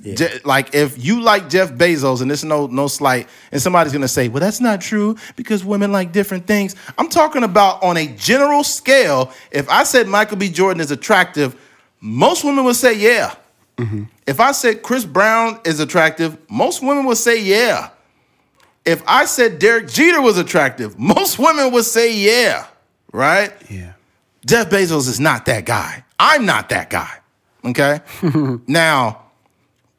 Je- 0.04 0.40
like 0.44 0.74
if 0.74 1.04
you 1.04 1.22
like 1.22 1.50
Jeff 1.50 1.72
Bezos, 1.72 2.22
and 2.22 2.30
this 2.30 2.40
is 2.40 2.46
no 2.46 2.68
no 2.68 2.88
slight, 2.88 3.30
and 3.52 3.62
somebody's 3.62 3.94
gonna 3.94 4.08
say, 4.08 4.28
"Well, 4.28 4.42
that's 4.42 4.60
not 4.60 4.82
true 4.82 5.16
because 5.36 5.64
women 5.64 5.92
like 5.92 6.12
different 6.12 6.48
things." 6.48 6.76
I'm 6.98 7.08
talking 7.08 7.44
about 7.44 7.82
on 7.84 7.98
a 7.98 8.08
general 8.08 8.64
scale. 8.64 9.32
If 9.52 9.70
I 9.70 9.84
said 9.84 10.08
Michael 10.08 10.38
B. 10.38 10.50
Jordan 10.50 10.82
is 10.82 10.92
attractive, 10.92 11.56
most 12.00 12.44
women 12.44 12.66
would 12.66 12.76
say, 12.76 12.94
"Yeah." 12.94 13.36
If 14.28 14.40
I 14.40 14.52
said 14.52 14.84
Chris 14.84 15.06
Brown 15.06 15.60
is 15.66 15.80
attractive, 15.80 16.38
most 16.50 16.82
women 16.82 17.06
would 17.06 17.18
say, 17.18 17.42
"Yeah." 17.42 17.90
If 18.86 19.04
I 19.08 19.26
said 19.26 19.60
Derek 19.60 19.88
Jeter 19.88 20.22
was 20.22 20.38
attractive, 20.38 20.98
most 21.00 21.40
women 21.40 21.72
would 21.72 21.86
say, 21.86 22.16
"Yeah." 22.16 22.68
Right? 23.12 23.54
Yeah. 23.70 23.94
Jeff 24.46 24.70
Bezos 24.70 25.08
is 25.08 25.20
not 25.20 25.46
that 25.46 25.66
guy. 25.66 26.04
I'm 26.20 26.46
not 26.46 26.70
that 26.70 26.90
guy. 26.90 27.20
Okay. 27.66 28.00
now, 28.68 29.22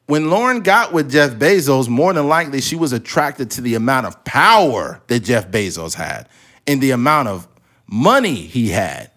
when 0.06 0.30
Lauren 0.30 0.60
got 0.60 0.92
with 0.92 1.10
Jeff 1.10 1.32
Bezos, 1.32 1.88
more 1.88 2.12
than 2.12 2.28
likely 2.28 2.60
she 2.60 2.76
was 2.76 2.92
attracted 2.92 3.50
to 3.52 3.60
the 3.60 3.74
amount 3.74 4.06
of 4.06 4.22
power 4.24 5.00
that 5.06 5.20
Jeff 5.20 5.50
Bezos 5.50 5.94
had 5.94 6.28
and 6.66 6.80
the 6.80 6.90
amount 6.90 7.28
of 7.28 7.46
money 7.86 8.34
he 8.34 8.68
had. 8.68 9.10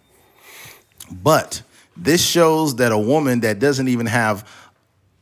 But 1.12 1.62
this 1.98 2.26
shows 2.26 2.76
that 2.78 2.92
a 2.92 2.98
woman 2.98 3.42
that 3.42 3.60
doesn't 3.60 3.88
even 3.88 4.06
have 4.06 4.50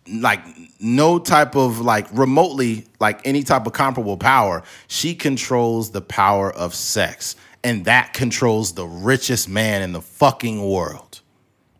like 0.07 0.41
no 0.79 1.17
type 1.17 1.55
of 1.55 1.79
like 1.79 2.07
remotely 2.11 2.85
like 2.99 3.21
any 3.25 3.43
type 3.43 3.65
of 3.65 3.73
comparable 3.73 4.17
power, 4.17 4.63
she 4.87 5.15
controls 5.15 5.91
the 5.91 6.01
power 6.01 6.51
of 6.51 6.73
sex. 6.73 7.35
And 7.63 7.85
that 7.85 8.13
controls 8.13 8.73
the 8.73 8.85
richest 8.85 9.47
man 9.47 9.81
in 9.81 9.93
the 9.93 10.01
fucking 10.01 10.61
world. 10.67 11.21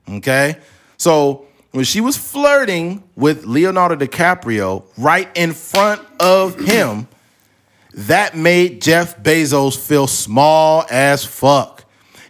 Okay? 0.09 0.57
So 0.95 1.47
when 1.71 1.83
she 1.83 1.99
was 1.99 2.15
flirting 2.15 3.03
with 3.15 3.45
Leonardo 3.45 3.95
DiCaprio 3.95 4.85
right 4.97 5.29
in 5.35 5.51
front 5.51 6.01
of 6.19 6.57
him, 6.57 7.07
that 7.95 8.37
made 8.37 8.81
Jeff 8.81 9.21
Bezos 9.21 9.77
feel 9.77 10.07
small 10.07 10.85
as 10.89 11.25
fuck. 11.25 11.72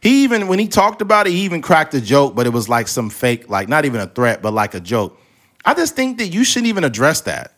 He 0.03 0.25
even, 0.25 0.49
when 0.49 0.59
he 0.59 0.67
talked 0.67 1.01
about 1.01 1.27
it, 1.27 1.31
he 1.31 1.45
even 1.45 1.61
cracked 1.61 1.93
a 1.93 2.01
joke, 2.01 2.35
but 2.35 2.45
it 2.45 2.49
was 2.49 2.67
like 2.67 2.89
some 2.89 3.09
fake, 3.09 3.49
like 3.49 3.69
not 3.69 3.85
even 3.85 4.01
a 4.01 4.07
threat, 4.07 4.41
but 4.41 4.51
like 4.51 4.73
a 4.73 4.81
joke. 4.81 5.17
I 5.63 5.73
just 5.73 5.95
think 5.95 6.17
that 6.17 6.27
you 6.27 6.43
shouldn't 6.43 6.67
even 6.67 6.83
address 6.83 7.21
that. 7.21 7.53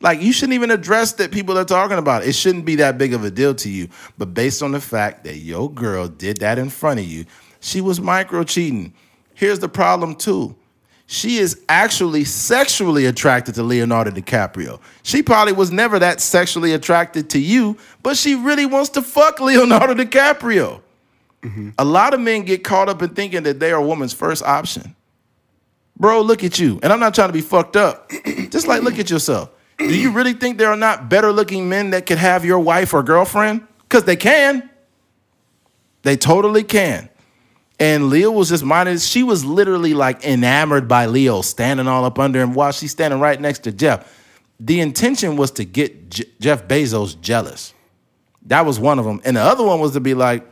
Like 0.00 0.20
you 0.20 0.32
shouldn't 0.32 0.54
even 0.54 0.72
address 0.72 1.12
that 1.12 1.30
people 1.30 1.56
are 1.56 1.64
talking 1.64 1.96
about. 1.98 2.24
It 2.24 2.30
it 2.30 2.34
shouldn't 2.34 2.64
be 2.64 2.74
that 2.76 2.98
big 2.98 3.14
of 3.14 3.22
a 3.22 3.30
deal 3.30 3.54
to 3.54 3.70
you. 3.70 3.86
But 4.18 4.34
based 4.34 4.64
on 4.64 4.72
the 4.72 4.80
fact 4.80 5.22
that 5.22 5.36
your 5.36 5.70
girl 5.70 6.08
did 6.08 6.38
that 6.38 6.58
in 6.58 6.70
front 6.70 6.98
of 6.98 7.06
you, 7.06 7.24
she 7.60 7.80
was 7.80 8.00
micro 8.00 8.42
cheating. 8.42 8.92
Here's 9.34 9.60
the 9.60 9.68
problem 9.68 10.16
too. 10.16 10.56
She 11.06 11.36
is 11.36 11.62
actually 11.68 12.24
sexually 12.24 13.06
attracted 13.06 13.54
to 13.54 13.62
Leonardo 13.62 14.10
DiCaprio. 14.10 14.80
She 15.04 15.22
probably 15.22 15.52
was 15.52 15.70
never 15.70 16.00
that 16.00 16.20
sexually 16.20 16.72
attracted 16.72 17.30
to 17.30 17.38
you, 17.38 17.76
but 18.02 18.16
she 18.16 18.34
really 18.34 18.66
wants 18.66 18.90
to 18.90 19.02
fuck 19.02 19.38
Leonardo 19.38 19.94
DiCaprio. 20.04 20.82
A 21.78 21.84
lot 21.84 22.12
of 22.12 22.20
men 22.20 22.42
get 22.42 22.64
caught 22.64 22.88
up 22.88 23.00
in 23.02 23.10
thinking 23.10 23.44
that 23.44 23.60
they 23.60 23.72
are 23.72 23.80
a 23.80 23.86
woman's 23.86 24.12
first 24.12 24.42
option. 24.42 24.94
Bro, 25.96 26.22
look 26.22 26.44
at 26.44 26.58
you. 26.58 26.80
And 26.82 26.92
I'm 26.92 27.00
not 27.00 27.14
trying 27.14 27.28
to 27.28 27.32
be 27.32 27.40
fucked 27.40 27.76
up. 27.76 28.10
Just 28.50 28.66
like 28.66 28.82
look 28.82 28.98
at 28.98 29.10
yourself. 29.10 29.50
Do 29.78 29.98
you 29.98 30.12
really 30.12 30.34
think 30.34 30.58
there 30.58 30.68
are 30.68 30.76
not 30.76 31.08
better 31.08 31.32
looking 31.32 31.68
men 31.68 31.90
that 31.90 32.04
could 32.04 32.18
have 32.18 32.44
your 32.44 32.58
wife 32.58 32.92
or 32.92 33.02
girlfriend? 33.02 33.66
Because 33.82 34.04
they 34.04 34.16
can. 34.16 34.68
They 36.02 36.16
totally 36.16 36.62
can. 36.62 37.08
And 37.78 38.10
Leo 38.10 38.30
was 38.30 38.50
just 38.50 38.62
minded. 38.62 39.00
She 39.00 39.22
was 39.22 39.42
literally 39.42 39.94
like 39.94 40.22
enamored 40.22 40.86
by 40.86 41.06
Leo, 41.06 41.40
standing 41.40 41.88
all 41.88 42.04
up 42.04 42.18
under 42.18 42.38
him 42.38 42.52
while 42.52 42.72
she's 42.72 42.90
standing 42.90 43.20
right 43.20 43.40
next 43.40 43.60
to 43.60 43.72
Jeff. 43.72 44.06
The 44.60 44.80
intention 44.80 45.36
was 45.36 45.50
to 45.52 45.64
get 45.64 46.10
J- 46.10 46.24
Jeff 46.40 46.68
Bezos 46.68 47.18
jealous. 47.18 47.72
That 48.46 48.66
was 48.66 48.78
one 48.78 48.98
of 48.98 49.06
them. 49.06 49.22
And 49.24 49.36
the 49.36 49.40
other 49.40 49.64
one 49.64 49.80
was 49.80 49.92
to 49.92 50.00
be 50.00 50.12
like, 50.12 50.46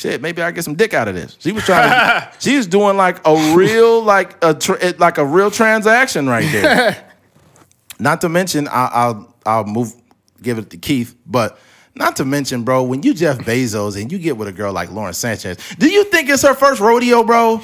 shit, 0.00 0.20
maybe 0.22 0.40
I 0.42 0.50
get 0.50 0.64
some 0.64 0.74
dick 0.74 0.94
out 0.94 1.08
of 1.08 1.14
this. 1.14 1.36
She 1.38 1.52
was 1.52 1.64
trying 1.64 1.90
to, 1.90 2.32
she 2.40 2.56
was 2.56 2.66
doing 2.66 2.96
like 2.96 3.20
a 3.26 3.54
real, 3.54 4.02
like 4.02 4.42
a, 4.42 4.54
tr- 4.54 4.74
it- 4.80 4.98
like 4.98 5.18
a 5.18 5.24
real 5.24 5.50
transaction 5.50 6.26
right 6.28 6.50
there. 6.50 7.06
Not 7.98 8.22
to 8.22 8.28
mention, 8.30 8.66
I, 8.66 8.86
I'll, 8.92 9.34
I'll 9.44 9.64
move 9.64 9.92
give 10.42 10.58
it 10.58 10.70
to 10.70 10.78
Keith. 10.78 11.14
But 11.26 11.58
not 11.94 12.16
to 12.16 12.24
mention, 12.24 12.62
bro, 12.62 12.82
when 12.84 13.02
you 13.02 13.12
Jeff 13.12 13.36
Bezos 13.38 14.00
and 14.00 14.10
you 14.10 14.18
get 14.18 14.38
with 14.38 14.48
a 14.48 14.52
girl 14.52 14.72
like 14.72 14.90
Lauren 14.90 15.12
Sanchez, 15.12 15.58
do 15.78 15.86
you 15.90 16.04
think 16.04 16.30
it's 16.30 16.42
her 16.42 16.54
first 16.54 16.80
rodeo, 16.80 17.22
bro? 17.24 17.60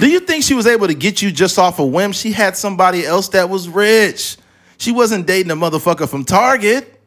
do 0.00 0.06
you 0.10 0.20
think 0.20 0.42
she 0.44 0.52
was 0.54 0.66
able 0.66 0.86
to 0.88 0.92
get 0.94 1.22
you 1.22 1.30
just 1.30 1.58
off 1.58 1.78
a 1.78 1.86
whim? 1.86 2.12
She 2.12 2.32
had 2.32 2.56
somebody 2.58 3.06
else 3.06 3.28
that 3.30 3.48
was 3.48 3.68
rich. 3.70 4.36
She 4.76 4.92
wasn't 4.92 5.26
dating 5.26 5.50
a 5.50 5.56
motherfucker 5.56 6.08
from 6.08 6.24
Target. 6.26 6.97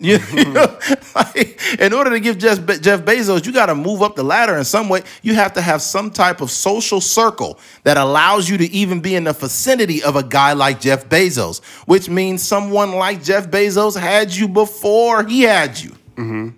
You 0.00 0.18
mm-hmm. 0.18 0.52
know, 0.52 0.78
like, 1.14 1.80
in 1.80 1.92
order 1.92 2.10
to 2.10 2.20
give 2.20 2.38
Jeff, 2.38 2.64
Be- 2.64 2.78
Jeff 2.78 3.00
Bezos, 3.02 3.44
you 3.44 3.52
got 3.52 3.66
to 3.66 3.74
move 3.74 4.02
up 4.02 4.14
the 4.14 4.22
ladder 4.22 4.56
in 4.56 4.64
some 4.64 4.88
way. 4.88 5.02
You 5.22 5.34
have 5.34 5.52
to 5.54 5.60
have 5.60 5.82
some 5.82 6.10
type 6.10 6.40
of 6.40 6.50
social 6.50 7.00
circle 7.00 7.58
that 7.82 7.96
allows 7.96 8.48
you 8.48 8.56
to 8.58 8.66
even 8.70 9.00
be 9.00 9.16
in 9.16 9.24
the 9.24 9.32
vicinity 9.32 10.02
of 10.02 10.16
a 10.16 10.22
guy 10.22 10.52
like 10.52 10.80
Jeff 10.80 11.08
Bezos, 11.08 11.64
which 11.86 12.08
means 12.08 12.42
someone 12.42 12.92
like 12.92 13.24
Jeff 13.24 13.48
Bezos 13.48 13.98
had 13.98 14.34
you 14.34 14.46
before 14.46 15.24
he 15.24 15.42
had 15.42 15.78
you. 15.78 15.90
Mm-hmm. 16.16 16.48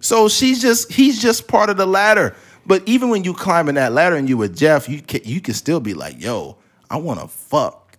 So 0.00 0.28
she's 0.28 0.60
just 0.60 0.92
he's 0.92 1.22
just 1.22 1.46
part 1.46 1.70
of 1.70 1.76
the 1.76 1.86
ladder. 1.86 2.34
But 2.66 2.82
even 2.86 3.08
when 3.08 3.24
you 3.24 3.34
climbing 3.34 3.76
that 3.76 3.92
ladder 3.92 4.16
and 4.16 4.28
you 4.28 4.36
with 4.36 4.56
Jeff, 4.56 4.88
you 4.88 5.00
can, 5.00 5.20
you 5.24 5.40
can 5.40 5.54
still 5.54 5.80
be 5.80 5.94
like, 5.94 6.20
yo, 6.20 6.56
I 6.90 6.96
want 6.96 7.20
to 7.20 7.28
fuck 7.28 7.96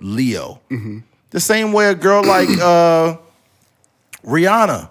Leo. 0.00 0.60
Mm-hmm. 0.70 1.00
The 1.30 1.40
same 1.40 1.72
way 1.72 1.86
a 1.86 1.94
girl 1.94 2.22
like 2.24 2.48
uh, 2.58 3.16
Rihanna 4.24 4.90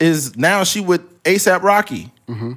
is 0.00 0.36
now 0.36 0.64
she 0.64 0.80
with 0.80 1.22
ASAP 1.24 1.62
Rocky. 1.62 2.12
Mm-hmm. 2.28 2.52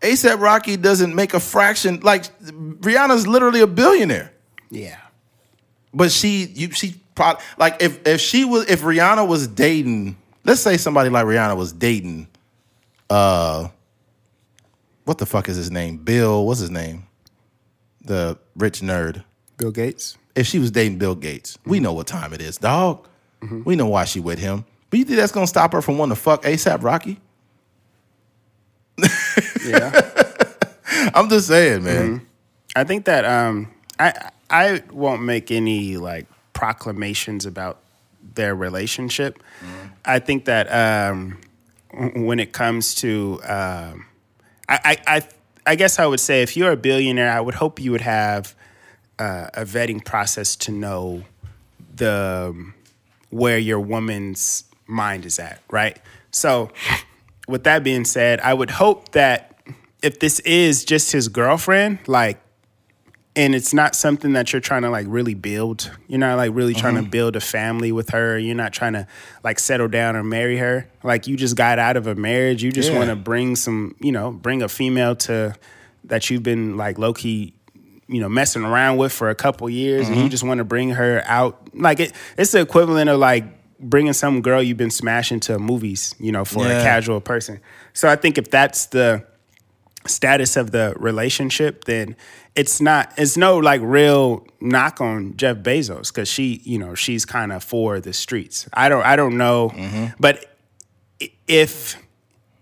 ASAP 0.00 0.40
Rocky 0.40 0.76
doesn't 0.76 1.14
make 1.14 1.34
a 1.34 1.40
fraction 1.40 2.00
like 2.00 2.24
Rihanna's 2.40 3.26
literally 3.26 3.60
a 3.60 3.66
billionaire. 3.66 4.32
Yeah. 4.70 5.00
But 5.92 6.10
she, 6.10 6.44
you, 6.46 6.70
she, 6.72 7.00
pro- 7.14 7.38
like 7.58 7.80
if 7.80 8.06
if 8.06 8.20
she 8.20 8.44
was 8.44 8.68
if 8.68 8.82
Rihanna 8.82 9.26
was 9.26 9.46
dating, 9.46 10.16
let's 10.44 10.60
say 10.60 10.76
somebody 10.76 11.10
like 11.10 11.24
Rihanna 11.24 11.56
was 11.56 11.72
dating, 11.72 12.28
uh, 13.08 13.68
what 15.04 15.18
the 15.18 15.26
fuck 15.26 15.48
is 15.48 15.56
his 15.56 15.70
name? 15.70 15.98
Bill, 15.98 16.46
what's 16.46 16.60
his 16.60 16.70
name? 16.70 17.06
The 18.02 18.38
rich 18.56 18.80
nerd. 18.80 19.24
Bill 19.56 19.70
Gates. 19.70 20.18
If 20.34 20.46
she 20.46 20.58
was 20.58 20.70
dating 20.70 20.98
Bill 20.98 21.14
Gates, 21.14 21.56
we 21.64 21.76
mm-hmm. 21.76 21.84
know 21.84 21.92
what 21.92 22.06
time 22.06 22.32
it 22.32 22.40
is, 22.40 22.58
dog. 22.58 23.06
Mm-hmm. 23.40 23.62
We 23.64 23.76
know 23.76 23.86
why 23.86 24.04
she 24.04 24.20
with 24.20 24.38
him. 24.38 24.64
But 24.94 25.00
you 25.00 25.06
think 25.06 25.18
that's 25.18 25.32
gonna 25.32 25.48
stop 25.48 25.72
her 25.72 25.82
from 25.82 25.98
wanting 25.98 26.14
to 26.14 26.22
fuck 26.22 26.44
ASAP 26.44 26.84
Rocky? 26.84 27.20
Yeah. 29.66 29.90
I'm 31.14 31.28
just 31.28 31.48
saying, 31.48 31.82
man. 31.82 32.24
I 32.76 32.84
think 32.84 33.06
that 33.06 33.24
um, 33.24 33.72
I 33.98 34.30
I 34.48 34.82
won't 34.92 35.22
make 35.22 35.50
any 35.50 35.96
like 35.96 36.26
proclamations 36.52 37.44
about 37.44 37.80
their 38.36 38.54
relationship. 38.54 39.42
I 40.04 40.20
think 40.20 40.44
that 40.44 40.68
um, 40.68 41.40
when 42.14 42.38
it 42.38 42.52
comes 42.52 42.94
to, 42.96 43.40
um, 43.42 44.06
I, 44.68 44.78
I 44.84 44.96
I 45.08 45.22
I 45.66 45.74
guess 45.74 45.98
I 45.98 46.06
would 46.06 46.20
say 46.20 46.42
if 46.42 46.56
you're 46.56 46.70
a 46.70 46.76
billionaire, 46.76 47.32
I 47.32 47.40
would 47.40 47.56
hope 47.56 47.80
you 47.80 47.90
would 47.90 48.02
have 48.02 48.54
uh, 49.18 49.48
a 49.54 49.64
vetting 49.64 50.04
process 50.04 50.54
to 50.54 50.70
know 50.70 51.24
the 51.96 52.52
um, 52.52 52.74
where 53.30 53.58
your 53.58 53.80
woman's 53.80 54.66
mind 54.86 55.24
is 55.24 55.38
at, 55.38 55.60
right? 55.70 55.98
So, 56.30 56.70
with 57.46 57.64
that 57.64 57.84
being 57.84 58.04
said, 58.04 58.40
I 58.40 58.54
would 58.54 58.70
hope 58.70 59.12
that 59.12 59.58
if 60.02 60.20
this 60.20 60.40
is 60.40 60.84
just 60.84 61.12
his 61.12 61.28
girlfriend, 61.28 61.98
like, 62.06 62.40
and 63.36 63.54
it's 63.54 63.74
not 63.74 63.96
something 63.96 64.34
that 64.34 64.52
you're 64.52 64.60
trying 64.60 64.82
to 64.82 64.90
like 64.90 65.06
really 65.08 65.34
build, 65.34 65.90
you're 66.06 66.20
not 66.20 66.36
like 66.36 66.52
really 66.54 66.74
trying 66.74 66.94
to 66.94 67.00
mm-hmm. 67.00 67.10
build 67.10 67.36
a 67.36 67.40
family 67.40 67.90
with 67.90 68.10
her, 68.10 68.38
you're 68.38 68.54
not 68.54 68.72
trying 68.72 68.92
to 68.92 69.06
like 69.42 69.58
settle 69.58 69.88
down 69.88 70.14
or 70.14 70.22
marry 70.22 70.58
her. 70.58 70.88
Like, 71.02 71.26
you 71.26 71.36
just 71.36 71.56
got 71.56 71.78
out 71.78 71.96
of 71.96 72.06
a 72.06 72.14
marriage, 72.14 72.62
you 72.62 72.70
just 72.70 72.92
Yeah. 72.92 72.98
want 72.98 73.10
to 73.10 73.16
bring 73.16 73.56
some, 73.56 73.96
you 74.00 74.12
know, 74.12 74.30
bring 74.30 74.62
a 74.62 74.68
female 74.68 75.16
to 75.16 75.54
that 76.04 76.30
you've 76.30 76.42
been 76.42 76.76
like 76.76 76.98
low 76.98 77.12
key 77.12 77.54
you 78.06 78.20
know 78.20 78.28
messing 78.28 78.62
around 78.62 78.98
with 78.98 79.12
for 79.12 79.30
a 79.30 79.34
couple 79.34 79.68
years 79.70 80.06
and 80.06 80.16
you 80.16 80.24
mm-hmm. 80.24 80.30
just 80.30 80.44
want 80.44 80.58
to 80.58 80.64
bring 80.64 80.90
her 80.90 81.22
out 81.24 81.68
like 81.74 82.00
it 82.00 82.12
it's 82.36 82.52
the 82.52 82.60
equivalent 82.60 83.08
of 83.08 83.18
like 83.18 83.44
bringing 83.88 84.12
some 84.12 84.40
girl 84.42 84.62
you've 84.62 84.76
been 84.76 84.90
smashing 84.90 85.40
to 85.40 85.58
movies 85.58 86.14
you 86.18 86.32
know 86.32 86.44
for 86.44 86.64
Yeah. 86.66 86.80
a 86.80 86.82
casual 86.82 87.20
person. 87.20 87.60
So 87.92 88.08
i 88.08 88.16
think 88.16 88.38
if 88.38 88.50
that's 88.50 88.86
the 88.86 89.24
status 90.06 90.56
of 90.56 90.70
the 90.70 90.94
relationship 90.98 91.84
then 91.84 92.14
it's 92.54 92.78
not 92.80 93.10
it's 93.16 93.36
no 93.38 93.56
like 93.56 93.80
real 93.82 94.46
knock 94.60 95.00
on 95.00 95.34
jeff 95.36 95.56
bezos 95.58 96.08
because 96.12 96.28
she 96.28 96.60
you 96.64 96.78
know 96.78 96.94
she's 96.94 97.24
kind 97.24 97.52
of 97.52 97.64
for 97.64 98.00
the 98.00 98.12
streets. 98.12 98.68
I 98.72 98.88
don't 98.90 99.04
i 99.04 99.16
don't 99.16 99.36
know. 99.38 99.70
Mm-hmm. 99.70 100.06
But 100.20 100.44
if 101.48 101.96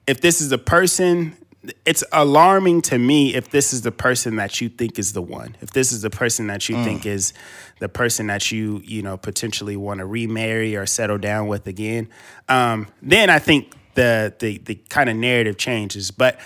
if 0.07 0.21
this 0.21 0.41
is 0.41 0.53
a 0.53 0.59
person 0.59 1.37
it's 1.85 2.03
alarming 2.13 2.83
to 2.83 2.99
me 2.99 3.35
if 3.35 3.51
this 3.51 3.73
is 3.73 3.83
the 3.83 3.93
person 3.93 4.37
that 4.37 4.61
you 4.61 4.69
think 4.69 4.99
is 4.99 5.13
the 5.13 5.23
one. 5.23 5.57
If 5.61 5.71
this 5.71 5.93
is 5.93 6.03
the 6.03 6.11
person 6.11 6.49
that 6.49 6.69
you 6.69 6.83
think 6.83 7.07
is 7.07 7.33
the 7.79 7.89
person 7.89 8.29
that 8.29 8.51
you 8.51 8.81
you 8.85 9.03
know 9.03 9.17
potentially 9.17 9.77
want 9.77 9.99
to 9.99 10.07
remarry 10.07 10.77
or 10.77 10.87
settle 10.87 11.19
down 11.19 11.49
with 11.49 11.67
again 11.67 12.09
um, 12.49 12.87
then 13.03 13.29
i 13.29 13.41
think 13.41 13.75
the 13.95 14.33
the, 14.39 14.59
the 14.59 14.77
kind 14.89 15.11
of 15.11 15.17
narrative 15.17 15.59
changes. 15.59 16.11
But 16.11 16.39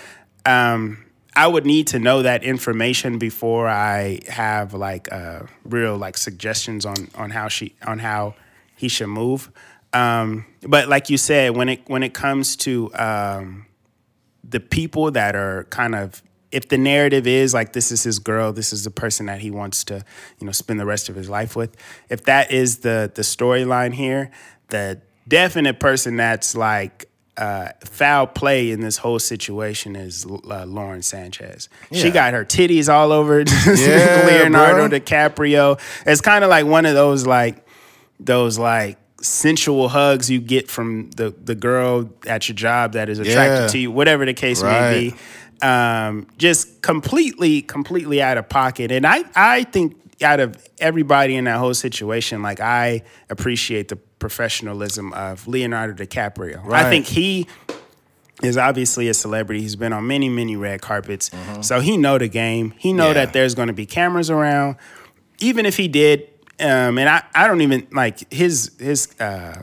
um, 0.45 1.05
i 1.35 1.45
would 1.45 1.65
need 1.65 1.87
to 1.87 1.99
know 1.99 2.23
that 2.23 2.43
information 2.43 3.19
before 3.19 3.67
i 3.67 4.19
have 4.27 4.73
like 4.73 5.11
uh, 5.11 5.41
real 5.63 5.95
like 5.95 6.17
suggestions 6.17 6.85
on 6.85 7.09
on 7.15 7.29
how 7.29 7.47
she 7.47 7.75
on 7.85 7.99
how 7.99 8.33
he 8.75 8.87
should 8.87 9.07
move. 9.07 9.51
Um, 9.93 10.45
but 10.61 10.89
like 10.89 11.09
you 11.09 11.17
said 11.17 11.55
when 11.55 11.69
it 11.69 11.81
when 11.87 12.01
it 12.03 12.13
comes 12.13 12.55
to 12.57 12.91
um, 12.95 13.66
the 14.47 14.59
people 14.59 15.11
that 15.11 15.35
are 15.35 15.65
kind 15.65 15.95
of 15.95 16.21
if 16.51 16.69
the 16.69 16.77
narrative 16.77 17.27
is 17.27 17.53
like 17.53 17.73
this 17.73 17.91
is 17.91 18.03
his 18.03 18.19
girl, 18.19 18.53
this 18.53 18.71
is 18.71 18.85
the 18.85 18.91
person 18.91 19.25
that 19.25 19.41
he 19.41 19.51
wants 19.51 19.83
to, 19.83 20.03
you 20.39 20.45
know, 20.45 20.51
spend 20.53 20.79
the 20.79 20.85
rest 20.85 21.09
of 21.09 21.15
his 21.15 21.29
life 21.29 21.55
with. 21.55 21.75
If 22.09 22.23
that 22.23 22.51
is 22.51 22.79
the 22.79 23.11
the 23.13 23.21
storyline 23.21 23.93
here, 23.93 24.31
the 24.69 25.01
definite 25.27 25.79
person 25.79 26.15
that's 26.15 26.55
like 26.55 27.09
uh, 27.35 27.69
foul 27.85 28.25
play 28.27 28.71
in 28.71 28.79
this 28.79 28.97
whole 28.97 29.19
situation 29.19 29.95
is 29.95 30.25
uh, 30.25 30.65
Lauren 30.65 31.01
Sanchez. 31.03 31.69
She 31.91 32.09
got 32.09 32.33
her 32.33 32.45
titties 32.45 32.91
all 32.91 33.11
over 33.11 33.41
Yeah, 33.65 34.23
Leonardo 34.25 34.87
bro. 34.89 34.99
DiCaprio. 34.99 35.79
It's 36.05 36.21
kind 36.21 36.43
of 36.43 36.49
like 36.49 36.65
one 36.65 36.85
of 36.85 36.95
those 36.95 37.27
like 37.27 37.63
those 38.19 38.57
like 38.57 38.97
sensual 39.27 39.89
hugs 39.89 40.29
you 40.29 40.39
get 40.39 40.69
from 40.69 41.09
the 41.11 41.33
the 41.43 41.55
girl 41.55 42.09
at 42.25 42.47
your 42.47 42.55
job 42.55 42.93
that 42.93 43.09
is 43.09 43.19
attracted 43.19 43.61
Yeah. 43.63 43.67
to 43.67 43.77
you, 43.77 43.91
whatever 43.91 44.25
the 44.25 44.33
case 44.33 44.63
may 44.63 45.11
be. 45.11 45.65
Um, 45.65 46.27
just 46.37 46.81
completely, 46.83 47.61
completely 47.63 48.21
out 48.21 48.37
of 48.37 48.47
pocket. 48.47 48.91
And 48.91 49.07
I, 49.07 49.23
I 49.35 49.63
think 49.63 49.95
out 50.21 50.39
of 50.39 50.55
everybody 50.79 51.35
in 51.35 51.45
that 51.45 51.57
whole 51.57 51.73
situation, 51.73 52.43
like 52.43 52.59
I 52.59 53.01
appreciate 53.29 53.87
the 53.87 53.95
professionalism 53.95 55.13
of 55.13 55.47
Leonardo 55.47 55.93
DiCaprio. 55.93 56.71
I 56.71 56.89
think 56.91 57.07
he 57.07 57.47
is 58.43 58.55
obviously 58.55 59.09
a 59.09 59.15
celebrity. 59.15 59.61
He's 59.61 59.75
been 59.75 59.93
on 59.93 60.05
many, 60.05 60.29
many 60.29 60.55
red 60.55 60.79
carpets. 60.81 61.29
Mm-hmm. 61.31 61.61
So 61.63 61.79
he 61.79 61.97
know 61.97 62.19
the 62.19 62.27
game. 62.27 62.75
He 62.77 62.93
know 62.93 63.07
Yeah. 63.07 63.13
that 63.13 63.33
there's 63.33 63.55
going 63.55 63.67
to 63.69 63.73
be 63.73 63.87
cameras 63.87 64.29
around. 64.29 64.75
Even 65.39 65.65
if 65.65 65.75
he 65.77 65.87
did, 65.87 66.29
um, 66.59 66.97
and 66.97 67.07
I, 67.09 67.23
I 67.35 67.47
don't 67.47 67.61
even 67.61 67.87
like 67.91 68.31
his 68.33 68.71
his 68.79 69.07
uh, 69.19 69.61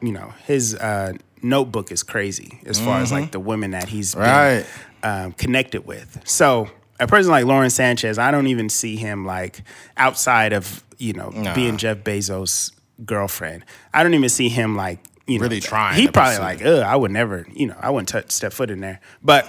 you 0.00 0.12
know 0.12 0.32
his 0.46 0.74
uh, 0.74 1.14
notebook 1.42 1.90
is 1.92 2.02
crazy 2.02 2.60
as 2.66 2.80
far 2.80 3.00
as 3.00 3.12
like 3.12 3.30
the 3.32 3.40
women 3.40 3.72
that 3.72 3.88
he's 3.88 4.14
been, 4.14 4.22
Right. 4.24 4.66
um, 5.02 5.32
connected 5.32 5.86
with. 5.86 6.20
So 6.24 6.68
a 7.00 7.06
person 7.06 7.30
like 7.30 7.44
Lauren 7.46 7.70
Sanchez, 7.70 8.18
I 8.18 8.30
don't 8.30 8.46
even 8.48 8.68
see 8.68 8.96
him 8.96 9.24
like 9.24 9.62
outside 9.96 10.52
of 10.52 10.82
you 10.98 11.12
know 11.12 11.30
being 11.54 11.76
Jeff 11.76 11.98
Bezos' 11.98 12.72
girlfriend. 13.04 13.64
I 13.94 14.02
don't 14.02 14.14
even 14.14 14.28
see 14.28 14.48
him 14.48 14.76
like 14.76 14.98
you 15.26 15.38
know 15.38 15.44
Really 15.44 15.60
trying 15.60 15.94
He 15.94 16.08
probably 16.08 16.32
pursue 16.36 16.42
like, 16.42 16.64
ugh, 16.64 16.82
I 16.82 16.96
would 16.96 17.10
never, 17.12 17.46
you 17.52 17.66
know, 17.68 17.76
I 17.78 17.90
wouldn't 17.90 18.08
touch 18.08 18.30
step 18.32 18.52
foot 18.52 18.70
in 18.70 18.80
there. 18.80 19.00
But 19.22 19.46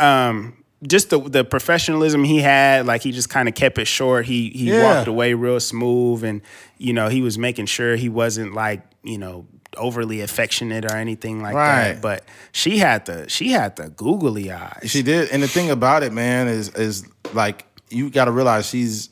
um, 0.00 0.56
just 0.86 1.10
the 1.10 1.18
the 1.20 1.44
professionalism 1.44 2.24
he 2.24 2.40
had, 2.40 2.86
like 2.86 3.02
he 3.02 3.12
just 3.12 3.28
kind 3.28 3.48
of 3.48 3.54
kept 3.54 3.78
it 3.78 3.86
short. 3.86 4.26
He 4.26 4.50
he 4.50 4.70
Yeah. 4.70 4.82
walked 4.82 5.08
away 5.08 5.34
real 5.34 5.60
smooth, 5.60 6.24
and 6.24 6.40
you 6.78 6.92
know 6.92 7.08
he 7.08 7.20
was 7.20 7.38
making 7.38 7.66
sure 7.66 7.96
he 7.96 8.08
wasn't 8.08 8.54
like 8.54 8.82
you 9.02 9.18
know 9.18 9.46
overly 9.76 10.20
affectionate 10.22 10.84
or 10.84 10.96
anything 10.96 11.42
like 11.42 11.54
Right. 11.54 11.92
that. 11.94 12.00
But 12.02 12.24
she 12.52 12.78
had 12.78 13.06
the 13.06 13.28
she 13.28 13.50
had 13.50 13.76
the 13.76 13.88
googly 13.90 14.50
eyes. 14.52 14.84
She 14.90 15.02
did, 15.02 15.30
and 15.30 15.42
the 15.42 15.48
thing 15.48 15.70
about 15.70 16.02
it, 16.02 16.12
man, 16.12 16.48
is 16.48 16.68
is 16.70 17.04
like 17.32 17.64
you 17.90 18.10
got 18.10 18.26
to 18.26 18.30
realize 18.32 18.68
she's. 18.68 19.10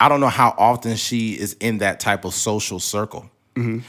I 0.00 0.08
don't 0.08 0.20
know 0.20 0.28
how 0.28 0.54
often 0.56 0.94
she 0.94 1.32
is 1.32 1.54
in 1.58 1.78
that 1.78 1.98
type 1.98 2.24
of 2.24 2.32
social 2.32 2.78
circle. 2.78 3.28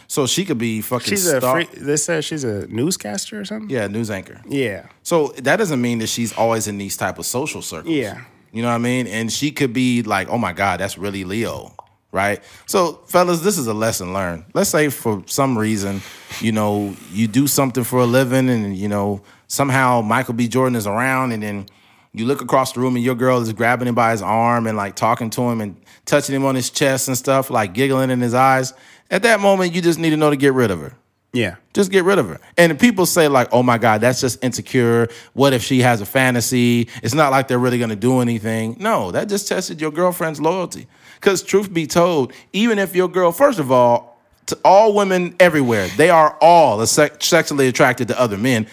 So 0.08 0.28
she 0.28 0.46
could 0.46 0.58
be 0.58 0.82
fucking. 0.82 1.06
Mm-hmm. 1.06 1.10
she's 1.12 1.28
a 1.28 1.42
free, 1.42 1.66
they 1.78 1.98
said 1.98 2.24
she's 2.24 2.44
a 2.44 2.68
newscaster 2.68 3.40
or 3.40 3.46
something. 3.46 3.70
yeah 3.70 3.88
news 3.88 4.10
anchor. 4.12 4.42
Yeah. 4.48 4.88
So 5.04 5.28
that 5.44 5.58
doesn't 5.58 5.82
mean 5.82 6.00
that 6.00 6.08
she's 6.08 6.34
always 6.34 6.68
in 6.68 6.78
these 6.78 6.98
type 6.98 7.20
of 7.20 7.26
social 7.26 7.62
circles. 7.62 7.94
Yeah. 7.94 8.22
You 8.52 8.62
know 8.64 8.70
what 8.70 8.76
I 8.76 8.80
mean? 8.80 9.08
And 9.08 9.32
she 9.32 9.52
could 9.52 9.74
be 9.74 10.02
like, 10.04 10.28
oh 10.30 10.38
my 10.38 10.54
God, 10.54 10.80
that's 10.80 10.98
really 10.98 11.24
Leo. 11.24 11.76
right? 12.12 12.42
So, 12.66 13.02
fellas, 13.08 13.42
this 13.42 13.58
is 13.58 13.68
a 13.68 13.74
lesson 13.74 14.14
learned. 14.14 14.46
Let's 14.54 14.70
say 14.72 14.90
for 14.90 15.24
some 15.28 15.58
reason, 15.58 16.02
you 16.42 16.52
know, 16.52 16.96
you 17.12 17.28
do 17.28 17.46
something 17.46 17.84
for 17.84 18.00
a 18.00 18.06
living 18.06 18.50
and, 18.50 18.76
you 18.76 18.88
know, 18.88 19.22
somehow 19.48 20.02
Michael 20.02 20.34
B. 20.34 20.48
Jordan 20.48 20.76
is 20.76 20.88
around 20.88 21.32
and 21.32 21.44
then 21.44 21.68
you 22.12 22.26
look 22.26 22.42
across 22.42 22.74
the 22.74 22.80
room 22.80 22.96
and 22.96 23.06
your 23.06 23.14
girl 23.14 23.40
is 23.40 23.54
grabbing 23.54 23.88
him 23.88 23.94
by 23.96 24.12
his 24.12 24.24
arm 24.24 24.66
and 24.66 24.76
like 24.76 24.96
talking 24.96 25.30
to 25.30 25.42
him 25.44 25.62
and 25.62 25.80
touching 26.06 26.34
him 26.36 26.44
on 26.46 26.56
his 26.56 26.72
chest 26.72 27.08
and 27.08 27.16
stuff, 27.16 27.52
like 27.52 27.74
giggling 27.76 28.10
in 28.10 28.20
his 28.20 28.34
eyes. 28.34 28.74
At 29.12 29.24
that 29.24 29.40
moment, 29.40 29.74
you 29.74 29.82
just 29.82 30.00
need 30.00 30.12
to 30.12 30.18
know 30.18 30.30
to 30.30 30.36
get 30.36 30.54
rid 30.54 30.72
of 30.72 30.80
her. 30.82 30.94
Yeah. 31.32 31.56
Just 31.74 31.92
get 31.92 32.04
rid 32.06 32.18
of 32.18 32.28
her. 32.28 32.40
And 32.58 32.80
people 32.80 33.06
say, 33.06 33.28
like, 33.28 33.50
oh 33.52 33.62
my 33.62 33.78
God, 33.78 34.02
that's 34.02 34.20
just 34.20 34.44
insecure. 34.44 35.10
What 35.34 35.54
if 35.54 35.64
she 35.64 35.82
has 35.82 36.02
a 36.02 36.06
fantasy? 36.06 36.90
It's 37.04 37.14
not 37.14 37.32
like 37.32 37.48
they're 37.48 37.60
really 37.60 37.80
gonna 37.80 37.96
do 37.96 38.20
anything. 38.20 38.78
No, 38.80 39.12
that 39.12 39.30
just 39.30 39.48
tested 39.48 39.80
your 39.80 39.92
girlfriend's 39.92 40.42
loyalty. 40.42 40.88
Because, 41.16 41.44
truth 41.44 41.72
be 41.74 41.86
told, 41.86 42.34
even 42.54 42.80
if 42.80 42.96
your 42.96 43.08
girl, 43.08 43.32
first 43.32 43.60
of 43.60 43.72
all, 43.72 44.20
to 44.48 44.58
all 44.66 44.96
women 44.96 45.36
everywhere, 45.40 45.88
they 45.90 46.10
are 46.10 46.36
all 46.42 46.84
sexually 46.86 47.68
attracted 47.68 48.08
to 48.08 48.20
other 48.20 48.38
men. 48.38 48.66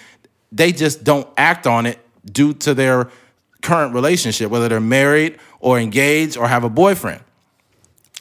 They 0.53 0.73
just 0.73 1.05
don't 1.05 1.29
act 1.37 1.67
on 1.67 1.85
it 1.85 1.99
due 2.25 2.55
to 2.55 2.73
their 2.73 3.11
current 3.61 3.93
relationship, 3.93 4.51
whether 4.51 4.69
they're 4.69 4.81
married 4.81 5.39
or 5.61 5.79
engaged 5.79 6.39
or 6.39 6.49
have 6.49 6.65
a 6.65 6.71
boyfriend. 6.71 7.21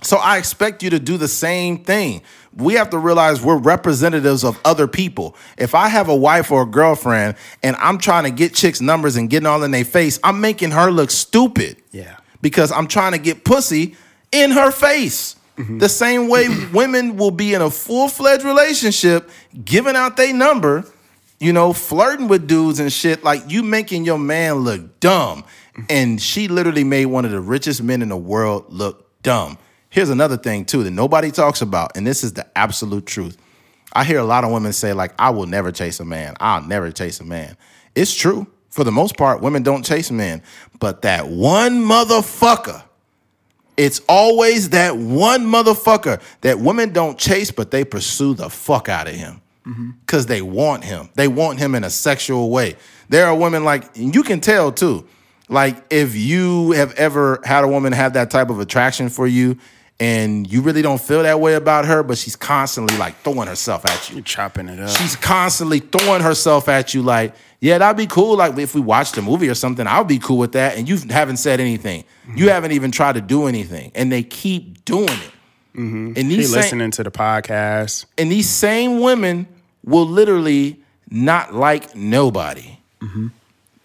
So 0.06 0.18
I 0.18 0.38
expect 0.38 0.84
you 0.84 0.92
to 0.92 1.00
do 1.00 1.18
the 1.18 1.28
same 1.28 1.84
thing. 1.84 2.22
We 2.56 2.76
have 2.76 2.92
to 2.92 3.00
realize 3.00 3.42
we're 3.42 3.58
representatives 3.58 4.44
of 4.44 4.60
other 4.64 4.88
people. 4.88 5.36
If 5.58 5.74
I 5.74 5.88
have 5.88 6.10
a 6.10 6.16
wife 6.16 6.52
or 6.52 6.62
a 6.62 6.66
girlfriend 6.68 7.38
and 7.64 7.76
I'm 7.78 7.98
trying 7.98 8.26
to 8.26 8.30
get 8.30 8.54
chicks' 8.54 8.80
numbers 8.80 9.16
and 9.16 9.32
getting 9.32 9.48
all 9.48 9.64
in 9.64 9.72
their 9.72 9.84
face, 9.84 10.20
I'm 10.24 10.42
making 10.42 10.72
her 10.72 10.92
look 10.92 11.10
stupid. 11.10 11.78
Yeah. 11.92 12.18
Because 12.40 12.72
I'm 12.72 12.88
trying 12.88 13.14
to 13.14 13.18
get 13.18 13.44
pussy 13.44 13.96
in 14.32 14.52
her 14.52 14.70
face. 14.70 15.38
Mm-hmm. 15.58 15.80
The 15.80 15.90
same 15.90 16.28
way 16.28 16.50
women 16.74 17.18
will 17.18 17.32
be 17.32 17.56
in 17.56 17.64
a 17.64 17.72
full 17.72 18.08
fledged 18.08 18.44
relationship, 18.44 19.28
giving 19.64 19.96
out 19.96 20.18
their 20.18 20.36
number, 20.36 20.86
you 21.40 21.52
know, 21.52 21.74
flirting 21.74 22.28
with 22.28 22.48
dudes 22.48 22.80
and 22.80 22.94
shit, 22.94 23.24
like 23.24 23.42
you 23.50 23.64
making 23.64 24.06
your 24.06 24.20
man 24.20 24.58
look 24.58 25.00
dumb. 25.00 25.46
And 25.90 26.22
she 26.22 26.48
literally 26.48 26.84
made 26.84 27.08
one 27.08 27.26
of 27.26 27.32
the 27.32 27.42
richest 27.42 27.82
men 27.82 28.04
in 28.04 28.10
the 28.10 28.18
world 28.18 28.66
look 28.70 29.02
dumb. 29.24 29.58
Here's 29.96 30.10
another 30.10 30.36
thing, 30.36 30.66
too, 30.66 30.84
that 30.84 30.92
nobody 30.92 31.32
talks 31.32 31.62
about, 31.62 31.96
and 31.96 32.06
this 32.06 32.22
is 32.22 32.34
the 32.34 32.46
absolute 32.58 33.06
truth. 33.06 33.38
I 33.94 34.04
hear 34.04 34.20
a 34.20 34.26
lot 34.26 34.44
of 34.44 34.52
women 34.52 34.74
say, 34.74 34.92
like, 34.92 35.14
I 35.18 35.30
will 35.30 35.46
never 35.46 35.72
chase 35.72 36.02
a 36.02 36.06
man. 36.06 36.36
I'll 36.42 36.62
never 36.62 36.92
chase 36.92 37.22
a 37.22 37.24
man. 37.24 37.56
It's 37.96 38.14
true. 38.14 38.46
For 38.70 38.84
the 38.84 38.92
most 38.92 39.16
part, 39.16 39.40
women 39.40 39.64
don't 39.64 39.86
chase 39.86 40.12
men. 40.12 40.44
But 40.80 41.04
that 41.04 41.30
one 41.30 41.82
motherfucker 41.82 42.84
it's 43.78 44.02
always 44.08 44.70
that 44.70 44.98
one 44.98 45.46
motherfucker 45.46 46.22
that 46.42 46.60
women 46.60 46.94
don't 46.94 47.18
chase, 47.18 47.52
but 47.52 47.72
they 47.72 47.84
pursue 47.84 48.34
the 48.34 48.50
fuck 48.50 48.90
out 48.90 49.08
of 49.08 49.16
him 49.16 49.42
because 50.02 50.26
mm-hmm. 50.26 50.30
they 50.30 50.42
want 50.42 50.84
him. 50.84 51.10
They 51.16 51.28
want 51.28 51.60
him 51.60 51.76
in 51.76 51.84
a 51.84 51.90
sexual 51.90 52.52
way. 52.52 52.76
There 53.10 53.26
are 53.26 53.36
women 53.36 53.64
like 53.64 53.90
you 53.96 54.24
can 54.24 54.40
tell 54.40 54.72
too. 54.72 55.08
Like 55.50 55.84
if 55.90 56.16
you 56.16 56.72
have 56.72 56.94
ever 56.94 57.42
had 57.44 57.64
a 57.64 57.68
woman 57.68 57.94
have 57.94 58.14
that 58.14 58.32
type 58.32 58.50
of 58.50 58.60
attraction 58.60 59.10
for 59.10 59.28
you, 59.28 59.58
and 60.00 60.52
you 60.52 60.62
really 60.62 60.82
don't 60.82 61.00
feel 61.00 61.24
that 61.24 61.40
way 61.40 61.56
about 61.56 61.86
her, 61.86 62.04
but 62.04 62.18
she's 62.18 62.36
constantly 62.36 62.98
like 62.98 63.16
throwing 63.22 63.48
herself 63.48 63.86
at 63.86 64.10
you. 64.10 64.16
You're 64.16 64.24
chopping 64.24 64.68
it 64.68 64.80
up. 64.80 64.90
She's 64.90 65.16
constantly 65.16 65.80
throwing 65.80 66.22
herself 66.22 66.68
at 66.68 66.94
you, 66.94 67.02
like, 67.02 67.34
yeah, 67.62 67.78
that'd 67.78 67.98
be 67.98 68.08
cool. 68.08 68.38
Like 68.38 68.58
if 68.58 68.76
we 68.76 68.82
watched 68.82 69.18
a 69.18 69.22
movie 69.22 69.48
or 69.48 69.56
something, 69.56 69.88
I'll 69.88 70.04
be 70.04 70.20
cool 70.20 70.38
with 70.38 70.52
that. 70.52 70.78
And 70.78 70.88
you 70.88 70.98
haven't 71.10 71.38
said 71.38 71.60
anything. 71.60 72.04
Mm-hmm. 72.28 72.38
You 72.38 72.50
haven't 72.50 72.74
even 72.74 72.92
tried 72.92 73.16
to 73.16 73.22
do 73.22 73.48
anything, 73.48 73.92
and 73.96 74.12
they 74.12 74.24
keep 74.24 74.84
doing 74.86 75.10
it. 75.10 75.32
Mm-hmm. 75.76 76.14
And 76.16 76.32
these 76.32 76.52
same, 76.52 76.62
listening 76.62 76.92
to 76.92 77.04
the 77.04 77.12
podcast. 77.12 78.06
And 78.18 78.32
these 78.32 78.50
same 78.50 79.00
women 79.00 79.48
will 79.84 80.06
literally 80.06 80.80
not 81.10 81.54
like 81.54 81.96
nobody. 81.96 82.80
Mm-hmm 83.02 83.28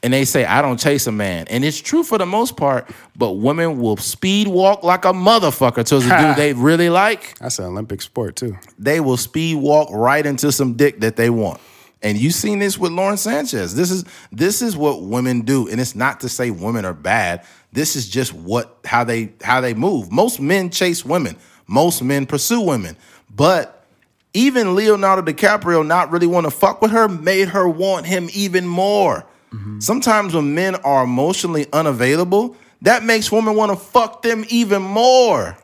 and 0.02 0.12
they 0.12 0.24
say 0.24 0.44
I 0.44 0.62
don't 0.62 0.78
chase 0.78 1.06
a 1.06 1.12
man, 1.12 1.46
and 1.48 1.64
it's 1.64 1.80
true 1.80 2.02
for 2.02 2.18
the 2.18 2.26
most 2.26 2.56
part. 2.56 2.90
But 3.16 3.32
women 3.32 3.78
will 3.78 3.96
speed 3.96 4.48
walk 4.48 4.82
like 4.82 5.04
a 5.04 5.12
motherfucker 5.12 5.84
to 5.86 5.98
the 5.98 6.16
dude 6.26 6.36
they 6.36 6.52
really 6.52 6.90
like. 6.90 7.38
That's 7.38 7.58
an 7.58 7.66
Olympic 7.66 8.02
sport 8.02 8.36
too. 8.36 8.56
They 8.78 9.00
will 9.00 9.16
speed 9.16 9.56
walk 9.56 9.88
right 9.90 10.24
into 10.24 10.52
some 10.52 10.74
dick 10.74 11.00
that 11.00 11.16
they 11.16 11.30
want. 11.30 11.60
And 12.02 12.16
you've 12.16 12.34
seen 12.34 12.60
this 12.60 12.78
with 12.78 12.92
Lauren 12.92 13.18
Sanchez. 13.18 13.74
This 13.74 13.90
is 13.90 14.04
this 14.32 14.62
is 14.62 14.76
what 14.76 15.02
women 15.02 15.42
do, 15.42 15.68
and 15.68 15.80
it's 15.80 15.94
not 15.94 16.20
to 16.20 16.28
say 16.28 16.50
women 16.50 16.84
are 16.84 16.94
bad. 16.94 17.44
This 17.72 17.94
is 17.94 18.08
just 18.08 18.32
what 18.32 18.78
how 18.84 19.04
they 19.04 19.32
how 19.42 19.60
they 19.60 19.74
move. 19.74 20.10
Most 20.10 20.40
men 20.40 20.70
chase 20.70 21.04
women. 21.04 21.36
Most 21.66 22.02
men 22.02 22.26
pursue 22.26 22.60
women, 22.62 22.96
but 23.28 23.84
even 24.32 24.74
Leonardo 24.74 25.22
DiCaprio 25.22 25.86
not 25.86 26.10
really 26.10 26.26
want 26.26 26.46
to 26.46 26.50
fuck 26.50 26.80
with 26.80 26.90
her 26.90 27.08
made 27.08 27.48
her 27.48 27.68
want 27.68 28.06
him 28.06 28.28
even 28.32 28.66
more. 28.66 29.26
Mm-hmm. 29.52 29.80
Sometimes 29.80 30.34
when 30.34 30.54
men 30.54 30.76
are 30.76 31.04
emotionally 31.04 31.66
unavailable, 31.72 32.56
that 32.82 33.02
makes 33.02 33.32
women 33.32 33.56
want 33.56 33.72
to 33.72 33.76
fuck 33.76 34.22
them 34.22 34.44
even 34.48 34.82
more. 34.82 35.56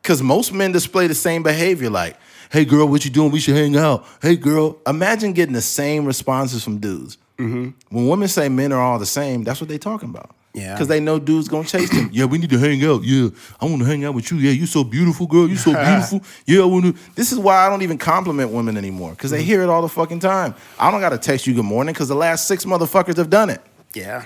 Because 0.00 0.22
most 0.22 0.52
men 0.52 0.70
display 0.70 1.08
the 1.08 1.14
same 1.14 1.42
behavior 1.42 1.90
like, 1.90 2.16
hey 2.50 2.64
girl, 2.64 2.86
what 2.86 3.04
you 3.04 3.10
doing? 3.10 3.32
We 3.32 3.40
should 3.40 3.56
hang 3.56 3.76
out. 3.76 4.06
Hey 4.22 4.36
girl. 4.36 4.78
Imagine 4.86 5.32
getting 5.32 5.54
the 5.54 5.60
same 5.60 6.04
responses 6.04 6.62
from 6.62 6.78
dudes. 6.78 7.18
Mm-hmm. 7.38 7.70
When 7.90 8.08
women 8.08 8.28
say 8.28 8.48
men 8.48 8.72
are 8.72 8.80
all 8.80 8.98
the 9.00 9.06
same, 9.06 9.42
that's 9.42 9.60
what 9.60 9.68
they're 9.68 9.78
talking 9.78 10.08
about. 10.08 10.35
Yeah. 10.56 10.72
Because 10.72 10.88
they 10.88 11.00
know 11.00 11.18
dudes 11.18 11.48
gonna 11.48 11.66
chase 11.66 11.90
them. 11.90 12.08
yeah, 12.12 12.24
we 12.24 12.38
need 12.38 12.48
to 12.48 12.58
hang 12.58 12.82
out. 12.82 13.02
Yeah, 13.04 13.28
I 13.60 13.66
want 13.66 13.80
to 13.80 13.84
hang 13.84 14.06
out 14.06 14.14
with 14.14 14.30
you. 14.30 14.38
Yeah, 14.38 14.52
you 14.52 14.64
so 14.64 14.82
beautiful, 14.82 15.26
girl. 15.26 15.46
You 15.46 15.56
so 15.56 15.72
beautiful. 15.84 16.22
Yeah, 16.46 16.62
I 16.62 16.64
want 16.64 16.84
to. 16.86 17.02
This 17.14 17.30
is 17.30 17.38
why 17.38 17.66
I 17.66 17.68
don't 17.68 17.82
even 17.82 17.98
compliment 17.98 18.50
women 18.50 18.76
anymore 18.76 19.10
because 19.10 19.30
they 19.30 19.42
hear 19.42 19.62
it 19.62 19.68
all 19.68 19.82
the 19.82 19.88
fucking 19.88 20.20
time. 20.20 20.54
I 20.78 20.90
don't 20.90 21.00
gotta 21.00 21.18
text 21.18 21.46
you 21.46 21.54
good 21.54 21.64
morning 21.64 21.92
because 21.92 22.08
the 22.08 22.14
last 22.14 22.48
six 22.48 22.64
motherfuckers 22.64 23.18
have 23.18 23.28
done 23.28 23.50
it. 23.50 23.60
Yeah. 23.92 24.24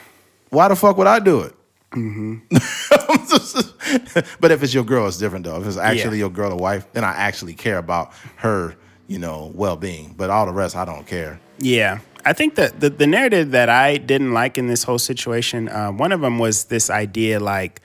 Why 0.50 0.68
the 0.68 0.76
fuck 0.76 0.96
would 0.98 1.06
I 1.08 1.18
do 1.18 1.40
it? 1.40 1.54
Mm-hmm. 1.92 2.46
but 4.40 4.50
if 4.52 4.62
it's 4.62 4.72
your 4.72 4.84
girl, 4.84 5.08
it's 5.08 5.18
different 5.18 5.44
though. 5.44 5.60
If 5.60 5.66
it's 5.66 5.76
actually 5.76 6.18
yeah. 6.18 6.24
your 6.24 6.30
girl 6.30 6.52
or 6.52 6.56
wife, 6.56 6.86
then 6.92 7.02
I 7.02 7.10
actually 7.10 7.54
care 7.54 7.78
about 7.78 8.12
her, 8.36 8.76
you 9.08 9.18
know, 9.18 9.50
well 9.54 9.76
being. 9.76 10.14
But 10.16 10.30
all 10.30 10.46
the 10.46 10.52
rest, 10.52 10.76
I 10.76 10.84
don't 10.84 11.06
care. 11.06 11.40
Yeah. 11.58 11.98
I 12.24 12.32
think 12.32 12.54
that 12.56 12.80
the, 12.80 12.90
the 12.90 13.06
narrative 13.06 13.52
that 13.52 13.68
I 13.68 13.96
didn't 13.96 14.32
like 14.32 14.58
in 14.58 14.66
this 14.66 14.82
whole 14.82 14.98
situation, 14.98 15.68
uh, 15.68 15.90
one 15.92 16.12
of 16.12 16.20
them 16.20 16.38
was 16.38 16.64
this 16.64 16.90
idea 16.90 17.40
like 17.40 17.80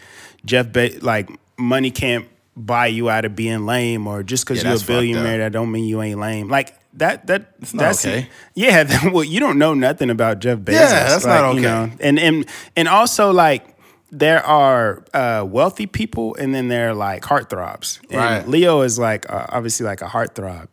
Jeff, 0.46 0.72
Be- 0.72 1.00
like 1.00 1.30
money 1.58 1.92
can't 1.92 2.28
buy 2.56 2.88
you 2.88 3.10
out 3.10 3.26
of 3.26 3.36
being 3.36 3.66
lame, 3.66 4.08
or 4.08 4.24
just 4.24 4.46
because 4.46 4.64
yeah, 4.64 4.70
you're 4.72 4.82
a 4.82 4.86
billionaire, 4.86 5.38
that 5.40 5.52
don't 5.52 5.72
mean 5.72 5.86
you 5.86 6.02
ain't 6.02 6.20
lame. 6.20 6.50
Like 6.50 6.78
that, 6.94 7.28
that 7.28 7.56
it's 7.60 7.72
that's 7.72 8.06
okay. 8.06 8.30
Yeah, 8.54 9.10
well, 9.12 9.24
you 9.24 9.40
don't 9.40 9.58
know 9.58 9.74
nothing 9.74 10.10
about 10.10 10.40
Jeff 10.40 10.60
Bezos. 10.60 10.74
Yeah, 10.74 11.10
that's 11.10 11.26
like, 11.26 11.42
not 11.42 11.44
okay. 11.46 11.56
You 11.58 11.62
know? 11.62 11.92
And 12.00 12.20
and 12.20 12.46
and 12.76 12.88
also 12.88 13.32
like 13.32 13.76
there 14.12 14.44
are 14.46 15.04
uh, 15.14 15.46
wealthy 15.48 15.88
people, 15.88 16.36
and 16.36 16.54
then 16.56 16.70
there 16.70 16.90
are 16.90 16.94
like 16.94 17.24
heartthrobs. 17.24 18.00
And 18.10 18.20
right. 18.20 18.48
Leo 18.48 18.82
is 18.82 18.98
like 18.98 19.30
uh, 19.30 19.48
obviously 19.50 19.86
like 19.86 20.02
a 20.02 20.08
heartthrob, 20.08 20.70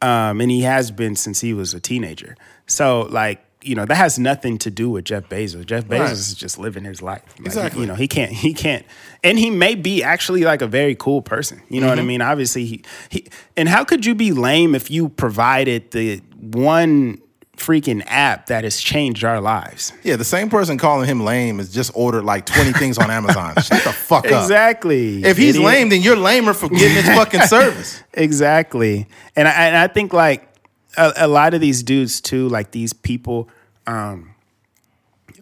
um, 0.00 0.40
and 0.40 0.50
he 0.50 0.62
has 0.62 0.90
been 0.90 1.16
since 1.16 1.40
he 1.40 1.52
was 1.52 1.74
a 1.74 1.80
teenager. 1.80 2.36
So 2.66 3.02
like 3.10 3.42
you 3.62 3.74
know 3.74 3.84
that 3.84 3.96
has 3.96 4.18
nothing 4.18 4.58
to 4.58 4.70
do 4.70 4.88
with 4.90 5.04
Jeff 5.04 5.28
Bezos. 5.28 5.66
Jeff 5.66 5.84
Bezos 5.84 6.00
right. 6.00 6.12
is 6.12 6.34
just 6.34 6.58
living 6.58 6.84
his 6.84 7.02
life. 7.02 7.22
Like, 7.38 7.46
exactly. 7.46 7.80
You 7.82 7.86
know 7.86 7.94
he 7.94 8.08
can't 8.08 8.32
he 8.32 8.54
can't, 8.54 8.86
and 9.24 9.38
he 9.38 9.50
may 9.50 9.74
be 9.74 10.02
actually 10.02 10.44
like 10.44 10.62
a 10.62 10.66
very 10.66 10.94
cool 10.94 11.22
person. 11.22 11.62
You 11.68 11.80
know 11.80 11.86
mm-hmm. 11.86 11.90
what 11.90 11.98
I 11.98 12.00
mm-hmm. 12.02 12.08
mean? 12.08 12.22
Obviously 12.22 12.64
he 12.64 12.84
he. 13.08 13.26
And 13.56 13.68
how 13.68 13.84
could 13.84 14.06
you 14.06 14.14
be 14.14 14.32
lame 14.32 14.74
if 14.74 14.90
you 14.90 15.08
provided 15.08 15.90
the 15.90 16.18
one 16.40 17.20
freaking 17.56 18.02
app 18.06 18.46
that 18.46 18.64
has 18.64 18.78
changed 18.78 19.24
our 19.24 19.40
lives. 19.40 19.92
Yeah, 20.02 20.16
the 20.16 20.24
same 20.24 20.50
person 20.50 20.78
calling 20.78 21.08
him 21.08 21.24
lame 21.24 21.58
has 21.58 21.72
just 21.72 21.90
ordered 21.94 22.24
like 22.24 22.46
20 22.46 22.72
things 22.78 22.98
on 22.98 23.10
Amazon. 23.10 23.54
Shut 23.54 23.82
the 23.82 23.92
fuck 23.92 24.30
up. 24.30 24.42
Exactly. 24.42 25.24
If 25.24 25.36
he's 25.36 25.56
Idiot. 25.56 25.64
lame, 25.64 25.88
then 25.88 26.02
you're 26.02 26.16
lamer 26.16 26.52
for 26.52 26.68
getting 26.68 27.02
his 27.02 27.06
fucking 27.06 27.40
service. 27.46 28.02
Exactly. 28.12 29.06
And 29.34 29.48
I, 29.48 29.52
and 29.52 29.76
I 29.76 29.86
think 29.88 30.12
like 30.12 30.48
a, 30.96 31.12
a, 31.16 31.28
lot 31.28 31.54
of 31.54 31.60
these 31.60 31.82
dudes 31.82 32.20
too, 32.20 32.48
like 32.48 32.70
these 32.70 32.92
people, 32.92 33.48
um, 33.86 34.34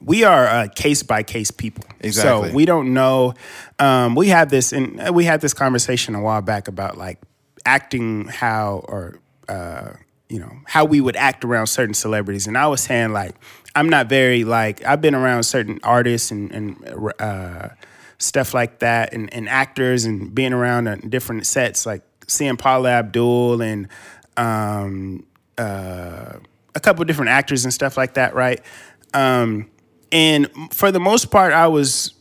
we 0.01 0.25
are 0.25 0.47
uh, 0.47 0.69
case 0.75 1.03
by 1.03 1.23
case 1.23 1.51
people. 1.51 1.85
Exactly. 2.01 2.51
So 2.51 2.55
we 2.55 2.65
don't 2.65 2.93
know. 2.93 3.35
Um, 3.79 4.15
we 4.15 4.29
had 4.29 4.51
this, 4.51 4.73
and 4.73 5.15
we 5.15 5.25
had 5.25 5.41
this 5.41 5.55
conversation 5.55 6.15
a 6.15 6.21
while 6.21 6.43
back 6.43 6.69
about 6.69 6.99
like 6.99 7.19
acting 7.65 8.27
how 8.27 8.85
or 8.89 9.19
uh, 9.49 9.93
you 10.29 10.39
know 10.39 10.53
how 10.67 10.85
we 10.85 11.01
would 11.01 11.17
act 11.17 11.45
around 11.45 11.69
certain 11.69 11.95
celebrities, 11.95 12.47
and 12.47 12.59
I 12.59 12.67
was 12.67 12.83
saying 12.83 13.13
like 13.13 13.35
I'm 13.75 13.89
not 13.89 14.09
very 14.09 14.45
like 14.45 14.85
I've 14.85 15.01
been 15.01 15.15
around 15.15 15.45
certain 15.45 15.81
artists 15.83 16.31
and 16.31 16.53
and 16.53 17.15
uh, 17.19 17.69
stuff 18.19 18.53
like 18.53 18.81
that, 18.81 19.15
and, 19.15 19.33
and 19.33 19.49
actors, 19.49 20.05
and 20.05 20.35
being 20.35 20.53
around 20.53 21.11
different 21.11 21.47
sets 21.47 21.87
like 21.87 22.03
seeing 22.29 22.57
Paula 22.57 22.91
Abdul 22.91 23.63
and 23.63 23.89
um, 24.37 25.27
uh, 25.59 26.39
a 26.75 26.81
couple 26.81 27.05
different 27.05 27.31
actors 27.31 27.65
and 27.65 27.73
stuff 27.73 27.97
like 27.97 28.15
that, 28.15 28.35
right? 28.35 28.61
Um, 29.13 29.71
and 30.13 30.49
for 30.73 30.91
the 30.93 31.01
most 31.01 31.31
part, 31.31 31.53
I 31.53 31.69
was 31.69 32.15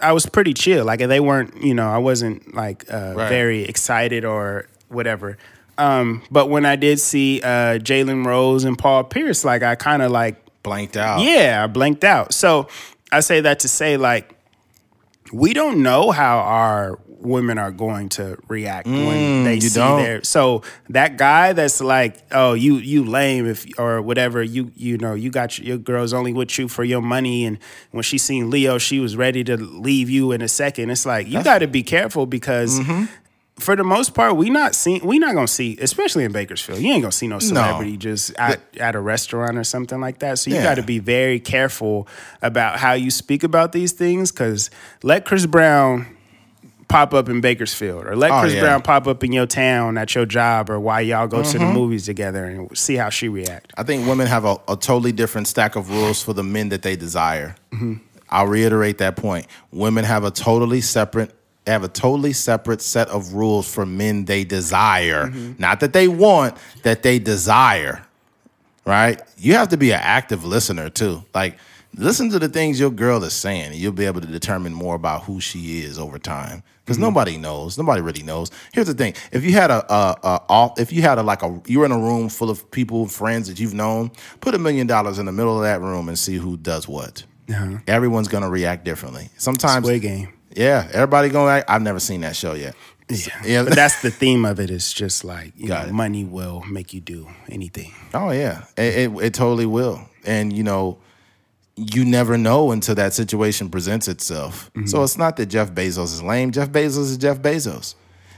I 0.00 0.12
was 0.12 0.26
pretty 0.26 0.52
chill. 0.54 0.84
Like 0.84 1.00
they 1.00 1.20
weren't, 1.20 1.62
you 1.62 1.74
know, 1.74 1.88
I 1.88 1.98
wasn't 1.98 2.54
like 2.54 2.84
uh, 2.92 3.14
Right. 3.16 3.28
very 3.28 3.62
excited 3.64 4.24
or 4.24 4.66
whatever. 4.88 5.38
Um, 5.78 6.22
but 6.30 6.48
when 6.50 6.66
I 6.66 6.76
did 6.76 7.00
see 7.00 7.40
uh, 7.42 7.78
Jalen 7.78 8.26
Rose 8.26 8.64
and 8.64 8.76
Paul 8.78 9.04
Pierce, 9.04 9.44
like 9.44 9.62
I 9.62 9.74
kind 9.74 10.02
of 10.02 10.10
like 10.10 10.36
Blanked 10.62 10.96
out. 10.96 11.20
yeah, 11.20 11.64
I 11.64 11.66
blanked 11.66 12.04
out. 12.04 12.32
So 12.34 12.68
I 13.10 13.18
say 13.20 13.40
that 13.40 13.60
to 13.60 13.68
say, 13.68 13.96
like, 13.96 14.32
we 15.32 15.54
don't 15.54 15.82
know 15.82 16.10
how 16.12 16.38
our 16.38 17.00
women 17.22 17.58
are 17.58 17.70
going 17.70 18.08
to 18.10 18.36
react 18.48 18.86
when 18.86 19.44
they 19.44 19.60
see 19.60 19.74
don't. 19.78 20.02
their. 20.02 20.22
So 20.24 20.62
that 20.90 21.16
guy 21.16 21.52
that's 21.52 21.80
like, 21.80 22.16
oh, 22.32 22.52
you 22.54 22.76
you 22.76 23.04
lame 23.04 23.46
if 23.46 23.66
or 23.78 24.02
whatever, 24.02 24.42
you 24.42 24.70
you 24.76 24.98
know, 24.98 25.14
you 25.14 25.30
got 25.30 25.58
your, 25.58 25.66
your 25.68 25.78
girl's 25.78 26.12
only 26.12 26.32
with 26.32 26.58
you 26.58 26.68
for 26.68 26.84
your 26.84 27.00
money, 27.02 27.44
and 27.44 27.58
when 27.92 28.02
she 28.02 28.18
seen 28.18 28.50
Leo, 28.50 28.78
she 28.78 28.98
was 29.00 29.16
ready 29.16 29.44
to 29.44 29.56
leave 29.56 30.10
you 30.10 30.32
in 30.32 30.42
a 30.42 30.48
second. 30.48 30.90
It's 30.90 31.06
like 31.06 31.26
you 31.28 31.42
got 31.42 31.58
to 31.60 31.66
be 31.66 31.82
careful 31.82 32.26
because. 32.26 32.78
Mm-hmm. 32.80 33.04
For 33.58 33.76
the 33.76 33.84
most 33.84 34.14
part, 34.14 34.34
we 34.36 34.48
not 34.48 34.74
seeing 34.74 35.04
we 35.06 35.18
not 35.18 35.34
gonna 35.34 35.46
see, 35.46 35.76
especially 35.78 36.24
in 36.24 36.32
Bakersfield. 36.32 36.80
You 36.80 36.90
ain't 36.94 37.02
gonna 37.02 37.12
see 37.12 37.28
no 37.28 37.38
celebrity 37.38 37.98
just 37.98 38.32
at, 38.36 38.60
at 38.78 38.94
a 38.94 39.00
restaurant 39.00 39.58
or 39.58 39.62
something 39.62 40.00
like 40.00 40.20
that. 40.20 40.38
So 40.38 40.50
you 40.50 40.56
Yeah. 40.56 40.62
got 40.64 40.74
to 40.76 40.82
be 40.82 40.98
very 40.98 41.38
careful 41.38 42.08
about 42.40 42.78
how 42.78 42.94
you 42.94 43.10
speak 43.10 43.44
about 43.44 43.72
these 43.72 43.92
things 43.92 44.32
because 44.32 44.70
let 45.02 45.26
Chris 45.26 45.44
Brown 45.44 46.06
pop 46.92 47.14
up 47.14 47.28
in 47.28 47.40
Bakersfield 47.40 48.06
or 48.06 48.14
let 48.14 48.30
Oh, 48.30 48.40
Chris 48.40 48.54
yeah. 48.54 48.60
Brown 48.60 48.82
pop 48.82 49.06
up 49.06 49.24
in 49.24 49.32
your 49.32 49.46
town 49.46 49.98
at 49.98 50.14
your 50.14 50.26
job 50.26 50.70
or 50.70 50.78
why 50.78 51.00
y'all 51.00 51.26
go 51.26 51.42
to 51.42 51.58
the 51.58 51.64
Mm-hmm. 51.64 51.72
movies 51.74 52.04
together 52.06 52.44
and 52.44 52.76
see 52.78 52.94
how 52.96 53.08
she 53.08 53.28
react. 53.28 53.72
I 53.76 53.82
think 53.82 54.06
women 54.06 54.26
have 54.26 54.44
a, 54.44 54.56
a 54.68 54.76
totally 54.76 55.12
different 55.12 55.48
stack 55.48 55.74
of 55.76 55.90
rules 55.90 56.22
for 56.22 56.32
the 56.32 56.42
men 56.44 56.68
that 56.68 56.82
they 56.82 56.94
desire. 56.96 57.56
I'll 58.30 58.46
reiterate 58.46 58.98
that 58.98 59.16
point. 59.16 59.46
Women 59.72 60.04
have 60.04 60.24
a 60.24 60.30
totally 60.30 60.80
separate 60.80 61.34
have 61.66 61.84
a 61.84 61.88
totally 61.88 62.32
separate 62.32 62.82
set 62.82 63.08
of 63.08 63.34
rules 63.34 63.72
for 63.72 63.86
men 63.86 64.24
they 64.24 64.42
desire. 64.44 65.30
Not 65.58 65.78
that 65.80 65.92
they 65.92 66.08
want, 66.08 66.56
that 66.82 67.02
they 67.04 67.18
desire. 67.20 68.04
Right? 68.84 69.20
You 69.38 69.54
have 69.54 69.68
to 69.68 69.76
be 69.76 69.92
an 69.92 70.00
active 70.02 70.44
listener 70.44 70.90
too. 70.90 71.22
Like 71.34 71.56
listen 71.96 72.30
to 72.30 72.38
the 72.40 72.48
things 72.48 72.80
your 72.80 72.90
girl 72.90 73.22
is 73.22 73.32
saying, 73.32 73.66
and 73.66 73.74
you'll 73.76 73.92
be 73.92 74.06
able 74.06 74.20
to 74.22 74.26
determine 74.26 74.72
more 74.74 74.94
about 74.96 75.22
who 75.24 75.40
she 75.40 75.80
is 75.82 75.98
over 75.98 76.18
time. 76.18 76.62
Because 76.84 76.98
nobody 76.98 77.36
knows. 77.36 77.78
Nobody 77.78 78.00
really 78.02 78.22
knows. 78.24 78.50
Here's 78.72 78.88
the 78.88 78.94
thing: 78.94 79.14
if 79.30 79.44
you 79.44 79.52
had 79.52 79.70
a, 79.70 79.92
a, 79.92 80.16
a 80.22 80.40
off, 80.48 80.80
if 80.80 80.92
you 80.92 81.02
had 81.02 81.18
a 81.18 81.22
like 81.22 81.42
a, 81.42 81.60
you 81.66 81.78
were 81.78 81.84
in 81.86 81.92
a 81.92 81.98
room 81.98 82.28
full 82.28 82.50
of 82.50 82.68
people, 82.72 83.06
friends 83.06 83.46
that 83.48 83.60
you've 83.60 83.74
known, 83.74 84.10
put 84.40 84.54
a 84.54 84.58
million 84.58 84.86
dollars 84.88 85.18
in 85.20 85.26
the 85.26 85.32
middle 85.32 85.56
of 85.56 85.62
that 85.62 85.80
room 85.80 86.08
and 86.08 86.18
see 86.18 86.36
who 86.36 86.56
does 86.56 86.88
what. 86.88 87.24
Uh-huh. 87.48 87.78
Everyone's 87.86 88.28
gonna 88.28 88.48
react 88.50 88.84
differently. 88.84 89.28
Sometimes, 89.36 89.84
Squid 89.86 90.02
Game. 90.02 90.32
yeah, 90.56 90.88
everybody 90.92 91.28
gonna. 91.28 91.50
Act, 91.50 91.70
I've 91.70 91.82
never 91.82 92.00
seen 92.00 92.22
that 92.22 92.34
show 92.34 92.54
yet. 92.54 92.74
Yeah. 93.08 93.42
Yeah. 93.44 93.62
But 93.64 93.74
that's 93.74 94.00
the 94.02 94.10
theme 94.10 94.44
of 94.44 94.58
it. 94.58 94.64
it 94.64 94.70
is 94.70 94.92
just 94.92 95.22
like, 95.24 95.52
you 95.56 95.68
Got 95.68 95.82
know, 95.84 95.88
it. 95.90 95.92
money 95.92 96.24
will 96.24 96.62
make 96.62 96.94
you 96.94 97.00
do 97.00 97.28
anything. 97.48 97.92
Oh 98.14 98.30
yeah, 98.30 98.64
it, 98.76 99.10
it 99.10 99.16
it 99.22 99.34
totally 99.34 99.66
will. 99.66 100.00
And 100.24 100.52
you 100.52 100.62
know, 100.62 100.98
you 101.76 102.04
never 102.04 102.36
know 102.36 102.70
until 102.72 102.94
that 102.96 103.12
situation 103.14 103.70
presents 103.70 104.08
itself. 104.08 104.70
Mm-hmm. 104.74 104.86
So 104.86 105.02
it's 105.02 105.16
not 105.16 105.36
that 105.36 105.46
Jeff 105.46 105.72
Bezos 105.72 106.04
is 106.12 106.22
lame. 106.22 106.50
Jeff 106.52 106.68
Bezos 106.70 106.98
is 107.10 107.16
Jeff 107.18 107.38
Bezos. 107.38 107.94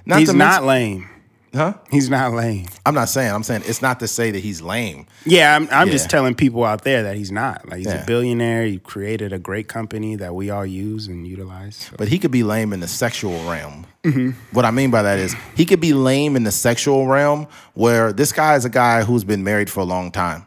Not 0.07 0.21
He's 0.21 0.33
not 0.35 0.65
lame. 0.65 1.09
huh? 1.55 1.75
He's 1.91 2.11
not 2.11 2.33
lame. 2.33 2.67
I'm 2.85 2.95
not 2.95 3.09
saying. 3.09 3.33
I'm 3.33 3.43
saying 3.43 3.63
it's 3.67 3.81
not 3.83 3.99
to 4.01 4.07
say 4.09 4.31
that 4.31 4.39
he's 4.41 4.61
lame. 4.61 5.07
Yeah, 5.25 5.57
I'm, 5.57 5.67
I'm 5.73 5.89
just 5.91 6.11
telling 6.11 6.35
people 6.35 6.63
out 6.63 6.85
there 6.85 7.03
that 7.05 7.17
he's 7.17 7.33
not. 7.33 7.67
Like 7.69 7.79
he's 7.79 7.87
Yeah. 7.87 8.03
a 8.03 8.07
billionaire. 8.07 8.67
He 8.67 8.79
created 8.79 9.33
a 9.33 9.39
great 9.39 9.67
company 9.67 10.15
that 10.17 10.35
we 10.35 10.51
all 10.51 10.67
use 10.67 11.07
and 11.09 11.27
utilize. 11.27 11.77
So- 11.77 11.95
But 11.99 12.09
he 12.09 12.19
could 12.19 12.31
be 12.31 12.43
lame 12.43 12.73
in 12.73 12.81
the 12.81 12.89
sexual 12.89 13.49
realm. 13.51 13.87
Mm-hmm. 14.05 14.31
What 14.53 14.65
I 14.67 14.71
mean 14.71 14.91
by 14.91 15.03
that 15.03 15.19
is 15.19 15.35
he 15.57 15.65
could 15.65 15.81
be 15.81 15.93
lame 15.95 16.37
in 16.37 16.45
the 16.45 16.53
sexual 16.53 17.07
realm 17.07 17.47
where 17.73 18.13
this 18.13 18.31
guy 18.33 18.55
is 18.57 18.65
a 18.65 18.71
guy 18.71 19.03
who's 19.03 19.25
been 19.25 19.43
married 19.43 19.71
for 19.71 19.81
a 19.81 19.85
long 19.85 20.13
time. 20.13 20.45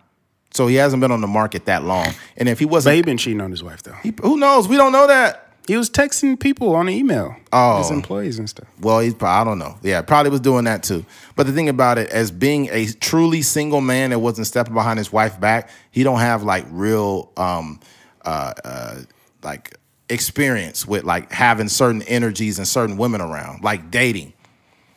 So 0.57 0.65
he 0.65 0.75
hasn't 0.75 1.01
been 1.01 1.11
on 1.11 1.21
the 1.21 1.27
market 1.27 1.65
that 1.65 1.83
long. 1.83 2.13
And 2.35 2.49
if 2.49 2.57
he 2.57 2.65
wasn't, 2.65 2.95
he 2.95 3.01
been 3.03 3.17
cheating 3.17 3.41
on 3.41 3.51
his 3.51 3.63
wife 3.63 3.83
though. 3.83 3.93
he, 4.01 4.11
who 4.21 4.37
knows? 4.37 4.67
We 4.67 4.75
don't 4.75 4.91
know 4.91 5.05
that. 5.05 5.43
He 5.67 5.77
was 5.77 5.89
texting 5.89 6.39
people 6.39 6.75
on 6.75 6.89
email. 6.89 7.35
Oh. 7.53 7.77
His 7.77 7.91
employees 7.91 8.39
and 8.39 8.49
stuff. 8.49 8.67
Well, 8.79 8.99
he's 9.01 9.13
probably, 9.13 9.41
I 9.41 9.43
don't 9.43 9.59
know. 9.59 9.77
Yeah, 9.83 10.01
probably 10.01 10.31
was 10.31 10.39
doing 10.39 10.63
that 10.65 10.81
too. 10.81 11.05
But 11.35 11.45
the 11.45 11.53
thing 11.53 11.69
about 11.69 11.99
it, 11.99 12.09
as 12.09 12.31
being 12.31 12.69
a 12.71 12.87
truly 12.87 13.43
single 13.43 13.81
man 13.81 14.09
that 14.09 14.19
wasn't 14.19 14.47
stepping 14.47 14.73
behind 14.73 14.97
his 14.97 15.11
wife 15.11 15.39
back, 15.39 15.69
he 15.91 16.03
don't 16.03 16.19
have 16.19 16.41
like 16.41 16.65
real, 16.69 17.31
um, 17.37 17.79
uh, 18.25 18.53
uh, 18.65 19.01
like 19.43 19.77
experience 20.09 20.87
with 20.87 21.03
like 21.03 21.31
having 21.31 21.67
certain 21.67 22.01
energies 22.03 22.57
and 22.57 22.67
certain 22.67 22.97
women 22.97 23.21
around, 23.21 23.63
like 23.63 23.91
dating. 23.91 24.33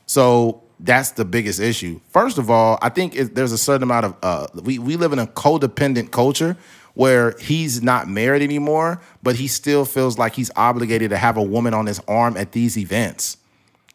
So 0.06 0.62
that's 0.82 1.12
the 1.12 1.24
biggest 1.24 1.60
issue. 1.60 2.00
First 2.08 2.38
of 2.38 2.50
all, 2.50 2.78
I 2.80 2.88
think 2.88 3.14
it, 3.14 3.34
there's 3.34 3.52
a 3.52 3.58
certain 3.58 3.82
amount 3.82 4.06
of 4.06 4.16
uh, 4.22 4.46
we 4.62 4.78
we 4.78 4.96
live 4.96 5.12
in 5.12 5.18
a 5.18 5.26
codependent 5.26 6.10
culture 6.10 6.56
where 6.94 7.36
he's 7.38 7.82
not 7.82 8.08
married 8.08 8.42
anymore, 8.42 9.00
but 9.22 9.36
he 9.36 9.46
still 9.46 9.84
feels 9.84 10.18
like 10.18 10.34
he's 10.34 10.50
obligated 10.56 11.10
to 11.10 11.16
have 11.16 11.36
a 11.36 11.42
woman 11.42 11.72
on 11.72 11.86
his 11.86 12.00
arm 12.08 12.36
at 12.36 12.52
these 12.52 12.76
events. 12.76 13.36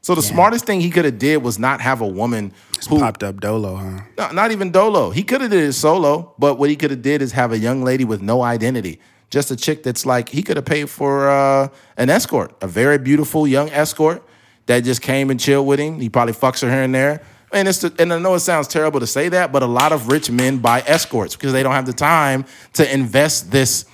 So 0.01 0.13
the 0.13 0.21
smartest 0.21 0.65
thing 0.65 0.81
he 0.81 0.91
could 0.91 1.05
have 1.05 1.17
did 1.17 1.37
was 1.37 1.57
not 1.57 1.81
have 1.81 1.99
a 1.99 2.07
woman 2.07 2.53
who 2.87 2.99
Popped 2.99 3.23
up 3.23 3.41
Dolo, 3.41 3.75
huh? 3.75 4.01
no, 4.17 4.31
not 4.31 4.51
even 4.51 4.69
Dolo. 4.69 5.09
He 5.09 5.23
could 5.23 5.41
have 5.41 5.49
did 5.49 5.63
it 5.63 5.73
solo, 5.73 6.33
but 6.37 6.59
what 6.59 6.69
he 6.69 6.75
could 6.75 6.91
have 6.91 7.01
did 7.01 7.23
is 7.23 7.31
have 7.31 7.51
a 7.51 7.57
young 7.57 7.83
lady 7.83 8.05
with 8.05 8.21
no 8.21 8.43
identity, 8.43 8.99
just 9.31 9.49
a 9.49 9.55
chick 9.55 9.81
that's 9.81 10.05
like 10.05 10.29
he 10.29 10.43
could 10.43 10.57
have 10.57 10.65
paid 10.65 10.91
for 10.91 11.27
uh, 11.27 11.69
an 11.97 12.11
escort, 12.11 12.55
a 12.61 12.67
very 12.67 12.99
beautiful 12.99 13.47
young 13.47 13.69
escort 13.71 14.23
that 14.67 14.83
just 14.83 15.01
came 15.01 15.29
and 15.29 15.39
chilled 15.39 15.67
with 15.67 15.79
him. 15.79 15.99
He 15.99 16.09
probably 16.09 16.33
fucks 16.33 16.61
her 16.61 16.69
here 16.69 16.81
and 16.83 16.93
there. 16.93 17.21
And 17.51 17.67
it's 17.67 17.79
the, 17.79 17.93
and 17.99 18.11
I 18.11 18.19
know 18.19 18.33
it 18.33 18.39
sounds 18.39 18.67
terrible 18.67 18.99
to 18.99 19.07
say 19.07 19.29
that, 19.29 19.51
but 19.51 19.63
a 19.63 19.67
lot 19.67 19.91
of 19.91 20.07
rich 20.07 20.29
men 20.29 20.57
buy 20.57 20.83
escorts 20.85 21.35
because 21.35 21.53
they 21.53 21.63
don't 21.63 21.73
have 21.73 21.85
the 21.85 21.93
time 21.93 22.45
to 22.73 22.93
invest 22.93 23.51
this 23.51 23.85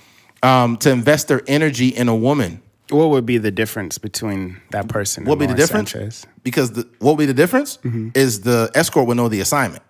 um, 0.42 0.76
to 0.78 0.90
invest 0.90 1.28
their 1.28 1.42
energy 1.46 1.88
in 1.88 2.08
a 2.08 2.16
woman. 2.16 2.60
What 2.90 3.10
would 3.10 3.24
be 3.24 3.38
the 3.38 3.50
difference 3.52 3.98
between 3.98 4.60
that 4.70 4.88
person? 4.88 5.24
What 5.24 5.38
would 5.38 5.46
be 5.46 5.46
the 5.46 5.54
difference? 5.54 5.92
Sanchez? 5.92 6.26
Because 6.42 6.72
the, 6.72 6.88
what 6.98 7.12
would 7.12 7.18
be 7.22 7.26
the 7.26 7.34
difference 7.34 7.78
is 8.14 8.40
the 8.40 8.70
escort 8.74 9.06
would 9.06 9.16
know 9.16 9.28
the 9.28 9.40
assignment. 9.40 9.82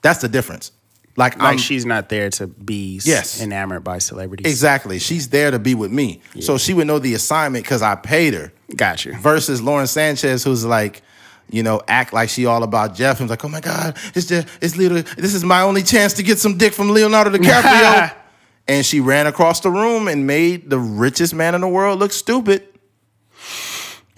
That's 0.00 0.20
the 0.20 0.28
difference. 0.28 0.72
Like, 1.16 1.36
Like 1.38 1.52
I'm, 1.52 1.58
she's 1.58 1.84
not 1.84 2.08
there 2.08 2.30
to 2.30 2.46
be 2.46 3.00
Yes. 3.04 3.42
enamored 3.42 3.84
by 3.84 3.98
celebrities. 3.98 4.50
Exactly. 4.50 4.98
She's 4.98 5.28
there 5.28 5.50
to 5.50 5.58
be 5.58 5.74
with 5.74 5.92
me. 5.92 6.22
So 6.40 6.56
she 6.58 6.72
would 6.74 6.86
know 6.86 6.98
the 6.98 7.14
assignment 7.14 7.64
because 7.64 7.82
I 7.82 7.94
paid 7.96 8.34
her. 8.34 8.52
Got 8.74 9.04
you. 9.04 9.14
Versus 9.16 9.62
Lauren 9.62 9.86
Sanchez, 9.86 10.44
who's 10.44 10.64
like, 10.64 11.02
you 11.50 11.62
know, 11.62 11.80
act 11.88 12.12
like 12.12 12.28
she 12.28 12.46
all 12.46 12.62
about 12.62 12.94
Jeff. 12.94 13.20
And 13.20 13.30
like, 13.30 13.44
oh 13.44 13.48
my 13.48 13.60
God, 13.60 13.96
it's 14.14 14.26
just, 14.26 14.48
it's 14.60 14.76
little, 14.76 15.02
this 15.16 15.34
is 15.34 15.44
my 15.44 15.62
only 15.62 15.82
chance 15.82 16.14
to 16.14 16.22
get 16.22 16.38
some 16.38 16.58
dick 16.58 16.72
from 16.72 16.90
Leonardo 16.90 17.30
DiCaprio. 17.30 18.14
and 18.68 18.84
she 18.84 19.00
ran 19.00 19.26
across 19.26 19.60
the 19.60 19.70
room 19.70 20.08
and 20.08 20.26
made 20.26 20.68
the 20.68 20.78
richest 20.78 21.34
man 21.34 21.54
in 21.54 21.62
the 21.62 21.68
world 21.68 21.98
look 21.98 22.12
stupid. 22.12 22.68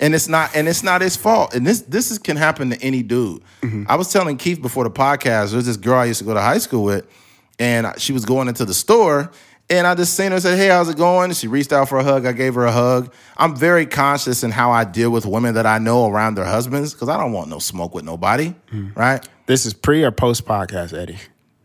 And 0.00 0.14
it's 0.14 0.28
not, 0.28 0.56
and 0.56 0.66
it's 0.66 0.82
not 0.82 1.02
his 1.02 1.14
fault. 1.14 1.54
And 1.54 1.66
this, 1.66 1.82
this 1.82 2.10
is, 2.10 2.18
can 2.18 2.36
happen 2.36 2.70
to 2.70 2.82
any 2.82 3.02
dude. 3.02 3.42
Mm-hmm. 3.60 3.84
I 3.86 3.96
was 3.96 4.10
telling 4.10 4.38
Keith 4.38 4.60
before 4.60 4.84
the 4.84 4.90
podcast, 4.90 5.52
there's 5.52 5.66
this 5.66 5.76
girl 5.76 5.98
I 5.98 6.06
used 6.06 6.20
to 6.20 6.24
go 6.24 6.34
to 6.34 6.40
high 6.40 6.58
school 6.58 6.84
with, 6.84 7.06
and 7.58 7.86
she 7.98 8.14
was 8.14 8.24
going 8.24 8.48
into 8.48 8.64
the 8.64 8.72
store, 8.72 9.30
and 9.70 9.86
I 9.86 9.94
just 9.94 10.14
seen 10.14 10.28
her 10.28 10.34
and 10.34 10.42
said, 10.42 10.58
Hey, 10.58 10.68
how's 10.68 10.88
it 10.88 10.96
going? 10.96 11.32
She 11.32 11.46
reached 11.48 11.72
out 11.72 11.88
for 11.88 11.98
a 11.98 12.04
hug. 12.04 12.26
I 12.26 12.32
gave 12.32 12.54
her 12.54 12.66
a 12.66 12.72
hug. 12.72 13.12
I'm 13.36 13.56
very 13.56 13.86
conscious 13.86 14.42
in 14.42 14.50
how 14.50 14.70
I 14.72 14.84
deal 14.84 15.10
with 15.10 15.24
women 15.24 15.54
that 15.54 15.64
I 15.66 15.78
know 15.78 16.06
around 16.10 16.34
their 16.34 16.44
husbands 16.44 16.92
because 16.92 17.08
I 17.08 17.16
don't 17.16 17.32
want 17.32 17.48
no 17.48 17.58
smoke 17.58 17.94
with 17.94 18.04
nobody, 18.04 18.54
right? 18.94 19.26
This 19.46 19.64
is 19.66 19.72
pre 19.72 20.04
or 20.04 20.10
post 20.10 20.44
podcast, 20.44 20.96
Eddie. 20.96 21.18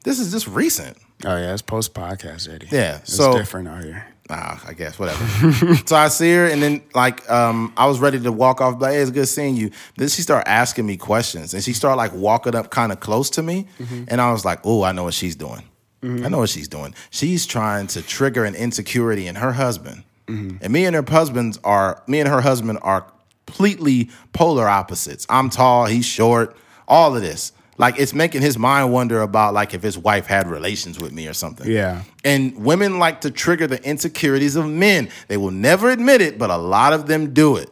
This 0.03 0.19
is 0.19 0.31
just 0.31 0.47
recent. 0.47 0.97
Oh 1.25 1.35
yeah, 1.35 1.53
it's 1.53 1.61
post 1.61 1.93
podcast, 1.93 2.53
Eddie. 2.53 2.67
Yeah, 2.71 2.97
it's 2.97 3.13
so- 3.15 3.37
different 3.37 3.67
out 3.67 3.83
here. 3.83 4.05
Ah, 4.27 4.59
I 4.67 4.73
guess 4.73 4.97
whatever. 4.97 5.75
so 5.85 5.95
I 5.95 6.07
see 6.07 6.33
her, 6.33 6.47
and 6.47 6.59
then 6.59 6.81
like 6.95 7.29
um, 7.29 7.71
I 7.77 7.85
was 7.85 7.99
ready 7.99 8.19
to 8.19 8.31
walk 8.31 8.59
off. 8.59 8.81
Like, 8.81 8.93
hey, 8.93 8.99
it's 9.01 9.11
good 9.11 9.27
seeing 9.27 9.55
you. 9.55 9.69
Then 9.97 10.07
she 10.09 10.23
started 10.23 10.49
asking 10.49 10.87
me 10.87 10.97
questions, 10.97 11.53
and 11.53 11.63
she 11.63 11.73
started 11.73 11.97
like 11.97 12.11
walking 12.13 12.55
up 12.55 12.71
kind 12.71 12.91
of 12.91 12.99
close 12.99 13.29
to 13.31 13.43
me, 13.43 13.67
and 14.07 14.19
I 14.19 14.31
was 14.31 14.43
like, 14.43 14.61
oh, 14.63 14.81
I 14.81 14.93
know 14.93 15.03
what 15.03 15.13
she's 15.13 15.35
doing. 15.35 15.61
I 16.05 16.29
know 16.29 16.39
what 16.39 16.49
she's 16.49 16.67
doing. 16.67 16.93
She's 17.09 17.45
trying 17.45 17.87
to 17.87 18.01
trigger 18.01 18.45
an 18.45 18.55
insecurity 18.55 19.27
in 19.27 19.35
her 19.35 19.53
husband, 19.53 20.03
and 20.27 20.69
me 20.69 20.85
and 20.85 20.95
her 20.95 21.05
husbands 21.07 21.59
are 21.63 22.03
me 22.07 22.19
and 22.19 22.29
her 22.29 22.41
husband 22.41 22.79
are 22.81 23.05
completely 23.45 24.09
polar 24.33 24.67
opposites. 24.67 25.25
I'm 25.29 25.49
tall, 25.49 25.85
he's 25.85 26.05
short. 26.05 26.55
All 26.87 27.15
of 27.15 27.21
this, 27.21 27.51
like, 27.77 27.99
it's 27.99 28.13
making 28.13 28.41
his 28.41 28.57
mind 28.57 28.93
wonder 28.93 29.21
about 29.21 29.53
like 29.53 29.73
if 29.73 29.83
his 29.83 29.97
wife 29.97 30.25
had 30.27 30.47
relations 30.47 30.99
with 30.99 31.11
me 31.11 31.27
or 31.27 31.33
something. 31.33 31.69
Yeah. 31.69 32.03
And 32.23 32.63
women 32.63 32.99
like 32.99 33.21
to 33.21 33.31
trigger 33.31 33.67
the 33.67 33.83
insecurities 33.83 34.55
of 34.55 34.67
men. 34.67 35.09
They 35.27 35.37
will 35.37 35.51
never 35.51 35.89
admit 35.89 36.21
it, 36.21 36.37
but 36.37 36.49
a 36.49 36.57
lot 36.57 36.93
of 36.93 37.07
them 37.07 37.33
do 37.33 37.57
it. 37.57 37.69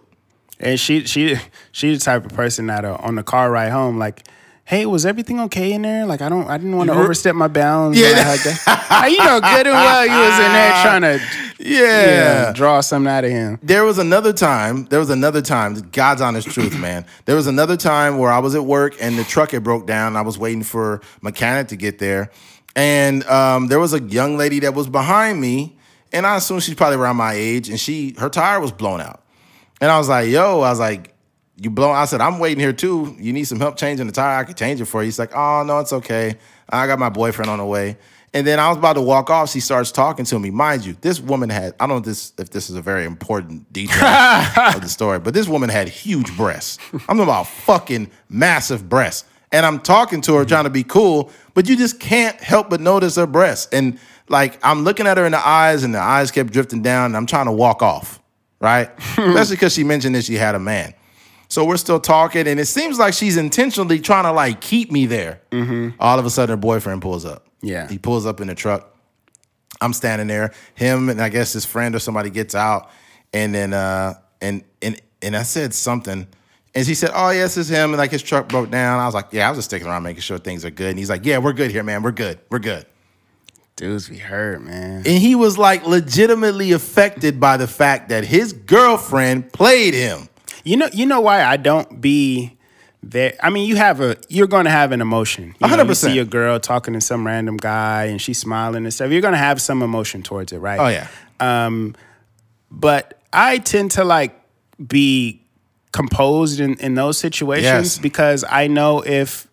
And 0.60 0.80
she 0.80 1.06
she 1.06 1.38
she's 1.72 2.00
the 2.00 2.06
type 2.06 2.26
of 2.26 2.34
person 2.34 2.68
that 2.68 2.86
uh, 2.86 2.98
on 3.00 3.16
the 3.16 3.24
car 3.24 3.50
ride 3.50 3.72
home, 3.72 3.98
like 3.98 4.28
Hey, 4.66 4.86
was 4.86 5.06
everything 5.06 5.42
okay 5.42 5.74
in 5.74 5.82
there? 5.82 6.06
Like, 6.06 6.22
I 6.22 6.30
don't, 6.30 6.50
I 6.50 6.58
didn't 6.58 6.78
want 6.78 6.90
to 6.90 6.96
overstep 6.96 7.36
my 7.36 7.50
bounds. 7.50 8.00
Yeah. 8.00 8.14
I 8.16 8.22
hugged 8.24 8.44
her. 8.46 8.96
Like, 8.96 9.12
you 9.12 9.18
know, 9.18 9.40
good 9.42 9.68
and 9.68 9.76
well, 9.76 10.06
you 10.06 10.12
was 10.12 10.40
in 10.40 10.54
there 10.54 10.72
trying 10.84 11.02
to, 11.02 11.20
Yeah. 11.60 12.54
draw 12.54 12.80
something 12.80 13.12
out 13.12 13.26
of 13.26 13.32
him. 13.32 13.60
There 13.62 13.84
was 13.84 13.98
another 13.98 14.32
time. 14.32 14.86
There 14.86 15.00
was 15.00 15.10
another 15.10 15.42
time. 15.42 15.76
God's 15.92 16.22
honest 16.22 16.50
truth, 16.50 16.78
man. 16.80 17.06
There 17.26 17.36
was 17.36 17.48
another 17.48 17.76
time 17.76 18.18
where 18.20 18.32
I 18.32 18.40
was 18.40 18.56
at 18.56 18.64
work 18.64 18.96
and 19.02 19.18
the 19.18 19.26
truck 19.26 19.52
had 19.52 19.64
broke 19.66 19.86
down. 19.86 20.16
I 20.16 20.22
was 20.22 20.38
waiting 20.40 20.64
for 20.64 21.02
mechanic 21.22 21.68
to 21.68 21.76
get 21.76 22.00
there, 22.00 22.32
and 22.76 23.26
um, 23.26 23.68
there 23.68 23.80
was 23.82 23.94
a 23.94 24.02
young 24.02 24.38
lady 24.38 24.60
that 24.60 24.74
was 24.74 24.88
behind 24.88 25.42
me, 25.42 25.78
and 26.14 26.26
I 26.26 26.38
assume 26.38 26.62
she's 26.62 26.76
probably 26.76 26.98
around 26.98 27.18
my 27.18 27.34
age, 27.34 27.68
and 27.70 27.78
she 27.80 28.16
her 28.18 28.30
tire 28.30 28.62
was 28.62 28.72
blown 28.72 29.02
out, 29.02 29.22
and 29.82 29.92
I 29.92 29.98
was 29.98 30.08
like, 30.08 30.30
"Yo," 30.30 30.62
I 30.62 30.70
was 30.70 30.80
like. 30.80 31.13
You 31.58 31.70
blow. 31.70 31.92
I 31.92 32.06
said, 32.06 32.20
I'm 32.20 32.40
waiting 32.40 32.60
here 32.60 32.74
too. 32.74 33.16
You 33.20 33.32
need 33.32 33.44
some 33.46 33.60
help 33.60 33.78
changing 33.78 34.08
the 34.08 34.14
tire? 34.14 34.40
I 34.40 34.44
could 34.44 34.58
change 34.58 34.82
it 34.82 34.86
for 34.86 35.02
you. 35.02 35.06
He's 35.06 35.20
like, 35.20 35.36
Oh 35.36 35.64
no, 35.64 35.80
it's 35.80 35.94
okay. 35.94 36.36
I 36.70 36.88
got 36.88 37.00
my 37.00 37.10
boyfriend 37.10 37.50
on 37.52 37.60
the 37.60 37.66
way. 37.66 37.98
And 38.36 38.48
then 38.48 38.60
I 38.60 38.70
was 38.70 38.78
about 38.80 38.94
to 38.94 39.02
walk 39.02 39.30
off. 39.30 39.52
She 39.52 39.60
starts 39.60 39.92
talking 39.92 40.26
to 40.26 40.40
me. 40.40 40.50
Mind 40.50 40.84
you, 40.84 40.94
this 41.02 41.20
woman 41.20 41.50
had, 41.50 41.76
I 41.80 41.86
don't 41.86 41.90
know 41.90 41.98
if 41.98 42.06
this, 42.06 42.34
if 42.40 42.50
this 42.50 42.72
is 42.72 42.76
a 42.76 42.82
very 42.82 43.06
important 43.06 43.72
detail 43.72 44.04
of 44.76 44.82
the 44.82 44.90
story, 44.90 45.20
but 45.20 45.36
this 45.36 45.48
woman 45.48 45.70
had 45.70 45.88
huge 45.88 46.36
breasts. 46.36 46.80
I'm 46.94 47.00
talking 47.00 47.22
about 47.22 47.46
fucking 47.48 48.10
massive 48.30 48.90
breasts. 48.90 49.26
And 49.52 49.68
I'm 49.68 49.80
talking 49.80 50.22
to 50.22 50.34
her 50.38 50.46
trying 50.46 50.64
to 50.64 50.72
be 50.72 50.84
cool, 50.84 51.30
but 51.54 51.70
you 51.70 51.78
just 51.78 52.00
can't 52.00 52.36
help 52.42 52.72
but 52.72 52.82
notice 52.82 53.18
her 53.18 53.28
breasts. 53.28 53.72
And 53.72 54.00
like, 54.28 54.58
I'm 54.66 54.84
looking 54.84 55.06
at 55.06 55.18
her 55.18 55.28
in 55.28 55.32
the 55.32 55.48
eyes, 55.48 55.84
and 55.84 55.94
the 55.94 56.00
eyes 56.00 56.32
kept 56.32 56.52
drifting 56.52 56.82
down, 56.82 57.08
and 57.08 57.18
I'm 57.18 57.28
trying 57.28 57.46
to 57.46 57.52
walk 57.52 57.84
off, 57.84 58.20
right? 58.60 58.90
Especially 59.18 59.56
because 59.58 59.74
she 59.76 59.84
mentioned 59.84 60.16
that 60.16 60.24
she 60.24 60.34
had 60.34 60.56
a 60.56 60.60
man. 60.60 60.96
So 61.54 61.64
we're 61.64 61.78
still 61.78 62.00
talking, 62.00 62.48
and 62.48 62.60
it 62.60 62.66
seems 62.66 62.98
like 62.98 63.14
she's 63.14 63.38
intentionally 63.38 64.00
trying 64.00 64.24
to 64.24 64.32
like 64.32 64.60
keep 64.60 64.92
me 64.92 65.06
there. 65.06 65.40
All 66.00 66.18
of 66.18 66.26
a 66.26 66.30
sudden, 66.32 66.54
her 66.54 66.58
boyfriend 66.60 67.04
pulls 67.04 67.26
up. 67.26 67.46
Yeah. 67.62 67.88
he 67.88 68.00
pulls 68.00 68.26
up 68.26 68.42
in 68.42 68.48
the 68.48 68.56
truck. 68.56 68.98
I'm 69.80 69.94
standing 69.94 70.26
there. 70.26 70.52
Him 70.74 71.10
and 71.10 71.22
I 71.22 71.30
guess 71.30 71.54
his 71.54 71.64
friend 71.64 71.94
or 71.94 72.00
somebody 72.00 72.32
gets 72.32 72.56
out, 72.56 72.90
and 73.34 73.54
then 73.54 73.72
uh 73.72 74.16
and 74.42 74.64
and 74.82 75.00
and 75.22 75.36
I 75.36 75.44
said 75.44 75.76
something, 75.76 76.26
and 76.74 76.86
she 76.88 76.96
said, 76.96 77.12
"Oh 77.14 77.30
yes, 77.30 77.56
it's 77.56 77.70
him." 77.70 77.92
And 77.92 78.00
like 78.00 78.10
his 78.10 78.24
truck 78.24 78.50
broke 78.50 78.72
down. 78.72 79.00
I 79.00 79.06
was 79.06 79.14
like, 79.14 79.28
"Yeah, 79.32 79.46
I 79.46 79.52
was 79.52 79.60
just 79.60 79.70
sticking 79.70 79.88
around 79.88 80.02
making 80.02 80.22
sure 80.22 80.40
things 80.40 80.66
are 80.66 80.72
good." 80.72 80.90
And 80.90 80.98
he's 80.98 81.12
like, 81.12 81.24
"Yeah, 81.24 81.38
we're 81.38 81.54
good 81.54 81.70
here, 81.70 81.84
man. 81.84 82.02
We're 82.02 82.14
good. 82.14 82.40
We're 82.50 82.58
good." 82.58 82.88
Dudes 83.76 84.10
be 84.10 84.18
hurt, 84.18 84.64
man. 84.64 85.04
And 85.06 85.20
he 85.20 85.36
was 85.36 85.60
like 85.60 85.86
legitimately 85.86 86.72
affected 86.72 87.40
by 87.40 87.58
the 87.58 87.68
fact 87.68 88.10
that 88.10 88.24
his 88.24 88.54
girlfriend 88.54 89.54
played 89.54 89.94
him. 89.94 90.30
You 90.64 90.78
know, 90.78 90.90
you 90.94 91.06
know 91.06 91.20
why 91.22 91.44
I 91.44 91.58
don't 91.58 92.00
be 92.02 92.58
there. 93.02 93.34
I 93.42 93.50
mean, 93.50 93.68
you 93.68 93.76
have 93.76 94.00
a, 94.02 94.16
you're 94.30 94.48
going 94.48 94.66
to 94.66 94.72
have 94.72 94.92
an 94.92 95.02
emotion. 95.02 95.56
You 95.60 95.68
know, 95.68 95.76
you 95.76 95.84
100%. 95.84 95.96
see 95.96 96.20
a 96.20 96.26
girl 96.26 96.60
talking 96.60 96.94
to 96.94 97.02
some 97.02 97.26
random 97.28 97.58
guy 97.58 98.06
and 98.06 98.22
she's 98.22 98.38
smiling 98.40 98.86
and 98.86 98.94
stuff. 98.94 99.12
You're 99.12 99.22
going 99.22 99.34
to 99.34 99.38
have 99.38 99.62
some 99.62 99.82
emotion 99.82 100.24
towards 100.24 100.54
it, 100.54 100.60
right? 100.60 100.80
Oh 100.80 100.88
yeah. 100.88 101.08
Um, 101.40 101.96
but 102.72 103.20
I 103.34 103.58
tend 103.58 103.92
to 103.92 104.04
like 104.06 104.40
be 104.86 105.42
composed 105.92 106.60
in, 106.60 106.76
in 106.80 106.96
those 106.96 107.18
situations 107.18 107.64
Yes. 107.66 108.00
because 108.00 108.44
I 108.50 108.68
know 108.68 109.02
if 109.02 109.48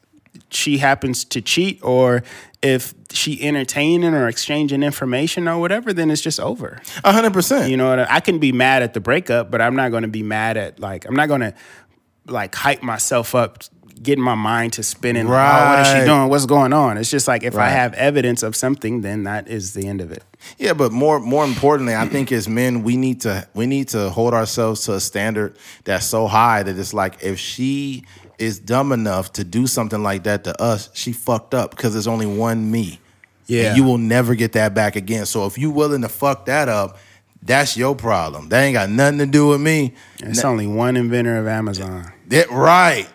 she 0.51 0.78
happens 0.78 1.24
to 1.27 1.41
cheat 1.41 1.81
or 1.82 2.23
if 2.62 2.95
she 3.11 3.43
entertaining 3.43 4.15
or 4.15 4.28
exchanging 4.28 4.82
information 4.82 5.49
or 5.49 5.59
whatever, 5.59 5.93
then 5.93 6.11
it's 6.11 6.20
just 6.20 6.39
over. 6.39 6.81
A 7.05 7.12
hundred 7.12 7.32
percent. 7.32 7.70
You 7.70 7.77
know, 7.77 7.91
what 7.91 8.01
I, 8.01 8.16
I 8.16 8.20
can 8.20 8.39
be 8.39 8.53
mad 8.53 8.82
at 8.82 8.95
the 8.95 9.01
breakup, 9.01 9.51
but 9.51 9.61
I'm 9.61 9.77
not 9.77 9.91
going 9.91 10.03
to 10.03 10.09
be 10.09 10.23
mad 10.23 10.57
at 10.57 10.78
like 10.78 11.07
I'm 11.07 11.15
not 11.15 11.28
going 11.28 11.41
to 11.41 11.55
like 12.27 12.55
hype 12.55 12.82
myself 12.82 13.35
up, 13.35 13.65
getting 14.03 14.23
my 14.23 14.35
mind 14.35 14.74
to 14.74 14.82
spinning. 14.82 15.27
Like, 15.27 15.62
oh, 15.62 15.66
what 15.70 15.81
is 15.81 15.89
she 15.89 16.07
doing? 16.07 16.28
What's 16.28 16.47
going 16.47 16.73
on? 16.73 16.99
It's 16.99 17.11
just 17.11 17.27
like 17.27 17.43
if 17.43 17.57
I 17.57 17.69
have 17.69 17.95
evidence 17.95 18.43
of 18.43 18.55
something, 18.55 19.01
then 19.01 19.24
that 19.24 19.49
is 19.49 19.73
the 19.73 19.87
end 19.87 20.03
of 20.03 20.12
it. 20.12 20.23
Yeah, 20.59 20.74
but 20.74 20.93
more 20.93 21.19
more 21.19 21.45
importantly, 21.45 21.95
I 21.95 22.07
think 22.09 22.31
as 22.31 22.47
men, 22.47 22.82
we 22.82 22.97
need 22.97 23.23
to 23.23 23.49
we 23.55 23.66
need 23.66 23.89
to 23.89 24.11
hold 24.11 24.35
ourselves 24.35 24.85
to 24.85 24.95
a 24.95 25.01
standard 25.01 25.57
that's 25.85 26.07
so 26.07 26.27
high 26.27 26.62
that 26.62 26.78
it's 26.78 26.93
like 26.93 27.23
if 27.23 27.39
she 27.39 28.05
is 28.40 28.58
dumb 28.58 28.92
enough 28.92 29.32
to 29.34 29.44
do 29.44 29.66
something 29.66 30.02
like 30.02 30.24
that 30.24 30.44
to 30.44 30.62
us, 30.62 30.90
she 30.94 31.12
fucked 31.12 31.54
up 31.54 31.70
because 31.70 31.92
there's 31.92 32.06
only 32.06 32.26
one 32.26 32.70
me. 32.70 32.98
Yeah. 33.46 33.68
And 33.68 33.76
you 33.76 33.84
will 33.84 33.98
never 33.98 34.34
get 34.34 34.52
that 34.52 34.74
back 34.74 34.96
again. 34.96 35.26
So 35.26 35.46
if 35.46 35.58
you 35.58 35.70
willing 35.70 36.02
to 36.02 36.08
fuck 36.08 36.46
that 36.46 36.68
up, 36.68 36.98
that's 37.42 37.76
your 37.76 37.94
problem. 37.94 38.48
That 38.48 38.62
ain't 38.62 38.74
got 38.74 38.90
nothing 38.90 39.18
to 39.18 39.26
do 39.26 39.48
with 39.48 39.60
me. 39.60 39.94
It's 40.20 40.44
only 40.44 40.66
one 40.66 40.96
inventor 40.96 41.38
of 41.38 41.46
Amazon. 41.46 42.12
That 42.28 42.50
right. 42.50 43.08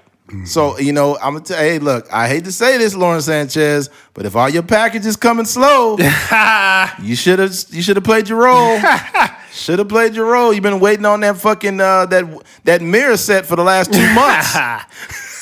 So 0.45 0.79
you 0.79 0.91
know, 0.91 1.17
I'm 1.17 1.33
gonna 1.33 1.45
tell. 1.45 1.57
Hey, 1.57 1.77
look, 1.77 2.11
I 2.11 2.27
hate 2.27 2.45
to 2.45 2.51
say 2.51 2.79
this, 2.79 2.95
Lauren 2.95 3.21
Sanchez, 3.21 3.91
but 4.15 4.25
if 4.25 4.35
all 4.35 4.49
your 4.49 4.63
packages 4.63 5.15
coming 5.15 5.45
slow, 5.45 5.97
you 7.01 7.15
should 7.15 7.37
have 7.37 7.55
you 7.69 7.83
should 7.83 7.95
have 7.95 8.03
played 8.03 8.27
your 8.27 8.39
role. 8.39 8.79
should 9.55 9.79
have 9.79 9.87
played 9.89 10.15
your 10.15 10.25
role. 10.31 10.53
You've 10.53 10.63
been 10.63 10.79
waiting 10.79 11.05
on 11.05 11.21
that 11.21 11.37
fucking 11.37 11.79
uh, 11.79 12.05
that 12.07 12.43
that 12.65 12.81
mirror 12.81 13.17
set 13.17 13.45
for 13.45 13.55
the 13.55 13.63
last 13.63 13.91
two 13.93 14.13
months. 14.13 14.53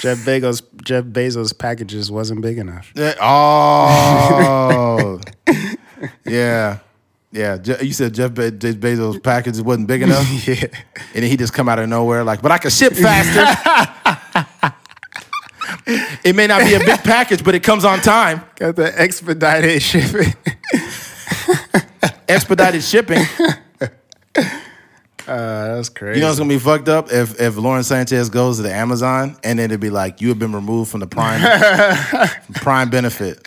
Jeff 0.02 0.18
Bezos 0.20 0.62
Jeff 0.84 1.04
Bezos 1.06 1.58
packages 1.58 2.12
wasn't 2.12 2.42
big 2.42 2.58
enough. 2.58 2.92
That- 2.96 3.18
oh, 3.22 5.20
yeah, 6.26 6.80
yeah. 7.32 7.58
Je- 7.58 7.78
You 7.86 7.94
said 7.94 8.14
Jeff 8.14 8.34
Be- 8.34 8.52
Jeff 8.52 8.76
Bezos' 8.76 9.22
packages 9.24 9.62
wasn't 9.62 9.88
big 9.88 10.02
enough, 10.02 10.28
yeah. 10.48 10.56
and 11.14 11.24
then 11.24 11.24
he 11.24 11.38
just 11.38 11.54
come 11.54 11.70
out 11.70 11.80
of 11.80 11.88
nowhere 11.90 12.24
like, 12.24 12.42
but 12.42 12.52
I 12.52 12.58
can 12.58 12.70
ship 12.72 12.94
faster. 12.94 13.46
it 16.24 16.36
may 16.36 16.48
not 16.48 16.62
be 16.64 16.74
a 16.74 16.80
big 16.80 17.00
package, 17.04 17.44
but 17.44 17.56
it 17.56 17.64
comes 17.64 17.86
on 17.86 18.00
time. 18.00 18.44
Got 18.56 18.76
the 18.76 18.92
expedited 19.02 19.82
shipping. 19.82 20.34
expedited 22.28 22.84
shipping. 22.84 23.24
Uh, 24.36 24.46
that's 25.76 25.88
crazy. 25.90 26.20
You 26.20 26.26
know 26.26 26.30
it's 26.32 26.38
gonna 26.40 26.50
be 26.50 26.60
fucked 26.60 26.90
up 26.90 27.12
if 27.12 27.40
if 27.40 27.56
Lauren 27.56 27.84
Sanchez 27.84 28.30
goes 28.30 28.58
to 28.58 28.64
the 28.64 28.74
Amazon 28.74 29.38
and 29.44 29.58
then 29.58 29.66
it'd 29.72 29.80
be 29.80 29.90
like 29.90 30.20
you 30.20 30.28
have 30.30 30.40
been 30.40 30.52
removed 30.54 30.92
from 30.92 31.00
the 31.00 31.08
prime 31.08 31.40
prime 32.56 32.90
benefit. 32.90 33.40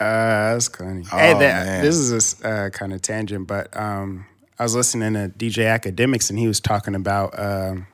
Uh, 0.00 0.54
that's 0.54 0.68
funny. 0.68 1.04
hey, 1.04 1.34
Oh, 1.34 1.38
that, 1.38 1.82
this 1.82 1.96
is 1.96 2.40
a 2.42 2.48
uh, 2.48 2.70
kind 2.70 2.92
of 2.92 3.00
tangent, 3.00 3.46
but 3.46 3.74
um, 3.76 4.26
I 4.58 4.64
was 4.64 4.74
listening 4.74 5.14
to 5.14 5.28
DJ 5.38 5.64
Akademiks, 5.78 6.30
and 6.30 6.38
he 6.38 6.48
was 6.48 6.58
talking 6.58 6.94
about 6.96 7.38
um, 7.38 7.86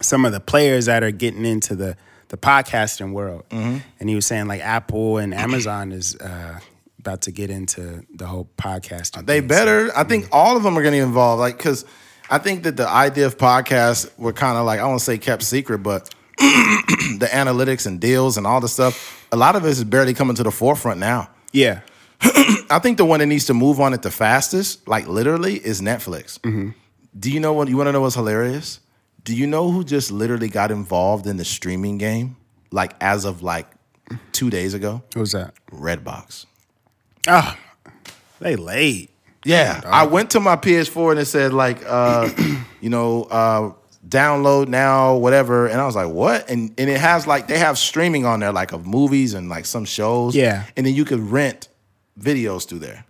some 0.00 0.24
of 0.24 0.32
the 0.32 0.40
players 0.40 0.86
that 0.86 1.02
are 1.02 1.10
getting 1.10 1.44
into 1.44 1.74
the 1.74 1.96
the 2.28 2.36
podcasting 2.38 3.12
world, 3.12 3.44
Mm-hmm. 3.50 3.78
and 4.00 4.08
he 4.08 4.14
was 4.14 4.24
saying 4.26 4.46
like 4.46 4.62
Apple 4.62 5.18
and 5.18 5.34
Amazon 5.34 5.92
is 5.92 6.16
uh, 6.16 6.60
about 7.02 7.22
to 7.22 7.32
get 7.32 7.50
into 7.50 8.06
the 8.14 8.26
whole 8.26 8.48
podcasting. 8.56 9.26
They 9.26 9.40
thing. 9.40 9.48
better. 9.48 9.90
I 9.96 10.04
think 10.04 10.28
all 10.30 10.56
of 10.56 10.62
them 10.62 10.78
are 10.78 10.82
gonna 10.82 10.96
get 10.96 11.02
involved. 11.02 11.40
Like 11.40 11.56
because 11.56 11.84
I 12.30 12.38
think 12.38 12.62
that 12.62 12.76
the 12.76 12.88
idea 12.88 13.26
of 13.26 13.36
podcasts 13.36 14.08
were 14.18 14.32
kind 14.32 14.56
of 14.56 14.64
like 14.64 14.78
I 14.78 14.86
won't 14.86 15.00
say 15.00 15.18
kept 15.18 15.42
secret, 15.42 15.78
but 15.78 16.14
the 16.38 17.28
analytics 17.30 17.86
and 17.86 18.00
deals 18.00 18.36
and 18.36 18.46
all 18.46 18.60
the 18.60 18.68
stuff. 18.68 19.26
A 19.32 19.36
lot 19.36 19.56
of 19.56 19.64
it 19.64 19.70
is 19.70 19.82
barely 19.84 20.14
coming 20.14 20.36
to 20.36 20.42
the 20.44 20.50
forefront 20.52 21.00
now. 21.00 21.28
yeah, 21.52 21.80
I 22.22 22.78
think 22.80 22.98
the 22.98 23.04
one 23.04 23.18
that 23.20 23.26
needs 23.26 23.46
to 23.46 23.54
move 23.54 23.80
on 23.80 23.92
it 23.94 24.02
the 24.02 24.10
fastest, 24.10 24.86
like 24.86 25.08
literally, 25.08 25.56
is 25.56 25.80
Netflix. 25.80 26.38
Mm-hmm. 26.40 26.70
Do 27.18 27.30
you 27.30 27.40
know 27.40 27.52
what 27.52 27.68
you 27.68 27.76
want 27.76 27.88
to 27.88 27.92
know 27.92 28.00
what's 28.00 28.14
hilarious? 28.14 28.78
Do 29.24 29.34
you 29.36 29.46
know 29.46 29.70
who 29.70 29.82
just 29.84 30.10
literally 30.12 30.48
got 30.48 30.70
involved 30.70 31.26
in 31.26 31.36
the 31.36 31.44
streaming 31.44 31.98
game? 31.98 32.36
Like 32.70 32.94
as 33.00 33.24
of 33.24 33.42
like 33.42 33.66
two 34.32 34.50
days 34.50 34.72
ago? 34.72 35.02
was 35.16 35.32
that? 35.32 35.54
Redbox. 35.72 36.46
Oh, 37.28 37.56
they 38.40 38.56
late. 38.56 39.10
Yeah. 39.44 39.80
I 39.84 40.06
went 40.06 40.30
to 40.30 40.40
my 40.40 40.56
PS4 40.56 41.12
and 41.12 41.20
it 41.20 41.26
said 41.26 41.52
like 41.52 41.82
uh, 41.86 42.30
you 42.80 42.90
know, 42.90 43.24
uh 43.24 43.72
download 44.06 44.68
now, 44.68 45.16
whatever. 45.16 45.66
And 45.66 45.80
I 45.80 45.86
was 45.86 45.96
like, 45.96 46.08
what? 46.08 46.48
And 46.50 46.72
and 46.78 46.90
it 46.90 47.00
has 47.00 47.26
like 47.26 47.48
they 47.48 47.58
have 47.58 47.78
streaming 47.78 48.26
on 48.26 48.40
there, 48.40 48.52
like 48.52 48.72
of 48.72 48.86
movies 48.86 49.34
and 49.34 49.48
like 49.48 49.64
some 49.64 49.84
shows. 49.84 50.34
Yeah. 50.34 50.64
And 50.76 50.86
then 50.86 50.94
you 50.94 51.04
could 51.04 51.20
rent 51.20 51.68
videos 52.18 52.68
through 52.68 52.80
there. 52.80 53.04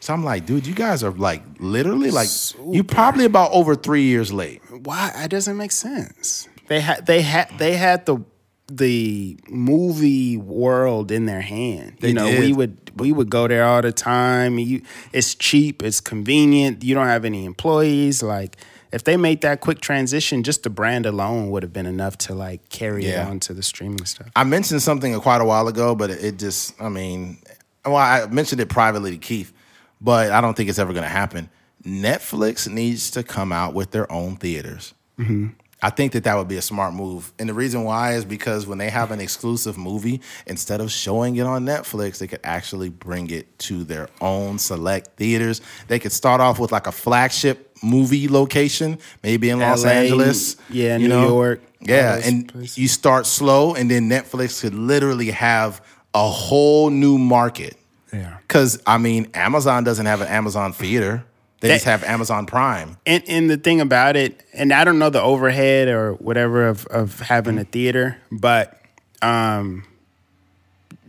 So 0.00 0.12
I'm 0.12 0.22
like, 0.22 0.44
dude, 0.44 0.66
you 0.66 0.74
guys 0.74 1.02
are 1.02 1.12
like 1.12 1.42
literally 1.58 2.10
like 2.10 2.28
you 2.70 2.84
probably 2.84 3.24
about 3.24 3.52
over 3.52 3.74
three 3.74 4.02
years 4.02 4.32
late. 4.32 4.60
Why? 4.70 5.10
It 5.16 5.28
doesn't 5.30 5.56
make 5.56 5.72
sense. 5.72 6.46
They 6.68 6.80
had 6.80 7.06
they 7.06 7.22
had 7.22 7.50
they 7.58 7.74
had 7.76 8.04
the 8.04 8.22
the 8.68 9.38
movie 9.48 10.36
world 10.36 11.10
in 11.10 11.26
their 11.26 11.40
hand. 11.40 11.96
They 12.00 12.08
you 12.08 12.14
know, 12.14 12.30
did. 12.30 12.40
we 12.40 12.52
would 12.52 12.83
we 12.96 13.12
would 13.12 13.30
go 13.30 13.46
there 13.48 13.64
all 13.64 13.82
the 13.82 13.92
time. 13.92 14.58
You, 14.58 14.82
it's 15.12 15.34
cheap, 15.34 15.82
it's 15.82 16.00
convenient. 16.00 16.82
You 16.84 16.94
don't 16.94 17.06
have 17.06 17.24
any 17.24 17.44
employees. 17.44 18.22
Like 18.22 18.56
if 18.92 19.04
they 19.04 19.16
made 19.16 19.40
that 19.42 19.60
quick 19.60 19.80
transition, 19.80 20.42
just 20.42 20.62
the 20.62 20.70
brand 20.70 21.06
alone 21.06 21.50
would 21.50 21.62
have 21.62 21.72
been 21.72 21.86
enough 21.86 22.16
to 22.18 22.34
like 22.34 22.68
carry 22.68 23.06
Yeah. 23.06 23.26
it 23.26 23.28
on 23.30 23.40
to 23.40 23.54
the 23.54 23.62
streaming 23.62 24.04
stuff. 24.04 24.28
I 24.36 24.44
mentioned 24.44 24.82
something 24.82 25.18
quite 25.20 25.40
a 25.40 25.44
while 25.44 25.66
ago, 25.68 25.94
but 25.94 26.10
it 26.10 26.38
just, 26.38 26.80
I 26.80 26.88
mean, 26.88 27.38
well, 27.84 27.96
I 27.96 28.26
mentioned 28.26 28.60
it 28.60 28.68
privately 28.68 29.10
to 29.10 29.18
Keith, 29.18 29.52
but 30.00 30.30
I 30.32 30.40
don't 30.40 30.56
think 30.56 30.68
it's 30.68 30.78
ever 30.78 30.92
going 30.92 31.02
to 31.04 31.08
happen. 31.08 31.48
Netflix 31.84 32.66
needs 32.68 33.10
to 33.10 33.22
come 33.22 33.52
out 33.52 33.74
with 33.74 33.90
their 33.90 34.10
own 34.10 34.36
theaters. 34.36 34.94
Mm-hmm. 35.18 35.48
I 35.84 35.90
think 35.90 36.12
that 36.12 36.24
that 36.24 36.34
would 36.38 36.48
be 36.48 36.56
a 36.56 36.62
smart 36.62 36.94
move. 36.94 37.30
And 37.38 37.46
the 37.48 37.52
reason 37.54 37.84
why 37.84 38.14
is 38.14 38.24
because 38.24 38.66
when 38.66 38.78
they 38.78 38.88
have 38.88 39.10
an 39.10 39.20
exclusive 39.20 39.76
movie, 39.76 40.22
instead 40.46 40.80
of 40.80 40.90
showing 40.90 41.36
it 41.36 41.42
on 41.46 41.66
Netflix, 41.66 42.18
they 42.18 42.26
could 42.26 42.40
actually 42.42 42.88
bring 42.88 43.28
it 43.30 43.58
to 43.60 43.84
their 43.84 44.08
own 44.20 44.58
select 44.58 45.16
theaters. 45.18 45.60
They 45.88 45.98
could 45.98 46.12
start 46.12 46.40
off 46.40 46.58
with 46.58 46.72
like 46.72 46.86
a 46.86 46.92
flagship 46.92 47.76
movie 47.82 48.28
location, 48.28 48.98
maybe 49.22 49.50
in 49.50 49.58
Los 49.60 49.84
LA, 49.84 49.90
Angeles. 49.90 50.56
yeah, 50.70 50.96
you 50.96 51.08
New 51.08 51.14
know? 51.14 51.28
York, 51.28 51.60
Yeah, 51.80 52.18
and 52.24 52.48
places. 52.48 52.78
you 52.78 52.88
start 52.88 53.26
slow, 53.26 53.74
and 53.74 53.90
then 53.90 54.08
Netflix 54.08 54.62
could 54.62 54.74
literally 54.74 55.30
have 55.32 55.82
a 56.14 56.26
whole 56.26 56.88
new 56.88 57.18
market. 57.18 57.76
Yeah. 58.10 58.38
Because, 58.48 58.80
I 58.86 58.96
mean, 58.96 59.28
Amazon 59.34 59.84
doesn't 59.84 60.06
have 60.06 60.22
an 60.22 60.28
Amazon 60.28 60.72
theater, 60.72 61.24
they 61.64 61.68
That- 61.70 61.74
just 61.76 61.86
have 61.86 62.04
Amazon 62.04 62.44
Prime. 62.44 62.98
And 63.06 63.22
and 63.26 63.48
the 63.48 63.56
thing 63.56 63.80
about 63.80 64.16
it, 64.16 64.42
and 64.52 64.70
I 64.72 64.84
don't 64.84 64.98
know 64.98 65.08
the 65.08 65.22
overhead 65.22 65.88
or 65.88 66.12
whatever 66.12 66.68
of 66.68 66.86
of 66.88 67.20
having 67.20 67.58
a 67.58 67.64
theater, 67.64 68.18
but 68.30 68.78
um 69.22 69.84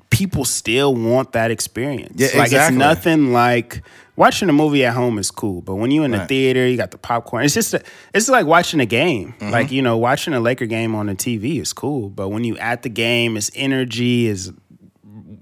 people 0.09 0.45
still 0.45 0.95
want 0.95 1.33
that 1.33 1.51
experience. 1.51 2.13
Yeah, 2.15 2.27
like 2.37 2.45
exactly. 2.47 2.77
it's 2.77 2.79
nothing 2.79 3.33
like 3.33 3.81
watching 4.15 4.47
a 4.47 4.53
movie 4.53 4.85
at 4.85 4.93
home 4.93 5.17
is 5.17 5.29
cool, 5.29 5.59
but 5.59 5.75
when 5.75 5.91
you're 5.91 6.05
in 6.05 6.11
the 6.11 6.19
Right. 6.19 6.29
theater, 6.29 6.65
you 6.65 6.77
got 6.77 6.91
the 6.91 6.97
popcorn. 6.97 7.43
It's 7.43 7.53
just 7.53 7.73
a, 7.73 7.83
it's 8.13 8.29
like 8.29 8.45
watching 8.45 8.79
a 8.79 8.85
game. 8.85 9.33
Mm-hmm. 9.39 9.51
Like 9.51 9.71
you 9.71 9.81
know, 9.81 9.97
watching 9.97 10.33
a 10.33 10.39
Laker 10.39 10.67
game 10.67 10.95
on 10.95 11.07
the 11.07 11.15
TV 11.15 11.59
is 11.59 11.73
cool, 11.73 12.07
but 12.09 12.29
when 12.29 12.45
you 12.45 12.57
at 12.57 12.83
the 12.83 12.89
game, 12.89 13.35
it's 13.35 13.51
energy 13.55 14.27
is. 14.27 14.51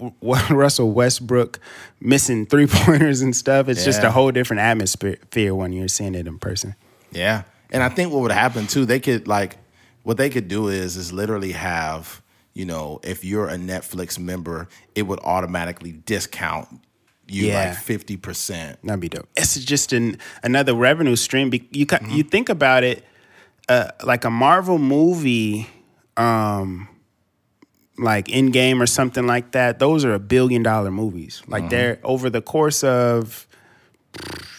Russell 0.22 0.92
Westbrook 0.92 1.60
missing 2.00 2.46
three 2.46 2.68
pointers 2.70 3.22
and 3.22 3.36
stuff. 3.36 3.68
It's 3.70 3.84
just 3.86 4.04
a 4.04 4.12
whole 4.12 4.32
different 4.32 4.62
atmosphere 4.62 5.18
when 5.56 5.74
you're 5.74 5.88
seeing 5.88 6.16
it 6.16 6.28
in 6.28 6.40
person. 6.40 6.76
Yeah. 7.12 7.44
And 7.72 7.82
I 7.84 7.90
think 7.90 8.12
what 8.12 8.22
would 8.22 8.32
happen 8.32 8.68
too, 8.68 8.86
they 8.86 9.00
could 9.00 9.28
like 9.28 9.58
what 10.04 10.18
they 10.18 10.30
could 10.30 10.48
do 10.48 10.68
is 10.68 10.96
is 10.98 11.12
literally 11.14 11.54
have, 11.54 12.22
you 12.54 12.66
know, 12.66 13.00
if 13.04 13.24
you're 13.24 13.48
a 13.48 13.56
Netflix 13.58 14.20
member, 14.20 14.68
it 14.96 15.04
would 15.04 15.20
automatically 15.22 15.92
discount 15.92 16.68
you 17.28 17.48
Yeah. 17.48 17.70
like 17.70 17.78
fifty 17.78 18.18
percent. 18.18 18.80
That'd 18.84 19.00
be 19.00 19.10
dope. 19.10 19.28
It's 19.36 19.56
just 19.64 19.94
an 19.94 20.18
another 20.44 20.74
revenue 20.76 21.16
stream. 21.16 21.52
You 21.72 21.86
Mm-hmm. 21.88 22.10
you 22.12 22.24
think 22.24 22.50
about 22.50 22.84
it, 22.84 23.04
uh, 23.70 23.92
like 24.04 24.26
a 24.26 24.30
Marvel 24.30 24.78
movie, 24.78 25.68
um, 26.18 26.88
like 27.98 28.28
Endgame 28.28 28.82
or 28.82 28.86
something 28.86 29.28
like 29.28 29.52
that. 29.52 29.80
Those 29.80 30.06
are 30.06 30.14
a 30.14 30.20
billion 30.20 30.64
dollar 30.64 30.92
movies. 30.92 31.42
Mm-hmm. 31.42 31.52
Like 31.52 31.70
they're 31.70 32.00
over 32.04 32.30
the 32.30 32.42
course 32.42 32.84
of 32.84 33.48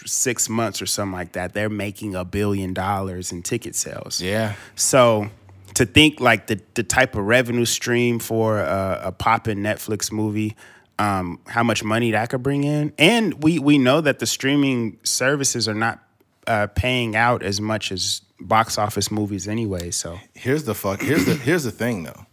six 0.05 0.49
months 0.49 0.83
or 0.83 0.87
something 0.87 1.13
like 1.13 1.33
that. 1.33 1.55
They're 1.55 1.69
making 1.69 2.15
a 2.15 2.25
billion 2.25 2.75
dollars 2.75 3.33
in 3.33 3.43
ticket 3.43 3.75
sales. 3.75 4.21
Yeah. 4.21 4.55
So 4.77 5.31
to 5.75 5.87
think 5.87 6.21
like 6.21 6.47
the 6.47 6.61
the 6.75 6.83
type 6.83 7.15
of 7.17 7.25
revenue 7.25 7.65
stream 7.65 8.19
for 8.19 8.61
a, 8.61 9.01
a 9.05 9.13
poppin' 9.13 9.59
Netflix 9.59 10.13
movie, 10.13 10.57
um, 10.99 11.41
how 11.47 11.63
much 11.63 11.83
money 11.83 12.13
that 12.13 12.31
could 12.31 12.43
bring 12.43 12.65
in, 12.65 12.93
and 12.99 13.43
we 13.43 13.59
we 13.59 13.79
know 13.79 14.01
that 14.01 14.19
the 14.19 14.27
streaming 14.27 14.99
services 15.03 15.69
are 15.69 15.75
not 15.75 16.01
uh, 16.47 16.69
paying 16.69 17.17
out 17.17 17.43
as 17.43 17.61
much 17.61 17.91
as 17.91 18.23
box 18.41 18.79
office 18.79 19.11
movies 19.11 19.49
anyway. 19.49 19.91
So 19.91 20.19
Here's 20.35 20.65
the 20.65 20.75
fuck. 20.75 21.01
Here's 21.01 21.25
the 21.25 21.35
here's 21.35 21.65
the 21.65 21.73
thing 21.73 22.05
though. 22.05 22.24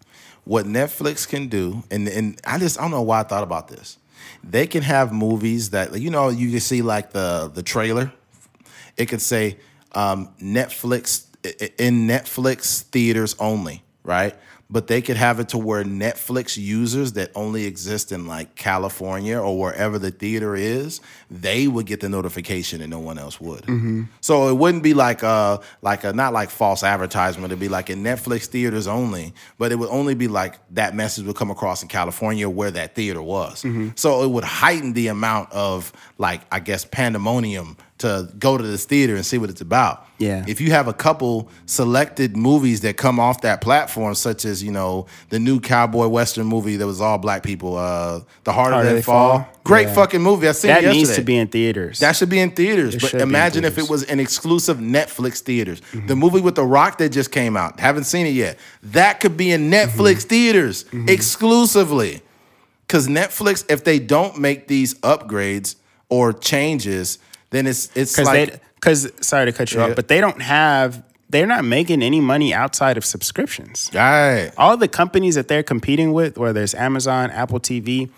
What 0.44 0.66
Netflix 0.66 1.28
can 1.28 1.48
do, 1.48 1.84
and 1.92 2.08
and 2.08 2.40
I 2.46 2.58
just 2.58 2.80
I 2.80 2.84
don't 2.84 2.92
know 2.92 3.02
why 3.02 3.20
I 3.20 3.24
thought 3.24 3.44
about 3.44 3.68
this. 3.68 3.98
They 4.44 4.68
can 4.68 4.82
have 4.82 5.14
movies 5.14 5.70
that 5.72 6.00
you 6.00 6.10
know 6.10 6.30
you 6.30 6.50
can 6.50 6.60
see 6.60 6.82
like 6.82 7.12
the 7.12 7.52
the 7.54 7.64
trailer. 7.64 8.12
It 8.98 9.06
could 9.08 9.22
say 9.22 9.58
um, 9.94 10.30
Netflix 10.42 11.26
in 11.78 12.08
Netflix 12.08 12.82
theaters 12.82 13.36
only, 13.40 13.84
right? 14.04 14.36
But 14.72 14.88
they 14.88 15.02
could 15.02 15.18
have 15.18 15.40
it 15.40 15.50
to 15.50 15.58
where 15.58 15.84
Netflix 15.84 16.58
users 16.58 17.14
that 17.14 17.32
only 17.36 17.66
exist 17.66 18.12
in 18.12 18.26
like 18.26 18.56
California 18.56 19.38
or 19.38 19.60
wherever 19.60 20.00
the 20.00 20.12
theater 20.12 20.56
is, 20.56 21.02
they 21.30 21.68
would 21.68 21.86
get 21.86 22.00
the 22.00 22.10
notification 22.10 22.82
and 22.82 22.90
no 22.90 23.00
one 23.00 23.20
else 23.20 23.42
would. 23.42 23.64
Mm-hmm. 23.64 24.04
So 24.22 24.48
it 24.48 24.54
wouldn't 24.54 24.84
be 24.84 24.94
like 24.94 25.24
a 25.24 25.60
like 25.82 26.04
a 26.06 26.14
not 26.14 26.34
like 26.34 26.50
false 26.50 26.84
advertisement. 26.84 27.52
It'd 27.52 27.60
be 27.60 27.70
like 27.70 27.90
in 27.90 28.02
Netflix 28.02 28.46
theaters 28.46 28.88
only, 28.88 29.34
but 29.58 29.72
it 29.72 29.76
would 29.76 29.90
only 29.90 30.16
be 30.16 30.28
like 30.28 30.56
that 30.72 30.96
message 30.96 31.26
would 31.26 31.36
come 31.36 31.52
across 31.52 31.82
in 31.82 31.90
California 31.90 32.50
where 32.50 32.72
that 32.72 32.96
theater 32.96 33.22
was. 33.22 33.64
Mm-hmm. 33.64 33.90
So 33.96 34.24
it 34.24 34.30
would 34.30 34.46
heighten 34.46 34.94
the 34.94 35.08
amount 35.08 35.52
of 35.52 35.92
like 36.18 36.42
I 36.52 36.60
guess 36.60 36.86
pandemonium 36.86 37.78
to 38.02 38.30
go 38.38 38.58
to 38.58 38.64
this 38.64 38.86
theater 38.86 39.16
and 39.16 39.26
see 39.26 39.38
what 39.38 39.50
it's 39.50 39.62
about. 39.62 40.06
Yeah. 40.18 40.46
If 40.48 40.62
you 40.62 40.70
have 40.70 40.88
a 40.88 40.94
couple 40.94 41.50
selected 41.66 42.38
movies 42.38 42.82
that 42.82 42.96
come 42.96 43.20
off 43.20 43.42
that 43.42 43.60
platform, 43.62 44.14
such 44.14 44.46
as 44.46 44.62
you 44.62 44.72
know 44.72 45.08
the 45.30 45.40
new 45.40 45.60
cowboy 45.60 46.08
western 46.08 46.46
movie 46.46 46.76
that 46.76 46.86
was 46.86 47.02
all 47.02 47.18
black 47.18 47.42
people, 47.42 47.76
uh, 47.76 48.22
The 48.44 48.52
Harder, 48.54 48.76
Harder 48.76 48.90
They, 48.90 48.96
They 48.96 49.02
Fall, 49.02 49.40
Fall. 49.40 49.50
great 49.64 49.88
Yeah. 49.88 49.94
fucking 49.96 50.22
movie. 50.22 50.48
I 50.48 50.52
seen 50.52 50.70
that 50.70 50.84
it 50.84 50.84
yesterday. 50.84 50.98
needs 51.00 51.16
to 51.16 51.22
be 51.24 51.38
in 51.38 51.48
theaters. 51.48 52.00
That 52.00 52.16
should 52.16 52.30
be 52.30 52.40
in 52.40 52.52
theaters. 52.52 52.96
It 52.96 53.02
But 53.02 53.10
should 53.10 53.18
be 53.18 53.24
in 53.24 53.30
imagine 53.30 53.66
if 53.66 53.78
it 53.80 53.90
was 53.90 54.04
an 54.04 54.20
exclusive 54.20 54.78
Netflix 54.78 55.40
theaters. 55.40 55.82
Mm-hmm. 55.82 56.08
The 56.08 56.16
movie 56.16 56.42
with 56.42 56.56
The 56.56 56.66
Rock 56.66 57.00
that 57.00 57.10
just 57.10 57.32
came 57.32 57.58
out. 57.58 57.80
Haven't 57.80 58.04
seen 58.04 58.28
it 58.28 58.34
yet. 58.34 58.60
That 58.84 59.20
could 59.22 59.38
be 59.38 59.52
in 59.52 59.72
mm-hmm. 59.72 59.74
Netflix 59.74 60.24
theaters 60.24 60.84
mm-hmm. 60.84 61.10
exclusively. 61.10 62.22
Because 62.86 63.08
Netflix, 63.08 63.64
if 63.72 63.84
they 63.86 64.00
don't 64.00 64.38
make 64.38 64.68
these 64.68 64.96
upgrades 64.96 65.78
or 66.10 66.34
changes, 66.34 67.20
then 67.52 67.68
it's 67.68 67.90
it's 67.96 68.12
because 68.14 68.28
like 68.28 68.62
because 68.76 69.12
sorry 69.22 69.46
to 69.46 69.52
cut 69.54 69.72
you 69.72 69.80
Yeah. 69.80 69.88
off, 69.90 69.96
but 69.96 70.08
they 70.08 70.20
don't 70.20 70.42
have 70.42 71.04
they're 71.30 71.48
not 71.48 71.64
making 71.64 72.04
any 72.04 72.20
money 72.20 72.54
outside 72.54 72.98
of 72.98 73.06
subscriptions. 73.06 73.90
right. 73.94 74.52
all 74.58 74.76
the 74.76 74.90
companies 74.90 75.36
that 75.36 75.48
they're 75.48 75.64
competing 75.64 76.12
with, 76.12 76.38
whether 76.38 76.62
it's 76.62 76.74
Amazon, 76.74 77.32
Apple 77.32 77.60
TV, 77.60 78.10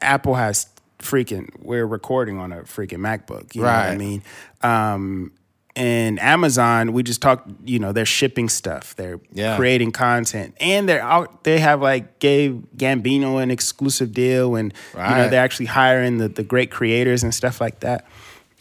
Apple 0.00 0.34
has 0.36 0.68
freaking. 1.00 1.48
We're 1.60 1.86
recording 1.86 2.38
on 2.38 2.52
a 2.52 2.58
freaking 2.62 2.98
MacBook. 3.00 3.54
You 3.56 3.62
know 3.62 3.66
what 3.68 3.74
I 3.86 3.96
mean? 3.96 4.22
Um, 4.62 5.32
and 5.74 6.18
Amazon, 6.20 6.92
we 6.94 7.02
just 7.02 7.20
talked. 7.20 7.50
You 7.66 7.78
know, 7.78 7.92
they're 7.92 8.06
shipping 8.06 8.48
stuff. 8.48 8.94
They're 8.96 9.20
Yeah. 9.32 9.56
creating 9.56 9.90
content, 9.92 10.54
and 10.58 10.88
they're 10.88 11.02
out. 11.02 11.44
They 11.44 11.58
have 11.58 11.82
like 11.82 12.18
gave 12.18 12.62
Gambino 12.76 13.42
an 13.42 13.50
exclusive 13.50 14.12
deal, 14.14 14.54
and 14.56 14.72
you 14.94 15.00
know 15.00 15.28
they're 15.28 15.42
actually 15.44 15.66
hiring 15.66 16.16
the 16.18 16.28
the 16.28 16.42
great 16.42 16.70
creators 16.70 17.22
and 17.22 17.34
stuff 17.34 17.60
like 17.60 17.80
that. 17.80 18.06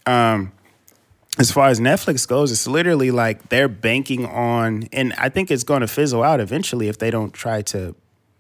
Um, 0.06 0.52
as 1.38 1.52
far 1.52 1.68
as 1.68 1.80
Netflix 1.82 2.26
goes, 2.28 2.52
it's 2.52 2.66
literally 2.68 3.12
like 3.12 3.50
they're 3.50 3.68
banking 3.68 4.26
on, 4.26 4.88
and 4.94 5.14
I 5.18 5.28
think 5.30 5.52
it's 5.52 5.64
going 5.64 5.82
to 5.82 5.88
fizzle 5.88 6.24
out 6.24 6.40
eventually 6.40 6.88
if 6.88 6.98
they 6.98 7.12
don't 7.12 7.34
try 7.34 7.62
to, 7.64 7.94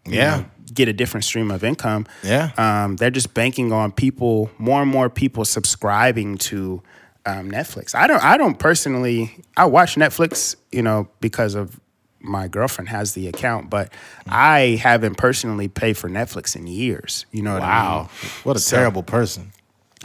Yeah. 0.05 0.37
know, 0.37 0.45
get 0.73 0.87
a 0.87 0.93
different 0.93 1.25
stream 1.25 1.51
of 1.51 1.63
income. 1.63 2.07
Yeah. 2.23 2.51
um, 2.57 2.95
they're 2.95 3.11
just 3.11 3.33
banking 3.33 3.71
on 3.73 3.91
people, 3.91 4.49
more 4.57 4.81
and 4.81 4.89
more 4.89 5.09
people 5.09 5.43
subscribing 5.45 6.37
to 6.37 6.81
um, 7.25 7.51
Netflix. 7.51 7.95
I 7.95 8.07
don't, 8.07 8.23
I 8.23 8.37
don't 8.37 8.57
personally, 8.59 9.43
I 9.57 9.65
watch 9.65 9.95
Netflix, 9.95 10.55
you 10.71 10.81
know, 10.81 11.09
because 11.19 11.53
of 11.55 11.79
my 12.21 12.47
girlfriend 12.47 12.89
has 12.89 13.13
the 13.13 13.27
account, 13.27 13.69
but 13.69 13.91
I 14.27 14.79
haven't 14.81 15.15
personally 15.15 15.67
paid 15.67 15.97
for 15.97 16.09
Netflix 16.09 16.55
in 16.55 16.65
years. 16.65 17.25
You 17.31 17.41
know 17.43 17.53
what 17.53 17.61
I 17.61 17.65
mean? 17.65 17.85
Wow. 18.05 18.09
What 18.43 18.57
a 18.57 18.63
terrible 18.65 19.03
person. 19.03 19.51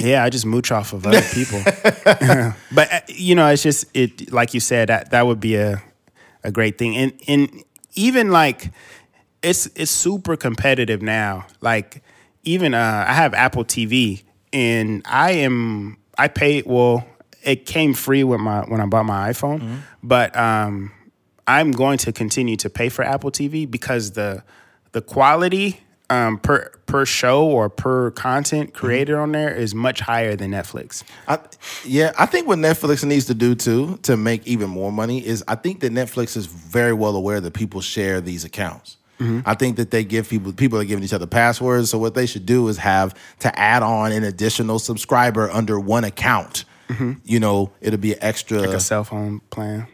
Yeah, 0.00 0.24
I 0.24 0.30
just 0.30 0.46
mooch 0.46 0.72
off 0.72 0.92
of 0.92 1.06
other 1.06 1.22
people. 1.32 1.60
but 2.72 2.92
uh, 2.92 3.00
you 3.08 3.34
know, 3.34 3.46
it's 3.48 3.62
just 3.62 3.84
it 3.94 4.32
like 4.32 4.54
you 4.54 4.60
said 4.60 4.88
that 4.88 5.10
that 5.10 5.26
would 5.26 5.40
be 5.40 5.56
a 5.56 5.82
a 6.42 6.50
great 6.50 6.78
thing. 6.78 6.96
And 6.96 7.12
and 7.28 7.62
even 7.94 8.30
like 8.30 8.72
it's 9.42 9.66
it's 9.76 9.90
super 9.90 10.36
competitive 10.36 11.02
now. 11.02 11.46
Like 11.60 12.02
even 12.44 12.74
uh 12.74 13.04
I 13.06 13.12
have 13.12 13.34
Apple 13.34 13.64
TV 13.64 14.22
and 14.52 15.02
I 15.04 15.32
am 15.32 15.98
I 16.18 16.28
paid 16.28 16.64
well 16.66 17.06
it 17.42 17.66
came 17.66 17.94
free 17.94 18.24
with 18.24 18.40
my 18.40 18.60
when 18.62 18.80
I 18.80 18.86
bought 18.86 19.06
my 19.06 19.30
iPhone, 19.30 19.80
but 20.02 20.36
um 20.36 20.92
I'm 21.46 21.72
going 21.72 21.98
to 21.98 22.12
continue 22.12 22.56
to 22.56 22.70
pay 22.70 22.88
for 22.88 23.02
Apple 23.04 23.30
TV 23.30 23.70
because 23.70 24.12
the 24.12 24.42
the 24.92 25.02
quality 25.02 25.80
um, 26.10 26.38
per 26.38 26.70
per 26.86 27.06
show 27.06 27.46
or 27.46 27.70
per 27.70 28.10
content 28.10 28.70
mm-hmm. 28.70 28.78
created 28.78 29.14
on 29.14 29.32
there 29.32 29.54
is 29.54 29.74
much 29.74 30.00
higher 30.00 30.36
than 30.36 30.50
Netflix. 30.50 31.04
I, 31.28 31.38
yeah, 31.84 32.12
I 32.18 32.26
think 32.26 32.46
what 32.46 32.58
Netflix 32.58 33.04
needs 33.04 33.26
to 33.26 33.34
do 33.34 33.54
too 33.54 33.98
to 34.02 34.16
make 34.16 34.46
even 34.46 34.68
more 34.68 34.92
money 34.92 35.24
is 35.24 35.42
I 35.48 35.54
think 35.54 35.80
that 35.80 35.92
Netflix 35.92 36.36
is 36.36 36.46
very 36.46 36.92
well 36.92 37.16
aware 37.16 37.40
that 37.40 37.54
people 37.54 37.80
share 37.80 38.20
these 38.20 38.44
accounts. 38.44 38.96
Mm-hmm. 39.20 39.40
I 39.48 39.54
think 39.54 39.76
that 39.76 39.90
they 39.90 40.02
give 40.02 40.28
people 40.28 40.52
people 40.52 40.78
are 40.78 40.84
giving 40.84 41.04
each 41.04 41.12
other 41.12 41.26
passwords. 41.26 41.90
So 41.90 41.98
what 41.98 42.14
they 42.14 42.26
should 42.26 42.46
do 42.46 42.66
is 42.68 42.78
have 42.78 43.14
to 43.40 43.58
add 43.58 43.82
on 43.82 44.12
an 44.12 44.24
additional 44.24 44.78
subscriber 44.78 45.50
under 45.50 45.78
one 45.78 46.04
account. 46.04 46.64
Mm-hmm. 46.88 47.12
You 47.24 47.38
know, 47.38 47.70
it'll 47.80 48.00
be 48.00 48.20
extra. 48.20 48.60
Like 48.60 48.70
a 48.70 48.80
cell 48.80 49.04
phone 49.04 49.40
plan. 49.50 49.86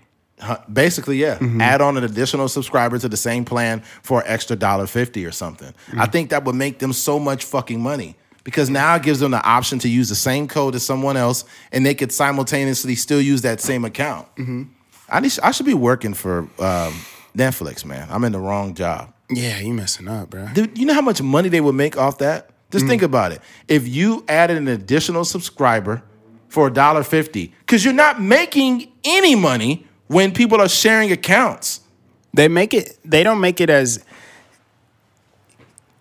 Basically, 0.70 1.16
yeah. 1.16 1.38
Mm-hmm. 1.38 1.60
Add 1.60 1.80
on 1.80 1.96
an 1.96 2.04
additional 2.04 2.48
subscriber 2.48 2.98
to 2.98 3.08
the 3.08 3.16
same 3.16 3.44
plan 3.44 3.80
for 4.02 4.20
an 4.20 4.26
extra 4.28 4.54
dollar 4.54 4.86
fifty 4.86 5.24
or 5.24 5.32
something. 5.32 5.72
Mm. 5.90 6.00
I 6.00 6.06
think 6.06 6.30
that 6.30 6.44
would 6.44 6.54
make 6.54 6.78
them 6.78 6.92
so 6.92 7.18
much 7.18 7.44
fucking 7.44 7.80
money 7.80 8.16
because 8.44 8.68
now 8.68 8.94
it 8.96 9.02
gives 9.02 9.20
them 9.20 9.30
the 9.30 9.42
option 9.42 9.78
to 9.78 9.88
use 9.88 10.08
the 10.08 10.14
same 10.14 10.46
code 10.46 10.74
as 10.74 10.84
someone 10.84 11.16
else, 11.16 11.44
and 11.72 11.86
they 11.86 11.94
could 11.94 12.12
simultaneously 12.12 12.94
still 12.94 13.20
use 13.20 13.42
that 13.42 13.60
same 13.60 13.84
account. 13.84 14.28
Mm-hmm. 14.36 14.64
I 15.08 15.20
need, 15.20 15.38
I 15.42 15.52
should 15.52 15.66
be 15.66 15.74
working 15.74 16.14
for 16.14 16.40
um, 16.58 16.92
Netflix, 17.34 17.84
man. 17.84 18.06
I'm 18.10 18.24
in 18.24 18.32
the 18.32 18.40
wrong 18.40 18.74
job. 18.74 19.12
Yeah, 19.30 19.58
you 19.58 19.72
messing 19.72 20.06
up, 20.06 20.30
bro. 20.30 20.48
Dude, 20.52 20.76
you 20.76 20.84
know 20.84 20.94
how 20.94 21.00
much 21.00 21.22
money 21.22 21.48
they 21.48 21.60
would 21.60 21.74
make 21.74 21.96
off 21.96 22.18
that? 22.18 22.50
Just 22.70 22.86
think 22.86 23.02
about 23.02 23.32
it. 23.32 23.40
If 23.68 23.88
you 23.88 24.24
added 24.28 24.58
an 24.58 24.68
additional 24.68 25.24
subscriber 25.24 26.02
for 26.48 26.66
a 26.66 26.72
dollar 26.72 27.02
fifty, 27.02 27.54
because 27.60 27.84
you're 27.84 27.94
not 27.94 28.20
making 28.20 28.92
any 29.02 29.34
money 29.34 29.86
when 30.08 30.32
people 30.32 30.60
are 30.60 30.68
sharing 30.68 31.12
accounts. 31.12 31.80
They 32.34 32.48
make 32.48 32.74
it. 32.74 32.98
They 33.04 33.22
don't 33.22 33.40
make 33.40 33.60
it 33.60 33.70
as. 33.70 34.04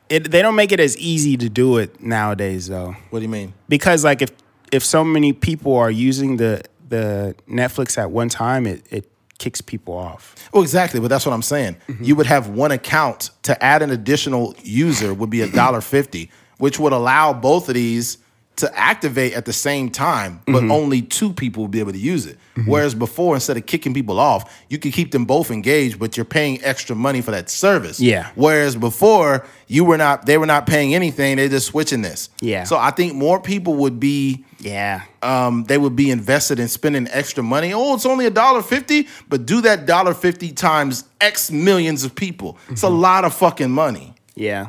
It, 0.10 0.30
they 0.30 0.42
don't 0.42 0.56
make 0.56 0.72
it 0.72 0.80
as 0.80 0.98
easy 0.98 1.36
to 1.38 1.50
do 1.50 1.78
it 1.78 2.00
nowadays, 2.02 2.68
though, 2.68 2.96
What 3.10 3.20
do 3.20 3.24
you 3.24 3.30
mean? 3.30 3.54
because 3.68 4.04
like 4.04 4.22
if 4.22 4.32
if 4.72 4.84
so 4.84 5.04
many 5.04 5.34
people 5.34 5.76
are 5.76 5.90
using 5.90 6.38
the 6.38 6.62
the 6.90 7.36
Netflix 7.50 7.98
at 7.98 8.12
one 8.12 8.30
time, 8.30 8.68
it 8.68 8.86
it 8.92 9.10
kicks 9.40 9.62
people 9.62 9.96
off. 9.96 10.36
Well, 10.54 10.62
exactly, 10.62 11.00
but 11.00 11.08
that's 11.08 11.26
what 11.26 11.34
I'm 11.34 11.42
saying. 11.42 11.78
Mm-hmm. 11.88 12.04
You 12.04 12.16
would 12.18 12.28
have 12.28 12.50
one 12.50 12.72
account 12.72 13.32
to 13.44 13.62
add 13.64 13.82
an 13.82 13.90
additional 13.90 14.56
user 14.64 15.14
would 15.14 15.30
be 15.30 15.42
a 15.42 15.48
dollar 15.62 15.82
fifty, 15.82 16.30
which 16.58 16.80
would 16.80 16.94
allow 16.94 17.34
both 17.34 17.68
of 17.70 17.76
these 17.76 18.20
to 18.58 18.78
activate 18.78 19.34
at 19.34 19.46
the 19.46 19.54
same 19.54 19.90
time, 19.90 20.42
but 20.46 20.62
mm-hmm. 20.62 20.72
only 20.72 21.02
two 21.02 21.34
people 21.34 21.64
would 21.64 21.72
be 21.72 21.80
able 21.80 21.92
to 21.92 21.98
use 21.98 22.26
it. 22.26 22.38
Whereas 22.66 22.96
before, 22.96 23.36
instead 23.36 23.58
of 23.58 23.66
kicking 23.66 23.94
people 23.94 24.18
off, 24.18 24.64
you 24.70 24.78
could 24.80 24.94
keep 24.94 25.12
them 25.12 25.26
both 25.26 25.52
engaged, 25.52 26.00
but 26.00 26.16
you're 26.16 26.26
paying 26.26 26.64
extra 26.64 26.96
money 26.96 27.20
for 27.22 27.32
that 27.32 27.50
service. 27.50 28.00
Yeah. 28.00 28.32
Whereas 28.36 28.78
before, 28.78 29.46
you 29.68 29.84
were 29.84 29.98
not 29.98 30.26
they 30.26 30.38
were 30.38 30.46
not 30.46 30.66
paying 30.66 30.96
anything, 30.96 31.36
they're 31.36 31.50
just 31.50 31.68
switching 31.68 32.02
this. 32.02 32.30
Yeah. 32.40 32.64
So 32.64 32.78
I 32.78 32.92
think 32.92 33.14
more 33.14 33.42
people 33.42 33.74
would 33.76 34.00
be 34.00 34.46
Yeah, 34.60 35.02
um, 35.22 35.66
they 35.66 35.78
would 35.78 35.96
be 35.98 36.10
invested 36.12 36.60
in 36.60 36.70
spending 36.70 37.08
extra 37.12 37.44
money. 37.44 37.74
Oh, 37.74 37.94
it's 37.96 38.06
only 38.06 38.26
a 38.26 38.32
dollar 38.32 38.62
fifty, 38.62 39.08
but 39.28 39.46
do 39.46 39.60
that 39.62 39.86
dollar 39.86 40.14
fifty 40.14 40.52
times 40.54 41.04
X 41.20 41.52
millions 41.52 42.06
of 42.06 42.16
people. 42.16 42.58
It's 42.70 42.84
a 42.84 42.90
lot 42.90 43.26
of 43.26 43.34
fucking 43.34 43.72
money. 43.72 44.16
yeah, 44.36 44.68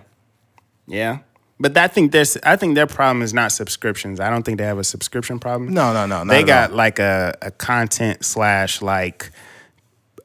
yeah. 0.89 1.19
But 1.59 1.77
I 1.77 1.89
think 1.89 2.13
there's. 2.13 2.37
I 2.43 2.57
think 2.57 2.75
their 2.75 2.87
problem 2.87 3.23
is 3.23 3.33
not 3.33 3.51
subscriptions. 3.51 4.21
I 4.21 4.29
don't 4.29 4.43
think 4.43 4.59
they 4.59 4.65
have 4.65 4.79
a 4.79 4.85
subscription 4.85 5.39
problem. 5.39 5.73
No, 5.73 5.93
no, 5.93 6.07
no, 6.07 6.25
they 6.25 6.43
got 6.43 6.71
all. 6.71 6.77
like 6.77 6.99
a, 6.99 7.35
a 7.41 7.51
content 7.51 8.25
slash 8.25 8.83
like 8.83 9.31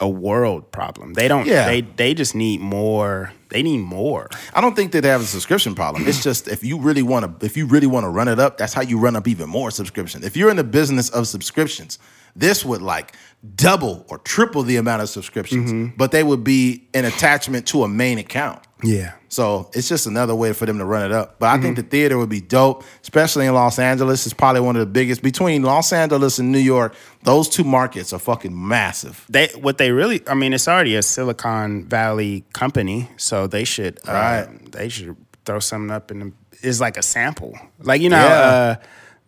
a 0.01 0.09
world 0.09 0.71
problem. 0.71 1.13
They 1.13 1.29
don't. 1.29 1.47
Yeah. 1.47 1.67
They 1.67 1.81
they 1.81 2.13
just 2.13 2.35
need 2.35 2.59
more. 2.59 3.31
They 3.49 3.63
need 3.63 3.79
more. 3.79 4.29
I 4.53 4.59
don't 4.59 4.75
think 4.75 4.91
that 4.91 5.01
they 5.01 5.09
have 5.09 5.21
a 5.21 5.25
subscription 5.25 5.75
problem. 5.75 6.07
It's 6.07 6.23
just 6.23 6.47
if 6.47 6.63
you 6.63 6.79
really 6.79 7.03
want 7.03 7.39
to, 7.39 7.45
if 7.45 7.55
you 7.55 7.65
really 7.65 7.87
want 7.87 8.05
to 8.05 8.09
run 8.09 8.27
it 8.27 8.39
up, 8.39 8.57
that's 8.57 8.73
how 8.73 8.81
you 8.81 8.99
run 8.99 9.15
up 9.15 9.27
even 9.27 9.47
more 9.47 9.71
subscription. 9.71 10.23
If 10.23 10.35
you're 10.35 10.49
in 10.49 10.57
the 10.57 10.63
business 10.63 11.09
of 11.09 11.27
subscriptions, 11.27 11.99
this 12.35 12.63
would 12.65 12.81
like 12.81 13.13
double 13.55 14.05
or 14.09 14.19
triple 14.19 14.61
the 14.63 14.77
amount 14.77 15.01
of 15.01 15.09
subscriptions, 15.09 15.93
but 15.97 16.11
they 16.11 16.23
would 16.23 16.43
be 16.43 16.87
an 16.93 17.05
attachment 17.05 17.65
to 17.67 17.83
a 17.83 17.87
main 17.87 18.17
account. 18.19 18.61
Yeah. 18.83 19.13
So 19.29 19.69
it's 19.73 19.87
just 19.87 20.05
another 20.07 20.35
way 20.35 20.53
for 20.53 20.65
them 20.65 20.77
to 20.79 20.85
run 20.85 21.03
it 21.05 21.11
up. 21.11 21.39
But 21.39 21.49
I 21.49 21.61
think 21.61 21.75
the 21.77 21.83
theater 21.83 22.17
would 22.17 22.29
be 22.29 22.41
dope, 22.41 22.83
especially 23.01 23.45
in 23.45 23.53
Los 23.53 23.79
Angeles. 23.79 24.25
It's 24.25 24.33
probably 24.33 24.61
one 24.61 24.75
of 24.75 24.79
the 24.81 24.85
biggest 24.91 25.21
between 25.21 25.61
Los 25.63 25.93
Angeles 25.93 26.39
and 26.39 26.51
New 26.51 26.59
York. 26.59 26.93
Those 27.23 27.47
two 27.47 27.63
markets 27.63 28.11
are 28.11 28.19
fucking 28.19 28.51
massive. 28.67 29.25
They 29.29 29.47
what 29.59 29.77
they 29.77 29.91
really. 29.91 30.21
I 30.27 30.33
mean, 30.33 30.51
it's 30.53 30.67
already 30.67 30.95
a 30.95 31.03
Silicon 31.03 31.85
Valley 31.87 32.43
company, 32.53 33.09
so 33.17 33.47
they 33.47 33.63
should. 33.63 33.99
Uh, 34.07 34.11
Right. 34.11 34.71
They 34.71 34.89
should 34.89 35.15
throw 35.45 35.59
something 35.59 35.91
up 35.91 36.11
in 36.11 36.19
the. 36.19 36.31
It's 36.63 36.79
like 36.81 36.97
a 36.97 37.03
sample, 37.03 37.57
like 37.79 38.01
you 38.01 38.09
know, 38.09 38.17
Yeah. 38.17 38.33
uh, 38.33 38.75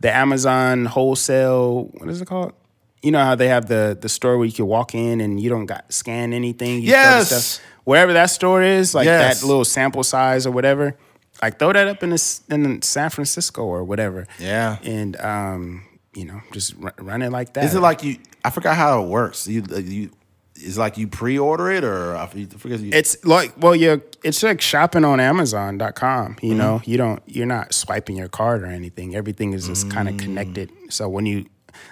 the 0.02 0.14
Amazon 0.16 0.86
wholesale. 0.86 1.86
What 1.94 2.10
is 2.10 2.22
it 2.22 2.28
called? 2.28 2.54
You 3.04 3.12
know 3.12 3.24
how 3.24 3.36
they 3.36 3.50
have 3.50 3.68
the 3.68 3.98
the 4.00 4.10
store 4.10 4.38
where 4.38 4.48
you 4.48 4.54
can 4.54 4.66
walk 4.66 4.96
in 4.96 5.22
and 5.22 5.40
you 5.40 5.50
don't 5.50 5.66
got 5.68 5.92
scan 5.94 6.34
anything. 6.34 6.82
You 6.82 6.90
Yes. 6.90 7.28
stuff- 7.28 7.66
Wherever 7.84 8.14
that 8.14 8.28
store 8.32 8.64
is, 8.64 8.96
like 8.96 9.06
Yes. 9.06 9.42
that 9.42 9.46
little 9.46 9.66
sample 9.66 10.04
size 10.04 10.48
or 10.48 10.52
whatever, 10.52 10.96
like 11.42 11.60
throw 11.60 11.74
that 11.74 11.88
up 11.90 12.02
in 12.02 12.12
this, 12.12 12.40
in 12.50 12.82
San 12.82 13.10
Francisco 13.10 13.62
or 13.64 13.84
whatever. 13.84 14.26
Yeah. 14.40 14.78
and 14.84 15.20
um, 15.20 15.84
you 16.14 16.24
know, 16.26 16.40
just 16.54 16.76
run, 16.78 16.94
run 17.00 17.22
it 17.22 17.32
like 17.32 17.54
that. 17.54 17.66
Is 17.66 17.76
it 17.76 17.82
like 17.82 18.02
you? 18.04 18.18
I 18.46 18.52
forgot 18.52 18.78
how 18.78 19.04
it 19.04 19.08
works. 19.10 19.48
You, 19.48 19.64
you, 19.70 20.12
it's 20.56 20.78
like 20.78 20.98
you 20.98 21.08
pre-order 21.08 21.72
it, 21.72 21.84
or 21.84 22.16
I 22.16 22.28
forget. 22.28 22.80
You, 22.80 22.92
It's 22.94 23.26
like 23.26 23.52
well, 23.58 23.76
you're 23.76 24.02
it's 24.24 24.42
like 24.44 24.62
shopping 24.62 25.04
on 25.04 25.20
Amazon.com. 25.20 26.36
Mm-hmm. 26.36 26.46
You 26.46 26.56
know, 26.56 26.82
you 26.86 26.98
don't 26.98 27.22
you're 27.26 27.46
not 27.48 27.74
swiping 27.74 28.16
your 28.16 28.30
card 28.30 28.64
or 28.64 28.68
anything. 28.68 29.16
Everything 29.16 29.54
is 29.54 29.68
just 29.68 29.90
kind 29.90 30.08
Mm. 30.08 30.12
of 30.14 30.18
connected. 30.20 30.72
So 30.90 31.10
when 31.10 31.26
you, 31.26 31.46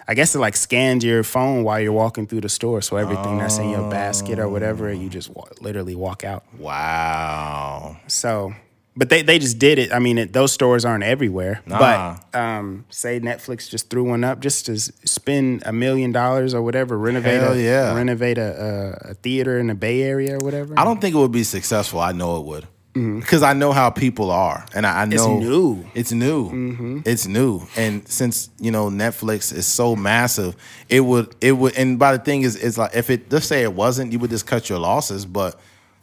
I 0.08 0.14
guess 0.14 0.36
it 0.36 0.40
like 0.40 0.56
scans 0.56 1.04
your 1.04 1.24
phone 1.24 1.64
while 1.64 1.80
you're 1.80 1.92
walking 1.92 2.28
through 2.28 2.42
the 2.42 2.50
store. 2.50 2.82
So 2.82 2.98
everything 2.98 3.38
that's 3.38 3.58
in 3.58 3.70
your 3.70 3.90
basket 3.90 4.40
or 4.40 4.50
whatever, 4.50 4.92
you 4.92 5.10
just 5.10 5.30
literally 5.62 5.96
walk 5.96 6.24
out. 6.24 6.44
wow. 6.58 7.98
So. 8.08 8.54
But 8.94 9.08
they, 9.08 9.22
they 9.22 9.40
just 9.40 9.58
did 9.58 9.80
it. 9.80 9.94
I 9.94 10.00
mean, 10.00 10.18
it, 10.18 10.34
those 10.34 10.52
stores 10.52 10.84
aren't 10.84 11.06
everywhere. 11.06 11.62
Nah. 11.66 11.80
But 11.80 12.38
um, 12.38 12.84
say 12.90 13.22
Netflix 13.22 13.70
just 13.70 13.90
threw 13.90 14.04
one 14.04 14.26
up 14.26 14.42
just 14.42 14.66
to 14.66 14.78
spend 14.78 15.64
a 15.66 15.72
million 15.72 16.12
dollars 16.12 16.54
or 16.54 16.62
whatever, 16.62 16.98
renovate 16.98 17.40
Hell 17.40 17.54
a, 17.54 17.58
yeah. 17.58 17.96
renovate 17.96 18.38
a, 18.38 18.98
a, 19.08 19.12
a 19.12 19.14
theater 19.14 19.58
in 19.60 19.68
the 19.68 19.76
Bay 19.76 20.02
Area 20.02 20.36
or 20.36 20.40
whatever. 20.40 20.78
I 20.78 20.84
don't 20.84 21.00
think 21.00 21.16
it 21.16 21.20
would 21.20 21.32
be 21.32 21.46
successful. 21.46 22.02
I 22.02 22.12
know 22.12 22.38
it 22.42 22.46
would. 22.46 22.68
Because 22.94 23.42
I 23.42 23.54
know 23.54 23.72
how 23.72 23.90
people 23.90 24.32
are, 24.32 24.66
and 24.76 24.86
I, 24.86 25.04
I 25.04 25.06
know 25.06 25.16
it's 25.16 25.46
new. 25.46 25.86
It's 25.94 26.12
new. 26.12 27.02
It's 27.06 27.26
new, 27.26 27.62
and 27.78 28.06
since 28.08 28.50
you 28.60 28.70
know 28.70 28.90
Netflix 28.90 29.54
is 29.54 29.66
so 29.66 29.96
massive, 29.96 30.58
it 30.90 31.00
would 31.00 31.34
it 31.40 31.54
would. 31.54 31.78
And 31.78 31.98
by 31.98 32.18
the 32.18 32.24
thing 32.24 32.42
is, 32.42 32.58
it's 32.58 32.78
like 32.78 32.94
if 32.94 33.10
it 33.10 33.32
let's 33.32 33.46
say 33.46 33.64
it 33.64 33.74
wasn't, 33.74 34.12
you 34.12 34.20
would 34.20 34.30
just 34.30 34.46
cut 34.46 34.70
your 34.70 34.80
losses. 34.80 35.26
But 35.26 35.58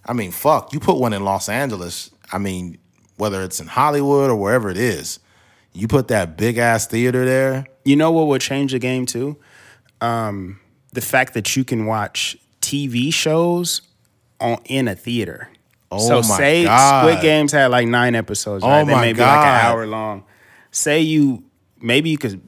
I 0.06 0.14
mean, 0.14 0.30
fuck, 0.30 0.72
you 0.72 0.80
put 0.80 0.96
one 0.96 1.12
in 1.12 1.24
Los 1.24 1.50
Angeles. 1.50 2.10
I 2.32 2.38
mean, 2.38 2.78
whether 3.18 3.42
it's 3.42 3.60
in 3.60 3.66
Hollywood 3.66 4.30
or 4.30 4.36
wherever 4.36 4.70
it 4.70 4.78
is, 4.78 5.18
you 5.74 5.88
put 5.88 6.08
that 6.08 6.38
big 6.38 6.56
ass 6.56 6.86
theater 6.86 7.26
there. 7.26 7.66
You 7.84 7.96
know 7.96 8.10
what 8.12 8.28
would 8.28 8.40
change 8.40 8.72
the 8.72 8.78
game 8.78 9.04
too? 9.04 9.36
Um, 10.00 10.58
the 10.92 11.00
fact 11.02 11.34
that 11.34 11.54
you 11.54 11.64
can 11.64 11.84
watch 11.84 12.36
TV 12.62 13.12
shows 13.12 13.82
on 14.40 14.58
in 14.64 14.88
a 14.88 14.94
theater. 14.94 15.50
Oh 15.90 15.98
so 16.06 16.16
my 16.16 16.36
say 16.36 16.64
God. 16.64 17.00
Squid 17.02 17.22
Games 17.22 17.52
had 17.52 17.68
like 17.70 17.88
nine 17.88 18.14
episodes, 18.14 18.62
Oh 18.64 18.68
right? 18.68 18.86
they 18.86 18.92
my 18.94 19.00
may 19.00 19.12
be 19.12 19.20
like 19.20 19.38
an 19.38 19.64
hour 19.66 19.86
long. 19.86 20.24
Say 20.70 21.00
you 21.00 21.44
maybe 21.80 22.10
you 22.10 22.18
could 22.18 22.40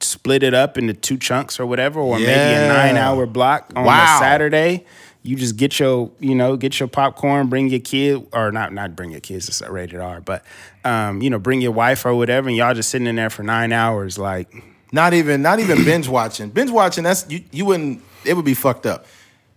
split 0.00 0.42
it 0.42 0.54
up 0.54 0.78
into 0.78 0.94
two 0.94 1.16
chunks 1.18 1.58
or 1.60 1.66
whatever, 1.66 2.00
or 2.00 2.18
maybe 2.18 2.30
a 2.54 2.68
nine 2.68 2.96
hour 2.96 3.26
block 3.26 3.72
on 3.76 3.84
Wow. 3.84 4.16
a 4.16 4.18
Saturday. 4.20 4.84
You 5.22 5.36
just 5.36 5.56
get 5.56 5.78
your, 5.78 6.10
you 6.20 6.34
know, 6.34 6.56
get 6.56 6.78
your 6.80 6.88
popcorn, 6.88 7.48
bring 7.48 7.68
your 7.68 7.80
kid, 7.80 8.26
or 8.32 8.50
not, 8.52 8.72
not 8.72 8.94
bring 8.96 9.10
your 9.10 9.20
kids. 9.20 9.48
It's 9.48 9.60
a 9.60 9.70
rated 9.70 10.00
R, 10.00 10.20
but, 10.20 10.44
um, 10.84 11.20
you 11.20 11.28
know, 11.28 11.38
bring 11.40 11.60
your 11.60 11.72
wife 11.72 12.06
or 12.06 12.14
whatever, 12.14 12.48
and 12.48 12.56
y'all 12.56 12.72
just 12.72 12.88
sitting 12.88 13.06
in 13.08 13.16
there 13.16 13.28
for 13.28 13.42
nine 13.42 13.72
hours, 13.72 14.16
like, 14.16 14.48
Not 14.92 15.12
even 15.14 15.42
not 15.42 15.58
even 15.60 15.84
binge 15.84 16.08
watching. 16.08 16.48
Binge 16.50 16.70
watching 16.70 17.04
that's 17.04 17.26
you 17.28 17.42
you 17.52 17.64
wouldn't 17.66 18.00
it 18.24 18.34
would 18.34 18.44
be 18.44 18.54
fucked 18.54 18.86
up. 18.86 19.04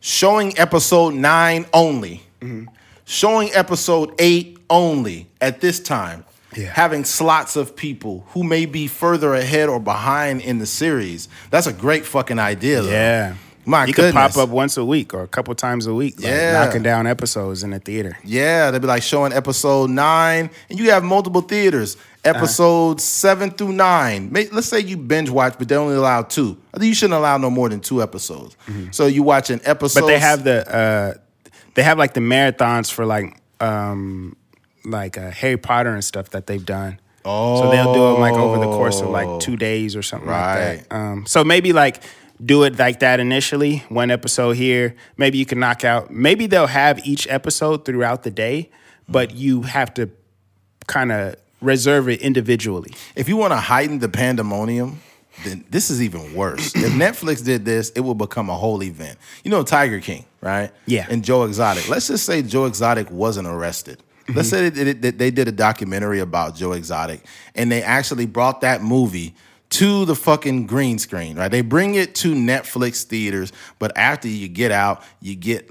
Showing 0.02 0.58
episode 0.60 1.14
9 1.14 1.66
only. 1.74 2.22
Showing 3.12 3.50
episode 3.52 4.14
8 4.20 4.58
only 4.70 5.28
at 5.42 5.60
this 5.60 5.82
time. 5.82 6.24
Yeah. 6.56 6.72
Having 6.74 7.04
slots 7.04 7.58
of 7.58 7.76
people 7.76 8.24
who 8.30 8.42
may 8.42 8.66
be 8.66 8.88
further 8.88 9.34
ahead 9.34 9.68
or 9.68 9.82
behind 9.82 10.40
in 10.40 10.60
the 10.60 10.66
series. 10.66 11.28
That's 11.50 11.68
a 11.68 11.74
great 11.74 12.06
fucking 12.06 12.40
idea. 12.40 12.82
Though. 12.82 12.90
Yeah. 12.90 13.36
My 13.66 13.84
you 13.84 13.94
goodness. 13.94 14.14
could 14.14 14.34
pop 14.34 14.38
up 14.38 14.48
once 14.48 14.78
a 14.78 14.86
week 14.86 15.14
or 15.14 15.24
a 15.24 15.28
couple 15.28 15.54
times 15.56 15.88
a 15.88 15.94
week, 15.94 16.16
like 16.20 16.28
Yeah. 16.28 16.54
knocking 16.54 16.84
down 16.84 17.06
episodes 17.06 17.64
in 17.64 17.72
the 17.72 17.80
theater. 17.80 18.18
Yeah, 18.24 18.72
they'd 18.72 18.80
be 18.82 18.88
like 18.88 19.04
showing 19.04 19.34
episode 19.34 19.90
nine, 19.90 20.50
and 20.70 20.80
you 20.80 20.92
have 20.92 21.04
multiple 21.04 21.42
theaters. 21.42 21.96
Uh-huh. 22.24 22.38
Episodes 22.38 23.04
seven 23.04 23.52
through 23.52 23.74
nine. 23.74 24.32
May- 24.32 24.48
Let's 24.52 24.68
say 24.68 24.80
you 24.80 24.96
binge 24.96 25.30
watch, 25.30 25.56
but 25.60 25.68
they 25.68 25.76
only 25.76 25.96
allow 25.96 26.22
two. 26.22 26.58
I 26.74 26.78
think 26.78 26.88
you 26.88 26.96
shouldn't 26.96 27.18
allow 27.20 27.38
no 27.38 27.50
more 27.50 27.68
than 27.68 27.82
two 27.82 28.02
episodes. 28.02 28.56
So 28.92 29.06
you 29.08 29.22
watch 29.22 29.50
an 29.50 29.60
episode. 29.66 30.00
Mm-hmm. 30.00 30.08
But 30.08 30.14
they 30.14 30.20
have 30.20 30.44
the 30.46 30.76
uh, 30.76 31.14
they 31.76 31.84
have 31.84 31.98
like 31.98 32.14
the 32.14 32.20
marathons 32.22 32.92
for 32.92 33.06
like 33.06 33.38
um, 33.60 34.36
like 34.86 35.18
uh, 35.18 35.32
Harry 35.32 35.58
Potter 35.58 35.94
and 35.94 36.04
stuff 36.04 36.30
that 36.32 36.48
they've 36.48 36.66
done. 36.66 37.00
Oh, 37.24 37.62
so 37.62 37.70
they'll 37.70 37.94
do 37.94 38.10
it 38.16 38.20
like 38.20 38.34
over 38.34 38.58
the 38.58 38.66
course 38.72 39.00
of 39.02 39.10
like 39.10 39.40
two 39.40 39.56
days 39.56 39.96
or 39.96 40.02
something 40.02 40.28
like 40.30 40.56
Right. 40.58 40.86
that. 40.90 40.96
Um, 40.96 41.26
so 41.28 41.44
maybe 41.44 41.72
like 41.72 42.02
do 42.44 42.64
it 42.64 42.80
like 42.80 43.02
that 43.02 43.20
initially, 43.20 43.84
one 43.90 44.10
episode 44.10 44.54
here. 44.54 44.96
Maybe 45.18 45.38
you 45.38 45.46
can 45.46 45.60
knock 45.60 45.84
out. 45.86 46.10
Maybe 46.12 46.48
they'll 46.48 46.66
have 46.66 47.06
each 47.06 47.28
episode 47.30 47.86
throughout 47.86 48.24
the 48.24 48.32
day, 48.32 48.72
but 49.08 49.36
you 49.36 49.62
have 49.62 49.94
to 49.94 50.10
kind 50.88 51.12
of 51.12 51.36
reserve 51.62 52.10
it 52.10 52.22
individually. 52.22 52.92
if 53.16 53.30
you 53.30 53.38
want 53.38 53.52
to 53.52 53.58
heighten 53.58 54.00
the 54.00 54.10
pandemonium, 54.10 55.00
then 55.44 55.64
this 55.70 55.92
is 55.92 56.02
even 56.02 56.34
worse. 56.34 56.76
if 56.76 56.92
Netflix 56.94 57.46
did 57.46 57.66
this, 57.66 57.92
it 57.92 58.00
would 58.00 58.18
become 58.18 58.50
a 58.50 58.56
whole 58.56 58.82
event. 58.82 59.20
You 59.44 59.52
know, 59.52 59.62
Tiger 59.62 60.00
King, 60.00 60.26
right? 60.42 60.72
Yeah. 60.86 61.08
And 61.10 61.24
Joe 61.24 61.44
Exotic. 61.44 61.88
Let's 61.88 62.08
just 62.08 62.26
say 62.26 62.42
Joe 62.42 62.66
Exotic 62.66 63.10
wasn't 63.12 63.48
arrested. 63.48 64.02
Let's 64.34 64.50
say 64.50 64.70
they 64.70 64.94
did, 64.94 65.18
they 65.20 65.32
did 65.32 65.48
a 65.48 65.52
documentary 65.52 66.20
about 66.20 66.56
Joe 66.56 66.72
Exotic, 66.72 67.26
and 67.56 67.72
they 67.72 67.84
actually 67.84 68.26
brought 68.26 68.62
that 68.62 68.82
movie 68.82 69.36
to 69.72 70.06
the 70.06 70.16
fucking 70.16 70.68
green 70.68 71.00
screen, 71.00 71.38
right? 71.38 71.50
They 71.52 71.62
bring 71.62 71.96
it 71.96 72.16
to 72.16 72.34
Netflix 72.34 73.04
theaters, 73.04 73.52
but 73.80 73.98
after 73.98 74.28
you 74.28 74.48
get 74.48 74.72
out, 74.72 75.04
you 75.22 75.36
get 75.36 75.70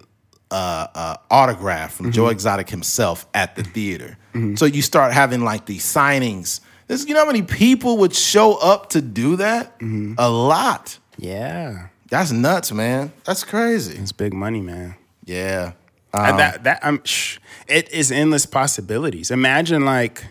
uh, 0.51 0.87
uh, 0.95 1.17
autograph 1.31 1.95
from 1.95 2.13
Joe 2.13 2.29
Exotic 2.29 2.69
himself 2.69 3.27
at 3.35 3.57
the 3.57 3.63
theater. 3.63 4.17
So 4.57 4.65
you 4.65 4.83
start 4.83 5.13
having 5.13 5.43
like 5.43 5.67
these 5.67 5.85
signings. 5.85 6.61
This, 6.87 7.07
you 7.07 7.15
know 7.15 7.21
how 7.21 7.27
many 7.27 7.43
people 7.43 7.99
would 7.99 8.15
show 8.15 8.57
up 8.57 8.91
to 8.91 9.01
do 9.01 9.37
that? 9.37 9.75
A 10.19 10.31
lot. 10.31 10.99
Yeah, 11.17 11.89
That's 12.11 12.33
nuts, 12.33 12.73
man. 12.73 13.13
That's 13.25 13.45
crazy. 13.45 13.97
it's 13.97 14.13
big 14.13 14.35
money, 14.35 14.61
man. 14.61 14.97
Yeah. 15.25 15.73
Um, 16.13 16.37
that 16.37 16.65
that 16.65 16.81
I'm 16.83 17.03
shh, 17.05 17.39
it 17.69 17.91
is 17.93 18.11
endless 18.11 18.45
possibilities. 18.47 19.31
Imagine 19.31 19.85
like 19.85 20.25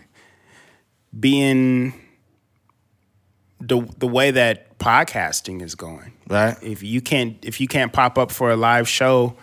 being 1.18 1.94
the 3.60 3.80
the 3.98 4.06
way 4.06 4.30
that 4.30 4.78
podcasting 4.78 5.62
is 5.62 5.74
going. 5.74 6.12
right. 6.28 6.56
If 6.62 6.82
you 6.82 7.00
can't 7.00 7.42
if 7.42 7.60
you 7.60 7.66
can't 7.66 7.92
pop 7.92 8.18
up 8.18 8.30
for 8.30 8.50
a 8.50 8.56
live 8.56 8.88
show, 8.88 9.36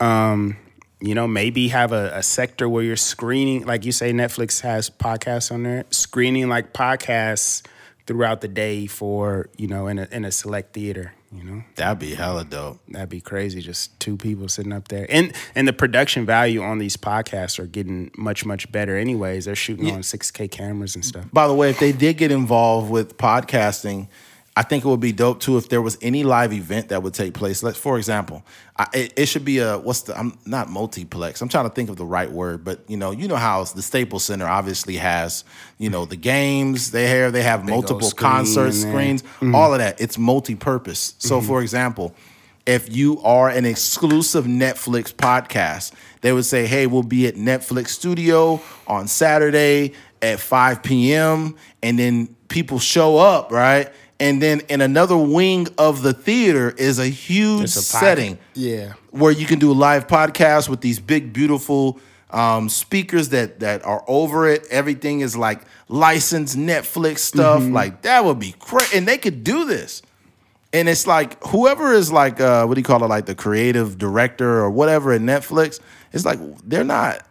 um, 0.00 0.58
you 1.00 1.14
know, 1.14 1.26
maybe 1.26 1.68
have 1.68 1.92
a, 1.92 2.10
a 2.14 2.22
sector 2.22 2.68
where 2.68 2.82
you're 2.82 2.96
screening, 2.96 3.64
like 3.64 3.86
you 3.86 3.92
say, 3.92 4.12
Netflix 4.12 4.60
has 4.60 4.90
podcasts 4.90 5.50
on 5.50 5.62
there, 5.62 5.86
screening 5.90 6.50
like 6.50 6.74
podcasts 6.74 7.62
throughout 8.06 8.42
the 8.42 8.48
day 8.48 8.86
for 8.86 9.48
you 9.56 9.66
know 9.66 9.86
in 9.86 9.98
a 9.98 10.08
in 10.10 10.26
a 10.26 10.32
select 10.32 10.74
theater. 10.74 11.14
You 11.32 11.44
know, 11.44 11.62
That'd 11.76 12.00
be 12.00 12.14
hella 12.16 12.44
dope. 12.44 12.80
That'd 12.88 13.08
be 13.08 13.20
crazy. 13.20 13.60
Just 13.60 13.98
two 14.00 14.16
people 14.16 14.48
sitting 14.48 14.72
up 14.72 14.88
there, 14.88 15.06
and 15.08 15.32
and 15.54 15.68
the 15.68 15.72
production 15.72 16.26
value 16.26 16.60
on 16.60 16.78
these 16.78 16.96
podcasts 16.96 17.60
are 17.60 17.66
getting 17.66 18.10
much 18.16 18.44
much 18.44 18.70
better. 18.72 18.96
Anyways, 18.96 19.44
they're 19.44 19.54
shooting 19.54 19.92
on 19.92 20.02
six 20.02 20.32
K 20.32 20.48
cameras 20.48 20.96
and 20.96 21.04
stuff. 21.04 21.26
By 21.32 21.46
the 21.46 21.54
way, 21.54 21.70
if 21.70 21.78
they 21.78 21.92
did 21.92 22.16
get 22.16 22.32
involved 22.32 22.90
with 22.90 23.16
podcasting, 23.16 24.08
I 24.56 24.62
think 24.62 24.84
it 24.84 24.88
would 24.88 25.00
be 25.00 25.12
dope 25.12 25.40
too 25.40 25.56
if 25.58 25.68
there 25.68 25.80
was 25.80 25.96
any 26.02 26.24
live 26.24 26.52
event 26.52 26.88
that 26.88 27.02
would 27.04 27.14
take 27.14 27.34
place. 27.34 27.62
Let's, 27.62 27.78
for 27.78 27.96
example, 27.98 28.42
I, 28.76 28.88
it, 28.92 29.12
it 29.16 29.26
should 29.26 29.44
be 29.44 29.58
a 29.58 29.78
what's 29.78 30.02
the 30.02 30.18
I'm 30.18 30.36
not 30.44 30.68
multiplex. 30.68 31.40
I'm 31.40 31.48
trying 31.48 31.68
to 31.68 31.74
think 31.74 31.88
of 31.88 31.96
the 31.96 32.04
right 32.04 32.30
word, 32.30 32.64
but 32.64 32.80
you 32.88 32.96
know, 32.96 33.12
you 33.12 33.28
know 33.28 33.36
how 33.36 33.62
the 33.62 33.80
Staples 33.80 34.24
Center 34.24 34.46
obviously 34.46 34.96
has 34.96 35.44
you 35.78 35.88
know 35.88 36.04
the 36.04 36.16
games 36.16 36.90
they 36.90 37.06
have. 37.06 37.32
They 37.32 37.44
have 37.44 37.64
multiple 37.64 38.08
screen 38.08 38.30
concert 38.30 38.72
screens, 38.72 39.22
all 39.54 39.72
of 39.72 39.78
that. 39.78 40.00
It's 40.00 40.18
multi-purpose. 40.18 41.14
So, 41.18 41.40
for 41.40 41.62
example. 41.62 42.14
If 42.66 42.94
you 42.94 43.20
are 43.22 43.48
an 43.48 43.64
exclusive 43.64 44.44
Netflix 44.44 45.12
podcast, 45.12 45.92
they 46.20 46.32
would 46.32 46.44
say, 46.44 46.66
"Hey, 46.66 46.86
we'll 46.86 47.02
be 47.02 47.26
at 47.26 47.34
Netflix 47.34 47.88
Studio 47.88 48.60
on 48.86 49.08
Saturday 49.08 49.94
at 50.20 50.38
5 50.40 50.82
p.m." 50.82 51.56
And 51.82 51.98
then 51.98 52.36
people 52.48 52.78
show 52.78 53.16
up, 53.16 53.50
right? 53.50 53.90
And 54.20 54.40
then 54.42 54.60
in 54.68 54.80
another 54.82 55.16
wing 55.16 55.66
of 55.78 56.02
the 56.02 56.12
theater 56.12 56.70
is 56.76 56.98
a 56.98 57.06
huge 57.08 57.64
a 57.64 57.68
setting 57.68 58.38
Yeah. 58.54 58.92
where 59.10 59.32
you 59.32 59.46
can 59.46 59.58
do 59.58 59.72
live 59.72 60.06
podcasts 60.06 60.68
with 60.68 60.82
these 60.82 61.00
big, 61.00 61.32
beautiful 61.32 61.98
um, 62.30 62.68
speakers 62.68 63.30
that 63.30 63.58
that 63.60 63.84
are 63.84 64.04
over 64.06 64.46
it. 64.46 64.66
Everything 64.70 65.20
is 65.20 65.36
like 65.36 65.62
licensed 65.88 66.56
Netflix 66.56 67.18
stuff. 67.20 67.66
Like 67.66 68.02
that 68.02 68.24
would 68.24 68.38
be 68.38 68.54
crazy, 68.60 68.96
and 68.98 69.08
they 69.08 69.18
could 69.18 69.42
do 69.42 69.64
this. 69.64 70.02
And 70.72 70.88
it's 70.88 71.06
like 71.06 71.42
whoever 71.48 71.92
is 71.92 72.12
like 72.12 72.40
uh, 72.40 72.66
what 72.66 72.74
do 72.74 72.80
you 72.80 72.84
call 72.84 73.02
it, 73.02 73.08
like 73.08 73.26
the 73.26 73.34
creative 73.34 73.98
director 73.98 74.60
or 74.60 74.70
whatever 74.70 75.12
at 75.12 75.20
Netflix. 75.22 75.80
It's 76.12 76.24
like 76.24 76.38
they're 76.64 76.84
not. 76.84 77.26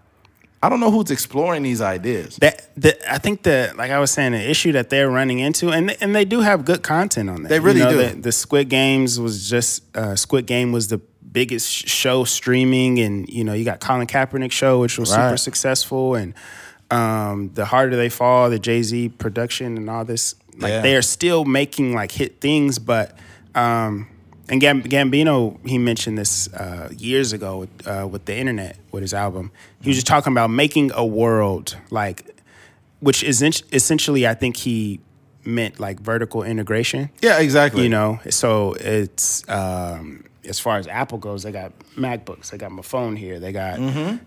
I 0.61 0.67
don't 0.67 0.79
know 0.81 0.91
who's 0.91 1.09
exploring 1.09 1.63
these 1.63 1.79
ideas. 1.79 2.35
That 2.37 2.69
the, 2.75 3.11
I 3.11 3.17
think 3.17 3.43
the 3.43 3.73
like 3.77 3.91
I 3.91 3.99
was 3.99 4.11
saying 4.11 4.33
the 4.33 4.49
issue 4.49 4.73
that 4.73 4.89
they're 4.89 5.09
running 5.09 5.39
into 5.39 5.69
and 5.71 5.95
and 6.01 6.13
they 6.15 6.25
do 6.25 6.41
have 6.41 6.65
good 6.65 6.83
content 6.83 7.29
on 7.29 7.43
that. 7.43 7.49
They 7.49 7.59
really 7.59 7.79
you 7.79 7.85
know, 7.85 7.91
do. 7.91 7.97
The, 8.15 8.21
the 8.21 8.31
Squid 8.31 8.69
Games 8.69 9.19
was 9.19 9.49
just 9.49 9.83
uh, 9.95 10.15
Squid 10.15 10.45
Game 10.47 10.71
was 10.71 10.89
the 10.89 10.99
biggest 11.31 11.69
sh- 11.71 11.87
show 11.89 12.23
streaming, 12.25 12.99
and 12.99 13.29
you 13.29 13.43
know 13.43 13.53
you 13.53 13.63
got 13.63 13.79
Colin 13.79 14.07
Kaepernick 14.07 14.51
show 14.51 14.81
which 14.81 14.97
was 14.97 15.09
super 15.11 15.37
successful, 15.37 16.15
and 16.15 16.33
um, 16.91 17.51
the 17.53 17.65
harder 17.65 17.95
they 17.95 18.09
fall, 18.09 18.49
the 18.49 18.59
Jay 18.59 18.81
Z 18.83 19.09
production 19.09 19.77
and 19.77 19.89
all 19.89 20.03
this. 20.03 20.35
Like 20.57 20.71
Yeah. 20.71 20.81
they 20.81 20.95
are 20.97 21.01
still 21.01 21.45
making 21.45 21.93
like 21.93 22.11
hit 22.11 22.41
things, 22.41 22.79
but. 22.79 23.17
Um, 23.55 24.07
and 24.49 24.59
Gam- 24.59 24.83
Gambino, 24.83 25.57
he 25.67 25.77
mentioned 25.77 26.17
this 26.17 26.51
uh, 26.53 26.89
years 26.97 27.33
ago 27.33 27.59
with, 27.59 27.87
uh, 27.87 28.07
with 28.09 28.25
the 28.25 28.35
internet 28.35 28.77
with 28.91 29.01
his 29.01 29.13
album. 29.13 29.51
He 29.81 29.89
was 29.89 29.97
just 29.97 30.07
talking 30.07 30.33
about 30.33 30.49
making 30.49 30.91
a 30.93 31.05
world 31.05 31.77
like, 31.91 32.25
which 32.99 33.23
is 33.23 33.41
in- 33.41 33.53
essentially, 33.71 34.27
I 34.27 34.33
think 34.33 34.57
he 34.57 34.99
meant 35.45 35.79
like 35.79 35.99
vertical 35.99 36.43
integration. 36.43 37.09
Yeah, 37.21 37.39
exactly. 37.39 37.83
You 37.83 37.89
know, 37.89 38.19
so 38.29 38.73
it's 38.73 39.47
um, 39.49 40.25
as 40.49 40.59
far 40.59 40.77
as 40.77 40.87
Apple 40.87 41.17
goes, 41.19 41.43
they 41.43 41.51
got 41.51 41.71
MacBooks, 41.95 42.49
they 42.49 42.57
got 42.57 42.71
my 42.71 42.81
phone 42.81 43.15
here, 43.15 43.39
they 43.39 43.51
got 43.51 43.79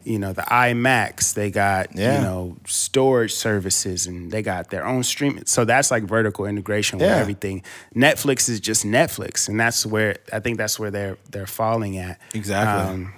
you 0.05 0.19
know 0.19 0.33
the 0.33 0.43
iMacs, 0.43 1.35
they 1.35 1.51
got 1.51 1.89
Mm-hmm. 1.91 1.99
Yeah. 1.99 2.17
you 2.19 2.23
know 2.25 2.57
storage 2.67 3.35
services, 3.35 4.07
and 4.07 4.31
they 4.31 4.43
got 4.43 4.71
their 4.71 4.87
own 4.87 5.03
streaming. 5.03 5.47
So 5.47 5.65
that's 5.65 5.91
like 5.91 6.05
vertical 6.05 6.47
integration 6.47 6.99
with 6.99 7.09
Yeah. 7.09 7.17
everything. 7.17 7.63
Netflix 7.95 8.49
is 8.49 8.61
just 8.61 8.85
Netflix, 8.85 9.49
and 9.49 9.59
that's 9.61 9.85
where 9.85 10.17
I 10.33 10.41
think 10.41 10.59
that's 10.59 10.79
where 10.79 10.91
they're 10.91 11.19
they're 11.31 11.47
falling 11.47 11.99
at. 11.99 12.19
Exactly. 12.35 13.09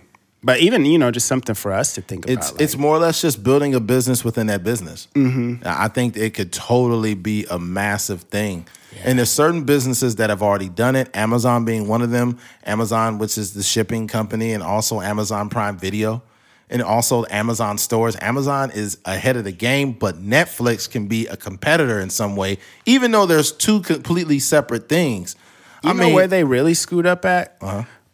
but 0.42 0.60
even 0.60 0.84
you 0.84 0.98
know, 0.98 1.10
just 1.10 1.26
something 1.26 1.54
for 1.54 1.72
us 1.72 1.94
to 1.94 2.02
think 2.02 2.28
It's 2.28 2.50
about. 2.50 2.60
it's 2.62 2.76
more 2.76 2.96
or 2.96 2.98
less 2.98 3.20
just 3.20 3.42
building 3.42 3.74
a 3.74 3.80
business 3.80 4.24
within 4.24 4.46
that 4.48 4.62
business. 4.62 5.08
Mm-hmm. 5.14 5.62
I 5.64 5.88
think 5.88 6.16
it 6.16 6.34
could 6.34 6.52
totally 6.52 7.14
be 7.14 7.46
a 7.50 7.58
massive 7.58 8.22
thing. 8.22 8.66
And 9.02 9.18
there's 9.18 9.30
certain 9.30 9.64
businesses 9.64 10.16
that 10.16 10.30
have 10.30 10.42
already 10.42 10.68
done 10.68 10.94
it. 10.96 11.14
Amazon 11.14 11.64
being 11.64 11.88
one 11.88 12.02
of 12.02 12.10
them. 12.10 12.38
Amazon, 12.64 13.18
which 13.18 13.36
is 13.38 13.54
the 13.54 13.62
shipping 13.62 14.06
company, 14.06 14.52
and 14.52 14.62
also 14.62 15.00
Amazon 15.00 15.48
Prime 15.48 15.76
Video, 15.76 16.22
and 16.70 16.82
also 16.82 17.24
Amazon 17.30 17.78
stores. 17.78 18.16
Amazon 18.20 18.70
is 18.70 18.98
ahead 19.04 19.36
of 19.36 19.44
the 19.44 19.52
game, 19.52 19.92
but 19.92 20.16
Netflix 20.22 20.88
can 20.90 21.06
be 21.06 21.26
a 21.26 21.36
competitor 21.36 21.98
in 22.00 22.10
some 22.10 22.36
way, 22.36 22.58
even 22.86 23.10
though 23.10 23.26
there's 23.26 23.52
two 23.52 23.80
completely 23.80 24.38
separate 24.38 24.88
things. 24.88 25.36
You 25.82 25.90
I 25.90 25.92
know 25.92 25.98
mean, 25.98 26.06
Uh-huh. 26.08 26.14
where 26.16 26.26
they 26.26 26.44
really 26.44 26.74
screwed 26.74 27.06
up 27.06 27.24
at? 27.24 27.56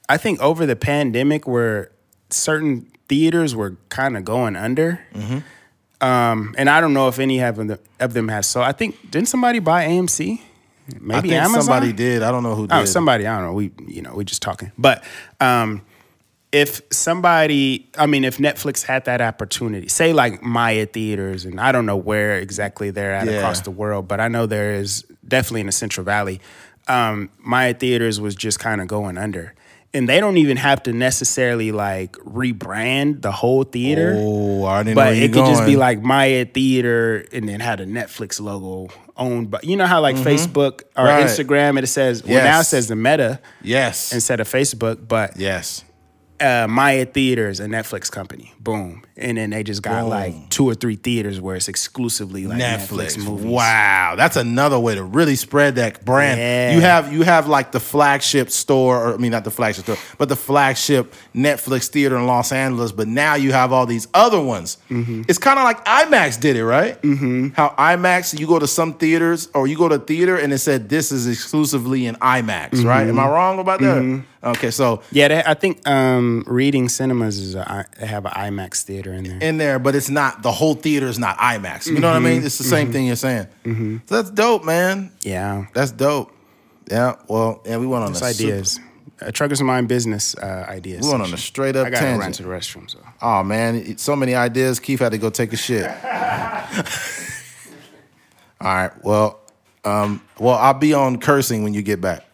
I 0.08 0.16
think 0.16 0.40
over 0.40 0.66
the 0.66 0.76
pandemic, 0.76 1.46
where 1.46 1.92
certain 2.30 2.90
theaters 3.08 3.54
were 3.54 3.76
kind 3.90 4.16
of 4.16 4.24
going 4.24 4.56
under. 4.56 5.00
Mm-hmm. 5.14 5.38
Um, 6.04 6.54
and 6.56 6.70
I 6.70 6.80
don't 6.80 6.94
know 6.94 7.08
if 7.08 7.18
any 7.18 7.38
have 7.38 7.56
them, 7.56 7.78
of 8.00 8.12
them 8.14 8.28
have. 8.28 8.44
So 8.46 8.62
I 8.62 8.72
think 8.72 9.10
didn't 9.10 9.28
somebody 9.28 9.58
buy 9.58 9.84
AMC? 9.86 10.40
Maybe 11.00 11.14
I 11.16 11.20
think 11.20 11.32
Amazon. 11.34 11.62
somebody 11.62 11.92
did. 11.92 12.22
I 12.22 12.30
don't 12.30 12.42
know 12.42 12.54
who 12.54 12.66
did. 12.66 12.74
Oh, 12.76 12.84
somebody. 12.84 13.26
I 13.26 13.36
don't 13.36 13.46
know. 13.46 13.52
We 13.52 13.70
you 13.86 14.02
know 14.02 14.12
we're 14.14 14.24
just 14.24 14.42
talking. 14.42 14.72
But 14.78 15.04
um, 15.40 15.82
if 16.52 16.80
somebody, 16.90 17.88
I 17.96 18.06
mean, 18.06 18.24
if 18.24 18.38
Netflix 18.38 18.82
had 18.84 19.04
that 19.04 19.20
opportunity, 19.20 19.88
say 19.88 20.12
like 20.12 20.42
Maya 20.42 20.86
Theaters, 20.86 21.44
and 21.44 21.60
I 21.60 21.70
don't 21.72 21.86
know 21.86 21.96
where 21.96 22.38
exactly 22.38 22.90
they're 22.90 23.14
at 23.14 23.26
Yeah. 23.26 23.34
across 23.34 23.60
the 23.60 23.70
world, 23.70 24.08
but 24.08 24.20
I 24.20 24.28
know 24.28 24.46
there 24.46 24.74
is 24.74 25.04
definitely 25.26 25.60
in 25.60 25.66
the 25.66 25.72
Central 25.72 26.04
Valley. 26.04 26.40
Um, 26.88 27.30
Maya 27.38 27.72
Theaters 27.74 28.20
was 28.20 28.34
just 28.34 28.58
kind 28.58 28.80
of 28.80 28.88
going 28.88 29.16
under. 29.16 29.54
And 29.92 30.08
they 30.08 30.20
don't 30.20 30.36
even 30.36 30.56
have 30.56 30.84
to 30.84 30.92
necessarily 30.92 31.72
like 31.72 32.12
rebrand 32.12 33.22
the 33.22 33.32
whole 33.32 33.64
theater. 33.64 34.14
Oh, 34.16 34.64
I 34.64 34.84
didn't 34.84 34.96
know 34.96 35.02
But 35.02 35.16
it 35.16 35.32
could 35.32 35.46
just 35.46 35.66
be 35.66 35.76
like 35.76 36.00
Maya 36.00 36.44
Theater 36.44 37.26
and 37.32 37.48
then 37.48 37.58
had 37.58 37.80
a 37.80 37.86
Netflix 37.86 38.40
logo 38.40 38.88
owned 39.16 39.50
by 39.50 39.60
you 39.62 39.76
know 39.76 39.86
how 39.86 40.00
like 40.00 40.16
Facebook 40.16 40.82
or 40.96 41.04
Mm-hmm. 41.04 41.06
Right. 41.06 41.24
Instagram 41.24 41.82
it 41.82 41.86
says 41.88 42.24
well 42.24 42.42
now 42.44 42.60
it 42.60 42.64
says 42.64 42.88
the 42.88 42.96
meta 42.96 43.40
yes, 43.62 44.12
instead 44.12 44.40
of 44.40 44.48
Facebook, 44.48 45.06
but 45.06 45.36
yes. 45.36 45.84
uh, 46.40 46.66
Maya 46.68 47.06
is 47.14 47.60
a 47.60 47.66
Netflix 47.66 48.10
company, 48.10 48.54
boom, 48.58 49.02
and 49.20 49.38
then 49.38 49.50
they 49.50 49.62
just 49.62 49.82
got 49.82 50.06
like 50.06 50.48
two 50.50 50.64
or 50.68 50.74
three 50.74 50.96
theaters 50.96 51.40
where 51.40 51.56
it's 51.56 51.68
exclusively 51.68 52.46
like 52.46 52.58
Netflix, 52.58 53.16
Netflix. 53.16 53.24
movies. 53.24 53.46
Wow, 53.46 54.14
that's 54.16 54.36
another 54.36 54.78
way 54.78 54.94
to 54.94 55.02
really 55.02 55.36
spread 55.36 55.74
that 55.76 56.04
brand. 56.04 56.38
Yeah. 56.40 56.74
You 56.74 56.80
have 56.80 57.12
you 57.12 57.22
have 57.22 57.46
like 57.48 57.72
the 57.72 57.80
flagship 57.80 58.50
store, 58.50 58.96
or 59.10 59.14
I 59.14 59.16
mean 59.16 59.30
not 59.32 59.44
the 59.44 59.50
flagship 59.50 59.84
store, 59.84 59.96
but 60.18 60.28
the 60.28 60.36
flagship 60.36 61.14
Netflix 61.34 61.88
theater 61.88 62.16
in 62.16 62.26
Los 62.26 62.52
Angeles. 62.52 62.92
But 62.92 63.08
now 63.08 63.34
you 63.34 63.52
have 63.52 63.72
all 63.72 63.86
these 63.86 64.08
other 64.14 64.40
ones. 64.40 64.78
Mm-hmm. 64.90 65.22
It's 65.28 65.38
kind 65.38 65.58
of 65.58 65.64
like 65.64 65.84
IMAX 65.84 66.40
did 66.40 66.56
it, 66.56 66.64
right? 66.64 67.00
Mm-hmm. 67.02 67.48
How 67.50 67.70
IMAX, 67.78 68.38
you 68.38 68.46
go 68.46 68.58
to 68.58 68.66
some 68.66 68.94
theaters 68.94 69.48
or 69.54 69.66
you 69.66 69.76
go 69.76 69.88
to 69.88 69.98
theater 69.98 70.36
and 70.36 70.52
it 70.52 70.58
said 70.58 70.88
this 70.88 71.12
is 71.12 71.26
exclusively 71.26 72.06
in 72.06 72.14
IMAX, 72.16 72.84
right? 72.84 73.06
Am 73.08 73.18
I 73.18 73.22
Mm-hmm. 73.24 73.32
wrong 73.32 73.58
about 73.58 73.80
that? 73.80 74.24
Okay, 74.42 74.70
so 74.70 75.02
Yeah, 75.12 75.28
they, 75.28 75.42
I 75.44 75.52
think 75.54 75.86
um, 75.86 76.44
Reading 76.46 76.88
Cinemas 76.88 77.38
is 77.38 77.54
a, 77.54 77.84
they 77.98 78.06
have 78.06 78.24
an 78.24 78.32
IMAX 78.32 78.82
theater 78.82 79.09
in 79.14 79.24
there. 79.24 79.38
in 79.40 79.58
there, 79.58 79.78
but 79.78 79.94
it's 79.94 80.08
not 80.10 80.42
the 80.42 80.52
whole 80.52 80.74
theater 80.74 81.06
is 81.06 81.18
not 81.18 81.36
IMAX. 81.38 81.86
You 81.86 82.00
know 82.00 82.08
what 82.08 82.14
I 82.14 82.18
Mm-hmm. 82.18 82.24
mean? 82.24 82.44
It's 82.44 82.58
the 82.58 82.64
same 82.64 82.92
thing 82.92 83.06
you're 83.06 83.16
saying. 83.16 83.46
So 83.64 84.14
that's 84.16 84.30
dope, 84.30 84.64
man. 84.64 85.12
yeah, 85.22 85.66
That's 85.74 85.92
dope. 85.92 86.32
Yeah. 86.90 87.16
Well, 87.28 87.62
yeah, 87.64 87.76
we 87.78 87.86
went 87.86 88.04
on 88.04 88.14
a 88.14 88.24
ideas. 88.24 88.80
Uh, 89.22 89.30
Truckers 89.30 89.60
Mind 89.62 89.86
business 89.86 90.34
uh, 90.36 90.64
ideas. 90.68 91.02
We 91.04 91.10
went 91.10 91.22
on 91.22 91.32
a 91.32 91.36
straight 91.36 91.76
up 91.76 91.86
I 91.86 91.90
gotta 91.90 92.16
run 92.18 92.32
to 92.32 92.42
the 92.42 92.48
restroom. 92.48 92.90
So 92.90 92.98
Oh 93.20 93.42
man, 93.44 93.98
so 93.98 94.16
many 94.16 94.34
ideas. 94.34 94.80
Keith 94.80 95.00
had 95.00 95.12
to 95.12 95.18
go 95.18 95.28
take 95.30 95.52
a 95.52 95.56
shit. 95.56 95.84
All 98.60 98.74
right. 98.74 98.90
Well, 99.04 99.40
Um, 99.84 100.22
well, 100.38 100.56
I'll 100.56 100.74
be 100.74 100.92
on 100.94 101.18
cursing 101.20 101.62
when 101.62 101.72
you 101.74 101.80
get 101.82 102.00
back. 102.00 102.24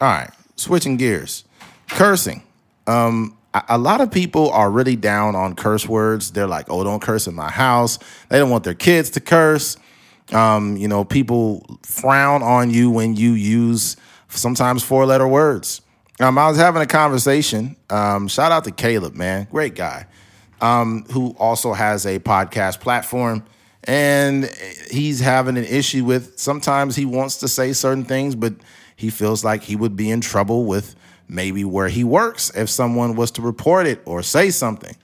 All 0.00 0.08
right, 0.08 0.30
switching 0.56 0.96
gears. 0.96 1.44
Cursing. 1.88 2.42
Um, 2.86 3.36
a, 3.68 3.78
lot 3.78 4.00
of 4.00 4.10
people 4.10 4.50
are 4.50 4.70
really 4.70 4.96
down 4.96 5.36
on 5.36 5.54
curse 5.54 5.88
words. 5.88 6.32
They're 6.32 6.46
like, 6.46 6.66
"Oh, 6.68 6.82
don't 6.82 7.00
curse 7.00 7.26
in 7.26 7.34
my 7.34 7.50
house." 7.50 7.98
They 8.28 8.38
don't 8.38 8.50
want 8.50 8.64
their 8.64 8.74
kids 8.74 9.10
to 9.10 9.20
curse. 9.20 9.76
Um, 10.32 10.76
you 10.76 10.88
know, 10.88 11.04
people 11.04 11.78
frown 11.82 12.42
on 12.42 12.70
you 12.70 12.90
when 12.90 13.14
you 13.14 13.32
use 13.32 13.96
sometimes 14.28 14.82
four 14.82 15.06
letter 15.06 15.28
words. 15.28 15.82
Um, 16.20 16.38
I 16.38 16.48
was 16.48 16.56
having 16.56 16.82
a 16.82 16.86
conversation. 16.86 17.76
Um, 17.90 18.28
shout 18.28 18.52
out 18.52 18.64
to 18.64 18.70
Caleb, 18.70 19.14
man, 19.14 19.48
great 19.50 19.74
guy, 19.74 20.06
um, 20.60 21.04
who 21.10 21.34
also 21.38 21.72
has 21.72 22.06
a 22.06 22.18
podcast 22.18 22.80
platform. 22.80 23.44
And 23.86 24.50
he's 24.90 25.20
having 25.20 25.58
an 25.58 25.64
issue 25.64 26.04
with 26.04 26.38
sometimes 26.38 26.96
he 26.96 27.04
wants 27.04 27.38
to 27.38 27.48
say 27.48 27.72
certain 27.72 28.04
things, 28.04 28.34
but 28.34 28.54
he 28.96 29.10
feels 29.10 29.44
like 29.44 29.62
he 29.62 29.76
would 29.76 29.96
be 29.96 30.10
in 30.10 30.20
trouble 30.20 30.64
with 30.64 30.94
maybe 31.34 31.64
where 31.64 31.88
he 31.88 32.04
works 32.04 32.50
if 32.56 32.70
someone 32.70 33.16
was 33.16 33.30
to 33.32 33.42
report 33.42 33.86
it 33.86 34.00
or 34.04 34.22
say 34.22 34.50
something. 34.50 34.96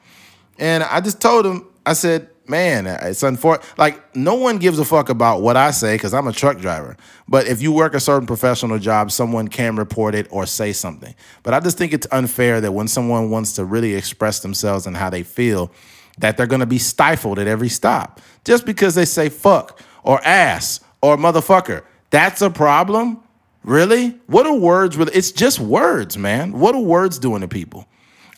And 0.58 0.82
I 0.82 1.00
just 1.00 1.20
told 1.20 1.46
him, 1.46 1.66
I 1.84 1.94
said, 1.94 2.28
man, 2.46 2.86
it's 2.86 3.22
unfortunate. 3.22 3.66
Like, 3.78 4.14
no 4.14 4.34
one 4.34 4.58
gives 4.58 4.78
a 4.78 4.84
fuck 4.84 5.08
about 5.08 5.40
what 5.40 5.56
I 5.56 5.70
say 5.70 5.94
because 5.94 6.12
I'm 6.12 6.26
a 6.26 6.32
truck 6.32 6.58
driver. 6.58 6.96
But 7.28 7.46
if 7.46 7.62
you 7.62 7.72
work 7.72 7.94
a 7.94 8.00
certain 8.00 8.26
professional 8.26 8.78
job, 8.78 9.10
someone 9.10 9.48
can 9.48 9.76
report 9.76 10.14
it 10.14 10.26
or 10.30 10.44
say 10.46 10.72
something. 10.72 11.14
But 11.42 11.54
I 11.54 11.60
just 11.60 11.78
think 11.78 11.92
it's 11.92 12.06
unfair 12.10 12.60
that 12.60 12.72
when 12.72 12.88
someone 12.88 13.30
wants 13.30 13.54
to 13.54 13.64
really 13.64 13.94
express 13.94 14.40
themselves 14.40 14.86
and 14.86 14.96
how 14.96 15.08
they 15.10 15.22
feel, 15.22 15.70
that 16.18 16.36
they're 16.36 16.46
going 16.46 16.60
to 16.60 16.66
be 16.66 16.78
stifled 16.78 17.38
at 17.38 17.46
every 17.46 17.68
stop 17.68 18.20
just 18.44 18.66
because 18.66 18.94
they 18.94 19.04
say 19.04 19.28
fuck 19.28 19.80
or 20.02 20.22
ass 20.24 20.80
or 21.00 21.16
motherfucker. 21.16 21.82
That's 22.10 22.42
a 22.42 22.50
problem? 22.50 23.22
Really? 23.62 24.18
What 24.26 24.46
are 24.46 24.54
words 24.54 24.96
really? 24.96 25.12
It's 25.14 25.32
just 25.32 25.60
words, 25.60 26.16
man. 26.16 26.52
What 26.52 26.74
are 26.74 26.80
words 26.80 27.18
doing 27.18 27.42
to 27.42 27.48
people? 27.48 27.86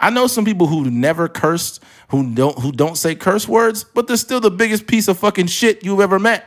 I 0.01 0.11
know 0.11 0.27
some 0.27 0.45
people 0.45 0.67
who 0.67 0.91
never 0.91 1.29
cursed, 1.29 1.83
who 2.09 2.35
don't 2.35 2.59
who 2.59 2.73
don't 2.73 2.97
say 2.97 3.15
curse 3.15 3.47
words, 3.47 3.85
but 3.85 4.09
they're 4.09 4.17
still 4.17 4.41
the 4.41 4.51
biggest 4.51 4.87
piece 4.87 5.07
of 5.07 5.19
fucking 5.19 5.47
shit 5.47 5.85
you've 5.85 6.01
ever 6.01 6.19
met. 6.19 6.47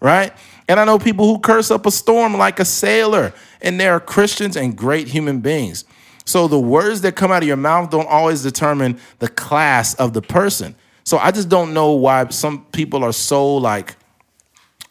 Right? 0.00 0.32
And 0.68 0.78
I 0.78 0.84
know 0.84 0.98
people 0.98 1.26
who 1.26 1.38
curse 1.40 1.70
up 1.70 1.86
a 1.86 1.90
storm 1.90 2.36
like 2.36 2.60
a 2.60 2.64
sailor, 2.64 3.32
and 3.60 3.80
they 3.80 3.88
are 3.88 3.98
Christians 3.98 4.56
and 4.56 4.76
great 4.76 5.08
human 5.08 5.40
beings. 5.40 5.84
So 6.24 6.46
the 6.48 6.58
words 6.58 7.00
that 7.02 7.16
come 7.16 7.30
out 7.32 7.42
of 7.42 7.48
your 7.48 7.56
mouth 7.56 7.90
don't 7.90 8.08
always 8.08 8.42
determine 8.42 8.98
the 9.18 9.28
class 9.28 9.94
of 9.94 10.12
the 10.12 10.22
person. 10.22 10.74
So 11.04 11.18
I 11.18 11.32
just 11.32 11.48
don't 11.48 11.74
know 11.74 11.92
why 11.92 12.28
some 12.28 12.64
people 12.66 13.04
are 13.04 13.12
so 13.12 13.56
like 13.56 13.96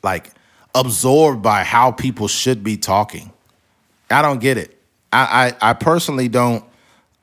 like 0.03 0.31
absorbed 0.75 1.41
by 1.41 1.63
how 1.63 1.91
people 1.91 2.27
should 2.27 2.63
be 2.63 2.77
talking. 2.77 3.31
I 4.09 4.21
don't 4.21 4.39
get 4.39 4.57
it. 4.57 4.77
I 5.11 5.53
I, 5.61 5.69
I 5.69 5.73
personally 5.73 6.27
don't 6.27 6.63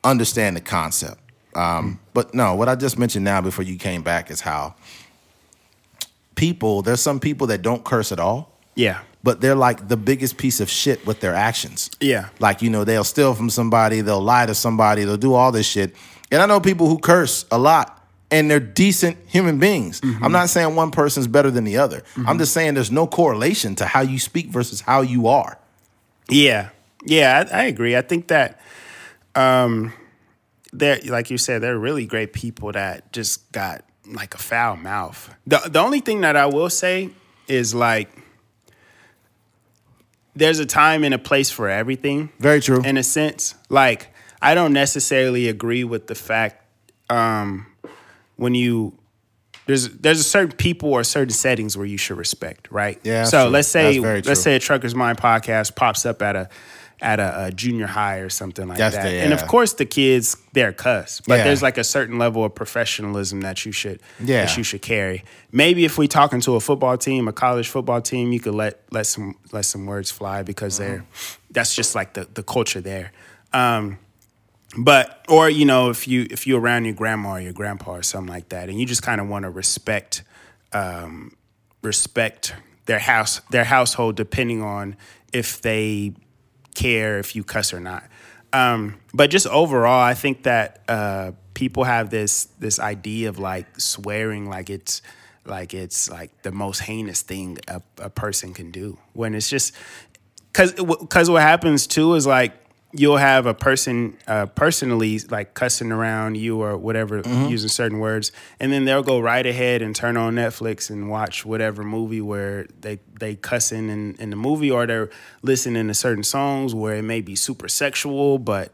understand 0.04 0.56
the 0.56 0.60
concept. 0.60 1.18
Um, 1.54 1.98
but 2.14 2.32
no, 2.34 2.54
what 2.54 2.68
I 2.68 2.74
just 2.76 2.98
mentioned 2.98 3.24
now 3.24 3.40
before 3.40 3.64
you 3.64 3.76
came 3.76 4.02
back 4.02 4.30
is 4.30 4.40
how 4.40 4.74
people, 6.36 6.82
there's 6.82 7.00
some 7.00 7.20
people 7.20 7.48
that 7.48 7.62
don't 7.62 7.84
curse 7.84 8.12
at 8.12 8.20
all, 8.20 8.52
Yeah. 8.76 9.00
but 9.22 9.40
they're 9.40 9.54
like 9.56 9.88
the 9.88 9.96
biggest 9.96 10.36
piece 10.38 10.60
of 10.60 10.70
shit 10.70 11.04
with 11.06 11.20
their 11.20 11.34
actions. 11.34 11.90
Yeah. 12.00 12.28
Like, 12.38 12.62
you 12.62 12.70
know, 12.70 12.84
they'll 12.84 13.04
steal 13.04 13.34
from 13.34 13.50
somebody, 13.50 14.00
they'll 14.00 14.22
lie 14.22 14.46
to 14.46 14.54
somebody, 14.54 15.04
they'll 15.04 15.16
do 15.16 15.34
all 15.34 15.52
this 15.52 15.66
shit. 15.66 15.94
And 16.30 16.40
I 16.40 16.46
know 16.46 16.60
people 16.60 16.88
who 16.88 16.98
curse 16.98 17.44
a 17.50 17.58
lot 17.58 17.99
and 18.30 18.50
they're 18.50 18.60
decent 18.60 19.16
human 19.26 19.58
beings. 19.58 20.00
I'm 20.22 20.32
not 20.32 20.48
saying 20.50 20.76
one 20.76 20.90
person's 20.90 21.26
better 21.26 21.50
than 21.50 21.64
the 21.64 21.78
other. 21.78 22.02
I'm 22.26 22.38
just 22.38 22.52
saying 22.52 22.74
there's 22.74 22.90
no 22.90 23.06
correlation 23.06 23.74
to 23.76 23.86
how 23.86 24.00
you 24.02 24.18
speak 24.18 24.46
versus 24.48 24.80
how 24.80 25.00
you 25.02 25.26
are. 25.26 25.58
Yeah, 26.28 26.70
yeah, 27.04 27.44
I, 27.52 27.62
I 27.62 27.64
agree. 27.64 27.96
I 27.96 28.02
think 28.02 28.28
that, 28.28 28.60
um, 29.34 29.92
they're 30.72 31.00
like 31.06 31.30
you 31.30 31.38
said, 31.38 31.62
they're 31.62 31.78
really 31.78 32.06
great 32.06 32.32
people 32.32 32.70
that 32.72 33.12
just 33.12 33.50
got 33.52 33.84
like 34.06 34.34
a 34.34 34.38
foul 34.38 34.76
mouth. 34.76 35.34
The 35.46 35.58
the 35.66 35.80
only 35.80 36.00
thing 36.00 36.20
that 36.20 36.36
I 36.36 36.46
will 36.46 36.70
say 36.70 37.10
is 37.48 37.74
like, 37.74 38.08
there's 40.36 40.60
a 40.60 40.66
time 40.66 41.02
and 41.04 41.12
a 41.12 41.18
place 41.18 41.50
for 41.50 41.68
everything. 41.68 42.30
Very 42.38 42.60
true. 42.60 42.82
in 42.82 42.96
a 42.96 43.02
sense. 43.02 43.54
Like 43.68 44.14
I 44.40 44.54
don't 44.54 44.72
necessarily 44.72 45.48
agree 45.48 45.84
with 45.84 46.06
the 46.06 46.14
fact 46.14 46.64
um, 47.10 47.66
when 48.40 48.54
you 48.54 48.96
there's 49.66 49.88
there's 49.98 50.18
a 50.20 50.24
certain 50.24 50.56
people 50.56 50.90
or 50.90 51.04
certain 51.04 51.30
settings 51.32 51.76
where 51.76 51.86
you 51.86 51.98
should 51.98 52.16
respect, 52.16 52.68
right? 52.72 52.98
Yeah, 53.04 53.24
So 53.24 53.44
true. 53.44 53.50
let's 53.50 53.68
say 53.68 53.92
That's 53.94 54.02
very 54.02 54.22
true. 54.22 54.30
let's 54.30 54.40
say 54.42 54.56
a 54.56 54.58
Trucker's 54.58 54.94
Mind 54.94 55.18
podcast 55.18 55.76
pops 55.76 56.04
up 56.06 56.22
at 56.22 56.34
a 56.36 56.48
at 57.02 57.18
a, 57.18 57.46
a 57.46 57.50
junior 57.50 57.86
high 57.86 58.18
or 58.18 58.28
something 58.28 58.68
like 58.68 58.76
That's 58.76 58.96
that, 58.96 59.04
the- 59.04 59.20
and 59.24 59.32
of 59.32 59.46
course 59.46 59.72
the 59.74 59.86
kids 59.86 60.36
they're 60.52 60.72
cuss, 60.72 61.20
but 61.26 61.36
Yeah. 61.38 61.44
there's 61.44 61.62
like 61.62 61.78
a 61.78 61.84
certain 61.84 62.18
level 62.18 62.44
of 62.44 62.54
professionalism 62.54 63.40
that 63.42 63.64
you 63.64 63.72
should 63.72 64.00
Yeah. 64.18 64.44
that 64.44 64.56
you 64.56 64.64
should 64.64 64.82
carry. 64.82 65.22
Maybe 65.52 65.84
if 65.84 65.96
we 65.98 66.08
talking 66.08 66.40
to 66.42 66.56
a 66.56 66.60
football 66.60 66.96
team, 66.98 67.28
a 67.28 67.32
college 67.32 67.68
football 67.68 68.00
team, 68.02 68.32
you 68.32 68.40
could 68.40 68.54
let 68.54 68.80
let 68.90 69.06
some 69.06 69.34
let 69.52 69.64
some 69.66 69.84
words 69.86 70.10
fly 70.10 70.42
because 70.42 70.78
Mm-hmm. 70.78 70.88
they're 70.92 71.04
that's 71.50 71.74
just 71.74 71.94
like 71.94 72.14
the 72.14 72.26
the 72.34 72.42
culture 72.42 72.80
there. 72.82 73.12
Um, 73.52 73.98
but 74.78 75.24
or 75.28 75.50
you 75.50 75.64
know 75.64 75.90
if 75.90 76.06
you 76.06 76.26
if 76.30 76.46
you're 76.46 76.60
around 76.60 76.84
your 76.84 76.94
grandma 76.94 77.32
or 77.32 77.40
your 77.40 77.52
grandpa 77.52 77.92
or 77.92 78.02
something 78.02 78.32
like 78.32 78.50
that, 78.50 78.68
and 78.68 78.78
you 78.78 78.86
just 78.86 79.02
kind 79.02 79.20
of 79.20 79.28
want 79.28 79.44
to 79.44 79.50
respect 79.50 80.22
um, 80.72 81.36
respect 81.82 82.54
their 82.86 82.98
house 82.98 83.40
their 83.50 83.64
household 83.64 84.16
depending 84.16 84.62
on 84.62 84.96
if 85.32 85.60
they 85.62 86.12
care 86.74 87.18
if 87.18 87.34
you 87.34 87.44
cuss 87.44 87.72
or 87.72 87.80
not. 87.80 88.04
Um, 88.52 88.98
but 89.14 89.30
just 89.30 89.46
overall, 89.46 90.00
I 90.00 90.14
think 90.14 90.44
that 90.44 90.82
uh, 90.88 91.32
people 91.54 91.84
have 91.84 92.10
this 92.10 92.44
this 92.58 92.78
idea 92.78 93.28
of 93.28 93.38
like 93.38 93.80
swearing 93.80 94.48
like 94.48 94.70
it's 94.70 95.02
like 95.44 95.74
it's 95.74 96.10
like 96.10 96.42
the 96.42 96.52
most 96.52 96.80
heinous 96.80 97.22
thing 97.22 97.58
a, 97.68 97.82
a 97.98 98.10
person 98.10 98.54
can 98.54 98.70
do 98.70 98.98
when 99.12 99.34
it's 99.34 99.48
just 99.48 99.74
because 100.52 100.72
because 100.72 101.30
what 101.30 101.42
happens 101.42 101.86
too 101.86 102.14
is 102.14 102.26
like 102.26 102.52
you'll 102.92 103.18
have 103.18 103.46
a 103.46 103.54
person 103.54 104.16
uh, 104.26 104.46
personally 104.46 105.18
like 105.30 105.54
cussing 105.54 105.92
around 105.92 106.36
you 106.36 106.60
or 106.60 106.76
whatever 106.76 107.22
using 107.48 107.68
certain 107.68 107.98
words. 108.00 108.32
And 108.58 108.72
then 108.72 108.84
they'll 108.84 109.02
go 109.02 109.20
right 109.20 109.46
ahead 109.46 109.82
and 109.82 109.94
turn 109.94 110.16
on 110.16 110.34
netflix 110.34 110.90
and 110.90 111.08
watch 111.08 111.44
whatever 111.44 111.82
movie 111.82 112.20
where 112.20 112.66
they 112.80 112.98
they 113.18 113.36
cussing 113.36 113.88
in, 113.90 114.14
in 114.16 114.30
the 114.30 114.36
movie 114.36 114.70
or 114.70 114.86
they're 114.86 115.10
listening 115.42 115.86
to 115.88 115.94
certain 115.94 116.24
songs 116.24 116.74
where 116.74 116.96
it 116.96 117.02
may 117.02 117.20
be 117.20 117.36
super 117.36 117.68
sexual 117.68 118.38
but 118.38 118.72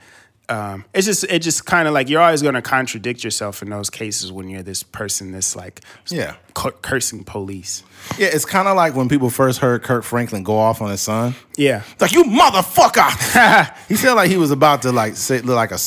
um, 0.48 0.84
it's 0.94 1.06
just 1.06 1.24
it 1.24 1.40
just 1.40 1.66
kind 1.66 1.88
of 1.88 1.94
like 1.94 2.08
you're 2.08 2.20
always 2.20 2.40
going 2.42 2.54
to 2.54 2.62
contradict 2.62 3.24
yourself 3.24 3.62
in 3.62 3.70
those 3.70 3.90
cases 3.90 4.30
when 4.30 4.48
you're 4.48 4.62
this 4.62 4.82
person 4.82 5.32
that's 5.32 5.56
like 5.56 5.80
Yeah. 6.08 6.36
cu- 6.54 6.70
cursing 6.82 7.24
police 7.24 7.82
Yeah, 8.16 8.28
it's 8.32 8.44
kind 8.44 8.68
of 8.68 8.76
like 8.76 8.94
when 8.94 9.08
people 9.08 9.28
first 9.30 9.58
heard 9.58 9.82
Kirk 9.82 10.04
Franklin 10.04 10.44
go 10.44 10.56
off 10.56 10.80
on 10.80 10.90
his 10.90 11.00
son. 11.00 11.34
yeah 11.56 11.82
like 12.00 12.12
you 12.12 12.22
motherfucker. 12.24 13.74
he 13.88 13.96
sounded 13.96 14.14
like 14.14 14.30
he 14.30 14.36
was 14.36 14.50
about 14.52 14.82
to 14.82 14.92
like 14.92 15.16
say 15.16 15.40
like 15.40 15.72
a 15.72 15.78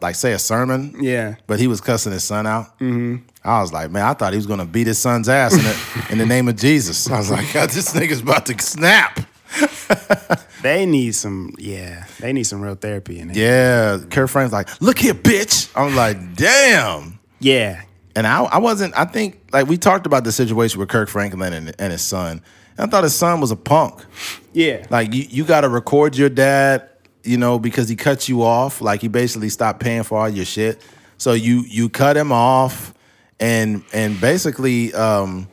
like 0.00 0.14
say 0.14 0.32
a 0.32 0.38
sermon. 0.38 0.94
Yeah. 1.00 1.34
but 1.46 1.60
he 1.60 1.66
was 1.66 1.80
cussing 1.82 2.12
his 2.12 2.24
son 2.24 2.46
out. 2.46 2.78
Mm-hmm. 2.78 3.16
I 3.44 3.60
was 3.62 3.72
like, 3.72 3.90
man, 3.90 4.04
I 4.04 4.14
thought 4.14 4.32
he 4.32 4.36
was 4.38 4.46
gonna 4.46 4.66
beat 4.66 4.86
his 4.86 4.98
son's 4.98 5.28
ass 5.28 5.52
in 5.52 5.60
the, 5.62 6.06
in 6.12 6.18
the 6.18 6.26
name 6.26 6.48
of 6.48 6.56
Jesus. 6.56 7.08
I 7.10 7.18
was 7.18 7.30
like, 7.30 7.52
God, 7.52 7.70
this 7.70 7.92
nigga's 7.94 8.20
about 8.20 8.46
to 8.46 8.58
snap. 8.60 9.20
They 10.62 10.86
need 10.86 11.14
some, 11.14 11.54
yeah, 11.58 12.06
they 12.20 12.32
need 12.32 12.44
some 12.44 12.60
real 12.60 12.74
therapy 12.74 13.20
in 13.20 13.30
it. 13.30 13.36
Yeah, 13.36 13.98
Kirk 14.10 14.28
Franklin's 14.28 14.52
like, 14.52 14.80
look 14.80 14.98
here, 14.98 15.14
bitch. 15.14 15.70
I'm 15.76 15.94
like, 15.94 16.34
damn. 16.34 17.18
Yeah. 17.40 17.82
And 18.16 18.26
I, 18.26 18.42
I 18.42 18.58
wasn't. 18.58 18.96
I 18.96 19.04
think 19.04 19.40
like 19.52 19.68
we 19.68 19.78
talked 19.78 20.06
about 20.06 20.24
the 20.24 20.32
situation 20.32 20.80
with 20.80 20.88
Kirk 20.88 21.08
Franklin 21.08 21.52
and, 21.52 21.74
and 21.78 21.92
his 21.92 22.02
son. 22.02 22.42
And 22.76 22.86
I 22.86 22.90
thought 22.90 23.04
his 23.04 23.14
son 23.14 23.40
was 23.40 23.52
a 23.52 23.56
punk. 23.56 24.04
Yeah. 24.52 24.84
Like 24.90 25.14
you, 25.14 25.22
you 25.28 25.44
got 25.44 25.60
to 25.60 25.68
record 25.68 26.16
your 26.16 26.28
dad, 26.28 26.88
you 27.22 27.36
know, 27.36 27.60
because 27.60 27.88
he 27.88 27.94
cut 27.94 28.28
you 28.28 28.42
off. 28.42 28.80
Like 28.80 29.00
he 29.00 29.08
basically 29.08 29.50
stopped 29.50 29.78
paying 29.78 30.02
for 30.02 30.18
all 30.18 30.28
your 30.28 30.44
shit. 30.44 30.82
So 31.16 31.32
you 31.32 31.62
you 31.68 31.88
cut 31.88 32.16
him 32.16 32.32
off, 32.32 32.94
and 33.38 33.84
and 33.92 34.20
basically, 34.20 34.92
um, 34.94 35.46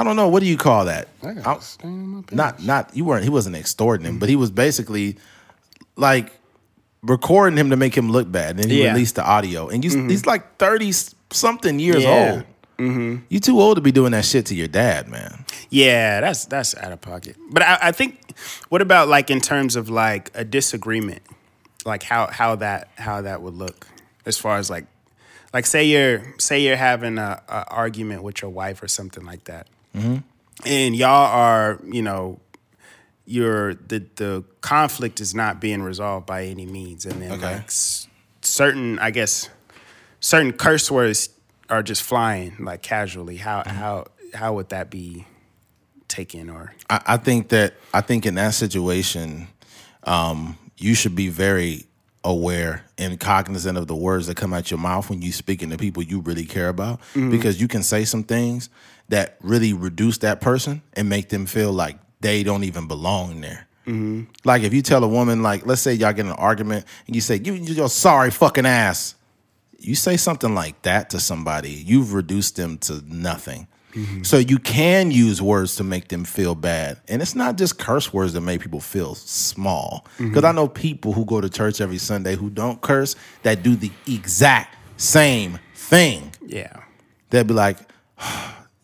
I 0.00 0.04
don't 0.04 0.16
know 0.16 0.28
what 0.28 0.40
do 0.40 0.46
you 0.46 0.56
call 0.56 0.84
that? 0.86 1.08
I- 1.22 1.58
not 2.32 2.62
not 2.62 2.96
you 2.96 3.04
weren't. 3.04 3.24
He 3.24 3.30
wasn't 3.30 3.56
extorting 3.56 4.06
him, 4.06 4.18
but 4.18 4.28
he 4.28 4.36
was 4.36 4.50
basically 4.50 5.16
like 5.96 6.32
recording 7.02 7.56
him 7.56 7.70
to 7.70 7.76
make 7.76 7.96
him 7.96 8.10
look 8.10 8.30
bad. 8.30 8.50
And 8.50 8.60
then 8.60 8.70
he 8.70 8.82
Yeah. 8.82 8.92
released 8.92 9.14
the 9.16 9.24
audio, 9.24 9.68
and 9.68 9.84
you, 9.84 10.06
he's 10.08 10.26
like 10.26 10.56
thirty 10.58 10.92
something 11.30 11.78
years 11.78 12.02
Yeah. 12.02 12.32
old. 12.32 12.44
You 13.30 13.40
too 13.40 13.58
old 13.58 13.76
to 13.76 13.80
be 13.80 13.90
doing 13.90 14.12
that 14.12 14.26
shit 14.26 14.44
to 14.46 14.54
your 14.54 14.68
dad, 14.68 15.08
man. 15.08 15.44
Yeah, 15.70 16.20
that's 16.20 16.44
that's 16.44 16.74
out 16.76 16.92
of 16.92 17.00
pocket. 17.00 17.36
But 17.50 17.62
I, 17.62 17.78
I 17.84 17.92
think, 17.92 18.18
what 18.68 18.82
about 18.82 19.08
like 19.08 19.30
in 19.30 19.40
terms 19.40 19.76
of 19.76 19.88
like 19.88 20.30
a 20.34 20.44
disagreement, 20.44 21.22
like 21.86 22.02
how 22.02 22.26
how 22.26 22.56
that 22.56 22.90
how 22.96 23.22
that 23.22 23.40
would 23.40 23.54
look 23.54 23.86
as 24.26 24.36
far 24.36 24.58
as 24.58 24.68
like, 24.68 24.84
like 25.54 25.64
say 25.64 25.84
you're 25.84 26.34
say 26.38 26.60
you're 26.60 26.76
having 26.76 27.16
a, 27.16 27.40
a 27.48 27.64
argument 27.68 28.22
with 28.22 28.42
your 28.42 28.50
wife 28.50 28.82
or 28.82 28.88
something 28.88 29.24
like 29.24 29.44
that, 29.44 29.68
and 30.64 30.96
y'all 30.96 31.08
are 31.32 31.80
you 31.84 32.02
know 32.02 32.40
your 33.24 33.74
the 33.74 34.04
the 34.16 34.44
conflict 34.60 35.20
is 35.20 35.34
not 35.34 35.60
being 35.60 35.82
resolved 35.82 36.26
by 36.26 36.44
any 36.44 36.66
means, 36.66 37.04
and 37.06 37.20
then 37.20 37.32
Okay. 37.32 37.54
like 37.54 37.64
s- 37.64 38.06
certain, 38.42 38.98
I 39.00 39.10
guess, 39.10 39.48
certain 40.20 40.52
curse 40.52 40.90
words 40.90 41.30
are 41.68 41.82
just 41.82 42.02
flying 42.02 42.54
like 42.60 42.82
casually. 42.82 43.36
How 43.36 43.62
Mm-hmm. 43.62 43.76
how 43.76 44.06
how 44.34 44.54
would 44.54 44.68
that 44.68 44.90
be 44.90 45.26
taken 46.08 46.48
or? 46.50 46.72
I, 46.90 47.00
I 47.06 47.16
think 47.16 47.48
that 47.48 47.74
I 47.92 48.00
think 48.00 48.26
in 48.26 48.34
that 48.36 48.54
situation, 48.54 49.48
um, 50.04 50.56
you 50.78 50.94
should 50.94 51.16
be 51.16 51.28
very 51.28 51.86
aware 52.22 52.84
and 52.98 53.18
cognizant 53.20 53.78
of 53.78 53.86
the 53.86 53.94
words 53.94 54.26
that 54.26 54.36
come 54.36 54.52
out 54.52 54.68
your 54.70 54.78
mouth 54.80 55.08
when 55.08 55.22
you 55.22 55.30
speaking 55.32 55.70
to 55.70 55.76
people 55.76 56.02
you 56.02 56.20
really 56.20 56.44
care 56.44 56.68
about, 56.68 57.00
because 57.14 57.60
you 57.60 57.68
can 57.68 57.82
say 57.84 58.04
some 58.04 58.24
things 58.24 58.68
that 59.08 59.36
really 59.40 59.72
reduce 59.72 60.18
that 60.18 60.40
person 60.40 60.82
and 60.94 61.08
make 61.08 61.28
them 61.28 61.46
feel 61.46 61.72
like 61.72 61.98
they 62.20 62.42
don't 62.42 62.64
even 62.64 62.88
belong 62.88 63.40
there. 63.40 63.66
Mm-hmm. 63.86 64.24
Like 64.44 64.62
if 64.62 64.74
you 64.74 64.82
tell 64.82 65.04
a 65.04 65.08
woman, 65.08 65.42
like, 65.42 65.64
let's 65.64 65.80
say 65.80 65.94
y'all 65.94 66.12
get 66.12 66.26
in 66.26 66.32
an 66.32 66.32
argument 66.32 66.86
and 67.06 67.14
you 67.14 67.20
say, 67.20 67.36
"You, 67.36 67.54
you 67.54 67.74
your 67.74 67.88
sorry 67.88 68.32
fucking 68.32 68.66
ass," 68.66 69.14
you 69.78 69.94
say 69.94 70.16
something 70.16 70.54
like 70.54 70.82
that 70.82 71.10
to 71.10 71.20
somebody, 71.20 71.70
you've 71.70 72.12
reduced 72.12 72.56
them 72.56 72.78
to 72.78 73.02
nothing. 73.06 73.68
Mm-hmm. 73.92 74.24
So 74.24 74.36
you 74.36 74.58
can 74.58 75.10
use 75.10 75.40
words 75.40 75.76
to 75.76 75.84
make 75.84 76.08
them 76.08 76.24
feel 76.24 76.54
bad. 76.54 77.00
And 77.08 77.22
it's 77.22 77.34
not 77.34 77.56
just 77.56 77.78
curse 77.78 78.12
words 78.12 78.34
that 78.34 78.42
make 78.42 78.60
people 78.60 78.80
feel 78.80 79.14
small. 79.14 80.06
Mm-hmm. 80.14 80.28
Because 80.28 80.44
I 80.44 80.52
know 80.52 80.68
people 80.68 81.12
who 81.12 81.24
go 81.24 81.40
to 81.40 81.48
church 81.48 81.80
every 81.80 81.96
Sunday 81.98 82.36
who 82.36 82.50
don't 82.50 82.80
curse 82.82 83.16
that 83.42 83.62
do 83.62 83.74
the 83.74 83.90
exact 84.06 84.76
same 84.98 85.58
thing. 85.74 86.32
Yeah. 86.44 86.82
They'll 87.30 87.44
be 87.44 87.54
like, 87.54 87.78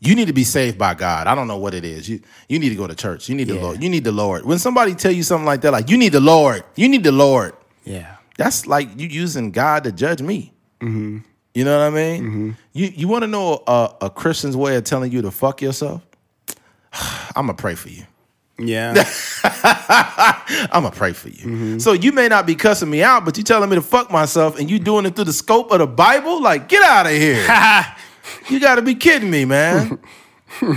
you 0.04 0.14
need 0.16 0.26
to 0.26 0.32
be 0.32 0.44
saved 0.44 0.76
by 0.78 0.94
God. 0.94 1.26
I 1.28 1.34
don't 1.34 1.46
know 1.46 1.56
what 1.58 1.74
it 1.74 1.84
is. 1.84 2.08
You 2.08 2.20
you 2.48 2.58
need 2.58 2.70
to 2.70 2.74
go 2.74 2.86
to 2.86 2.94
church. 2.94 3.28
You 3.28 3.34
need 3.36 3.48
the 3.48 3.54
Yeah. 3.54 3.62
Lord. 3.62 3.82
You 3.82 3.88
need 3.88 4.04
the 4.04 4.12
Lord. 4.12 4.44
When 4.44 4.58
somebody 4.58 4.94
tell 4.94 5.12
you 5.12 5.22
something 5.22 5.46
like 5.46 5.60
that, 5.62 5.72
like 5.72 5.88
you 5.88 5.96
need 5.96 6.12
the 6.12 6.20
Lord. 6.20 6.64
You 6.76 6.88
need 6.88 7.04
the 7.04 7.12
Lord 7.12 7.54
Yeah. 7.84 8.16
that's 8.36 8.66
like 8.66 8.88
you 9.00 9.06
using 9.08 9.52
God 9.52 9.84
to 9.84 9.92
judge 9.92 10.20
me. 10.20 10.52
Mm-hmm. 10.80 11.18
You 11.54 11.64
know 11.64 11.78
what 11.78 11.84
I 11.86 11.90
mean? 11.90 12.22
Mm-hmm. 12.24 12.50
You 12.72 12.86
you 12.96 13.08
want 13.08 13.22
to 13.22 13.28
know 13.28 13.62
a, 13.66 13.94
a 14.02 14.10
Christian's 14.10 14.56
way 14.56 14.76
of 14.76 14.84
telling 14.84 15.12
you 15.12 15.22
to 15.22 15.30
fuck 15.30 15.62
yourself? 15.62 16.02
I'm 17.36 17.46
gonna 17.46 17.54
pray 17.54 17.74
for 17.76 17.88
you. 17.90 18.04
Yeah. 18.58 18.94
I'm 19.44 20.82
gonna 20.82 20.90
pray 20.90 21.12
for 21.12 21.28
you. 21.28 21.44
Mm-hmm. 21.46 21.78
So 21.78 21.92
you 21.92 22.12
may 22.12 22.28
not 22.28 22.46
be 22.46 22.54
cussing 22.54 22.90
me 22.90 23.02
out, 23.02 23.24
but 23.24 23.36
you 23.38 23.44
telling 23.44 23.68
me 23.70 23.76
to 23.76 23.82
fuck 23.82 24.10
myself, 24.10 24.58
and 24.58 24.70
you 24.70 24.78
doing 24.78 25.06
it 25.06 25.14
through 25.16 25.24
the 25.26 25.32
scope 25.32 25.70
of 25.72 25.78
the 25.78 25.86
Bible? 25.86 26.40
Like, 26.42 26.68
get 26.68 26.82
out 26.82 27.06
of 27.06 27.12
here! 27.12 27.44
you 28.48 28.60
got 28.60 28.76
to 28.76 28.82
be 28.82 28.94
kidding 28.94 29.30
me, 29.30 29.44
man. 29.44 29.98
I'm 30.60 30.76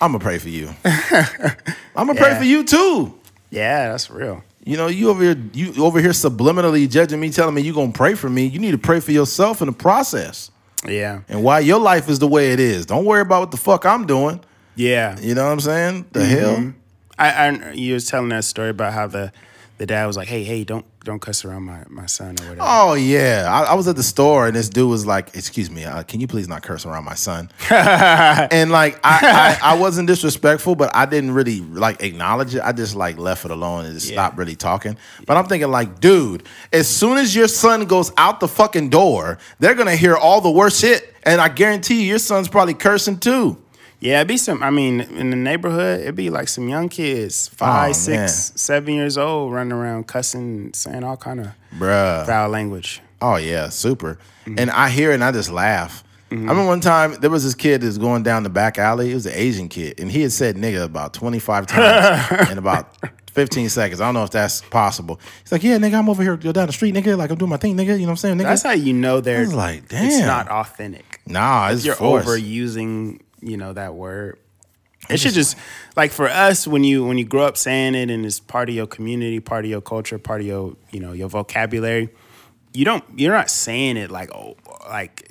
gonna 0.00 0.18
pray 0.18 0.38
for 0.38 0.48
you. 0.48 0.70
I'm 0.84 2.06
gonna 2.06 2.14
pray 2.14 2.36
for 2.36 2.44
you 2.44 2.64
too. 2.64 3.18
yeah, 3.50 3.90
that's 3.90 4.10
real. 4.10 4.42
You 4.64 4.76
know, 4.76 4.86
you 4.88 5.08
over 5.10 5.22
here, 5.22 5.36
you 5.52 5.84
over 5.84 6.00
here 6.00 6.10
subliminally 6.10 6.88
judging 6.90 7.20
me, 7.20 7.30
telling 7.30 7.54
me 7.54 7.62
you 7.62 7.72
gonna 7.74 7.92
pray 7.92 8.14
for 8.14 8.28
me. 8.28 8.46
You 8.46 8.58
need 8.58 8.72
to 8.72 8.78
pray 8.78 9.00
for 9.00 9.12
yourself 9.12 9.60
in 9.60 9.66
the 9.66 9.72
process, 9.72 10.50
Yeah. 10.86 11.20
and 11.28 11.42
why 11.42 11.60
your 11.60 11.78
life 11.80 12.08
is 12.08 12.18
the 12.18 12.28
way 12.28 12.52
it 12.52 12.60
is. 12.60 12.86
Don't 12.86 13.04
worry 13.04 13.22
about 13.22 13.40
what 13.40 13.50
the 13.50 13.56
fuck 13.56 13.84
I'm 13.86 14.06
doing. 14.06 14.40
Yeah. 14.74 15.18
You 15.20 15.34
know 15.34 15.44
what 15.44 15.52
I'm 15.52 15.60
saying? 15.60 16.06
The 16.12 16.20
Mm-hmm. 16.20 16.38
hell. 16.64 16.72
I, 17.18 17.30
I 17.48 17.72
you 17.72 17.94
was 17.94 18.06
telling 18.06 18.28
that 18.30 18.44
story 18.44 18.70
about 18.70 18.92
how 18.92 19.06
the 19.06 19.32
the 19.78 19.86
dad 19.86 20.06
was 20.06 20.16
like, 20.16 20.28
"Hey, 20.28 20.44
hey, 20.44 20.64
don't 20.64 20.84
don't 21.08 21.18
cuss 21.20 21.44
around 21.44 21.64
my, 21.64 21.82
my 21.88 22.06
son 22.06 22.36
or 22.40 22.44
whatever." 22.50 22.60
Oh 22.62 22.94
yeah, 22.94 23.48
I, 23.50 23.72
I 23.72 23.74
was 23.74 23.88
at 23.88 23.96
the 23.96 24.02
store 24.04 24.46
and 24.46 24.54
this 24.54 24.68
dude 24.68 24.88
was 24.88 25.04
like, 25.04 25.34
"Excuse 25.34 25.70
me, 25.70 25.84
uh, 25.84 26.02
can 26.04 26.20
you 26.20 26.28
please 26.28 26.46
not 26.46 26.62
curse 26.62 26.86
around 26.86 27.04
my 27.04 27.14
son?" 27.14 27.50
and 27.70 28.70
like, 28.70 28.98
I, 29.02 29.58
I 29.62 29.72
I 29.72 29.74
wasn't 29.78 30.06
disrespectful, 30.08 30.74
but 30.76 30.94
I 30.94 31.06
didn't 31.06 31.32
really 31.32 31.60
like 31.60 32.02
acknowledge 32.02 32.54
it. 32.54 32.62
I 32.62 32.72
just 32.72 32.94
like 32.94 33.18
left 33.18 33.44
it 33.44 33.50
alone 33.50 33.84
and 33.86 33.94
just 33.94 34.08
Yeah. 34.08 34.14
stopped 34.14 34.38
really 34.38 34.56
talking. 34.56 34.96
But 35.26 35.36
I'm 35.36 35.46
thinking 35.46 35.70
like, 35.70 36.00
dude, 36.00 36.44
as 36.72 36.88
soon 36.88 37.18
as 37.18 37.34
your 37.34 37.48
son 37.48 37.86
goes 37.86 38.12
out 38.16 38.40
the 38.40 38.48
fucking 38.48 38.90
door, 38.90 39.38
they're 39.58 39.74
gonna 39.74 39.96
hear 39.96 40.16
all 40.16 40.40
the 40.40 40.50
worst 40.50 40.80
shit, 40.80 41.14
and 41.24 41.40
I 41.40 41.48
guarantee 41.48 42.02
you, 42.02 42.08
your 42.10 42.18
son's 42.18 42.48
probably 42.48 42.74
cursing 42.74 43.18
too. 43.18 43.56
Yeah, 44.00 44.18
it'd 44.18 44.28
be 44.28 44.36
some. 44.36 44.62
I 44.62 44.70
mean, 44.70 45.00
in 45.00 45.30
the 45.30 45.36
neighborhood, 45.36 46.00
it'd 46.02 46.14
be 46.14 46.30
like 46.30 46.48
some 46.48 46.68
young 46.68 46.88
kids, 46.88 47.48
five, 47.48 47.90
Oh, 47.90 47.92
six, 47.92 48.52
seven 48.54 48.94
years 48.94 49.18
old, 49.18 49.52
running 49.52 49.72
around 49.72 50.06
cussing, 50.06 50.72
saying 50.72 51.02
all 51.02 51.16
kind 51.16 51.40
of 51.40 51.48
Bruh. 51.76 52.24
foul 52.26 52.48
language. 52.48 53.00
Oh 53.20 53.36
yeah, 53.36 53.68
super. 53.70 54.18
And 54.46 54.70
I 54.70 54.88
hear 54.88 55.10
it 55.10 55.14
and 55.14 55.24
I 55.24 55.32
just 55.32 55.50
laugh. 55.50 56.04
I 56.30 56.34
remember 56.34 56.66
one 56.66 56.80
time 56.80 57.14
there 57.20 57.30
was 57.30 57.42
this 57.42 57.54
kid 57.54 57.80
that's 57.80 57.96
going 57.98 58.22
down 58.22 58.42
the 58.42 58.50
back 58.50 58.78
alley. 58.78 59.10
It 59.10 59.14
was 59.14 59.24
an 59.26 59.32
Asian 59.34 59.68
kid, 59.68 59.98
and 59.98 60.10
he 60.12 60.22
had 60.22 60.30
said 60.32 60.56
nigga 60.56 60.84
about 60.84 61.14
25 61.14 61.66
times 61.68 62.50
in 62.50 62.58
about 62.58 62.94
15 63.32 63.68
seconds. 63.70 64.00
I 64.00 64.04
don't 64.06 64.14
know 64.14 64.24
if 64.24 64.30
that's 64.30 64.60
possible. 64.60 65.18
He's 65.42 65.50
like, 65.52 65.62
Yeah, 65.64 65.78
nigga, 65.78 65.94
I'm 65.98 66.08
over 66.08 66.22
here 66.22 66.36
go 66.36 66.52
down 66.52 66.66
the 66.66 66.72
street, 66.72 66.94
nigga. 66.94 67.16
Like 67.16 67.30
I'm 67.30 67.38
doing 67.38 67.48
my 67.50 67.56
thing, 67.56 67.76
nigga. 67.76 67.86
You 67.98 68.00
know 68.00 68.04
what 68.04 68.10
I'm 68.10 68.16
saying? 68.18 68.36
Nigga. 68.38 68.42
That's 68.44 68.62
how 68.62 68.72
you 68.72 68.92
know 68.92 69.20
they're. 69.20 69.46
like, 69.48 69.84
It's 69.90 70.24
not 70.24 70.48
authentic. 70.48 71.20
nah, 71.26 71.70
it's 71.70 71.84
You're 71.84 71.94
forced. 71.96 72.28
overusing, 72.28 73.20
you 73.40 73.56
know, 73.56 73.72
that 73.72 73.94
word. 73.94 74.38
It 75.08 75.20
should 75.20 75.32
just 75.32 75.56
like 75.96 76.10
for 76.10 76.28
us 76.28 76.66
when 76.66 76.84
you 76.84 77.04
when 77.04 77.16
you 77.18 77.24
grow 77.24 77.44
up 77.44 77.56
saying 77.56 77.94
it 77.94 78.10
and 78.10 78.26
it's 78.26 78.40
part 78.40 78.68
of 78.68 78.74
your 78.74 78.86
community, 78.86 79.40
part 79.40 79.64
of 79.64 79.70
your 79.70 79.80
culture, 79.80 80.18
part 80.18 80.40
of 80.40 80.46
your 80.46 80.76
you 80.90 81.00
know 81.00 81.12
your 81.12 81.28
vocabulary. 81.28 82.10
You 82.74 82.84
don't 82.84 83.04
you're 83.16 83.32
not 83.32 83.48
saying 83.48 83.96
it 83.96 84.10
like 84.10 84.30
oh 84.34 84.56
like 84.88 85.30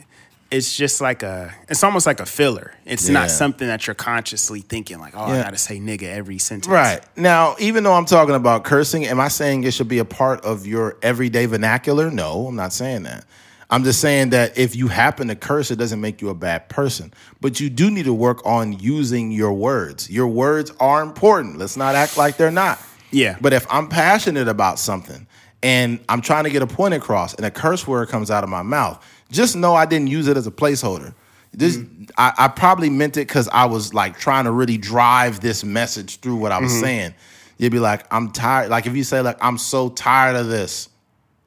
it's 0.49 0.75
just 0.77 1.01
like 1.01 1.21
a 1.21 1.53
it's 1.69 1.83
almost 1.83 2.07
like 2.07 2.19
a 2.21 2.25
filler. 2.25 2.73
It's 2.85 3.07
Yeah. 3.07 3.13
not 3.13 3.29
something 3.29 3.67
that 3.67 3.85
you're 3.85 3.93
consciously 3.93 4.61
thinking 4.61 4.97
like 4.99 5.13
oh 5.15 5.25
I 5.25 5.43
gotta 5.43 5.57
say 5.57 5.79
nigga 5.79 6.03
every 6.03 6.39
sentence. 6.39 6.67
Right. 6.71 7.01
Now, 7.15 7.55
even 7.59 7.83
though 7.83 7.93
I'm 7.93 8.05
talking 8.05 8.33
about 8.35 8.63
cursing, 8.63 9.05
am 9.05 9.19
I 9.19 9.27
saying 9.27 9.63
it 9.65 9.71
should 9.75 9.89
be 9.89 9.99
a 9.99 10.05
part 10.05 10.43
of 10.45 10.65
your 10.65 10.97
everyday 11.03 11.45
vernacular? 11.45 12.09
No, 12.09 12.47
I'm 12.47 12.55
not 12.55 12.73
saying 12.73 13.03
that. 13.03 13.25
I'm 13.69 13.83
just 13.83 13.99
saying 13.99 14.29
that 14.29 14.57
if 14.57 14.75
you 14.75 14.87
happen 14.87 15.27
to 15.27 15.35
curse, 15.35 15.71
it 15.71 15.75
doesn't 15.75 15.99
make 15.99 16.21
you 16.21 16.29
a 16.29 16.35
bad 16.35 16.69
person. 16.69 17.13
But 17.41 17.59
you 17.59 17.69
do 17.69 17.91
need 17.91 18.05
to 18.05 18.13
work 18.13 18.45
on 18.45 18.79
using 18.79 19.31
your 19.31 19.51
words. 19.53 20.09
Your 20.09 20.27
words 20.27 20.71
are 20.79 21.01
important. 21.01 21.57
Let's 21.57 21.75
not 21.75 21.95
act 21.95 22.17
like 22.17 22.37
they're 22.37 22.49
not. 22.49 22.79
Yeah. 23.11 23.37
But 23.41 23.53
if 23.53 23.65
I'm 23.69 23.89
passionate 23.89 24.47
about 24.47 24.79
something 24.79 25.27
and 25.61 25.99
I'm 26.07 26.21
trying 26.21 26.45
to 26.45 26.49
get 26.49 26.61
a 26.61 26.67
point 26.67 26.93
across 26.93 27.33
and 27.33 27.45
a 27.45 27.51
curse 27.51 27.85
word 27.85 28.07
comes 28.07 28.31
out 28.31 28.43
of 28.43 28.49
my 28.49 28.61
mouth, 28.61 29.03
just 29.31 29.55
know 29.55 29.75
I 29.75 29.85
didn't 29.85 30.07
use 30.07 30.27
it 30.27 30.37
as 30.37 30.47
a 30.47 30.51
placeholder. 30.51 31.13
This 31.51 31.77
mm-hmm. 31.77 32.05
I, 32.17 32.33
I 32.37 32.47
probably 32.47 32.89
meant 32.89 33.17
it 33.17 33.27
because 33.27 33.49
I 33.49 33.65
was 33.65 33.93
like 33.93 34.17
trying 34.17 34.45
to 34.45 34.51
really 34.51 34.77
drive 34.77 35.39
this 35.41 35.63
message 35.63 36.19
through 36.19 36.35
what 36.35 36.51
I 36.51 36.59
was 36.59 36.71
mm-hmm. 36.71 36.81
saying. 36.81 37.15
You'd 37.57 37.71
be 37.71 37.79
like, 37.79 38.05
I'm 38.13 38.31
tired. 38.31 38.69
Like 38.69 38.85
if 38.85 38.95
you 38.95 39.03
say 39.03 39.21
like, 39.21 39.37
I'm 39.41 39.57
so 39.57 39.89
tired 39.89 40.35
of 40.35 40.47
this. 40.47 40.89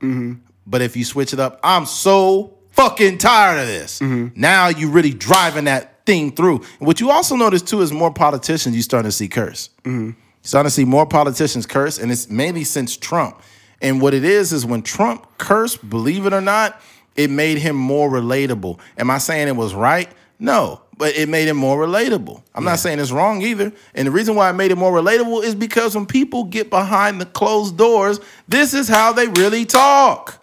Mm-hmm. 0.01 0.35
But 0.71 0.83
if 0.83 0.97
you 0.97 1.05
switch 1.05 1.33
it 1.33 1.41
up, 1.41 1.59
I'm 1.65 1.85
so 1.85 2.57
fucking 2.71 3.19
tired 3.19 3.61
of 3.61 3.67
this. 3.67 3.99
Mm-hmm. 3.99 4.41
Now 4.41 4.69
you 4.69 4.89
really 4.89 5.13
driving 5.13 5.65
that 5.65 6.07
thing 6.07 6.33
through. 6.33 6.65
And 6.79 6.87
what 6.87 7.01
you 7.01 7.11
also 7.11 7.37
notice 7.37 7.63
too 7.63 7.83
is 7.83 7.93
more 7.93 8.13
politicians 8.13 8.77
you 8.77 8.83
starting 8.83 9.09
to 9.09 9.13
see 9.13 9.29
curse. 9.29 9.71
Mm-hmm. 9.85 10.05
You're 10.07 10.15
starting 10.43 10.69
to 10.69 10.75
see 10.75 10.85
more 10.85 11.07
politicians 11.07 11.67
curse, 11.67 11.99
and 11.99 12.11
it's 12.11 12.31
mainly 12.31 12.65
since 12.65 12.97
Trump. 12.97 13.43
And 13.83 14.01
what 14.01 14.15
it 14.15 14.25
is 14.25 14.53
is 14.53 14.65
when 14.65 14.83
Trump 14.83 15.27
cursed, 15.39 15.89
believe 15.89 16.25
it 16.27 16.33
or 16.33 16.41
not, 16.41 16.81
it 17.17 17.31
made 17.31 17.59
him 17.59 17.77
more 17.77 18.09
relatable. 18.09 18.79
Am 18.97 19.11
I 19.11 19.19
saying 19.19 19.49
it 19.49 19.57
was 19.57 19.75
right? 19.75 20.09
No, 20.39 20.81
but 20.97 21.15
it 21.17 21.29
made 21.29 21.49
him 21.49 21.57
more 21.57 21.77
relatable. 21.87 22.43
I'm 22.55 22.65
not 22.65 22.79
saying 22.79 22.99
it's 22.99 23.11
wrong 23.11 23.43
either. 23.43 23.73
And 23.95 24.07
the 24.07 24.11
reason 24.11 24.35
why 24.37 24.49
it 24.49 24.55
made 24.55 24.71
it 24.71 24.77
more 24.77 24.93
relatable 24.93 25.43
is 25.45 25.55
because 25.55 25.95
when 25.95 26.07
people 26.07 26.45
get 26.45 26.71
behind 26.71 27.21
the 27.21 27.27
closed 27.27 27.77
doors, 27.77 28.21
this 28.49 28.73
is 28.73 28.89
how 28.89 29.13
they 29.13 29.29
really 29.29 29.67
talk. 29.67 30.40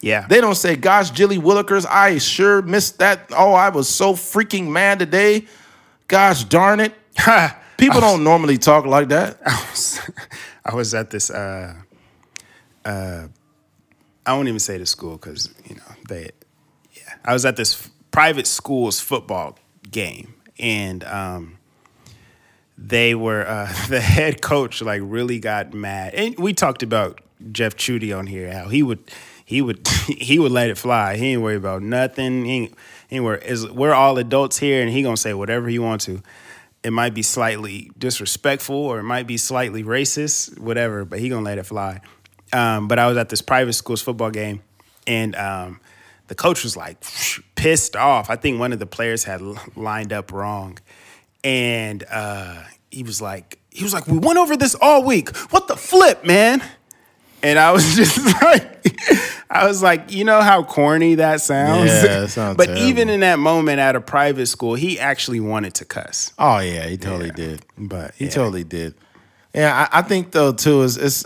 Yeah. 0.00 0.26
They 0.26 0.40
don't 0.40 0.54
say, 0.54 0.76
gosh, 0.76 1.10
Jilly 1.10 1.38
Willikers, 1.38 1.86
I 1.86 2.18
sure 2.18 2.62
missed 2.62 2.98
that. 2.98 3.30
Oh, 3.36 3.52
I 3.52 3.68
was 3.68 3.88
so 3.88 4.14
freaking 4.14 4.68
mad 4.68 4.98
today. 4.98 5.46
Gosh 6.08 6.44
darn 6.44 6.80
it. 6.80 6.94
People 7.76 8.00
don't 8.00 8.24
normally 8.24 8.58
talk 8.58 8.86
like 8.86 9.08
that. 9.08 9.38
I 10.64 10.74
was 10.74 10.94
at 10.94 11.10
this. 11.10 11.30
Uh, 11.30 11.74
uh, 12.84 13.28
I 14.26 14.34
won't 14.34 14.48
even 14.48 14.60
say 14.60 14.78
the 14.78 14.86
school 14.86 15.12
because 15.12 15.52
you 15.66 15.76
know 15.76 15.82
they. 16.08 16.30
Yeah, 16.92 17.14
I 17.24 17.32
was 17.32 17.44
at 17.44 17.56
this 17.56 17.88
private 18.10 18.46
school's 18.46 19.00
football 19.00 19.58
game, 19.90 20.34
and 20.58 21.02
um, 21.04 21.58
they 22.76 23.14
were 23.14 23.46
uh, 23.46 23.72
the 23.88 24.00
head 24.00 24.42
coach 24.42 24.82
like 24.82 25.00
really 25.02 25.38
got 25.38 25.72
mad, 25.72 26.14
and 26.14 26.38
we 26.38 26.52
talked 26.52 26.82
about 26.82 27.20
Jeff 27.50 27.76
Chudy 27.76 28.16
on 28.16 28.26
here 28.26 28.52
how 28.52 28.68
he 28.68 28.82
would 28.82 29.10
he 29.50 29.60
would 29.62 29.84
he 30.06 30.38
would 30.38 30.52
let 30.52 30.70
it 30.70 30.78
fly. 30.78 31.16
He 31.16 31.32
ain't 31.32 31.42
worry 31.42 31.56
about 31.56 31.82
nothing. 31.82 32.44
He 32.44 32.52
ain't, 32.52 32.74
he 33.08 33.16
ain't 33.16 33.24
worry. 33.24 33.42
We're 33.72 33.92
all 33.92 34.16
adults 34.16 34.56
here, 34.58 34.80
and 34.80 34.88
he 34.88 35.02
gonna 35.02 35.16
say 35.16 35.34
whatever 35.34 35.68
he 35.68 35.80
want 35.80 36.02
to. 36.02 36.22
It 36.84 36.92
might 36.92 37.14
be 37.14 37.22
slightly 37.22 37.90
disrespectful, 37.98 38.76
or 38.76 39.00
it 39.00 39.02
might 39.02 39.26
be 39.26 39.36
slightly 39.36 39.82
racist, 39.82 40.56
whatever. 40.56 41.04
But 41.04 41.18
he 41.18 41.28
gonna 41.28 41.44
let 41.44 41.58
it 41.58 41.66
fly. 41.66 42.00
Um, 42.52 42.86
but 42.86 43.00
I 43.00 43.08
was 43.08 43.16
at 43.16 43.28
this 43.28 43.42
private 43.42 43.72
school's 43.72 44.00
football 44.00 44.30
game, 44.30 44.62
and 45.08 45.34
um, 45.34 45.80
the 46.28 46.36
coach 46.36 46.62
was 46.62 46.76
like 46.76 47.04
pissed 47.56 47.96
off. 47.96 48.30
I 48.30 48.36
think 48.36 48.60
one 48.60 48.72
of 48.72 48.78
the 48.78 48.86
players 48.86 49.24
had 49.24 49.42
lined 49.74 50.12
up 50.12 50.30
wrong, 50.30 50.78
and 51.42 52.04
uh, 52.08 52.62
he 52.92 53.02
was 53.02 53.20
like, 53.20 53.58
he 53.70 53.82
was 53.82 53.92
like, 53.92 54.06
"We 54.06 54.18
went 54.18 54.38
over 54.38 54.56
this 54.56 54.76
all 54.80 55.02
week. 55.02 55.36
What 55.50 55.66
the 55.66 55.76
flip, 55.76 56.24
man?" 56.24 56.62
And 57.42 57.58
I 57.58 57.72
was 57.72 57.94
just 57.96 58.18
like, 58.42 58.86
I 59.50 59.66
was 59.66 59.82
like, 59.82 60.12
you 60.12 60.24
know 60.24 60.40
how 60.42 60.62
corny 60.62 61.16
that 61.16 61.40
sounds. 61.40 61.90
Yeah, 61.90 62.22
it 62.24 62.28
sounds 62.28 62.56
but 62.56 62.66
terrible. 62.66 62.84
even 62.86 63.08
in 63.08 63.20
that 63.20 63.38
moment 63.38 63.80
at 63.80 63.96
a 63.96 64.00
private 64.00 64.46
school, 64.46 64.74
he 64.74 64.98
actually 65.00 65.40
wanted 65.40 65.74
to 65.74 65.84
cuss. 65.84 66.32
Oh 66.38 66.58
yeah, 66.58 66.86
he 66.86 66.96
totally 66.96 67.26
Yeah. 67.28 67.32
did. 67.32 67.66
But 67.78 68.14
He 68.14 68.26
yeah. 68.26 68.30
totally 68.30 68.64
did. 68.64 68.94
Yeah, 69.54 69.88
I, 69.92 69.98
I 69.98 70.02
think 70.02 70.30
though 70.30 70.52
too 70.52 70.82
is 70.82 70.96
it's 70.96 71.24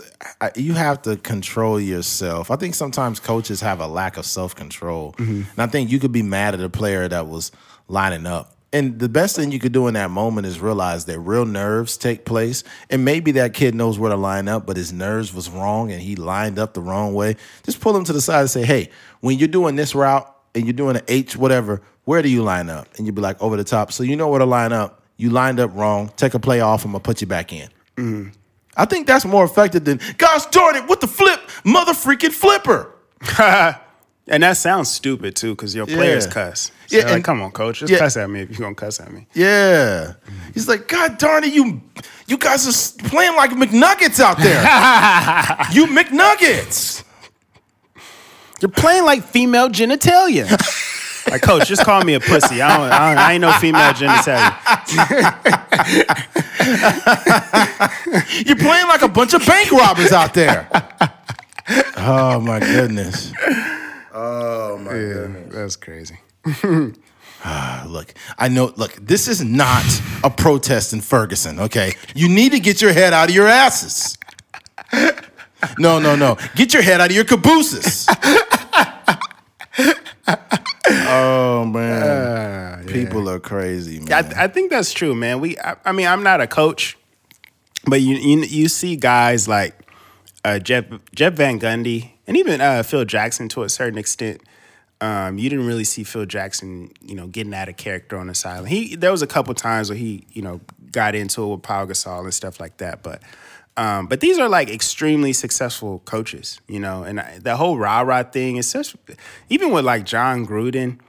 you 0.55 0.73
have 0.73 1.01
to 1.03 1.15
control 1.17 1.79
yourself. 1.79 2.49
I 2.49 2.55
think 2.55 2.73
sometimes 2.73 3.19
coaches 3.19 3.61
have 3.61 3.79
a 3.79 3.85
lack 3.87 4.17
of 4.17 4.25
self 4.25 4.55
control, 4.55 5.13
Mm-hmm. 5.19 5.41
and 5.51 5.59
I 5.59 5.67
think 5.67 5.91
you 5.91 5.99
could 5.99 6.11
be 6.11 6.23
mad 6.23 6.55
at 6.55 6.59
a 6.61 6.69
player 6.69 7.07
that 7.07 7.27
was 7.27 7.51
lining 7.87 8.25
up. 8.25 8.54
And 8.75 8.99
the 8.99 9.07
best 9.07 9.37
thing 9.37 9.53
you 9.53 9.59
could 9.59 9.71
do 9.71 9.87
in 9.87 9.93
that 9.93 10.11
moment 10.11 10.45
is 10.45 10.59
realize 10.59 11.05
that 11.05 11.17
real 11.21 11.45
nerves 11.45 11.95
take 11.95 12.25
place, 12.25 12.65
and 12.89 13.05
maybe 13.05 13.31
that 13.31 13.53
kid 13.53 13.73
knows 13.73 13.97
where 13.97 14.11
to 14.11 14.17
line 14.17 14.49
up, 14.49 14.65
but 14.65 14.75
his 14.75 14.91
nerves 14.91 15.33
was 15.33 15.49
wrong 15.49 15.93
and 15.93 16.01
he 16.01 16.17
lined 16.17 16.59
up 16.59 16.73
the 16.73 16.81
wrong 16.81 17.13
way. 17.13 17.37
Just 17.63 17.79
pull 17.79 17.95
him 17.95 18.03
to 18.03 18.11
the 18.11 18.19
side 18.19 18.41
and 18.41 18.49
say, 18.49 18.65
"Hey, 18.65 18.89
when 19.21 19.39
you're 19.39 19.47
doing 19.47 19.77
this 19.77 19.95
route 19.95 20.29
and 20.53 20.65
you're 20.65 20.73
doing 20.73 20.97
an 20.97 21.03
H, 21.07 21.37
whatever, 21.37 21.81
where 22.03 22.21
do 22.21 22.27
you 22.27 22.43
line 22.43 22.69
up?" 22.69 22.89
And 22.97 23.05
you'd 23.05 23.15
be 23.15 23.21
like, 23.21 23.41
"Over 23.41 23.55
the 23.55 23.63
top." 23.63 23.93
So 23.93 24.03
you 24.03 24.17
know 24.17 24.27
where 24.27 24.39
to 24.39 24.45
line 24.45 24.73
up. 24.73 25.01
You 25.15 25.29
lined 25.29 25.61
up 25.61 25.73
wrong. 25.73 26.11
Take 26.17 26.33
a 26.33 26.39
play 26.39 26.59
off. 26.59 26.83
I'm 26.83 26.91
gonna 26.91 26.99
put 26.99 27.21
you 27.21 27.27
back 27.27 27.53
in. 27.53 27.69
Mm. 27.95 28.33
I 28.75 28.83
think 28.83 29.07
that's 29.07 29.23
more 29.23 29.45
effective 29.45 29.85
than 29.85 30.01
gosh 30.17 30.47
darn 30.47 30.75
it, 30.75 30.85
what 30.85 30.99
the 30.99 31.07
flip, 31.07 31.39
mother 31.63 31.93
freaking 31.93 32.33
flipper. 32.33 32.91
And 34.27 34.41
that 34.41 34.57
sounds 34.57 34.89
stupid 34.89 35.35
too, 35.35 35.53
because 35.55 35.75
your 35.75 35.85
players 35.85 36.25
Yeah. 36.25 36.31
cuss. 36.31 36.71
So 36.87 36.97
Yeah, 36.97 37.03
like, 37.03 37.13
and- 37.13 37.23
come 37.23 37.41
on, 37.43 37.51
coach, 37.51 37.79
just 37.79 37.91
yeah. 37.91 37.99
cuss 37.99 38.17
at 38.17 38.27
me 38.29 38.41
if 38.41 38.49
you're 38.49 38.59
gonna 38.65 38.73
cuss 38.75 38.99
at 38.99 39.11
me. 39.11 39.27
Yeah, 39.33 40.13
he's 40.53 40.67
like, 40.67 40.87
God 40.87 41.17
darn 41.19 41.43
it, 41.43 41.53
you, 41.53 41.81
you 42.27 42.37
guys 42.37 42.65
are 42.67 43.03
playing 43.09 43.35
like 43.35 43.51
McNuggets 43.51 44.19
out 44.19 44.37
there. 44.39 44.61
you 45.73 45.85
McNuggets. 45.87 47.03
You're 48.61 48.71
playing 48.71 49.03
like 49.05 49.23
female 49.23 49.69
genitalia. 49.69 50.49
like, 51.29 51.41
coach, 51.43 51.67
just 51.67 51.83
call 51.83 52.03
me 52.03 52.13
a 52.15 52.19
pussy. 52.19 52.61
I 52.63 52.77
don't, 52.77 52.91
I, 52.91 53.09
don't, 53.09 53.17
I 53.19 53.33
ain't 53.33 53.41
no 53.41 53.51
female 53.53 53.93
genitalia. 53.93 54.55
You're 58.45 58.55
playing 58.55 58.87
like 58.87 59.01
a 59.01 59.07
bunch 59.07 59.33
of 59.33 59.45
bank 59.45 59.71
robbers 59.71 60.11
out 60.11 60.33
there. 60.33 60.67
oh 61.97 62.39
my 62.39 62.59
goodness. 62.59 63.31
Oh 64.17 64.77
my 64.77 64.91
goodness. 64.91 65.53
That's 65.53 65.75
crazy. 65.75 66.17
Look, 67.85 68.13
I 68.37 68.47
know. 68.47 68.71
Look, 68.77 68.93
this 68.95 69.27
is 69.27 69.43
not 69.43 69.83
a 70.23 70.29
protest 70.29 70.93
in 70.93 71.01
Ferguson. 71.01 71.59
Okay, 71.59 71.93
you 72.15 72.29
need 72.29 72.53
to 72.53 72.59
get 72.59 72.81
your 72.81 72.93
head 72.93 73.13
out 73.13 73.27
of 73.29 73.35
your 73.35 73.47
asses. 73.47 74.17
No, 75.77 75.99
no, 75.99 76.15
no. 76.15 76.37
Get 76.55 76.73
your 76.73 76.81
head 76.81 77.01
out 77.01 77.09
of 77.09 77.15
your 77.15 77.25
cabooses. 77.25 78.07
oh 80.87 81.65
man, 81.65 82.85
people 82.87 83.29
are 83.29 83.39
crazy, 83.39 83.99
man. 83.99 84.33
I, 84.33 84.45
I 84.45 84.47
think 84.47 84.71
that's 84.71 84.93
true, 84.93 85.13
man. 85.13 85.41
We, 85.41 85.57
I, 85.59 85.75
I 85.85 85.91
mean, 85.91 86.07
I'm 86.07 86.23
not 86.23 86.39
a 86.39 86.47
coach, 86.47 86.97
but 87.85 87.99
you 88.01 88.15
you, 88.15 88.43
you 88.43 88.67
see 88.69 88.95
guys 88.95 89.47
like 89.47 89.75
uh, 90.45 90.59
Jeff 90.59 90.85
Jeff 91.13 91.33
Van 91.33 91.59
Gundy 91.59 92.14
and 92.27 92.37
even 92.37 92.61
uh, 92.61 92.83
Phil 92.83 93.05
Jackson 93.05 93.49
to 93.49 93.63
a 93.63 93.69
certain 93.69 93.97
extent. 93.97 94.41
Um, 95.01 95.37
you 95.37 95.49
didn't 95.49 95.67
really 95.67 95.83
see 95.83 96.03
Phil 96.05 96.25
Jackson, 96.25 96.89
you 97.01 97.15
know, 97.15 97.27
getting 97.27 97.53
out 97.53 97.67
of 97.67 97.75
character 97.75 98.17
on 98.17 98.27
the 98.27 98.33
sideline. 98.33 98.67
He 98.71 98.95
there 98.95 99.11
was 99.11 99.21
a 99.21 99.27
couple 99.27 99.53
times 99.53 99.89
where 99.89 99.97
he, 99.97 100.25
you 100.31 100.41
know, 100.41 100.61
got 100.91 101.15
into 101.15 101.43
it 101.43 101.47
with 101.47 101.63
Paul 101.63 101.87
Gasol 101.87 102.23
and 102.23 102.33
stuff 102.33 102.61
like 102.61 102.77
that. 102.77 103.03
But 103.03 103.21
um, 103.75 104.07
but 104.07 104.21
these 104.21 104.39
are 104.39 104.47
like 104.47 104.69
extremely 104.69 105.33
successful 105.33 105.99
coaches, 106.05 106.61
you 106.69 106.79
know, 106.79 107.03
and 107.03 107.19
I, 107.19 107.39
the 107.39 107.57
whole 107.57 107.77
rah 107.77 108.01
rah 108.01 108.23
thing 108.23 108.55
is 108.55 108.69
such. 108.69 108.95
Even 109.49 109.71
with 109.71 109.83
like 109.83 110.05
Jon 110.05 110.45
Gruden, 110.47 110.99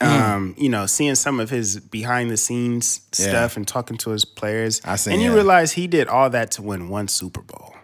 um, 0.00 0.54
you 0.56 0.70
know, 0.70 0.86
seeing 0.86 1.14
some 1.14 1.38
of 1.38 1.50
his 1.50 1.78
behind 1.78 2.30
the 2.30 2.38
scenes 2.38 3.02
Yeah. 3.18 3.28
stuff 3.28 3.56
and 3.58 3.68
talking 3.68 3.98
to 3.98 4.10
his 4.10 4.24
players, 4.24 4.80
I 4.86 4.96
seen 4.96 5.12
and 5.12 5.22
you 5.22 5.34
realize 5.34 5.72
he 5.72 5.86
did 5.86 6.08
all 6.08 6.30
that 6.30 6.50
to 6.52 6.62
win 6.62 6.88
one 6.88 7.08
Super 7.08 7.42
Bowl. 7.42 7.74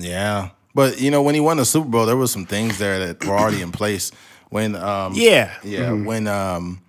yeah, 0.00 0.50
but 0.74 1.00
you 1.00 1.10
know, 1.10 1.22
when 1.22 1.34
he 1.34 1.40
won 1.40 1.56
the 1.56 1.64
Super 1.64 1.88
Bowl, 1.88 2.06
there 2.06 2.16
was 2.16 2.30
some 2.30 2.46
things 2.46 2.78
there 2.78 2.98
that 3.06 3.24
were 3.24 3.36
already 3.36 3.62
in 3.62 3.72
place. 3.72 4.10
When 4.50 4.74
um, 4.76 5.12
Yeah, 5.14 5.54
Yeah, 5.62 5.92
when 5.92 6.26
um, 6.26 6.80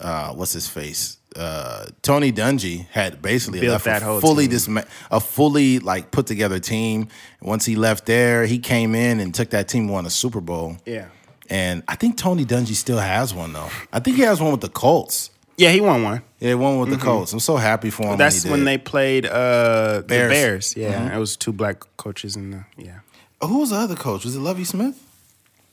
uh, 0.00 0.32
what's 0.34 0.52
his 0.52 0.68
face? 0.68 1.16
Uh, 1.36 1.86
Tony 2.02 2.32
Dungy 2.32 2.86
had 2.88 3.22
basically 3.22 3.60
Built 3.60 3.72
left 3.72 3.84
that 3.84 4.02
a 4.02 4.04
whole 4.04 4.20
fully 4.20 4.48
team. 4.48 4.56
disma- 4.58 4.88
a 5.12 5.20
fully 5.20 5.78
like 5.78 6.10
put 6.10 6.26
together 6.26 6.58
team. 6.58 7.08
Once 7.40 7.64
he 7.64 7.76
left 7.76 8.06
there, 8.06 8.46
he 8.46 8.58
came 8.58 8.94
in 8.96 9.20
and 9.20 9.32
took 9.34 9.50
that 9.50 9.68
team 9.68 9.86
won 9.88 10.06
a 10.06 10.10
Super 10.10 10.40
Bowl. 10.40 10.76
yeah, 10.84 11.06
And 11.48 11.84
I 11.86 11.94
think 11.94 12.16
Tony 12.16 12.44
Dungy 12.44 12.74
still 12.74 12.98
has 12.98 13.32
one 13.32 13.52
though. 13.52 13.68
I 13.92 14.00
think 14.00 14.16
he 14.16 14.22
has 14.22 14.40
one 14.40 14.50
with 14.50 14.60
the 14.60 14.68
Colts. 14.68 15.30
yeah. 15.56 15.70
He 15.70 15.80
won 15.80 16.02
one. 16.02 16.22
Yeah, 16.40 16.54
one 16.54 16.78
with 16.80 16.90
the 16.90 16.96
Colts. 16.96 17.32
I'm 17.32 17.38
so 17.40 17.56
happy 17.56 17.90
for 17.90 18.02
him. 18.04 18.08
Mm-hmm. 18.10 18.18
That's 18.18 18.44
when, 18.44 18.52
when 18.52 18.64
they 18.64 18.78
played 18.78 19.26
uh, 19.26 20.02
Bears. 20.06 20.06
the 20.06 20.34
Bears. 20.34 20.76
Yeah, 20.76 21.14
it 21.14 21.18
was 21.18 21.36
two 21.36 21.52
black 21.52 21.84
coaches 21.96 22.34
in 22.34 22.50
the 22.50 22.64
yeah. 22.76 23.00
Oh, 23.40 23.46
who 23.48 23.58
was 23.58 23.70
the 23.70 23.76
other 23.76 23.94
coach? 23.96 24.24
Was 24.24 24.36
it 24.36 24.40
Lovie 24.40 24.64
Smith? 24.64 25.02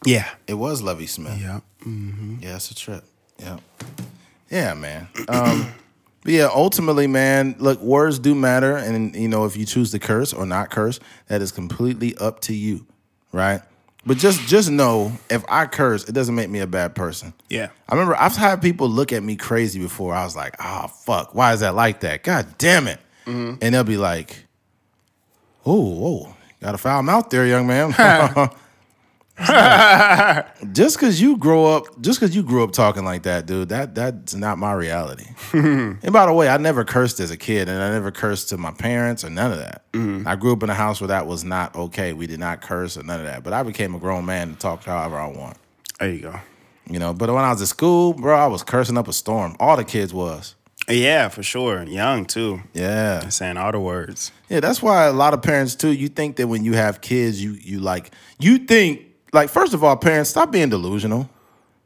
Yeah, 0.06 0.30
It 0.48 0.54
was 0.54 0.82
Lovie 0.82 1.08
Smith. 1.08 1.34
Mm-hmm. 1.40 2.36
yeah. 2.42 2.50
Yeah, 2.50 2.56
it's 2.56 2.72
a 2.72 2.76
trip. 2.76 3.04
Yeah. 3.40 3.58
Yeah, 4.50 4.74
man. 4.76 5.08
Um, 5.28 5.74
but 6.24 6.32
yeah, 6.34 6.50
ultimately, 6.54 7.08
man, 7.08 7.56
look, 7.60 7.82
words 7.82 8.20
do 8.20 8.36
matter. 8.36 8.78
And, 8.78 9.16
you 9.16 9.28
know, 9.28 9.46
if 9.46 9.58
you 9.58 9.66
choose 9.66 9.92
to 9.92 10.00
curse 10.00 10.34
or 10.34 10.46
not 10.46 10.70
curse, 10.70 11.00
that 11.28 11.42
is 11.42 11.52
completely 11.52 12.16
up 12.18 12.40
to 12.42 12.54
you, 12.54 12.86
right? 13.34 13.62
But 14.06 14.18
just 14.18 14.40
just 14.48 14.70
know 14.70 15.12
if 15.30 15.44
I 15.50 15.66
curse, 15.66 16.08
it 16.08 16.14
doesn't 16.14 16.36
make 16.36 16.50
me 16.50 16.60
a 16.60 16.68
bad 16.68 16.96
person. 16.96 17.34
Yeah. 17.50 17.68
I 17.90 17.94
remember 17.96 18.16
I've 18.16 18.38
had 18.38 18.62
people 18.62 18.88
look 18.88 19.12
at 19.12 19.22
me 19.22 19.36
crazy 19.36 19.82
before. 19.82 20.14
I 20.14 20.24
was 20.24 20.34
like, 20.36 20.56
oh, 20.64 20.88
fuck, 20.88 21.36
why 21.36 21.52
is 21.54 21.60
that 21.60 21.76
like 21.76 22.00
that? 22.02 22.24
God 22.24 22.48
damn 22.58 22.88
it. 22.88 23.00
Mm-hmm. 23.26 23.56
And 23.62 23.76
they'll 23.76 23.84
be 23.84 23.98
like, 23.98 24.46
oh, 25.66 25.82
whoa, 25.94 26.36
got 26.62 26.76
a 26.76 26.78
foul 26.78 27.04
mouth 27.04 27.30
there, 27.30 27.46
young 27.46 27.68
man. 27.68 27.94
just 30.72 30.98
because 30.98 31.22
you 31.22 31.38
grow 31.38 31.66
up, 31.68 32.02
just 32.02 32.20
because 32.20 32.36
you 32.36 32.42
grew 32.42 32.64
up 32.64 32.72
talking 32.72 33.06
like 33.06 33.22
that, 33.22 33.46
dude, 33.46 33.70
that 33.70 33.94
that's 33.94 34.34
not 34.34 34.58
my 34.58 34.74
reality. 34.74 35.28
and 35.54 36.12
by 36.12 36.26
the 36.26 36.34
way, 36.34 36.50
I 36.50 36.58
never 36.58 36.84
cursed 36.84 37.20
as 37.20 37.30
a 37.30 37.38
kid, 37.38 37.70
and 37.70 37.80
I 37.80 37.92
never 37.92 38.10
cursed 38.10 38.50
to 38.50 38.58
my 38.58 38.72
parents 38.72 39.24
or 39.24 39.30
none 39.30 39.52
of 39.52 39.60
that. 39.60 39.84
Mm-hmm. 39.94 40.28
I 40.28 40.36
grew 40.38 40.54
up 40.54 40.64
in 40.64 40.72
a 40.72 40.74
house 40.74 41.00
where 41.00 41.10
that 41.10 41.28
was 41.28 41.44
not 41.44 41.76
okay. 41.76 42.14
We 42.14 42.26
did 42.26 42.40
not 42.40 42.62
curse 42.62 42.98
or 42.98 43.04
none 43.04 43.20
of 43.20 43.28
that. 43.28 43.44
But 43.44 43.54
I 43.54 43.62
became 43.62 43.94
a 43.94 44.00
grown 44.00 44.26
man 44.26 44.50
and 44.50 44.60
talked 44.60 44.86
however 44.86 45.18
I 45.18 45.28
want. 45.28 45.58
There 46.00 46.10
you 46.10 46.22
go. 46.22 46.40
You 46.90 46.98
know, 46.98 47.14
but 47.14 47.30
when 47.30 47.44
I 47.44 47.52
was 47.52 47.62
at 47.62 47.68
school, 47.68 48.14
bro, 48.14 48.36
I 48.36 48.48
was 48.48 48.64
cursing 48.64 48.98
up 48.98 49.08
a 49.08 49.14
storm. 49.14 49.56
All 49.60 49.78
the 49.78 49.84
kids 49.84 50.16
was. 50.16 50.56
Yeah, 50.90 51.28
for 51.28 51.44
sure. 51.44 51.84
Young 51.84 52.26
too. 52.26 52.62
Yeah. 52.74 53.28
Saying 53.30 53.58
all 53.58 53.72
the 53.72 53.80
words. 53.80 54.32
Yeah, 54.50 54.62
that's 54.62 54.82
why 54.82 55.06
a 55.06 55.14
lot 55.14 55.34
of 55.34 55.42
parents 55.42 55.76
too, 55.76 55.92
you 55.92 56.08
think 56.08 56.38
that 56.38 56.48
when 56.48 56.64
you 56.64 56.74
have 56.74 57.02
kids, 57.02 57.44
you 57.44 57.52
you 57.52 57.80
like 57.80 58.12
you 58.40 58.60
think 58.60 59.02
like 59.34 59.50
first 59.50 59.74
of 59.74 59.84
all, 59.84 59.98
parents, 59.98 60.30
stop 60.30 60.52
being 60.52 60.70
delusional. 60.70 61.30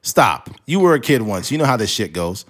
Stop. 0.04 0.50
You 0.66 0.80
were 0.80 0.94
a 0.94 1.00
kid 1.00 1.22
once. 1.22 1.52
You 1.52 1.58
know 1.58 1.66
how 1.66 1.78
this 1.78 1.90
shit 1.90 2.14
goes. 2.14 2.46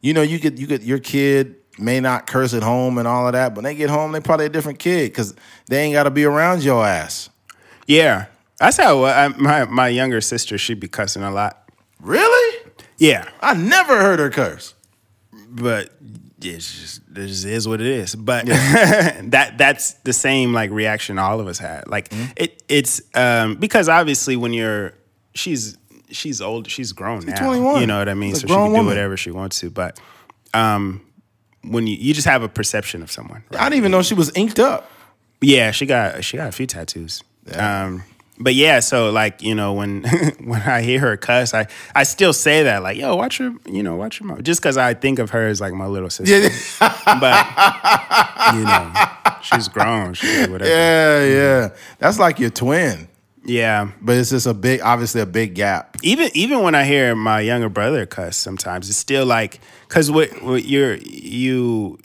You 0.00 0.12
know, 0.12 0.22
you 0.22 0.38
could 0.38 0.58
you 0.58 0.66
could 0.66 0.82
your 0.84 1.00
kid 1.00 1.56
may 1.78 2.00
not 2.00 2.26
curse 2.26 2.54
at 2.54 2.62
home 2.62 2.98
and 2.98 3.08
all 3.08 3.26
of 3.26 3.32
that, 3.32 3.50
but 3.50 3.56
when 3.56 3.64
they 3.64 3.74
get 3.74 3.90
home, 3.90 4.12
they 4.12 4.20
probably 4.20 4.46
a 4.46 4.50
different 4.50 4.78
kid 4.78 5.10
because 5.10 5.34
they 5.68 5.82
ain't 5.82 5.94
gotta 5.94 6.10
be 6.10 6.24
around 6.24 6.62
your 6.62 6.86
ass. 6.86 7.30
Yeah, 7.86 8.26
that's 8.58 8.76
how 8.76 9.04
I, 9.04 9.28
my 9.28 9.64
my 9.64 9.88
younger 9.88 10.20
sister 10.20 10.56
she 10.56 10.74
be 10.74 10.88
cussing 10.88 11.22
a 11.22 11.30
lot. 11.30 11.68
Really? 12.00 12.70
Yeah, 12.98 13.28
I 13.40 13.54
never 13.54 13.98
heard 13.98 14.20
her 14.20 14.30
curse. 14.30 14.74
But 15.56 15.90
it's 16.40 16.72
just 16.80 17.00
it 17.16 17.26
just 17.26 17.44
is 17.44 17.66
what 17.66 17.80
it 17.80 17.86
is. 17.86 18.14
But 18.14 18.46
that 18.46 19.54
that's 19.56 19.94
the 20.04 20.12
same 20.12 20.52
like 20.52 20.70
reaction 20.70 21.18
all 21.18 21.40
of 21.40 21.46
us 21.48 21.58
had. 21.58 21.88
Like 21.88 22.08
Mm-hmm. 22.10 22.32
it 22.36 22.62
it's 22.68 23.00
um 23.14 23.56
because 23.56 23.88
obviously 23.88 24.36
when 24.36 24.52
you're 24.52 24.92
she's 25.34 25.76
she's 26.10 26.40
old 26.40 26.70
she's 26.70 26.92
grown 26.92 27.24
now. 27.26 27.36
21. 27.44 27.80
You 27.80 27.86
know 27.86 27.98
what 27.98 28.08
I 28.08 28.14
mean? 28.14 28.30
She's 28.32 28.42
so 28.42 28.46
she 28.48 28.54
can 28.54 28.70
grown 28.70 28.82
do 28.84 28.86
whatever 28.86 29.16
she 29.16 29.30
wants 29.30 29.58
to. 29.60 29.70
But 29.70 29.98
um 30.54 31.00
when 31.62 31.86
you 31.86 31.96
you 31.96 32.14
just 32.14 32.26
have 32.28 32.42
a 32.42 32.48
perception 32.48 33.02
of 33.02 33.10
someone. 33.10 33.42
I 33.52 33.64
didn't 33.64 33.78
even 33.78 33.90
know 33.90 34.02
she 34.02 34.14
was 34.14 34.30
inked 34.36 34.58
up. 34.60 34.90
Yeah, 35.40 35.70
she 35.72 35.86
got 35.86 36.22
she 36.22 36.36
got 36.36 36.48
a 36.48 36.52
few 36.52 36.66
tattoos. 36.66 37.22
Um, 37.54 38.02
but 38.38 38.54
yeah, 38.54 38.80
so 38.80 39.10
like 39.10 39.42
you 39.42 39.54
know 39.54 39.72
when 39.72 40.02
when 40.44 40.62
I 40.62 40.82
hear 40.82 41.00
her 41.00 41.16
cuss, 41.16 41.54
I 41.54 41.66
I 41.94 42.02
still 42.02 42.32
say 42.32 42.62
that 42.64 42.82
like 42.82 42.96
yo 42.96 43.16
watch 43.16 43.38
your 43.38 43.54
you 43.66 43.82
know 43.82 43.96
watch 43.96 44.20
your 44.20 44.28
mouth 44.28 44.42
just 44.42 44.60
because 44.60 44.76
I 44.76 44.94
think 44.94 45.18
of 45.18 45.30
her 45.30 45.46
as 45.46 45.60
like 45.60 45.72
my 45.72 45.86
little 45.86 46.10
sister. 46.10 46.50
but 46.78 47.46
you 48.54 48.62
know 48.64 48.92
she's 49.42 49.68
grown. 49.68 50.14
She 50.14 50.26
can 50.26 50.46
do 50.46 50.52
whatever. 50.52 50.70
Yeah, 50.70 51.24
yeah. 51.24 51.68
That's 51.98 52.18
like 52.18 52.38
your 52.38 52.50
twin. 52.50 53.08
yeah. 53.44 53.90
But 54.02 54.16
it's 54.16 54.30
just 54.30 54.46
a 54.46 54.54
big, 54.54 54.80
obviously 54.82 55.20
a 55.20 55.26
big 55.26 55.54
gap. 55.54 55.96
Even 56.02 56.30
even 56.34 56.62
when 56.62 56.74
I 56.74 56.84
hear 56.84 57.14
my 57.14 57.40
younger 57.40 57.68
brother 57.68 58.04
cuss, 58.06 58.36
sometimes 58.36 58.88
it's 58.88 58.98
still 58.98 59.24
like 59.26 59.60
because 59.88 60.10
what 60.10 60.42
what 60.42 60.64
you're 60.64 60.96
you 60.96 61.98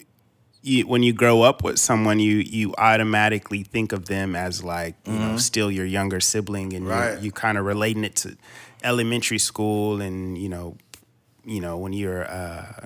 you, 0.63 0.85
when 0.87 1.01
you 1.03 1.11
grow 1.13 1.41
up 1.41 1.63
with 1.63 1.79
someone, 1.79 2.19
you 2.19 2.37
you 2.37 2.73
automatically 2.77 3.63
think 3.63 3.91
of 3.91 4.05
them 4.05 4.35
as 4.35 4.63
like 4.63 4.95
you 5.05 5.13
know 5.17 5.37
still 5.37 5.71
your 5.71 5.85
younger 5.85 6.19
sibling, 6.19 6.73
and 6.73 6.87
Right. 6.87 7.13
you're, 7.13 7.19
you 7.19 7.31
kind 7.31 7.57
of 7.57 7.65
relating 7.65 8.03
it 8.03 8.15
to 8.17 8.37
elementary 8.83 9.39
school, 9.39 10.01
and 10.01 10.37
you 10.37 10.49
know, 10.49 10.77
you 11.45 11.61
know 11.61 11.77
when 11.77 11.93
you're 11.93 12.25
uh, 12.29 12.85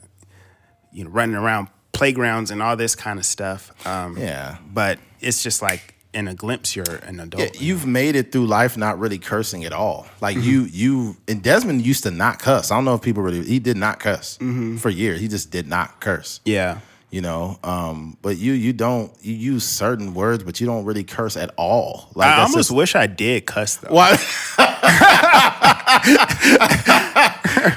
you 0.91 1.03
know 1.03 1.09
running 1.09 1.35
around 1.35 1.67
playgrounds 1.91 2.51
and 2.51 2.61
all 2.61 2.75
this 2.75 2.95
kind 2.95 3.19
of 3.19 3.25
stuff. 3.25 3.71
Um, 3.85 4.17
Yeah. 4.17 4.57
but 4.73 4.99
it's 5.21 5.41
just 5.43 5.61
like 5.61 5.95
in 6.13 6.27
a 6.29 6.33
glimpse, 6.33 6.75
you're 6.77 6.95
an 7.03 7.19
adult. 7.19 7.43
Yeah, 7.43 7.49
you've 7.61 7.85
made 7.85 8.15
it 8.15 8.31
through 8.31 8.47
life 8.47 8.77
not 8.77 8.99
really 8.99 9.17
cursing 9.17 9.65
at 9.65 9.73
all. 9.73 10.07
Like 10.21 10.37
you, 10.37 10.61
you, 10.63 11.17
and 11.27 11.41
Desmond 11.43 11.85
used 11.85 12.03
to 12.03 12.11
not 12.11 12.39
cuss. 12.39 12.71
I 12.71 12.75
don't 12.75 12.85
know 12.85 12.95
if 12.95 13.01
people 13.01 13.21
really. 13.23 13.43
He 13.43 13.59
did 13.59 13.75
not 13.77 13.99
cuss 13.99 14.37
for 14.79 14.89
years. 14.89 15.19
He 15.19 15.27
just 15.27 15.51
did 15.51 15.67
not 15.67 15.99
curse. 15.99 16.39
yeah. 16.45 16.79
You 17.11 17.21
know, 17.21 17.57
um, 17.63 18.17
but 18.21 18.37
you, 18.37 18.51
you 18.53 18.73
don't. 18.73 19.09
You 19.21 19.35
use 19.35 19.63
certain 19.63 20.13
words, 20.13 20.43
but 20.43 20.59
you 20.59 20.67
don't 20.67 20.83
really 20.85 21.03
curse 21.05 21.37
at 21.37 21.51
all. 21.55 22.09
Like 22.13 22.27
I 22.27 22.37
almost 22.41 22.55
just- 22.55 22.71
wish 22.71 22.93
I 22.95 23.07
did 23.07 23.45
cuss 23.45 23.77
though. 23.77 23.93
why? 23.93 24.17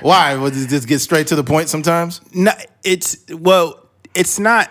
why? 0.03 0.37
Would 0.37 0.57
it 0.57 0.69
just 0.69 0.89
get 0.89 1.01
straight 1.01 1.29
to 1.29 1.37
the 1.37 1.45
point 1.45 1.69
sometimes? 1.69 2.21
No, 2.35 2.53
it's 2.85 3.17
well, 3.31 3.87
it's 4.15 4.39
not. 4.39 4.71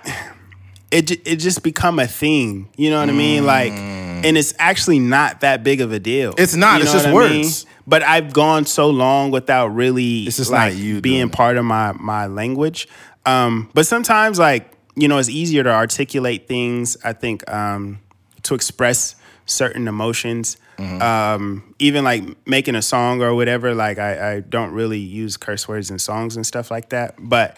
It 0.92 1.12
it 1.28 1.38
just 1.38 1.64
become 1.64 2.00
a 2.00 2.08
thing. 2.08 2.70
You 2.78 2.90
know 2.90 3.00
what 3.00 3.10
I 3.10 3.14
mean? 3.14 3.46
Like, 3.46 3.74
and 3.74 4.38
it's 4.38 4.54
actually 4.58 5.00
not 5.00 5.42
that 5.42 5.64
big 5.64 5.82
of 5.82 5.92
a 5.92 6.00
deal. 6.00 6.34
It's 6.38 6.56
not, 6.56 6.78
You 6.78 6.84
it's 6.84 6.94
just 6.94 7.06
I 7.08 7.10
mean? 7.10 7.16
words. 7.16 7.66
But 7.86 8.04
I've 8.04 8.34
gone 8.34 8.66
so 8.66 8.90
long 8.90 9.32
without 9.32 9.68
really 9.68 10.24
It's 10.24 10.38
just 10.38 10.52
like 10.52 10.74
not 10.74 10.82
you 10.82 11.02
being 11.02 11.30
part 11.30 11.58
of 11.58 11.66
my 11.66 11.92
my 11.94 12.28
language. 12.28 12.88
Um, 13.28 13.70
but 13.74 13.86
sometimes, 13.86 14.40
like 14.40 14.72
you 14.96 15.08
know, 15.08 15.18
it's 15.20 15.30
easier 15.30 15.64
to 15.64 15.70
articulate 15.72 16.48
things. 16.48 16.98
I 17.04 17.14
think 17.14 17.50
um, 17.52 18.00
to 18.44 18.56
express 18.56 19.16
certain 19.46 19.88
emotions. 19.88 20.58
Mm-hmm. 20.78 21.02
Um, 21.02 21.74
even 21.80 22.04
like 22.04 22.24
making 22.48 22.76
a 22.76 22.82
song 22.82 23.22
or 23.24 23.34
whatever. 23.34 23.74
Like 23.74 23.98
I, 23.98 24.34
I 24.36 24.40
don't 24.42 24.72
really 24.72 25.00
use 25.00 25.36
curse 25.38 25.68
words 25.68 25.90
in 25.90 25.98
songs 26.00 26.36
and 26.36 26.46
stuff 26.46 26.70
like 26.70 26.90
that. 26.90 27.16
But 27.18 27.58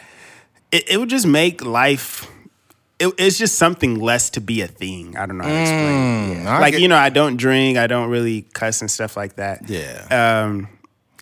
it, 0.71 0.89
it 0.89 0.97
would 0.97 1.09
just 1.09 1.27
make 1.27 1.63
life. 1.63 2.29
It, 2.97 3.13
it's 3.17 3.37
just 3.37 3.55
something 3.55 3.99
less 3.99 4.29
to 4.31 4.41
be 4.41 4.61
a 4.61 4.67
thing. 4.67 5.17
I 5.17 5.25
don't 5.25 5.37
know 5.37 5.43
how 5.45 5.49
to 5.49 5.61
explain. 5.61 6.31
it. 6.31 6.43
Yeah. 6.43 6.59
Like 6.59 6.73
get- 6.73 6.81
you 6.81 6.87
know, 6.87 6.97
I 6.97 7.09
don't 7.09 7.35
drink. 7.37 7.77
I 7.77 7.87
don't 7.87 8.09
really 8.09 8.43
cuss 8.53 8.81
and 8.81 8.89
stuff 8.89 9.17
like 9.17 9.35
that. 9.35 9.69
Yeah. 9.69 10.07
Um, 10.45 10.69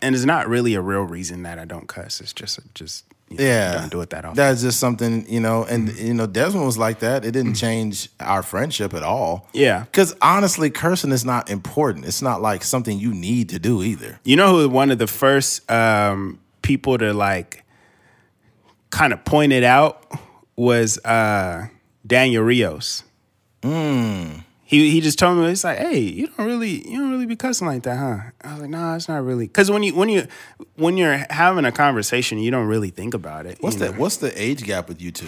and 0.02 0.14
it's 0.16 0.26
not 0.26 0.48
really 0.48 0.76
a 0.76 0.82
real 0.82 1.02
reason 1.04 1.44
that 1.44 1.58
I 1.58 1.66
don't 1.66 1.88
cuss. 1.88 2.22
It's 2.22 2.34
just 2.34 2.60
just 2.76 3.06
you 3.30 3.38
know, 3.38 3.44
Yeah, 3.44 3.74
don't 3.74 3.92
do 3.92 4.02
it 4.02 4.10
that 4.12 4.26
often. 4.26 4.36
That's 4.36 4.62
just 4.62 4.80
something 4.80 5.26
you 5.30 5.40
know, 5.40 5.64
and 5.66 5.90
you 5.98 6.14
know, 6.14 6.28
Desmond 6.28 6.66
was 6.66 6.78
like 6.78 7.00
that. 7.00 7.26
It 7.26 7.32
didn't 7.32 7.56
change 7.56 8.10
our 8.20 8.42
friendship 8.44 8.94
at 8.94 9.04
all. 9.04 9.48
Yeah. 9.54 9.82
because 9.84 10.16
honestly, 10.22 10.70
cursing 10.70 11.12
is 11.12 11.26
not 11.26 11.50
important. 11.50 12.06
It's 12.06 12.22
not 12.22 12.42
like 12.42 12.64
something 12.64 12.98
you 12.98 13.14
need 13.14 13.50
to 13.50 13.60
do 13.60 13.84
either. 13.84 14.20
You 14.24 14.36
know 14.36 14.58
who 14.58 14.70
one 14.70 14.92
of 14.92 14.98
the 14.98 15.08
first 15.08 15.70
um, 15.70 16.40
people 16.62 16.98
to 16.98 17.14
like 17.14 17.64
kind 18.90 19.12
of 19.14 19.24
point 19.26 19.52
it 19.52 19.64
out 19.64 20.10
was 20.56 20.98
uh, 21.06 21.68
Daniel 22.06 22.44
Rios. 22.44 23.04
He 24.70 24.92
he 24.92 25.00
just 25.00 25.18
told 25.18 25.38
me 25.38 25.46
it's 25.50 25.64
like, 25.64 25.78
hey, 25.78 25.98
you 26.00 26.28
don't 26.28 26.46
really 26.46 26.86
you 26.90 27.00
don't 27.00 27.10
really 27.10 27.26
be 27.26 27.38
cussing 27.38 27.68
like 27.68 27.84
that, 27.84 27.96
huh? 27.98 28.32
I 28.44 28.52
was 28.54 28.62
like, 28.62 28.70
nah, 28.70 28.96
it's 28.96 29.08
not 29.08 29.24
really. 29.24 29.48
Because 29.48 29.72
when 29.72 29.82
you 29.82 29.96
when 29.96 30.10
you 30.10 30.28
when 30.76 30.98
you're 30.98 31.24
having 31.30 31.64
a 31.64 31.72
conversation, 31.72 32.38
you 32.38 32.52
don't 32.52 32.68
really 32.68 32.90
think 32.90 33.14
about 33.14 33.46
it. 33.46 33.60
What's 33.62 33.78
that? 33.78 33.94
know? 33.94 34.00
What's 34.02 34.18
the 34.18 34.40
age 34.40 34.64
gap 34.64 34.90
with 34.90 35.02
you 35.02 35.12
two? 35.12 35.28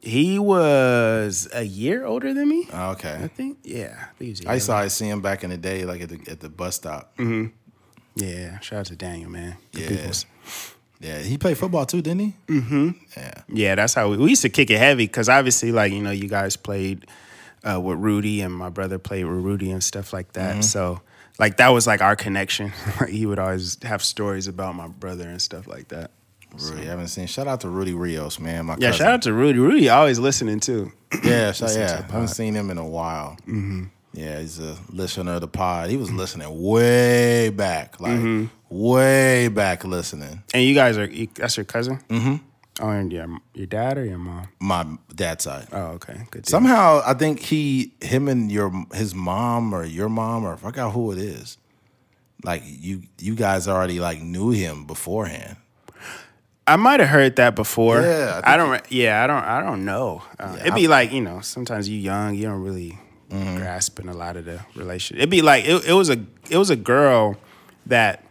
He 0.00 0.38
was 0.38 1.46
a 1.54 1.62
year 1.64 2.06
older 2.06 2.32
than 2.32 2.48
me. 2.48 2.66
Oh, 2.72 2.76
I 2.76 2.90
okay, 2.92 3.28
think. 3.34 3.58
Yeah, 3.64 3.94
I 4.00 4.04
think 4.18 4.18
he 4.18 4.30
was. 4.30 4.40
a 4.40 4.50
I 4.50 4.58
to 4.58 4.72
always 4.72 4.92
see 4.94 5.08
him 5.08 5.20
back 5.20 5.44
in 5.44 5.50
the 5.50 5.58
day, 5.58 5.84
like 5.84 6.00
at 6.00 6.08
the 6.08 6.20
at 6.30 6.40
the 6.40 6.48
bus 6.48 6.76
stop. 6.76 7.12
Yeah, 8.16 8.60
shout 8.60 8.80
out 8.80 8.86
to 8.86 8.96
Daniel, 8.96 9.30
man. 9.30 9.56
Good 9.72 9.82
Yeah. 9.82 9.88
peoples. 9.96 10.26
Yeah, 11.00 11.18
he 11.18 11.36
played 11.36 11.58
football 11.58 11.84
too, 11.84 12.00
didn't 12.00 12.20
he? 12.20 12.34
Mm-hmm. 12.48 12.90
Yeah, 13.16 13.32
Yeah, 13.48 13.74
that's 13.74 13.92
how 13.92 14.08
we, 14.08 14.16
we 14.16 14.30
used 14.30 14.42
to 14.42 14.48
kick 14.48 14.70
it 14.70 14.78
heavy 14.78 15.06
because 15.06 15.28
obviously, 15.28 15.70
like 15.72 15.92
you 15.92 16.00
know, 16.02 16.12
you 16.12 16.28
guys 16.28 16.56
played 16.56 17.06
uh, 17.68 17.80
with 17.80 17.98
Rudy 17.98 18.40
and 18.40 18.52
my 18.54 18.68
brother 18.68 18.98
played 18.98 19.24
with 19.24 19.36
Rudy 19.44 19.70
and 19.70 19.82
stuff 19.82 20.12
like 20.12 20.32
that. 20.34 20.52
Mm-hmm. 20.52 20.62
So, 20.62 21.00
like 21.38 21.56
that 21.56 21.68
was 21.70 21.86
like 21.86 22.00
our 22.02 22.16
connection. 22.16 22.72
Like, 23.00 23.10
he 23.10 23.26
would 23.26 23.38
always 23.38 23.82
have 23.82 24.02
stories 24.04 24.46
about 24.48 24.74
my 24.74 24.88
brother 24.88 25.28
and 25.28 25.40
stuff 25.42 25.66
like 25.66 25.88
that. 25.88 26.10
Rudy. 26.56 26.82
I 26.82 26.84
haven't 26.84 27.08
seen. 27.08 27.26
Shout 27.26 27.48
out 27.48 27.62
to 27.62 27.68
Rudy 27.68 27.94
Rios, 27.94 28.38
man. 28.38 28.66
My 28.66 28.76
Yeah, 28.78 28.90
cousin. 28.90 29.04
shout 29.04 29.12
out 29.14 29.22
to 29.22 29.32
Rudy. 29.32 29.58
Rudy 29.58 29.88
always 29.88 30.20
listening 30.20 30.60
too. 30.60 30.92
Yeah, 31.24 31.50
to 31.50 31.64
yeah. 31.74 32.04
I 32.08 32.12
haven't 32.12 32.28
seen 32.28 32.54
him 32.54 32.70
in 32.70 32.78
a 32.78 32.86
while. 32.86 33.36
Mm-hmm. 33.40 33.84
Yeah, 34.12 34.38
he's 34.38 34.60
a 34.60 34.76
listener 34.90 35.32
of 35.34 35.40
the 35.40 35.48
pod. 35.48 35.90
He 35.90 35.96
was 35.96 36.12
listening 36.12 36.62
way 36.62 37.48
back, 37.50 37.98
like 37.98 38.12
Mm-hmm. 38.12 38.46
way 38.68 39.48
back 39.48 39.84
listening. 39.84 40.44
And 40.54 40.62
you 40.62 40.74
guys 40.74 40.96
are 40.96 41.08
that's 41.34 41.56
your 41.56 41.64
cousin. 41.64 41.98
Mm-hmm. 42.08 42.36
Oh, 42.80 42.88
and 42.90 43.12
your 43.12 43.26
your 43.54 43.66
dad 43.66 43.98
or 43.98 44.04
your 44.04 44.18
mom? 44.18 44.48
My 44.60 44.84
dad's 45.14 45.44
side. 45.44 45.68
Oh, 45.72 45.92
okay, 45.92 46.14
good. 46.30 46.42
deal. 46.42 46.50
Somehow, 46.50 47.02
I 47.06 47.14
think 47.14 47.38
he, 47.40 47.94
him, 48.00 48.26
and 48.28 48.50
your 48.50 48.72
his 48.92 49.14
mom 49.14 49.72
or 49.72 49.84
your 49.84 50.08
mom 50.08 50.44
or 50.44 50.54
I 50.54 50.56
forgot 50.56 50.90
who 50.92 51.12
it 51.12 51.18
is. 51.18 51.56
Like 52.42 52.62
you, 52.66 53.02
you 53.20 53.34
guys 53.36 53.68
already 53.68 54.00
like 54.00 54.20
knew 54.20 54.50
him 54.50 54.86
beforehand. 54.86 55.56
I 56.66 56.76
might 56.76 57.00
have 57.00 57.10
heard 57.10 57.36
that 57.36 57.54
before. 57.54 58.00
Yeah, 58.00 58.40
I 58.42 58.54
I, 58.54 58.56
don't. 58.56 58.90
Yeah, 58.92 59.22
I 59.22 59.26
don't. 59.26 59.44
I 59.44 59.60
don't 59.62 59.84
know. 59.84 60.22
Uh, 60.38 60.56
it'd 60.60 60.74
be 60.74 60.88
like 60.88 61.12
you 61.12 61.20
know, 61.20 61.40
sometimes 61.40 61.88
you 61.88 61.98
young, 61.98 62.34
you 62.34 62.44
don't 62.44 62.62
really 62.62 62.98
Mm-hmm. 63.30 63.56
grasp 63.56 63.98
in 63.98 64.08
a 64.08 64.12
lot 64.14 64.36
of 64.36 64.44
the 64.44 64.60
relationship. 64.76 65.16
It'd 65.16 65.30
be 65.30 65.40
like 65.42 65.64
it, 65.64 65.86
it 65.86 65.92
was 65.94 66.08
a 66.10 66.24
it 66.50 66.58
was 66.58 66.68
a 66.70 66.76
girl 66.76 67.36
that 67.86 68.22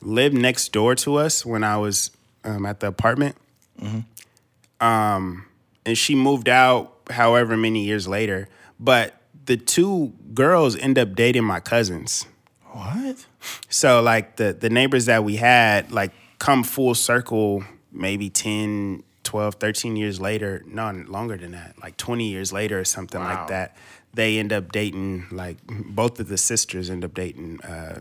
lived 0.00 0.34
next 0.34 0.72
door 0.72 0.94
to 0.94 1.16
us 1.16 1.44
when 1.44 1.64
I 1.64 1.76
was 1.76 2.12
um, 2.44 2.64
at 2.64 2.80
the 2.80 2.86
apartment. 2.86 3.36
Mm-hmm. 3.80 4.86
Um, 4.86 5.46
and 5.84 5.96
she 5.96 6.14
moved 6.14 6.48
out 6.48 6.94
however 7.10 7.56
many 7.56 7.84
years 7.84 8.06
later, 8.06 8.48
but 8.78 9.14
the 9.46 9.56
two 9.56 10.12
girls 10.34 10.76
end 10.76 10.98
up 10.98 11.14
dating 11.14 11.44
my 11.44 11.60
cousins. 11.60 12.26
What? 12.72 13.24
So 13.68 14.02
like 14.02 14.36
the 14.36 14.52
the 14.52 14.68
neighbors 14.70 15.06
that 15.06 15.24
we 15.24 15.36
had 15.36 15.90
like 15.90 16.12
come 16.38 16.62
full 16.62 16.94
circle 16.94 17.64
maybe 17.90 18.28
10, 18.28 19.02
12, 19.24 19.54
13 19.54 19.96
years 19.96 20.20
later, 20.20 20.62
no 20.66 20.90
longer 21.08 21.36
than 21.38 21.52
that, 21.52 21.74
like 21.82 21.96
20 21.96 22.28
years 22.28 22.52
later 22.52 22.78
or 22.78 22.84
something 22.84 23.20
Wow. 23.20 23.34
like 23.34 23.48
that. 23.48 23.76
They 24.12 24.38
end 24.38 24.52
up 24.52 24.70
dating 24.70 25.26
like 25.32 25.56
both 25.66 26.20
of 26.20 26.28
the 26.28 26.36
sisters 26.38 26.90
end 26.90 27.04
up 27.04 27.14
dating 27.14 27.60
uh, 27.62 28.00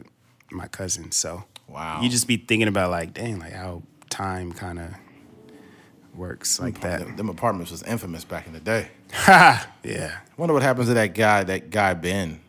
my 0.51 0.67
cousin. 0.67 1.11
So 1.11 1.45
Wow. 1.67 2.01
you 2.01 2.09
just 2.09 2.27
be 2.27 2.37
thinking 2.37 2.67
about 2.67 2.91
like 2.91 3.13
dang 3.13 3.39
like 3.39 3.53
how 3.53 3.83
time 4.09 4.51
kind 4.51 4.79
of 4.79 4.93
works 6.17 6.59
like 6.59 6.81
that. 6.81 6.99
Them, 6.99 7.15
them 7.15 7.29
apartments 7.29 7.71
was 7.71 7.83
infamous 7.83 8.23
back 8.25 8.47
in 8.47 8.53
the 8.53 8.59
day. 8.59 8.89
yeah. 9.27 10.17
Wonder 10.37 10.53
what 10.53 10.63
happens 10.63 10.87
to 10.87 10.93
that 10.95 11.13
guy, 11.13 11.43
that 11.43 11.69
guy 11.69 11.93
Ben. 11.93 12.39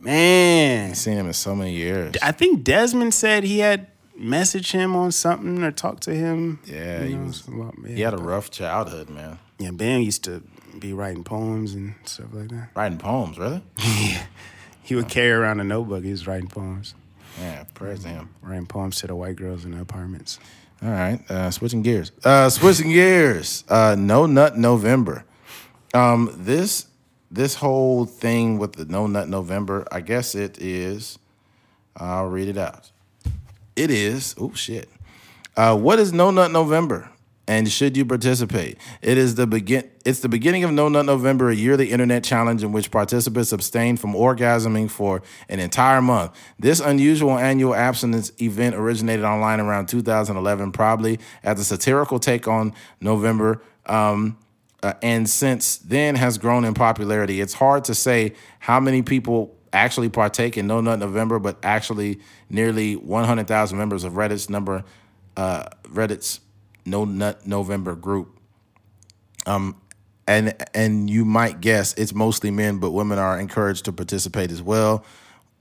Man. 0.00 0.94
Seen 0.94 1.14
him 1.16 1.26
in 1.26 1.32
so 1.32 1.54
many 1.54 1.72
years. 1.72 2.14
I 2.22 2.32
think 2.32 2.62
Desmond 2.62 3.14
said 3.14 3.44
he 3.44 3.58
had 3.60 3.88
messaged 4.18 4.72
him 4.72 4.94
on 4.94 5.12
something 5.12 5.62
or 5.62 5.70
talked 5.72 6.02
to 6.04 6.14
him. 6.14 6.60
Yeah, 6.64 7.02
you 7.02 7.08
he 7.08 7.14
know, 7.16 7.24
was- 7.26 7.46
about- 7.48 7.74
He 7.86 8.00
had 8.02 8.14
a 8.14 8.18
rough 8.18 8.50
childhood, 8.50 9.08
man. 9.10 9.38
Yeah, 9.58 9.70
Ben 9.70 10.02
used 10.02 10.22
to 10.24 10.42
be 10.78 10.92
writing 10.92 11.24
poems 11.24 11.74
and 11.74 11.94
stuff 12.04 12.26
like 12.32 12.48
that. 12.50 12.68
Writing 12.74 12.98
poems, 12.98 13.38
really? 13.38 13.62
yeah. 13.78 14.26
He 14.82 14.94
would 14.94 15.08
carry 15.08 15.32
around 15.32 15.60
a 15.60 15.64
notebook. 15.64 16.04
He 16.04 16.10
was 16.10 16.26
writing 16.26 16.48
poems, 16.48 16.94
Yeah, 17.40 17.64
to 17.74 18.08
him. 18.08 18.30
writing 18.42 18.66
poems 18.66 18.96
to 19.00 19.06
the 19.08 19.16
white 19.16 19.36
girls 19.36 19.64
in 19.64 19.72
the 19.72 19.80
apartments. 19.80 20.38
All 20.82 20.90
right, 20.90 21.20
uh, 21.30 21.50
switching 21.50 21.82
gears. 21.82 22.12
Uh, 22.22 22.50
switching 22.50 22.90
gears. 22.90 23.64
Uh, 23.68 23.96
no 23.98 24.26
Nut 24.26 24.58
November. 24.58 25.24
Um, 25.94 26.30
this 26.36 26.86
this 27.30 27.54
whole 27.56 28.04
thing 28.04 28.58
with 28.58 28.74
the 28.74 28.84
No 28.84 29.06
Nut 29.06 29.28
November, 29.28 29.86
I 29.90 30.00
guess 30.00 30.34
it 30.34 30.58
is. 30.60 31.18
I'll 31.96 32.26
read 32.28 32.48
it 32.48 32.58
out. 32.58 32.90
It 33.74 33.90
is. 33.90 34.34
Oh 34.38 34.52
shit. 34.52 34.88
Uh, 35.56 35.76
what 35.76 35.98
is 35.98 36.12
No 36.12 36.30
Nut 36.30 36.50
November? 36.50 37.10
And 37.48 37.70
should 37.70 37.96
you 37.96 38.04
participate? 38.04 38.76
It 39.02 39.18
is 39.18 39.36
the 39.36 39.46
begin. 39.46 39.88
It's 40.04 40.20
the 40.20 40.28
beginning 40.28 40.64
of 40.64 40.72
No 40.72 40.88
Nut 40.88 41.06
November, 41.06 41.48
a 41.50 41.54
yearly 41.54 41.90
internet 41.90 42.24
challenge 42.24 42.64
in 42.64 42.72
which 42.72 42.90
participants 42.90 43.52
abstain 43.52 43.96
from 43.96 44.14
orgasming 44.14 44.90
for 44.90 45.22
an 45.48 45.60
entire 45.60 46.02
month. 46.02 46.32
This 46.58 46.80
unusual 46.80 47.38
annual 47.38 47.74
abstinence 47.74 48.32
event 48.40 48.74
originated 48.74 49.24
online 49.24 49.60
around 49.60 49.86
2011, 49.88 50.72
probably 50.72 51.20
as 51.44 51.60
a 51.60 51.64
satirical 51.64 52.18
take 52.18 52.48
on 52.48 52.74
November. 53.00 53.62
Um, 53.86 54.38
uh, 54.82 54.94
and 55.02 55.28
since 55.28 55.78
then 55.78 56.16
has 56.16 56.38
grown 56.38 56.64
in 56.64 56.74
popularity. 56.74 57.40
It's 57.40 57.54
hard 57.54 57.84
to 57.84 57.94
say 57.94 58.34
how 58.58 58.80
many 58.80 59.02
people 59.02 59.56
actually 59.72 60.08
partake 60.08 60.56
in 60.56 60.66
No 60.66 60.80
Nut 60.80 60.98
November, 60.98 61.38
but 61.38 61.58
actually 61.62 62.20
nearly 62.50 62.94
100,000 62.94 63.78
members 63.78 64.04
of 64.04 64.14
Reddit's 64.14 64.48
number, 64.50 64.84
uh, 65.36 65.64
Reddit's 65.88 66.40
No 66.86 67.04
Nut 67.04 67.46
November 67.46 67.94
group. 67.94 68.38
Um, 69.46 69.76
and 70.26 70.54
and 70.74 71.08
you 71.08 71.24
might 71.24 71.60
guess 71.60 71.94
it's 71.94 72.14
mostly 72.14 72.50
men, 72.50 72.78
but 72.78 72.90
women 72.90 73.18
are 73.18 73.38
encouraged 73.38 73.84
to 73.84 73.92
participate 73.92 74.50
as 74.50 74.62
well. 74.62 75.04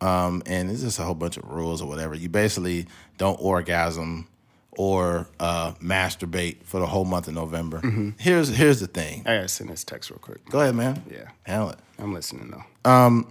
Um, 0.02 0.44
and 0.46 0.70
it's 0.70 0.82
just 0.82 1.00
a 1.00 1.04
whole 1.04 1.16
bunch 1.16 1.38
of 1.38 1.46
rules 1.50 1.82
or 1.82 1.88
whatever. 1.88 2.16
You 2.16 2.30
basically 2.30 2.88
don't 3.18 3.40
orgasm 3.42 4.28
or 4.78 5.28
uh, 5.40 5.72
masturbate 5.82 6.64
for 6.64 6.80
the 6.80 6.86
whole 6.86 7.06
month 7.06 7.28
of 7.28 7.34
November. 7.34 7.82
Here's 8.20 8.50
here's 8.50 8.80
the 8.80 8.88
thing. 8.88 9.22
I 9.26 9.36
gotta 9.36 9.48
send 9.48 9.70
this 9.70 9.84
text 9.84 10.10
real 10.10 10.20
quick. 10.20 10.46
Go 10.50 10.60
ahead, 10.60 10.76
man. 10.76 11.04
Yeah. 11.10 11.30
handle 11.44 11.70
it. 11.70 11.80
I'm 12.00 12.14
listening 12.14 12.52
though. 12.52 13.26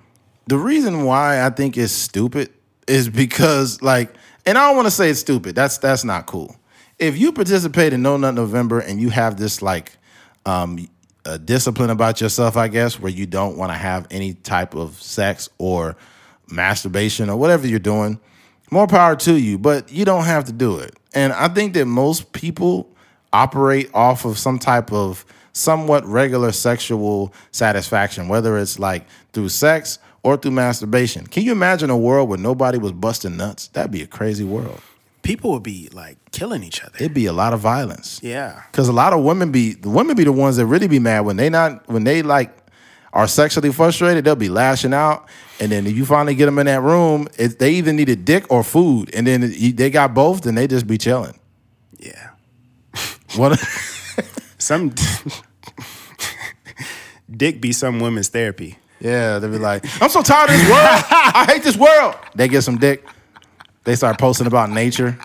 The 0.46 0.58
reason 0.58 1.04
why 1.04 1.44
I 1.44 1.50
think 1.50 1.76
it's 1.78 1.92
stupid 1.92 2.50
is 2.86 3.08
because 3.08 3.80
like, 3.80 4.12
and 4.44 4.58
I 4.58 4.66
don't 4.66 4.76
want 4.76 4.86
to 4.86 4.90
say 4.90 5.08
it's 5.10 5.20
stupid. 5.20 5.54
That's 5.54 5.78
that's 5.78 6.04
not 6.04 6.26
cool. 6.26 6.56
If 6.98 7.18
you 7.18 7.32
participate 7.32 7.92
in 7.92 8.02
No 8.02 8.16
Nut 8.16 8.34
November 8.34 8.78
and 8.78 9.00
you 9.00 9.10
have 9.10 9.36
this 9.36 9.62
like 9.62 9.92
um, 10.46 10.88
a 11.24 11.38
discipline 11.38 11.90
about 11.90 12.20
yourself, 12.20 12.56
I 12.56 12.68
guess, 12.68 13.00
where 13.00 13.10
you 13.10 13.26
don't 13.26 13.56
want 13.56 13.72
to 13.72 13.76
have 13.76 14.06
any 14.10 14.34
type 14.34 14.74
of 14.74 15.00
sex 15.02 15.48
or 15.58 15.96
masturbation 16.50 17.30
or 17.30 17.36
whatever 17.36 17.66
you're 17.66 17.78
doing, 17.78 18.20
more 18.70 18.86
power 18.86 19.16
to 19.16 19.34
you. 19.34 19.58
But 19.58 19.90
you 19.90 20.04
don't 20.04 20.24
have 20.24 20.44
to 20.44 20.52
do 20.52 20.78
it. 20.78 20.94
And 21.14 21.32
I 21.32 21.48
think 21.48 21.74
that 21.74 21.86
most 21.86 22.32
people 22.32 22.90
operate 23.32 23.90
off 23.94 24.24
of 24.24 24.38
some 24.38 24.58
type 24.58 24.92
of 24.92 25.24
somewhat 25.52 26.04
regular 26.04 26.52
sexual 26.52 27.32
satisfaction, 27.52 28.28
whether 28.28 28.58
it's 28.58 28.78
like 28.78 29.06
through 29.32 29.48
sex 29.48 29.98
or 30.22 30.36
through 30.36 30.50
masturbation. 30.50 31.26
Can 31.26 31.44
you 31.44 31.52
imagine 31.52 31.90
a 31.90 31.96
world 31.96 32.28
where 32.28 32.38
nobody 32.38 32.78
was 32.78 32.92
busting 32.92 33.36
nuts? 33.36 33.68
That'd 33.68 33.92
be 33.92 34.02
a 34.02 34.06
crazy 34.06 34.44
world. 34.44 34.80
People 35.22 35.52
would 35.52 35.62
be 35.62 35.88
like 35.92 36.18
killing 36.34 36.62
each 36.62 36.82
other. 36.82 36.96
It'd 36.96 37.14
be 37.14 37.26
a 37.26 37.32
lot 37.32 37.52
of 37.54 37.60
violence. 37.60 38.20
yeah. 38.22 38.62
Cause 38.72 38.88
a 38.88 38.92
lot 38.92 39.12
of 39.14 39.22
women 39.24 39.50
be 39.52 39.72
the 39.74 39.88
women 39.88 40.16
be 40.16 40.24
the 40.24 40.32
ones 40.32 40.56
that 40.56 40.66
really 40.66 40.88
be 40.88 40.98
mad 40.98 41.20
when 41.20 41.36
they 41.36 41.48
not 41.48 41.88
when 41.88 42.04
they 42.04 42.22
like 42.22 42.50
are 43.12 43.26
sexually 43.28 43.70
frustrated. 43.72 44.24
They'll 44.24 44.34
be 44.36 44.48
lashing 44.48 44.92
out, 44.92 45.28
and 45.60 45.70
then 45.70 45.86
if 45.86 45.96
you 45.96 46.04
finally 46.04 46.34
get 46.34 46.46
them 46.46 46.58
in 46.58 46.66
that 46.66 46.82
room, 46.82 47.28
it, 47.38 47.58
they 47.60 47.70
either 47.74 47.92
need 47.92 48.08
a 48.08 48.16
dick 48.16 48.44
or 48.50 48.64
food, 48.64 49.14
and 49.14 49.26
then 49.26 49.40
they 49.76 49.88
got 49.90 50.12
both, 50.14 50.42
then 50.42 50.56
they 50.56 50.66
just 50.66 50.86
be 50.86 50.98
chilling. 50.98 51.38
Yeah. 51.98 52.30
One, 53.36 53.56
Some 54.58 54.92
dick 57.30 57.60
be 57.60 57.72
some 57.72 58.00
women's 58.00 58.28
therapy. 58.28 58.78
yeah, 59.00 59.38
they'll 59.38 59.50
be 59.50 59.58
like, 59.58 59.84
I'm 60.02 60.10
so 60.10 60.22
tired 60.22 60.50
of 60.50 60.56
this 60.56 60.68
world. 60.70 61.04
I 61.10 61.44
hate 61.48 61.62
this 61.62 61.76
world. 61.76 62.14
They 62.34 62.48
get 62.48 62.62
some 62.62 62.78
dick. 62.78 63.04
They 63.84 63.94
start 63.96 64.18
posting 64.18 64.46
about 64.46 64.70
nature. 64.70 65.18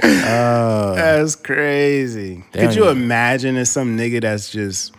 Oh, 0.00 0.94
that's 0.94 1.34
crazy. 1.36 2.44
Damn, 2.52 2.66
Could 2.68 2.76
you 2.76 2.84
yeah. 2.84 2.92
imagine 2.92 3.56
if 3.56 3.68
some 3.68 3.96
nigga 3.98 4.20
that's 4.20 4.50
just 4.50 4.94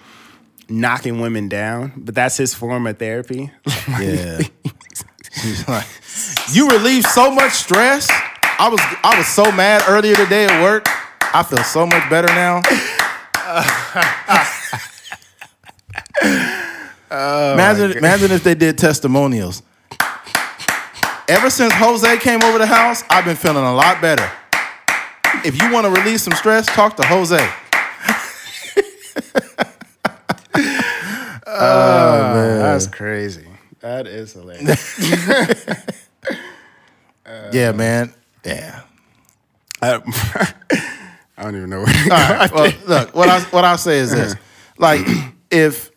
knocking 0.68 1.20
women 1.22 1.48
down, 1.48 1.94
but 1.96 2.16
that's 2.16 2.36
his 2.38 2.54
form 2.54 2.88
of 2.88 2.98
therapy? 2.98 3.52
Yeah. 4.00 4.40
Like, 5.70 5.88
you 6.52 6.68
relieve 6.68 7.06
so 7.06 7.32
much 7.32 7.54
stress. 7.54 8.10
I 8.60 8.68
was 8.68 8.82
I 9.04 9.18
was 9.18 9.26
so 9.28 9.50
mad 9.54 9.84
earlier 9.88 10.16
today 10.16 10.46
at 10.46 10.62
work. 10.62 10.86
I 11.34 11.44
feel 11.44 11.64
so 11.64 11.86
much 11.86 12.10
better 12.10 12.28
now. 12.28 12.62
Oh 17.11 17.53
imagine, 17.53 17.91
imagine 17.94 18.31
if 18.31 18.44
they 18.44 18.56
did 18.56 18.77
testimonials. 18.77 19.64
Ever 21.27 21.49
since 21.49 21.73
Jose 21.73 22.18
came 22.19 22.44
over 22.44 22.57
the 22.57 22.65
house, 22.68 23.03
I've 23.10 23.26
been 23.26 23.36
feeling 23.36 23.64
a 23.64 23.73
lot 23.73 24.02
better. 24.02 24.30
If 25.45 25.61
you 25.61 25.72
want 25.72 25.86
to 25.86 25.91
release 26.02 26.23
some 26.23 26.34
stress, 26.34 26.65
talk 26.68 26.95
to 26.98 27.07
Jose. 27.07 27.38
Oh, 31.52 31.56
oh 31.56 32.34
man, 32.36 32.60
that's 32.60 32.88
crazy. 32.88 33.48
That 33.80 34.07
is 34.07 34.34
hilarious. 34.34 35.76
Uh, 37.26 37.52
yeah, 37.53 37.72
man. 37.72 38.11
Yeah. 38.44 38.81
I, 39.81 39.95
I 41.38 41.44
don't 41.44 41.56
even 41.56 41.69
know 41.69 41.84
where 41.84 41.88
to 41.88 42.10
go. 42.10 42.15
All 42.15 42.34
right. 42.34 42.52
Well, 42.52 42.73
look, 42.88 43.15
what 43.15 43.30
I 43.30 43.40
what 43.52 43.64
I 43.64 43.76
say 43.76 43.99
is 43.99 44.11
this: 44.11 44.36
like, 44.80 45.06
if 45.52 45.89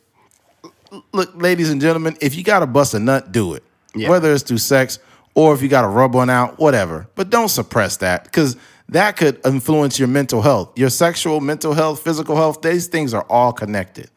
look, 1.12 1.35
ladies 1.35 1.70
and 1.70 1.81
gentlemen, 1.81 2.16
if 2.20 2.35
you 2.35 2.44
got 2.44 2.60
to 2.60 2.66
bust 2.66 2.94
a 2.94 2.98
nut, 2.98 3.32
do 3.32 3.55
it. 3.55 3.62
Yeah. 3.94 4.09
Whether 4.09 4.32
it's 4.32 4.43
through 4.43 4.59
sex 4.59 4.98
or 5.35 5.55
if 5.55 5.62
you 5.62 5.69
got 5.69 5.82
to 5.82 5.89
rub 5.89 6.14
one 6.14 6.31
out, 6.31 6.59
whatever. 6.59 7.09
But 7.14 7.31
don't 7.31 7.48
suppress 7.48 7.98
that 7.98 8.24
because 8.24 8.56
that 8.89 9.16
could 9.16 9.40
influence 9.44 9.98
your 9.98 10.09
mental 10.09 10.43
health, 10.43 10.77
your 10.78 10.90
sexual, 10.90 11.40
mental 11.40 11.73
health, 11.73 12.02
physical 12.02 12.36
health. 12.36 12.62
These 12.62 12.89
things 12.89 13.14
are 13.14 13.24
all 13.28 13.52
connected, 13.52 14.10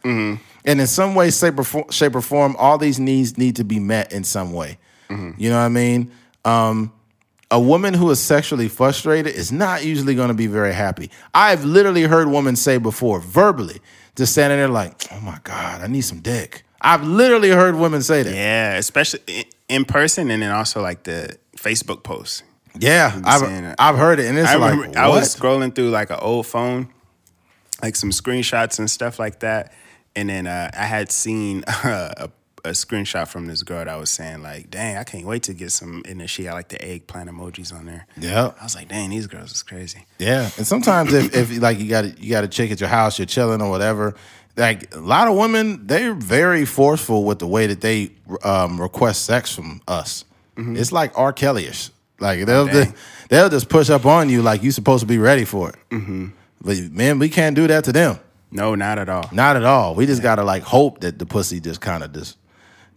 and 0.65 0.81
in 0.81 0.87
some 0.87 1.15
way, 1.15 1.31
shape 1.31 1.59
or, 1.59 1.91
shape 1.91 2.15
or 2.15 2.21
form, 2.21 2.55
all 2.57 2.77
these 2.77 2.99
needs 2.99 3.37
need 3.37 3.55
to 3.57 3.63
be 3.63 3.79
met 3.79 4.11
in 4.11 4.23
some 4.23 4.51
way. 4.51 4.77
You 5.37 5.49
know 5.49 5.57
what 5.57 5.65
I 5.65 5.69
mean? 5.69 6.11
Um, 6.43 6.91
a 7.51 7.59
woman 7.59 7.93
who 7.93 8.09
is 8.09 8.19
sexually 8.19 8.67
frustrated 8.67 9.33
is 9.33 9.51
not 9.51 9.85
usually 9.85 10.15
going 10.15 10.29
to 10.29 10.33
be 10.33 10.47
very 10.47 10.73
happy. 10.73 11.11
I've 11.33 11.63
literally 11.63 12.03
heard 12.03 12.27
women 12.27 12.55
say 12.55 12.77
before, 12.77 13.19
verbally, 13.19 13.79
just 14.15 14.33
standing 14.33 14.57
there 14.57 14.67
like, 14.67 15.05
"Oh 15.11 15.19
my 15.21 15.39
god, 15.43 15.81
I 15.81 15.87
need 15.87 16.01
some 16.01 16.19
dick." 16.19 16.64
I've 16.81 17.03
literally 17.03 17.49
heard 17.49 17.75
women 17.75 18.01
say 18.01 18.23
that. 18.23 18.33
Yeah, 18.33 18.75
especially 18.75 19.47
in 19.67 19.85
person 19.85 20.29
and 20.29 20.41
then 20.41 20.51
also 20.51 20.81
like 20.81 21.03
the 21.03 21.37
Facebook 21.57 22.03
posts. 22.03 22.43
Yeah, 22.77 23.21
I've. 23.23 23.75
I've 23.79 23.95
heard 23.97 24.19
it, 24.19 24.25
and 24.25 24.37
it's 24.37 24.49
I 24.49 24.55
like, 24.55 24.75
remember 24.75 24.99
I 24.99 25.07
was 25.07 25.33
scrolling 25.33 25.73
through 25.73 25.91
like 25.91 26.09
an 26.09 26.19
old 26.19 26.45
phone, 26.45 26.89
like 27.81 27.95
some 27.95 28.09
screenshots 28.09 28.79
and 28.79 28.89
stuff 28.91 29.17
like 29.17 29.39
that, 29.39 29.73
and 30.15 30.29
then 30.29 30.45
uh, 30.45 30.71
I 30.73 30.83
had 30.83 31.09
seen 31.11 31.63
a, 31.67 32.29
a 32.65 32.69
screenshot 32.71 33.27
from 33.27 33.45
this 33.45 33.63
girl 33.63 33.85
that 33.85 33.97
was 33.97 34.09
saying 34.09 34.41
like, 34.43 34.69
"Dang, 34.69 34.97
I 34.97 35.03
can't 35.03 35.25
wait 35.25 35.43
to 35.43 35.53
get 35.53 35.71
some," 35.71 36.03
and 36.05 36.19
then 36.19 36.27
she 36.27 36.45
had 36.45 36.53
like 36.53 36.67
the 36.69 36.83
eggplant 36.83 37.29
emojis 37.29 37.73
on 37.73 37.85
there. 37.85 38.07
Yeah, 38.17 38.51
I 38.59 38.63
was 38.63 38.75
like, 38.75 38.89
"Dang, 38.89 39.09
these 39.09 39.27
girls 39.27 39.53
is 39.53 39.63
crazy." 39.63 40.05
yeah. 40.19 40.49
And 40.57 40.67
sometimes 40.67 41.13
if, 41.13 41.33
if 41.35 41.61
like 41.61 41.79
you 41.79 41.87
got 41.89 42.19
you 42.19 42.29
got 42.31 42.43
a 42.43 42.47
chick 42.47 42.71
at 42.71 42.79
your 42.79 42.89
house, 42.89 43.17
you're 43.17 43.25
chilling 43.25 43.61
or 43.61 43.69
whatever. 43.69 44.15
Like 44.57 44.93
a 44.95 44.99
lot 44.99 45.27
of 45.27 45.35
women, 45.35 45.85
they're 45.87 46.13
very 46.13 46.65
forceful 46.65 47.25
with 47.25 47.39
the 47.39 47.47
way 47.47 47.67
that 47.67 47.81
they 47.81 48.11
um, 48.43 48.79
request 48.79 49.25
sex 49.25 49.53
from 49.53 49.81
us. 49.87 50.23
It's 50.57 50.93
like 50.93 51.17
R. 51.17 51.33
Kellyish. 51.33 51.89
Like 52.19 52.45
they'll 52.45 52.67
dang. 52.67 52.93
they'll 53.29 53.49
just 53.49 53.67
push 53.67 53.89
up 53.89 54.05
on 54.05 54.29
you 54.29 54.41
like 54.41 54.63
you're 54.63 54.71
supposed 54.71 55.01
to 55.01 55.05
be 55.07 55.17
ready 55.17 55.43
for 55.43 55.69
it. 55.71 55.75
Mm-hmm. 55.89 56.27
But 56.61 56.77
man, 56.91 57.19
we 57.19 57.27
can't 57.27 57.55
do 57.57 57.67
that 57.67 57.83
to 57.83 57.91
them. 57.91 58.19
No, 58.51 58.73
not 58.73 58.97
at 58.97 59.09
all. 59.09 59.27
Not 59.33 59.57
at 59.57 59.65
all. 59.65 59.95
We 59.95 60.05
just 60.05 60.21
gotta 60.21 60.43
like 60.43 60.63
hope 60.63 61.01
that 61.01 61.19
the 61.19 61.25
pussy 61.25 61.59
just 61.59 61.81
kind 61.81 62.03
of 62.03 62.13
just 62.13 62.37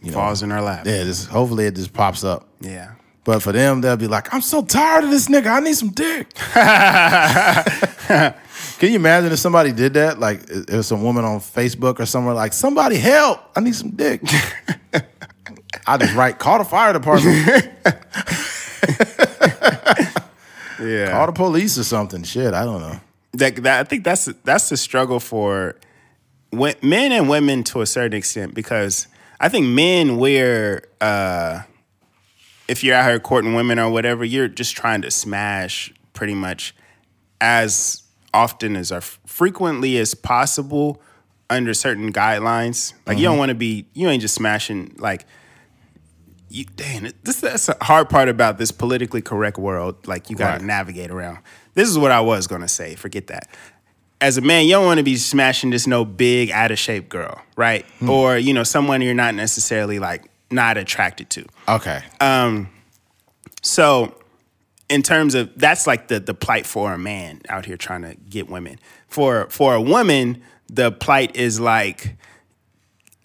you 0.00 0.12
know 0.12 0.18
Falls 0.18 0.44
in 0.44 0.50
her 0.50 0.60
lap. 0.60 0.86
yeah, 0.86 1.02
just 1.02 1.28
hopefully 1.28 1.66
it 1.66 1.74
just 1.74 1.92
pops 1.92 2.22
up. 2.22 2.46
Yeah. 2.60 2.92
But 3.24 3.42
for 3.42 3.50
them, 3.50 3.80
they'll 3.80 3.96
be 3.96 4.06
like, 4.06 4.32
I'm 4.32 4.40
so 4.40 4.62
tired 4.64 5.02
of 5.04 5.10
this 5.10 5.26
nigga. 5.26 5.48
I 5.48 5.60
need 5.60 5.74
some 5.74 5.90
dick. 5.90 6.28
Can 8.78 8.90
you 8.90 8.96
imagine 8.96 9.32
if 9.32 9.38
somebody 9.40 9.72
did 9.72 9.94
that? 9.94 10.20
Like, 10.20 10.42
if 10.48 10.68
it 10.68 10.76
was 10.76 10.86
some 10.86 11.02
woman 11.02 11.24
on 11.24 11.40
Facebook 11.40 11.98
or 11.98 12.06
somewhere, 12.06 12.34
like, 12.34 12.52
somebody 12.52 12.96
help. 12.96 13.40
I 13.56 13.60
need 13.60 13.74
some 13.74 13.90
dick. 13.90 14.20
I 15.86 15.96
just 15.96 16.14
write, 16.14 16.38
call 16.38 16.58
the 16.58 16.64
fire 16.64 16.92
department, 16.92 17.68
Yeah. 20.80 21.10
call 21.10 21.26
the 21.26 21.32
police 21.32 21.76
or 21.76 21.82
something. 21.84 22.22
Shit, 22.22 22.54
I 22.54 22.64
don't 22.64 22.80
know. 22.80 23.00
that, 23.32 23.56
that 23.56 23.80
I 23.80 23.84
think 23.84 24.04
that's 24.04 24.26
that's 24.44 24.68
the 24.68 24.76
struggle 24.76 25.18
for 25.18 25.74
wo- 26.52 26.72
men 26.82 27.10
and 27.10 27.28
women 27.28 27.64
to 27.64 27.80
a 27.80 27.86
certain 27.86 28.16
extent 28.16 28.54
because 28.54 29.08
I 29.40 29.48
think 29.48 29.66
men 29.66 30.18
we're 30.18 30.84
uh, 31.00 31.62
if 32.68 32.84
you're 32.84 32.94
out 32.94 33.08
here 33.10 33.18
courting 33.18 33.54
women 33.54 33.80
or 33.80 33.90
whatever, 33.90 34.24
you're 34.24 34.46
just 34.46 34.76
trying 34.76 35.02
to 35.02 35.10
smash 35.10 35.92
pretty 36.12 36.34
much 36.34 36.76
as 37.40 38.02
often 38.34 38.76
as 38.76 38.92
or 38.92 39.00
frequently 39.00 39.96
as 39.98 40.14
possible 40.14 41.00
under 41.50 41.72
certain 41.74 42.12
guidelines. 42.12 42.92
Like 43.06 43.18
you 43.18 43.24
don't 43.24 43.38
want 43.38 43.48
to 43.50 43.54
be 43.54 43.86
you 43.94 44.08
ain't 44.08 44.20
just 44.20 44.34
smashing 44.34 44.94
like 44.98 45.24
you, 46.50 46.64
dang, 46.64 47.12
this 47.24 47.40
that's 47.40 47.66
the 47.66 47.76
hard 47.82 48.08
part 48.08 48.28
about 48.28 48.56
this 48.58 48.70
politically 48.70 49.20
correct 49.22 49.58
world. 49.58 50.06
Like 50.06 50.30
you 50.30 50.36
got 50.36 50.46
to 50.52 50.52
Right. 50.58 50.62
navigate 50.64 51.10
around. 51.10 51.38
This 51.74 51.88
is 51.88 51.98
what 51.98 52.10
I 52.10 52.20
was 52.20 52.46
gonna 52.46 52.68
say. 52.68 52.94
Forget 52.96 53.26
that. 53.28 53.48
As 54.20 54.36
a 54.36 54.40
man, 54.40 54.64
you 54.64 54.72
don't 54.72 54.84
want 54.84 54.98
to 54.98 55.04
be 55.04 55.16
smashing 55.16 55.70
this 55.70 55.86
no 55.86 56.04
big 56.04 56.50
out 56.50 56.70
of 56.72 56.78
shape 56.78 57.08
girl, 57.08 57.40
right? 57.56 57.86
Or 58.06 58.36
you 58.36 58.52
know 58.52 58.64
someone 58.64 59.00
you're 59.00 59.14
not 59.14 59.34
necessarily 59.34 59.98
like 59.98 60.24
not 60.50 60.76
attracted 60.76 61.30
to. 61.30 61.44
Okay. 61.68 62.02
Um. 62.20 62.68
So, 63.62 64.17
in 64.88 65.02
terms 65.02 65.34
of 65.34 65.50
that's 65.56 65.86
like 65.86 66.08
the 66.08 66.20
the 66.20 66.34
plight 66.34 66.66
for 66.66 66.92
a 66.92 66.98
man 66.98 67.40
out 67.48 67.66
here 67.66 67.76
trying 67.76 68.02
to 68.02 68.14
get 68.28 68.48
women. 68.48 68.78
For 69.08 69.48
for 69.50 69.74
a 69.74 69.80
woman, 69.80 70.42
the 70.68 70.92
plight 70.92 71.36
is 71.36 71.60
like 71.60 72.16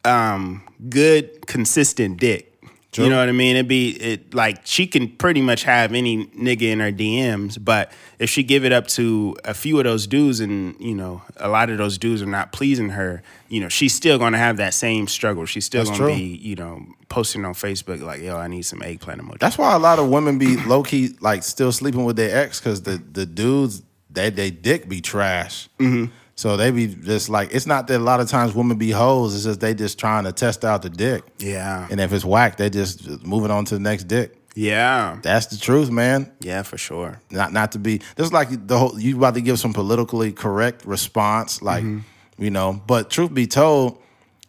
um 0.06 0.64
good 0.90 1.45
consistent 1.48 2.19
dick. 2.19 2.52
You 2.98 3.10
know 3.10 3.20
what 3.20 3.30
I 3.30 3.32
mean? 3.32 3.56
It'd 3.56 3.68
be 3.68 3.91
it 3.91 4.34
like 4.34 4.61
she 4.65 4.86
can 4.88 5.07
pretty 5.07 5.41
much 5.41 5.64
have 5.64 5.94
any 5.94 6.26
nigga 6.28 6.64
in 6.64 6.80
her 6.80 6.91
DMs, 6.91 7.57
but 7.64 7.91
if 8.20 8.30
she 8.30 8.44
give 8.44 8.65
it 8.65 8.72
up 8.72 8.88
to 8.90 9.36
a 9.44 9.53
few 9.53 9.78
of 9.80 9.86
those 9.86 10.06
dudes 10.07 10.40
and, 10.40 10.76
you 10.80 10.94
know, 10.94 11.22
a 11.38 11.49
lot 11.49 11.70
of 11.70 11.78
those 11.78 11.98
dudes 11.98 12.22
are 12.22 12.28
not 12.28 12.52
pleasing 12.52 12.90
her, 12.90 13.24
you 13.49 13.60
know, 13.60 13.70
she's 13.70 13.94
still 13.94 14.18
gonna 14.20 14.38
have 14.38 14.57
that 14.57 14.74
same 14.74 15.07
struggle. 15.07 15.45
She's 15.45 15.65
still 15.65 15.84
That's 15.86 15.98
gonna 15.98 16.14
true. 16.14 16.15
be, 16.20 16.38
you 16.38 16.56
know, 16.56 16.86
posting 17.10 17.45
on 17.45 17.53
Facebook 17.53 18.02
like, 18.02 18.22
yo, 18.22 18.38
I 18.38 18.48
need 18.48 18.64
some 18.64 18.82
eggplant 18.82 19.22
emoji. 19.22 19.40
That's 19.40 19.57
why 19.57 19.74
a 19.74 19.80
lot 19.80 19.99
of 19.99 20.10
women 20.10 20.38
be 20.38 20.57
low 20.65 20.84
key 20.84 21.15
like 21.20 21.44
still 21.44 21.72
sleeping 21.72 22.06
with 22.06 22.15
their 22.15 22.44
ex 22.44 22.60
because 22.60 22.84
the 22.84 23.02
the 23.11 23.26
dudes 23.26 23.82
they 24.10 24.30
they 24.30 24.52
dick 24.52 24.88
be 24.88 25.02
trash. 25.02 25.68
Mm-hmm. 25.80 26.11
So 26.35 26.57
they 26.57 26.72
be 26.72 26.88
just 26.88 27.30
like 27.30 27.53
it's 27.53 27.68
not 27.68 27.88
that 27.88 27.97
a 27.97 28.03
lot 28.03 28.19
of 28.19 28.27
times 28.27 28.55
women 28.55 28.77
be 28.77 28.91
hoes. 28.91 29.35
It's 29.35 29.43
just 29.43 29.60
they 29.60 29.73
just 29.73 29.99
trying 29.99 30.23
to 30.23 30.31
test 30.31 30.65
out 30.65 30.81
the 30.81 30.89
dick. 30.89 31.23
yeah. 31.38 31.88
And 31.89 31.99
if 31.99 32.11
it's 32.11 32.26
whack, 32.26 32.57
they 32.57 32.69
just 32.69 33.23
moving 33.26 33.51
on 33.51 33.65
to 33.65 33.76
the 33.76 33.80
next 33.80 34.05
dick. 34.05 34.35
Yeah. 34.55 35.19
That's 35.22 35.47
the 35.47 35.57
truth, 35.57 35.89
man. 35.89 36.31
Yeah, 36.39 36.64
for 36.64 36.77
sure. 36.77 37.22
Not 37.31 37.53
not 37.53 37.73
to 37.73 37.80
be 37.80 38.01
just 38.18 38.34
like 38.34 38.68
the 38.68 38.77
whole 38.77 38.99
you 38.99 39.18
about 39.18 39.35
to 39.35 39.41
give 39.41 39.60
some 39.60 39.73
politically 39.73 40.31
correct 40.31 40.85
response, 40.85 41.61
like 41.61 41.84
mm-hmm. 41.84 42.43
you 42.43 42.51
know. 42.51 42.81
But 42.85 43.10
truth 43.10 43.34
be 43.34 43.47
told, 43.47 44.01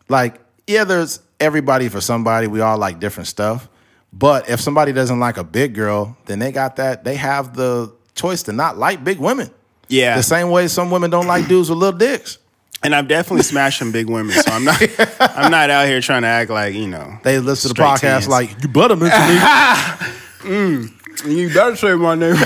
like 0.08 0.40
yeah, 0.66 0.84
there's 0.84 1.20
everybody 1.38 1.88
for 1.88 2.00
somebody. 2.00 2.46
We 2.46 2.60
all 2.60 2.78
like 2.78 2.98
different 2.98 3.26
stuff. 3.26 3.68
But 4.12 4.48
if 4.48 4.60
somebody 4.60 4.92
doesn't 4.92 5.18
like 5.18 5.36
a 5.36 5.44
big 5.44 5.74
girl, 5.74 6.16
then 6.26 6.38
they 6.38 6.52
got 6.52 6.76
that. 6.76 7.04
They 7.04 7.16
have 7.16 7.56
the 7.56 7.92
choice 8.14 8.44
to 8.44 8.52
not 8.52 8.78
like 8.78 9.02
big 9.02 9.18
women. 9.18 9.50
Yeah. 9.88 10.16
The 10.16 10.22
same 10.22 10.50
way 10.50 10.68
some 10.68 10.90
women 10.90 11.10
don't 11.10 11.26
like 11.26 11.46
dudes 11.48 11.68
with 11.70 11.78
little 11.78 11.98
dicks. 11.98 12.38
And 12.82 12.94
I've 12.94 13.08
definitely 13.08 13.44
smashed 13.44 13.78
some 13.78 13.92
big 13.92 14.10
women, 14.10 14.32
so 14.34 14.50
I'm 14.52 14.64
not 14.64 14.82
I'm 15.20 15.50
not 15.50 15.70
out 15.70 15.86
here 15.86 16.00
trying 16.02 16.22
to 16.22 16.28
act 16.28 16.50
like, 16.50 16.74
you 16.74 16.86
know. 16.86 17.18
They 17.22 17.38
listen 17.38 17.68
to 17.68 17.74
the 17.74 17.82
podcast 17.82 18.00
tens. 18.00 18.28
like 18.28 18.62
you 18.62 18.68
better 18.68 18.96
mention 18.96 19.20
me. 19.28 19.40
Mm. 20.44 20.90
You 21.24 21.48
better 21.54 21.74
say 21.74 21.94
my 21.94 22.14
name. 22.14 22.34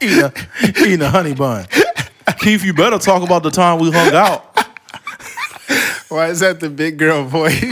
eating, 0.00 0.22
a, 0.22 0.32
eating 0.80 1.02
a 1.02 1.10
honey 1.10 1.34
bun. 1.34 1.66
Keith, 2.38 2.64
you 2.64 2.72
better 2.72 2.98
talk 2.98 3.22
about 3.22 3.42
the 3.42 3.50
time 3.50 3.78
we 3.80 3.90
hung 3.90 4.14
out. 4.14 4.56
Why 6.08 6.28
is 6.28 6.40
that 6.40 6.60
the 6.60 6.70
big 6.70 6.96
girl 6.96 7.24
voice? 7.24 7.62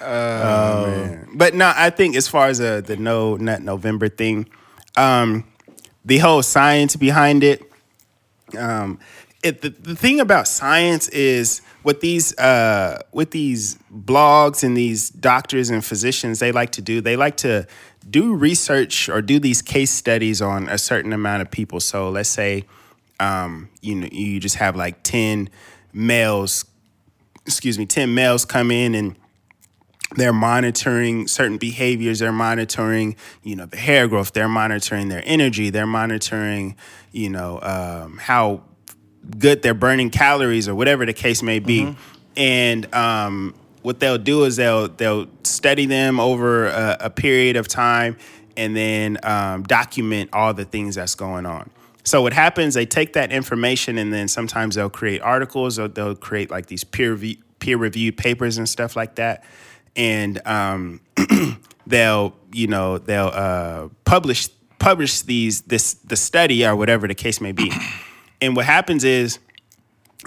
Oh, 0.00 0.06
oh, 0.06 0.86
man. 0.86 1.23
But 1.34 1.54
no, 1.54 1.72
I 1.74 1.90
think 1.90 2.16
as 2.16 2.28
far 2.28 2.46
as 2.46 2.60
uh, 2.60 2.80
the 2.80 2.96
no 2.96 3.36
nut 3.36 3.62
November 3.62 4.08
thing, 4.08 4.48
um, 4.96 5.44
the 6.04 6.18
whole 6.18 6.42
science 6.42 6.96
behind 6.96 7.42
it, 7.42 7.62
um, 8.56 9.00
it 9.42 9.60
the, 9.60 9.70
the 9.70 9.96
thing 9.96 10.20
about 10.20 10.46
science 10.46 11.08
is 11.08 11.60
what 11.82 12.00
these 12.00 12.36
uh, 12.38 13.02
with 13.12 13.32
these 13.32 13.76
blogs 13.92 14.62
and 14.62 14.76
these 14.76 15.10
doctors 15.10 15.70
and 15.70 15.84
physicians 15.84 16.38
they 16.38 16.52
like 16.52 16.70
to 16.72 16.82
do. 16.82 17.00
They 17.00 17.16
like 17.16 17.36
to 17.38 17.66
do 18.08 18.34
research 18.34 19.08
or 19.08 19.20
do 19.20 19.38
these 19.38 19.60
case 19.60 19.90
studies 19.90 20.40
on 20.40 20.68
a 20.68 20.78
certain 20.78 21.12
amount 21.12 21.42
of 21.42 21.50
people. 21.50 21.80
So 21.80 22.10
let's 22.10 22.28
say 22.28 22.64
um, 23.18 23.68
you 23.80 23.96
know 23.96 24.08
you 24.12 24.38
just 24.38 24.56
have 24.56 24.76
like 24.76 25.02
ten 25.02 25.50
males, 25.92 26.64
excuse 27.44 27.78
me, 27.78 27.86
ten 27.86 28.14
males 28.14 28.44
come 28.44 28.70
in 28.70 28.94
and 28.94 29.16
they're 30.16 30.32
monitoring 30.32 31.28
certain 31.28 31.58
behaviors. 31.58 32.18
They're 32.18 32.32
monitoring 32.32 33.16
you 33.42 33.56
know 33.56 33.66
the 33.66 33.76
hair 33.76 34.08
growth. 34.08 34.32
They're 34.32 34.48
monitoring 34.48 35.08
their 35.08 35.22
energy. 35.24 35.70
They're 35.70 35.86
monitoring 35.86 36.76
you 37.12 37.30
know 37.30 37.60
um, 37.62 38.18
how 38.18 38.62
good 39.38 39.62
they're 39.62 39.74
burning 39.74 40.10
calories 40.10 40.68
or 40.68 40.74
whatever 40.74 41.06
the 41.06 41.12
case 41.12 41.42
may 41.42 41.58
be. 41.58 41.96
And 42.36 42.92
um, 42.94 43.54
what 43.82 44.00
they'll 44.00 44.18
do 44.18 44.44
is 44.44 44.56
they'll 44.56 44.88
they'll 44.88 45.26
study 45.42 45.86
them 45.86 46.20
over 46.20 46.66
a, 46.66 46.96
a 47.00 47.10
period 47.10 47.56
of 47.56 47.68
time 47.68 48.16
and 48.56 48.76
then 48.76 49.18
um, 49.22 49.62
document 49.64 50.30
all 50.32 50.54
the 50.54 50.64
things 50.64 50.94
that's 50.94 51.14
going 51.14 51.46
on. 51.46 51.70
So 52.04 52.20
what 52.22 52.32
happens 52.32 52.74
they 52.74 52.86
take 52.86 53.14
that 53.14 53.32
information 53.32 53.98
and 53.98 54.12
then 54.12 54.28
sometimes 54.28 54.74
they'll 54.74 54.90
create 54.90 55.22
articles 55.22 55.78
or 55.78 55.88
they'll 55.88 56.14
create 56.14 56.50
like 56.50 56.66
these 56.66 56.84
peer 56.84 57.18
peer 57.58 57.76
reviewed 57.76 58.16
papers 58.16 58.58
and 58.58 58.68
stuff 58.68 58.94
like 58.96 59.14
that 59.14 59.44
and 59.96 60.46
um, 60.46 61.00
they'll 61.86 62.34
you 62.52 62.66
know 62.66 62.98
they'll 62.98 63.32
uh, 63.32 63.88
publish 64.04 64.48
publish 64.78 65.22
these 65.22 65.62
this 65.62 65.94
the 65.94 66.16
study 66.16 66.66
or 66.66 66.76
whatever 66.76 67.08
the 67.08 67.14
case 67.14 67.40
may 67.40 67.52
be. 67.52 67.70
And 68.40 68.54
what 68.56 68.66
happens 68.66 69.04
is 69.04 69.38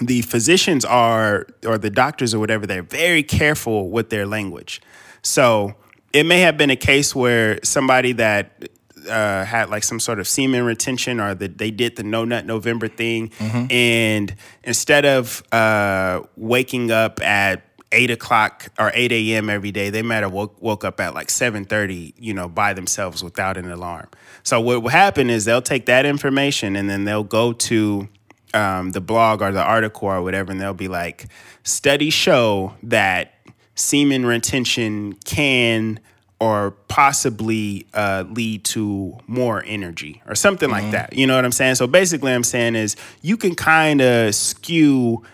the 0.00 0.22
physicians 0.22 0.84
are 0.84 1.46
or 1.64 1.78
the 1.78 1.90
doctors 1.90 2.34
or 2.34 2.40
whatever 2.40 2.66
they're 2.66 2.82
very 2.82 3.22
careful 3.22 3.90
with 3.90 4.10
their 4.10 4.26
language. 4.26 4.80
So 5.22 5.74
it 6.12 6.24
may 6.24 6.40
have 6.40 6.56
been 6.56 6.70
a 6.70 6.76
case 6.76 7.14
where 7.14 7.60
somebody 7.62 8.12
that 8.12 8.70
uh, 9.08 9.44
had 9.44 9.70
like 9.70 9.84
some 9.84 10.00
sort 10.00 10.18
of 10.18 10.26
semen 10.26 10.64
retention 10.64 11.20
or 11.20 11.34
that 11.34 11.58
they 11.58 11.70
did 11.70 11.96
the 11.96 12.02
no 12.02 12.24
nut 12.24 12.44
November 12.44 12.88
thing. 12.88 13.30
And 13.70 14.34
instead 14.64 15.04
of 15.04 15.42
uh, 15.52 16.22
waking 16.36 16.90
up 16.90 17.22
at 17.22 17.62
eight 17.92 18.10
o'clock 18.10 18.68
or 18.78 18.90
8 18.94 19.12
a.m. 19.12 19.48
every 19.48 19.72
day, 19.72 19.90
they 19.90 20.02
might 20.02 20.22
have 20.22 20.32
woke, 20.32 20.60
woke 20.60 20.84
up 20.84 21.00
at 21.00 21.14
like 21.14 21.28
7.30, 21.28 22.14
you 22.18 22.34
know, 22.34 22.48
by 22.48 22.72
themselves 22.74 23.24
without 23.24 23.56
an 23.56 23.70
alarm. 23.70 24.08
So 24.42 24.60
what 24.60 24.82
will 24.82 24.90
happen 24.90 25.30
is 25.30 25.44
they'll 25.44 25.62
take 25.62 25.86
that 25.86 26.04
information 26.04 26.76
and 26.76 26.88
then 26.88 27.04
they'll 27.04 27.24
go 27.24 27.52
to 27.52 28.08
um, 28.54 28.90
the 28.90 29.00
blog 29.00 29.42
or 29.42 29.52
the 29.52 29.62
article 29.62 30.08
or 30.08 30.22
whatever, 30.22 30.52
and 30.52 30.60
they'll 30.60 30.74
be 30.74 30.88
like, 30.88 31.26
studies 31.62 32.14
show 32.14 32.74
that 32.82 33.34
semen 33.74 34.26
retention 34.26 35.14
can 35.24 36.00
or 36.40 36.72
possibly 36.86 37.86
uh, 37.94 38.24
lead 38.30 38.64
to 38.64 39.18
more 39.26 39.62
energy 39.66 40.22
or 40.26 40.34
something 40.34 40.70
like 40.70 40.90
that. 40.92 41.12
You 41.12 41.26
know 41.26 41.34
what 41.34 41.44
I'm 41.44 41.52
saying? 41.52 41.74
So 41.74 41.86
basically, 41.86 42.32
I'm 42.32 42.44
saying 42.44 42.76
is 42.76 42.96
you 43.22 43.36
can 43.36 43.54
kind 43.54 44.00
of 44.00 44.34
skew 44.34 45.24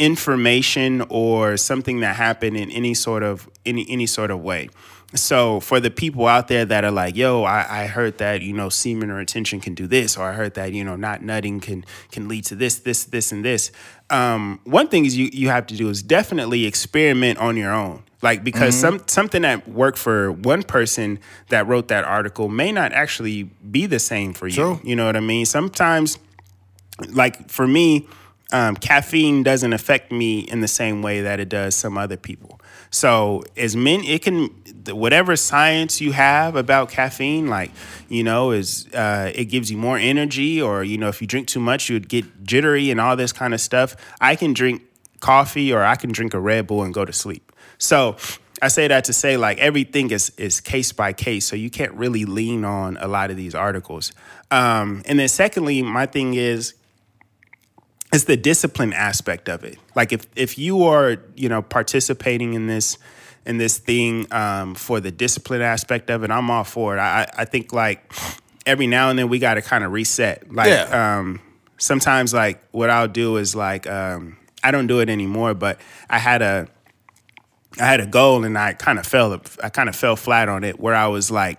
information 0.00 1.02
or 1.10 1.56
something 1.58 2.00
that 2.00 2.16
happened 2.16 2.56
in 2.56 2.70
any 2.70 2.94
sort 2.94 3.22
of 3.22 3.48
any 3.66 3.86
any 3.88 4.06
sort 4.06 4.30
of 4.32 4.40
way. 4.40 4.70
So 5.14 5.60
for 5.60 5.80
the 5.80 5.90
people 5.90 6.26
out 6.26 6.48
there 6.48 6.64
that 6.64 6.84
are 6.84 6.90
like, 6.90 7.16
yo, 7.16 7.42
I, 7.42 7.82
I 7.82 7.86
heard 7.86 8.18
that, 8.18 8.42
you 8.42 8.52
know, 8.52 8.68
semen 8.68 9.10
retention 9.10 9.60
can 9.60 9.74
do 9.74 9.88
this, 9.88 10.16
or 10.16 10.22
I 10.22 10.32
heard 10.32 10.54
that, 10.54 10.72
you 10.72 10.84
know, 10.84 10.94
not 10.96 11.20
nutting 11.20 11.60
can 11.60 11.84
can 12.10 12.28
lead 12.28 12.44
to 12.44 12.54
this, 12.54 12.78
this, 12.78 13.04
this, 13.04 13.32
and 13.32 13.44
this. 13.44 13.72
Um, 14.08 14.60
one 14.64 14.88
thing 14.88 15.04
is 15.04 15.16
you 15.16 15.28
you 15.32 15.48
have 15.48 15.66
to 15.66 15.76
do 15.76 15.88
is 15.88 16.02
definitely 16.02 16.64
experiment 16.64 17.38
on 17.38 17.56
your 17.56 17.72
own. 17.72 18.02
Like 18.22 18.44
because 18.44 18.78
some 18.78 19.02
something 19.06 19.42
that 19.42 19.68
worked 19.68 19.98
for 19.98 20.32
one 20.32 20.62
person 20.62 21.18
that 21.48 21.66
wrote 21.66 21.88
that 21.88 22.04
article 22.04 22.48
may 22.48 22.70
not 22.72 22.92
actually 22.92 23.44
be 23.44 23.86
the 23.86 23.98
same 23.98 24.32
for 24.32 24.46
you. 24.46 24.54
True. 24.54 24.80
You 24.84 24.96
know 24.96 25.06
what 25.06 25.16
I 25.16 25.20
mean? 25.20 25.44
Sometimes 25.44 26.18
like 27.12 27.50
for 27.50 27.66
me, 27.66 28.08
um, 28.52 28.76
caffeine 28.76 29.42
doesn't 29.42 29.72
affect 29.72 30.12
me 30.12 30.40
in 30.40 30.60
the 30.60 30.68
same 30.68 31.02
way 31.02 31.22
that 31.22 31.40
it 31.40 31.48
does 31.48 31.74
some 31.74 31.96
other 31.96 32.16
people. 32.16 32.60
So 32.90 33.44
as 33.56 33.76
men, 33.76 34.02
it 34.04 34.22
can 34.22 34.48
whatever 34.88 35.36
science 35.36 36.00
you 36.00 36.12
have 36.12 36.56
about 36.56 36.90
caffeine, 36.90 37.46
like 37.46 37.70
you 38.08 38.24
know, 38.24 38.50
is 38.50 38.88
uh, 38.94 39.30
it 39.34 39.46
gives 39.46 39.70
you 39.70 39.76
more 39.76 39.96
energy, 39.96 40.60
or 40.60 40.82
you 40.82 40.98
know, 40.98 41.08
if 41.08 41.20
you 41.20 41.26
drink 41.26 41.48
too 41.48 41.60
much, 41.60 41.88
you'd 41.88 42.08
get 42.08 42.44
jittery 42.44 42.90
and 42.90 43.00
all 43.00 43.16
this 43.16 43.32
kind 43.32 43.54
of 43.54 43.60
stuff. 43.60 43.96
I 44.20 44.36
can 44.36 44.52
drink 44.52 44.82
coffee, 45.20 45.72
or 45.72 45.84
I 45.84 45.96
can 45.96 46.10
drink 46.10 46.34
a 46.34 46.40
Red 46.40 46.66
Bull 46.66 46.82
and 46.82 46.92
go 46.92 47.04
to 47.04 47.12
sleep. 47.12 47.52
So. 47.78 48.16
I 48.62 48.68
say 48.68 48.88
that 48.88 49.04
to 49.04 49.14
say 49.14 49.38
like 49.38 49.56
everything 49.56 50.10
is 50.10 50.34
is 50.36 50.60
case 50.60 50.92
by 50.92 51.14
case, 51.14 51.46
so 51.46 51.56
you 51.56 51.70
can't 51.70 51.94
really 51.94 52.26
lean 52.26 52.62
on 52.62 52.98
a 52.98 53.08
lot 53.08 53.30
of 53.30 53.38
these 53.38 53.54
articles. 53.54 54.12
Um, 54.50 55.00
and 55.06 55.18
then 55.18 55.28
secondly, 55.28 55.80
my 55.80 56.04
thing 56.04 56.34
is 56.34 56.74
it's 58.12 58.24
the 58.24 58.36
discipline 58.36 58.92
aspect 58.92 59.48
of 59.48 59.64
it. 59.64 59.78
Like 59.94 60.12
if 60.12 60.26
if 60.36 60.58
you 60.58 60.84
are 60.84 61.16
you 61.36 61.48
know 61.48 61.62
participating 61.62 62.54
in 62.54 62.66
this 62.66 62.98
in 63.46 63.58
this 63.58 63.78
thing 63.78 64.26
um, 64.32 64.74
for 64.74 65.00
the 65.00 65.10
discipline 65.10 65.62
aspect 65.62 66.10
of 66.10 66.22
it, 66.24 66.30
I'm 66.30 66.50
all 66.50 66.64
for 66.64 66.96
it. 66.96 67.00
I 67.00 67.26
I 67.36 67.44
think 67.44 67.72
like 67.72 68.12
every 68.66 68.86
now 68.86 69.10
and 69.10 69.18
then 69.18 69.28
we 69.28 69.38
got 69.38 69.54
to 69.54 69.62
kind 69.62 69.84
of 69.84 69.92
reset. 69.92 70.52
Like 70.52 70.68
Yeah. 70.68 71.18
um, 71.18 71.40
sometimes 71.78 72.34
like 72.34 72.62
what 72.72 72.90
I'll 72.90 73.08
do 73.08 73.36
is 73.36 73.54
like 73.56 73.86
um, 73.86 74.36
I 74.62 74.70
don't 74.70 74.86
do 74.86 75.00
it 75.00 75.08
anymore, 75.08 75.54
but 75.54 75.80
I 76.08 76.18
had 76.18 76.42
a 76.42 76.68
I 77.80 77.84
had 77.86 78.00
a 78.00 78.06
goal 78.06 78.44
and 78.44 78.58
I 78.58 78.72
kind 78.74 78.98
of 78.98 79.06
fell 79.06 79.40
I 79.62 79.68
kind 79.70 79.88
of 79.88 79.94
fell 79.96 80.16
flat 80.16 80.48
on 80.48 80.64
it 80.64 80.78
where 80.80 80.94
I 80.94 81.06
was 81.06 81.30
like 81.30 81.58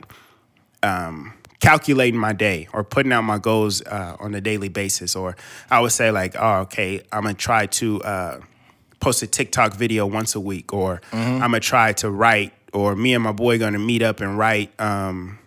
um, 0.84 1.34
calculating 1.62 2.20
my 2.20 2.34
day 2.34 2.68
or 2.74 2.84
putting 2.84 3.14
out 3.14 3.22
my 3.22 3.38
goals 3.38 3.82
uh, 3.84 4.18
on 4.20 4.36
a 4.36 4.42
daily 4.42 4.68
basis. 4.68 5.16
Or 5.16 5.38
I 5.70 5.80
would 5.80 5.94
say 5.94 6.12
like, 6.12 6.36
oh, 6.38 6.62
okay, 6.62 7.02
I'm 7.12 7.24
gonna 7.24 7.36
try 7.36 7.68
to 7.68 8.04
uh, 8.04 8.42
post 9.00 9.24
a 9.24 9.28
TikTok 9.28 9.76
video 9.76 10.06
once 10.06 10.36
a 10.36 10.40
week, 10.42 10.74
or 10.74 11.02
I'm 11.14 11.40
gonna 11.40 11.62
try 11.62 11.94
to 11.94 12.10
write, 12.10 12.52
or 12.74 12.96
me 12.96 13.14
and 13.14 13.24
my 13.24 13.32
boy 13.32 13.58
gonna 13.58 13.80
meet 13.80 14.02
up 14.02 14.20
and 14.20 14.38
write. 14.38 14.78
Um, 14.80 15.38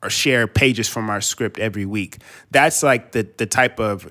or 0.00 0.10
share 0.10 0.46
pages 0.46 0.88
from 0.88 1.10
our 1.10 1.20
script 1.20 1.58
every 1.58 1.84
week. 1.84 2.18
That's 2.52 2.82
like 2.84 3.10
the 3.10 3.26
the 3.36 3.46
type 3.46 3.80
of 3.80 4.10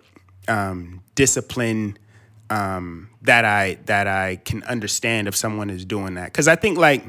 um, 0.49 1.01
discipline 1.15 1.97
um, 2.49 3.09
that 3.21 3.45
I 3.45 3.77
that 3.85 4.05
I 4.07 4.35
can 4.37 4.63
understand 4.63 5.29
if 5.29 5.35
someone 5.35 5.69
is 5.69 5.85
doing 5.85 6.15
that. 6.15 6.25
Because 6.25 6.47
I 6.49 6.55
think 6.55 6.77
like 6.77 7.05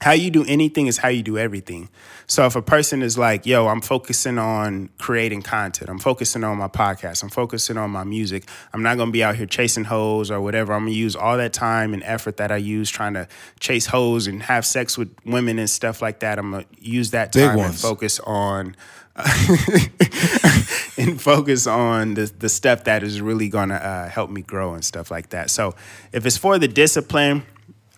how 0.00 0.12
you 0.12 0.30
do 0.30 0.44
anything 0.46 0.86
is 0.86 0.98
how 0.98 1.08
you 1.08 1.22
do 1.22 1.38
everything. 1.38 1.88
So 2.26 2.46
if 2.46 2.54
a 2.54 2.62
person 2.62 3.02
is 3.02 3.18
like, 3.18 3.46
yo, 3.46 3.66
I'm 3.66 3.80
focusing 3.80 4.38
on 4.38 4.90
creating 4.98 5.42
content, 5.42 5.90
I'm 5.90 5.98
focusing 5.98 6.44
on 6.44 6.56
my 6.58 6.68
podcast, 6.68 7.22
I'm 7.22 7.30
focusing 7.30 7.76
on 7.76 7.90
my 7.90 8.04
music, 8.04 8.48
I'm 8.72 8.82
not 8.82 8.96
gonna 8.96 9.10
be 9.10 9.24
out 9.24 9.36
here 9.36 9.46
chasing 9.46 9.84
hoes 9.84 10.30
or 10.30 10.40
whatever. 10.40 10.72
I'm 10.72 10.82
gonna 10.82 10.92
use 10.92 11.16
all 11.16 11.36
that 11.36 11.52
time 11.52 11.94
and 11.94 12.02
effort 12.04 12.36
that 12.36 12.52
I 12.52 12.58
use 12.58 12.90
trying 12.90 13.14
to 13.14 13.26
chase 13.58 13.86
hoes 13.86 14.26
and 14.26 14.42
have 14.44 14.64
sex 14.64 14.96
with 14.96 15.12
women 15.24 15.58
and 15.58 15.68
stuff 15.68 16.00
like 16.00 16.20
that. 16.20 16.38
I'm 16.38 16.52
gonna 16.52 16.64
use 16.78 17.10
that 17.10 17.32
time 17.32 17.58
and 17.58 17.74
focus 17.74 18.20
on 18.20 18.76
and 20.96 21.20
focus 21.20 21.66
on 21.66 22.14
the, 22.14 22.32
the 22.38 22.48
stuff 22.48 22.84
that 22.84 23.02
is 23.02 23.20
really 23.20 23.48
gonna 23.48 23.74
uh, 23.74 24.08
help 24.08 24.30
me 24.30 24.42
grow 24.42 24.74
and 24.74 24.84
stuff 24.84 25.10
like 25.10 25.30
that. 25.30 25.50
So 25.50 25.74
if 26.12 26.24
it's 26.24 26.36
for 26.36 26.56
the 26.56 26.68
discipline, 26.68 27.42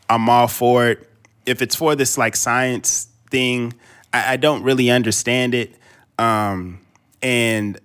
I'm 0.09 0.29
all 0.31 0.49
for 0.49 0.89
it. 0.89 1.10
If 1.47 1.63
it's 1.63 1.75
for 1.75 1.95
this 1.95 2.19
like 2.19 2.37
science 2.37 3.09
thing, 3.31 3.75
I, 4.13 4.35
I 4.35 4.37
don't 4.37 4.63
really 4.63 4.91
understand 4.91 5.55
it. 5.55 5.75
Um, 6.19 6.81
and 7.23 7.81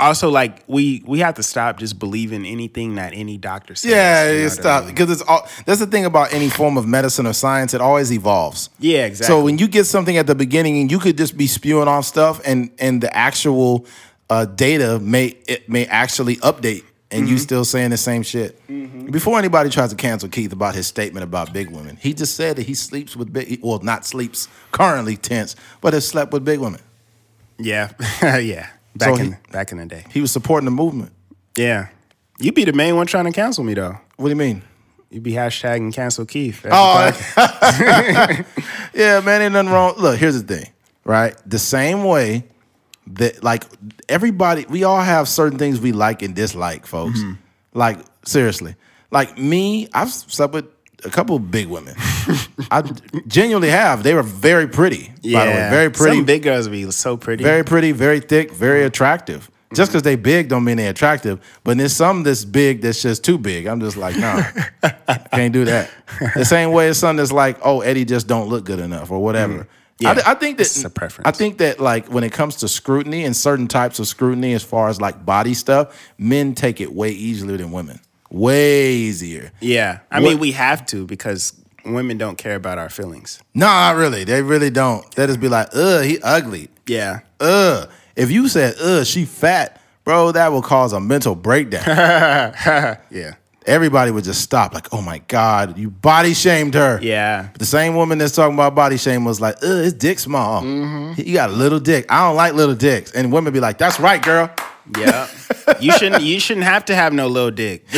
also 0.00 0.30
like 0.30 0.64
we 0.66 1.02
we 1.06 1.20
have 1.20 1.34
to 1.34 1.42
stop 1.42 1.78
just 1.78 1.98
believing 1.98 2.46
anything 2.46 2.94
that 2.96 3.12
any 3.14 3.36
doctor 3.36 3.74
says. 3.74 3.90
Yeah, 3.90 4.30
you 4.30 4.38
know 4.38 4.46
it's 4.46 4.56
what 4.56 4.66
I 4.66 4.80
mean? 4.80 4.88
because 4.88 5.10
it's 5.10 5.22
all. 5.22 5.48
That's 5.66 5.80
the 5.80 5.86
thing 5.86 6.06
about 6.06 6.32
any 6.32 6.48
form 6.48 6.76
of 6.76 6.86
medicine 6.86 7.26
or 7.26 7.32
science; 7.32 7.74
it 7.74 7.80
always 7.80 8.12
evolves. 8.12 8.70
Yeah, 8.80 9.04
exactly. 9.06 9.32
So 9.32 9.44
when 9.44 9.58
you 9.58 9.68
get 9.68 9.84
something 9.84 10.16
at 10.16 10.26
the 10.26 10.34
beginning, 10.34 10.80
and 10.80 10.90
you 10.90 10.98
could 10.98 11.16
just 11.16 11.36
be 11.36 11.46
spewing 11.46 11.86
off 11.86 12.06
stuff, 12.06 12.40
and 12.44 12.70
and 12.78 13.02
the 13.02 13.14
actual 13.14 13.86
uh, 14.30 14.46
data 14.46 14.98
may 14.98 15.36
it 15.46 15.68
may 15.68 15.86
actually 15.86 16.36
update, 16.36 16.84
and 17.12 17.22
Mm-hmm. 17.24 17.32
you 17.32 17.38
still 17.38 17.64
saying 17.64 17.90
the 17.90 17.96
same 17.96 18.22
shit. 18.22 18.60
Before 19.10 19.38
anybody 19.38 19.68
tries 19.70 19.90
to 19.90 19.96
cancel 19.96 20.28
Keith 20.28 20.52
about 20.52 20.74
his 20.74 20.86
statement 20.86 21.24
about 21.24 21.52
big 21.52 21.70
women, 21.70 21.96
he 21.96 22.14
just 22.14 22.36
said 22.36 22.56
that 22.56 22.66
he 22.66 22.74
sleeps 22.74 23.16
with 23.16 23.32
big. 23.32 23.60
Well, 23.62 23.80
not 23.80 24.06
sleeps 24.06 24.48
currently 24.72 25.16
tense, 25.16 25.56
but 25.80 25.92
has 25.92 26.06
slept 26.06 26.32
with 26.32 26.44
big 26.44 26.60
women. 26.60 26.80
yeah, 27.58 27.90
yeah. 28.38 28.68
Back 28.96 29.16
So 29.16 29.22
in 29.22 29.32
he- 29.32 29.38
back 29.52 29.72
in 29.72 29.78
the 29.78 29.86
day. 29.86 30.04
He 30.10 30.20
was 30.20 30.30
supporting 30.32 30.64
the 30.66 30.70
movement. 30.70 31.12
Yeah. 31.56 31.88
You 32.38 32.52
be 32.52 32.64
the 32.64 32.72
main 32.72 32.96
one 32.96 33.06
trying 33.06 33.26
to 33.26 33.32
cancel 33.32 33.64
me 33.64 33.74
though. 33.74 33.96
What 34.16 34.26
do 34.26 34.30
you 34.30 34.36
mean? 34.36 34.62
You 35.10 35.20
be 35.20 35.32
hashtagging 35.32 35.92
cancel 35.92 36.24
Keith. 36.26 36.64
Oh. 36.70 37.10
Yeah, 38.94 39.20
man, 39.20 39.42
ain't 39.42 39.52
nothing 39.52 39.70
wrong. 39.72 39.94
Look, 39.98 40.18
here's 40.18 40.40
the 40.42 40.56
thing, 40.56 40.70
right? 41.04 41.34
The 41.46 41.58
same 41.58 42.04
way 42.04 42.44
that 43.14 43.42
like 43.42 43.64
everybody, 44.08 44.66
we 44.68 44.84
all 44.84 45.00
have 45.00 45.28
certain 45.28 45.58
things 45.58 45.80
we 45.80 45.92
like 45.92 46.22
and 46.22 46.34
dislike, 46.34 46.86
folks. 46.86 47.20
Mm-hmm. 47.20 47.32
Like 47.72 47.98
seriously, 48.24 48.74
like 49.10 49.38
me, 49.38 49.88
I've 49.92 50.10
slept 50.10 50.54
with 50.54 50.66
a 51.04 51.10
couple 51.10 51.38
big 51.38 51.68
women. 51.68 51.94
I 52.70 52.82
genuinely 53.26 53.70
have. 53.70 54.02
They 54.02 54.14
were 54.14 54.22
very 54.22 54.66
pretty. 54.66 55.12
By 55.22 55.46
the 55.46 55.50
way, 55.50 55.70
very 55.70 55.90
pretty, 55.90 56.16
Some 56.18 56.24
big 56.24 56.42
girls 56.42 56.68
be 56.68 56.90
so 56.90 57.16
pretty. 57.16 57.42
very 57.42 57.64
pretty, 57.64 57.92
very 57.92 58.20
thick, 58.20 58.52
very 58.52 58.80
mm-hmm. 58.80 58.88
attractive. 58.88 59.42
Mm-hmm. 59.42 59.74
Just 59.76 59.92
because 59.92 60.02
they 60.02 60.16
big 60.16 60.48
don't 60.48 60.64
mean 60.64 60.76
they 60.76 60.88
attractive. 60.88 61.40
But 61.64 61.78
there's 61.78 61.94
some 61.94 62.22
that's 62.22 62.44
big 62.44 62.80
that's 62.82 63.00
just 63.00 63.24
too 63.24 63.38
big. 63.38 63.66
I'm 63.66 63.80
just 63.80 63.96
like, 63.96 64.16
no, 64.16 64.42
can't 65.32 65.52
do 65.52 65.64
that. 65.66 65.90
The 66.34 66.44
same 66.44 66.72
way 66.72 66.88
as 66.88 66.98
some 66.98 67.16
that's 67.16 67.32
like, 67.32 67.58
oh, 67.62 67.80
Eddie 67.80 68.04
just 68.04 68.26
don't 68.26 68.48
look 68.48 68.64
good 68.64 68.80
enough 68.80 69.10
or 69.10 69.22
whatever. 69.22 69.64
Mm. 69.64 69.66
Yeah, 70.00 70.10
I, 70.10 70.14
th- 70.14 70.26
I 70.26 70.34
think 70.34 70.56
that 70.58 70.62
it's 70.66 70.82
a 70.84 70.90
preference. 70.90 71.28
I 71.28 71.30
think 71.32 71.58
that 71.58 71.78
like 71.78 72.06
when 72.08 72.24
it 72.24 72.32
comes 72.32 72.56
to 72.56 72.68
scrutiny 72.68 73.24
and 73.24 73.36
certain 73.36 73.68
types 73.68 73.98
of 73.98 74.08
scrutiny, 74.08 74.54
as 74.54 74.62
far 74.62 74.88
as 74.88 75.00
like 75.00 75.24
body 75.26 75.54
stuff, 75.54 75.94
men 76.18 76.54
take 76.54 76.80
it 76.80 76.92
way 76.92 77.10
easier 77.10 77.56
than 77.56 77.70
women. 77.70 78.00
Way 78.30 78.92
easier. 78.94 79.52
yeah. 79.60 80.00
I 80.10 80.20
What- 80.20 80.28
mean, 80.30 80.38
we 80.38 80.52
have 80.52 80.86
to 80.86 81.06
because 81.06 81.52
women 81.84 82.16
don't 82.18 82.36
care 82.38 82.54
about 82.56 82.78
our 82.78 82.88
feelings. 82.88 83.40
No, 83.54 83.66
Nah, 83.66 83.90
really, 83.92 84.24
they 84.24 84.42
really 84.42 84.70
don't. 84.70 85.08
They 85.16 85.26
just 85.26 85.40
be 85.40 85.48
like, 85.48 85.68
ugh, 85.74 86.04
he 86.04 86.18
ugly. 86.22 86.68
Yeah. 86.86 87.20
ugh. 87.40 87.88
If 88.16 88.30
you 88.30 88.48
said, 88.48 88.74
ugh, 88.82 89.04
she 89.06 89.24
fat, 89.24 89.80
bro, 90.04 90.32
that 90.32 90.52
will 90.52 90.62
cause 90.62 90.92
a 90.92 91.00
mental 91.00 91.34
breakdown. 91.34 91.84
Yeah. 93.10 93.34
Everybody 93.66 94.10
would 94.10 94.24
just 94.24 94.40
stop, 94.40 94.72
like, 94.72 94.88
oh 94.92 95.02
my 95.02 95.18
God, 95.18 95.76
you 95.76 95.90
body 95.90 96.32
shamed 96.32 96.74
her. 96.74 96.98
Yeah. 97.02 97.50
The 97.58 97.66
same 97.66 97.94
woman 97.94 98.18
that's 98.18 98.34
talking 98.34 98.54
about 98.54 98.74
body 98.74 98.96
shame 98.96 99.24
was 99.24 99.40
like, 99.40 99.56
ugh, 99.62 99.84
his 99.84 99.92
dick 99.92 100.18
small. 100.18 100.62
Mm-hmm. 100.62 101.20
You 101.20 101.34
got 101.34 101.50
a 101.50 101.52
little 101.52 101.80
dick. 101.80 102.06
I 102.08 102.26
don't 102.26 102.36
like 102.36 102.54
little 102.54 102.74
dicks. 102.74 103.12
And 103.12 103.30
women 103.30 103.52
be 103.52 103.60
like, 103.60 103.76
that's 103.76 104.00
right, 104.00 104.22
girl. 104.22 104.50
Yeah. 104.98 105.28
you 105.80 105.92
shouldn't 105.92 106.22
you 106.22 106.40
shouldn't 106.40 106.64
have 106.64 106.86
to 106.86 106.94
have 106.94 107.12
no 107.12 107.28
little 107.28 107.50
dick. 107.50 107.86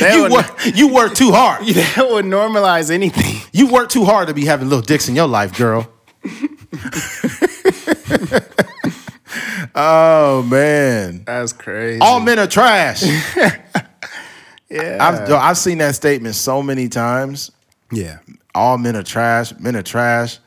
You 0.00 0.22
would, 0.22 0.32
work, 0.32 0.60
you 0.74 0.92
work 0.92 1.14
too 1.14 1.30
hard. 1.30 1.66
that 1.66 2.06
would 2.10 2.24
normalize 2.24 2.90
anything. 2.90 3.40
You 3.52 3.68
work 3.68 3.88
too 3.88 4.04
hard 4.04 4.28
to 4.28 4.34
be 4.34 4.44
having 4.44 4.68
little 4.68 4.82
dicks 4.82 5.08
in 5.08 5.14
your 5.14 5.28
life, 5.28 5.56
girl. 5.56 5.88
Oh, 9.74 10.42
man. 10.42 11.24
That's 11.24 11.52
crazy. 11.52 12.00
All 12.00 12.20
men 12.20 12.38
are 12.38 12.46
trash. 12.46 13.02
yeah. 14.70 14.98
I've, 15.00 15.30
I've 15.30 15.58
seen 15.58 15.78
that 15.78 15.94
statement 15.94 16.34
so 16.34 16.62
many 16.62 16.88
times. 16.88 17.50
yeah. 17.92 18.18
All 18.54 18.78
men 18.78 18.94
are 18.96 19.02
trash. 19.02 19.52
Men 19.58 19.74
are 19.76 19.82
trash. 19.82 20.38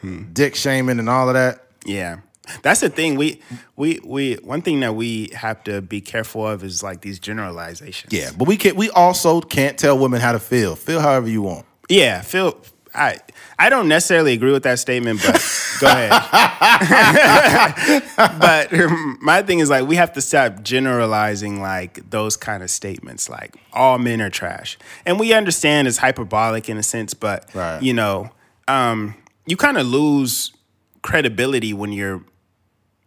Hmm. 0.00 0.32
Dick 0.32 0.54
shaming 0.54 0.98
and 0.98 1.10
all 1.10 1.28
of 1.28 1.34
that. 1.34 1.64
Yeah. 1.84 2.20
That's 2.62 2.80
the 2.80 2.88
thing. 2.88 3.16
We 3.16 3.40
we 3.76 4.00
we 4.04 4.34
one 4.34 4.62
thing 4.62 4.80
that 4.80 4.94
we 4.94 5.30
have 5.34 5.62
to 5.64 5.80
be 5.80 6.00
careful 6.00 6.46
of 6.46 6.64
is 6.64 6.82
like 6.82 7.00
these 7.00 7.18
generalizations. 7.18 8.12
Yeah, 8.12 8.30
but 8.36 8.48
we 8.48 8.56
can 8.56 8.70
not 8.70 8.78
We 8.78 8.90
also 8.90 9.40
can't 9.40 9.78
tell 9.78 9.98
women 9.98 10.20
how 10.20 10.32
to 10.32 10.40
feel. 10.40 10.76
Feel 10.76 11.00
however 11.00 11.28
you 11.28 11.42
want. 11.42 11.66
Yeah, 11.88 12.22
Phil 12.22 12.56
I 12.94 13.18
I 13.58 13.68
don't 13.70 13.88
necessarily 13.88 14.32
agree 14.32 14.52
with 14.52 14.62
that 14.64 14.78
statement, 14.78 15.20
but 15.24 15.34
go 15.80 15.86
ahead. 15.86 16.10
but 18.40 18.72
my 19.20 19.42
thing 19.42 19.60
is 19.60 19.70
like 19.70 19.86
we 19.86 19.96
have 19.96 20.12
to 20.14 20.20
stop 20.20 20.62
generalizing 20.62 21.60
like 21.60 22.08
those 22.10 22.36
kind 22.36 22.62
of 22.62 22.70
statements 22.70 23.28
like 23.28 23.56
all 23.72 23.98
men 23.98 24.20
are 24.20 24.30
trash. 24.30 24.78
And 25.06 25.18
we 25.20 25.32
understand 25.32 25.88
it's 25.88 25.98
hyperbolic 25.98 26.68
in 26.68 26.76
a 26.78 26.82
sense, 26.82 27.14
but 27.14 27.48
Right. 27.54 27.82
you 27.82 27.94
know, 27.94 28.30
um, 28.68 29.14
you 29.46 29.56
kind 29.56 29.78
of 29.78 29.86
lose 29.86 30.52
credibility 31.02 31.72
when 31.72 31.92
you're 31.92 32.22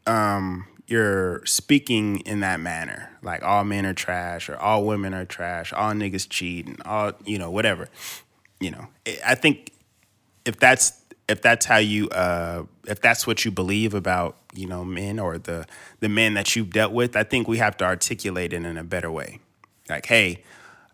um 0.07 0.65
you're 0.87 1.45
speaking 1.45 2.19
in 2.21 2.39
that 2.41 2.59
manner 2.59 3.09
like 3.21 3.41
all 3.43 3.63
men 3.63 3.85
are 3.85 3.93
trash 3.93 4.49
or 4.49 4.57
all 4.57 4.83
women 4.83 5.13
are 5.13 5.25
trash 5.25 5.71
all 5.71 5.91
niggas 5.93 6.27
cheat 6.27 6.65
and 6.67 6.81
all 6.85 7.13
you 7.23 7.37
know 7.37 7.49
whatever 7.51 7.87
you 8.59 8.69
know 8.71 8.87
i 9.25 9.35
think 9.35 9.71
if 10.45 10.59
that's 10.59 11.01
if 11.27 11.41
that's 11.41 11.65
how 11.65 11.77
you 11.77 12.09
uh 12.09 12.63
if 12.87 13.01
that's 13.01 13.25
what 13.25 13.45
you 13.45 13.51
believe 13.51 13.93
about 13.93 14.37
you 14.53 14.67
know 14.67 14.83
men 14.83 15.19
or 15.19 15.37
the 15.37 15.65
the 15.99 16.09
men 16.09 16.33
that 16.33 16.55
you've 16.55 16.71
dealt 16.71 16.91
with 16.91 17.15
i 17.15 17.23
think 17.23 17.47
we 17.47 17.57
have 17.57 17.77
to 17.77 17.85
articulate 17.85 18.53
it 18.53 18.65
in 18.65 18.77
a 18.77 18.83
better 18.83 19.11
way 19.11 19.39
like 19.89 20.05
hey 20.05 20.43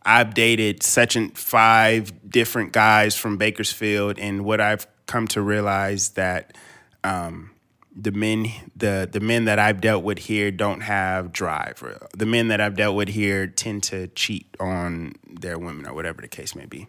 i've 0.06 0.34
dated 0.34 0.84
such 0.84 1.16
and 1.16 1.38
five 1.38 2.30
different 2.30 2.72
guys 2.72 3.16
from 3.16 3.38
bakersfield 3.38 4.20
and 4.20 4.46
what 4.46 4.62
i've 4.62 4.88
come 5.08 5.28
to 5.28 5.42
realize 5.42 6.10
that 6.10 6.56
um 7.04 7.50
the 7.96 8.12
men 8.12 8.46
the 8.76 9.10
the 9.12 9.20
men 9.20 9.46
that 9.46 9.60
I've 9.60 9.82
dealt 9.82 10.04
with 10.04 10.20
here 10.20 10.52
don't 10.52 10.82
have 10.82 11.32
drive. 11.32 11.84
The 12.16 12.26
men 12.26 12.48
that 12.50 12.62
I've 12.62 12.76
dealt 12.76 12.96
with 12.96 13.10
here 13.10 13.48
tend 13.48 13.84
to 13.84 14.08
cheat 14.10 14.48
on 14.60 15.14
their 15.28 15.58
women 15.58 15.86
or 15.86 15.94
whatever 15.94 16.22
the 16.22 16.28
case 16.28 16.56
may 16.56 16.66
be. 16.66 16.88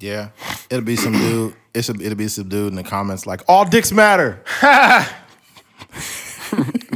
Yeah, 0.00 0.28
it'll 0.70 0.84
be 0.84 0.96
some 0.96 1.12
dude. 1.12 1.54
It's 1.74 1.88
a, 1.88 1.92
it'll 1.94 2.14
be 2.14 2.28
some 2.28 2.48
dude 2.48 2.68
in 2.68 2.76
the 2.76 2.84
comments 2.84 3.26
like, 3.26 3.42
"All 3.48 3.64
dicks 3.64 3.90
matter. 3.92 4.42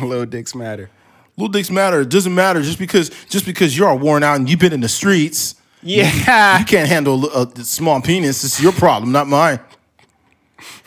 Little 0.00 0.26
dicks 0.26 0.54
matter. 0.54 0.88
Little 1.36 1.52
dicks 1.52 1.70
matter. 1.70 2.02
It 2.02 2.10
doesn't 2.10 2.34
matter 2.34 2.62
just 2.62 2.78
because 2.78 3.10
just 3.28 3.44
because 3.44 3.76
you're 3.76 3.88
all 3.88 3.98
worn 3.98 4.22
out 4.22 4.36
and 4.36 4.48
you've 4.48 4.60
been 4.60 4.72
in 4.72 4.80
the 4.80 4.88
streets. 4.88 5.56
Yeah. 5.82 6.58
You 6.60 6.64
can't 6.64 6.88
handle 6.88 7.28
a, 7.30 7.42
a 7.42 7.64
small 7.64 8.00
penis. 8.00 8.44
It's 8.44 8.60
your 8.62 8.72
problem, 8.72 9.10
not 9.12 9.26
mine." 9.26 9.58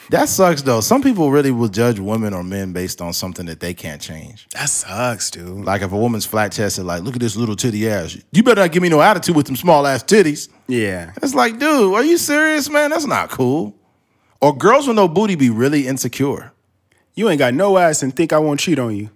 That 0.10 0.30
sucks 0.30 0.62
though. 0.62 0.82
Some 0.82 1.02
people 1.02 1.32
really 1.32 1.52
will 1.52 1.68
judge 1.68 2.00
women 2.00 2.34
or 2.34 2.44
men 2.44 2.74
based 2.74 3.02
on 3.02 3.14
something 3.14 3.46
that 3.48 3.60
they 3.60 3.74
can't 3.74 4.02
change. 4.02 4.48
That 4.54 4.70
sucks, 4.70 5.32
dude. 5.32 5.66
Like 5.66 5.82
if 5.82 5.92
a 5.92 5.98
woman's 5.98 6.26
flat 6.26 6.52
chested, 6.52 6.86
like, 6.86 7.04
look 7.04 7.16
at 7.16 7.22
this 7.22 7.36
little 7.36 7.56
titty 7.56 7.90
ass. 7.90 8.18
You 8.32 8.44
better 8.44 8.62
not 8.62 8.72
give 8.72 8.84
me 8.84 8.90
no 8.90 9.02
attitude 9.02 9.36
with 9.36 9.48
them 9.48 9.56
small 9.56 9.88
ass 9.88 10.04
titties. 10.04 10.50
Yeah. 10.68 11.12
It's 11.22 11.34
like, 11.34 11.60
dude, 11.60 11.94
are 11.94 12.04
you 12.04 12.18
serious, 12.18 12.70
man? 12.70 12.92
That's 12.92 13.06
not 13.06 13.30
cool. 13.30 13.76
Or 14.42 14.56
girls 14.56 14.88
with 14.88 14.96
no 14.96 15.08
booty 15.08 15.36
be 15.36 15.50
really 15.50 15.88
insecure. 15.88 16.52
You 17.16 17.30
ain't 17.30 17.40
got 17.40 17.54
no 17.54 17.78
ass 17.78 18.04
and 18.04 18.16
think 18.16 18.34
I 18.34 18.40
won't 18.40 18.60
cheat 18.60 18.78
on 18.78 18.96
you. 18.96 19.10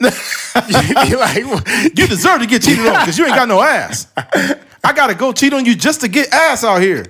you 1.08 1.18
like. 1.18 1.44
You 1.96 2.06
deserve 2.06 2.40
to 2.40 2.46
get 2.46 2.62
cheated 2.62 2.86
on 2.86 3.00
because 3.00 3.18
you 3.18 3.26
ain't 3.26 3.34
got 3.34 3.48
no 3.48 3.62
ass. 3.62 4.06
I 4.84 4.92
gotta 4.94 5.14
go 5.14 5.32
cheat 5.32 5.52
on 5.52 5.64
you 5.64 5.74
just 5.74 6.02
to 6.02 6.08
get 6.08 6.32
ass 6.32 6.62
out 6.64 6.80
here. 6.80 7.06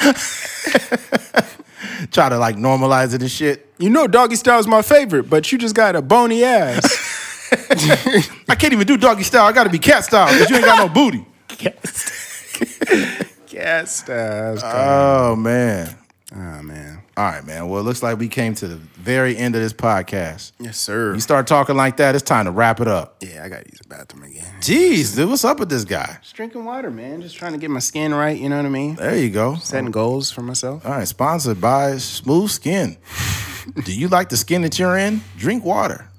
Try 2.10 2.28
to 2.28 2.38
like 2.38 2.56
normalize 2.56 3.14
it 3.14 3.22
and 3.22 3.30
shit. 3.30 3.68
you 3.78 3.90
know 3.90 4.06
doggy 4.06 4.36
style's 4.36 4.66
my 4.66 4.82
favorite, 4.82 5.30
but 5.30 5.50
you 5.50 5.58
just 5.58 5.74
got 5.74 5.96
a 5.96 6.02
bony 6.02 6.44
ass. 6.44 7.12
I 8.48 8.54
can't 8.54 8.72
even 8.72 8.86
do 8.86 8.96
doggy 8.96 9.22
style. 9.22 9.44
I 9.44 9.52
got 9.52 9.64
to 9.64 9.70
be 9.70 9.78
cat 9.78 10.04
style 10.04 10.32
because 10.32 10.50
you 10.50 10.56
ain't 10.56 10.64
got 10.64 10.78
no 10.78 10.92
booty. 10.92 11.24
Cat 13.46 13.88
style. 13.88 14.58
Oh 14.62 15.36
man. 15.36 15.96
oh 16.34 16.62
man. 16.62 17.03
All 17.16 17.24
right, 17.24 17.44
man. 17.46 17.68
Well, 17.68 17.78
it 17.80 17.84
looks 17.84 18.02
like 18.02 18.18
we 18.18 18.26
came 18.26 18.54
to 18.56 18.66
the 18.66 18.74
very 18.74 19.36
end 19.36 19.54
of 19.54 19.62
this 19.62 19.72
podcast. 19.72 20.50
Yes, 20.58 20.78
sir. 20.78 21.14
You 21.14 21.20
start 21.20 21.46
talking 21.46 21.76
like 21.76 21.98
that, 21.98 22.16
it's 22.16 22.24
time 22.24 22.46
to 22.46 22.50
wrap 22.50 22.80
it 22.80 22.88
up. 22.88 23.22
Yeah, 23.22 23.44
I 23.44 23.48
gotta 23.48 23.64
use 23.70 23.78
the 23.80 23.88
bathroom 23.88 24.24
again. 24.24 24.52
Jeez, 24.60 25.14
dude, 25.14 25.28
what's 25.28 25.44
up 25.44 25.60
with 25.60 25.68
this 25.68 25.84
guy? 25.84 26.18
Just 26.22 26.34
drinking 26.34 26.64
water, 26.64 26.90
man. 26.90 27.22
Just 27.22 27.36
trying 27.36 27.52
to 27.52 27.58
get 27.58 27.70
my 27.70 27.78
skin 27.78 28.12
right. 28.12 28.36
You 28.36 28.48
know 28.48 28.56
what 28.56 28.66
I 28.66 28.70
mean? 28.70 28.96
There 28.96 29.16
you 29.16 29.30
go. 29.30 29.54
Setting 29.56 29.92
goals 29.92 30.32
for 30.32 30.42
myself. 30.42 30.84
All 30.84 30.90
right, 30.92 31.06
sponsored 31.06 31.60
by 31.60 31.98
Smooth 31.98 32.50
Skin. 32.50 32.96
Do 33.84 33.94
you 33.94 34.08
like 34.08 34.28
the 34.28 34.36
skin 34.36 34.62
that 34.62 34.78
you're 34.78 34.96
in? 34.98 35.22
Drink 35.36 35.64
water. 35.64 36.08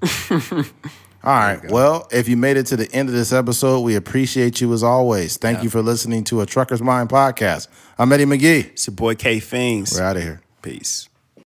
All 1.26 1.32
right. 1.32 1.60
Well, 1.70 2.08
if 2.12 2.28
you 2.28 2.36
made 2.36 2.56
it 2.56 2.66
to 2.66 2.76
the 2.76 2.90
end 2.92 3.08
of 3.08 3.14
this 3.14 3.32
episode, 3.32 3.80
we 3.80 3.96
appreciate 3.96 4.60
you 4.60 4.72
as 4.72 4.82
always. 4.84 5.36
Thank 5.36 5.62
you 5.64 5.68
for 5.70 5.82
listening 5.82 6.22
to 6.24 6.40
a 6.40 6.46
Trucker's 6.46 6.80
Mind 6.80 7.08
podcast. 7.08 7.66
I'm 7.98 8.12
Eddie 8.12 8.24
McGee. 8.26 8.66
It's 8.66 8.86
your 8.86 8.94
boy 8.94 9.16
K 9.16 9.40
Fings. 9.40 9.92
We're 9.94 10.04
out 10.04 10.16
of 10.16 10.22
here. 10.22 10.40
Peace. 10.66 11.08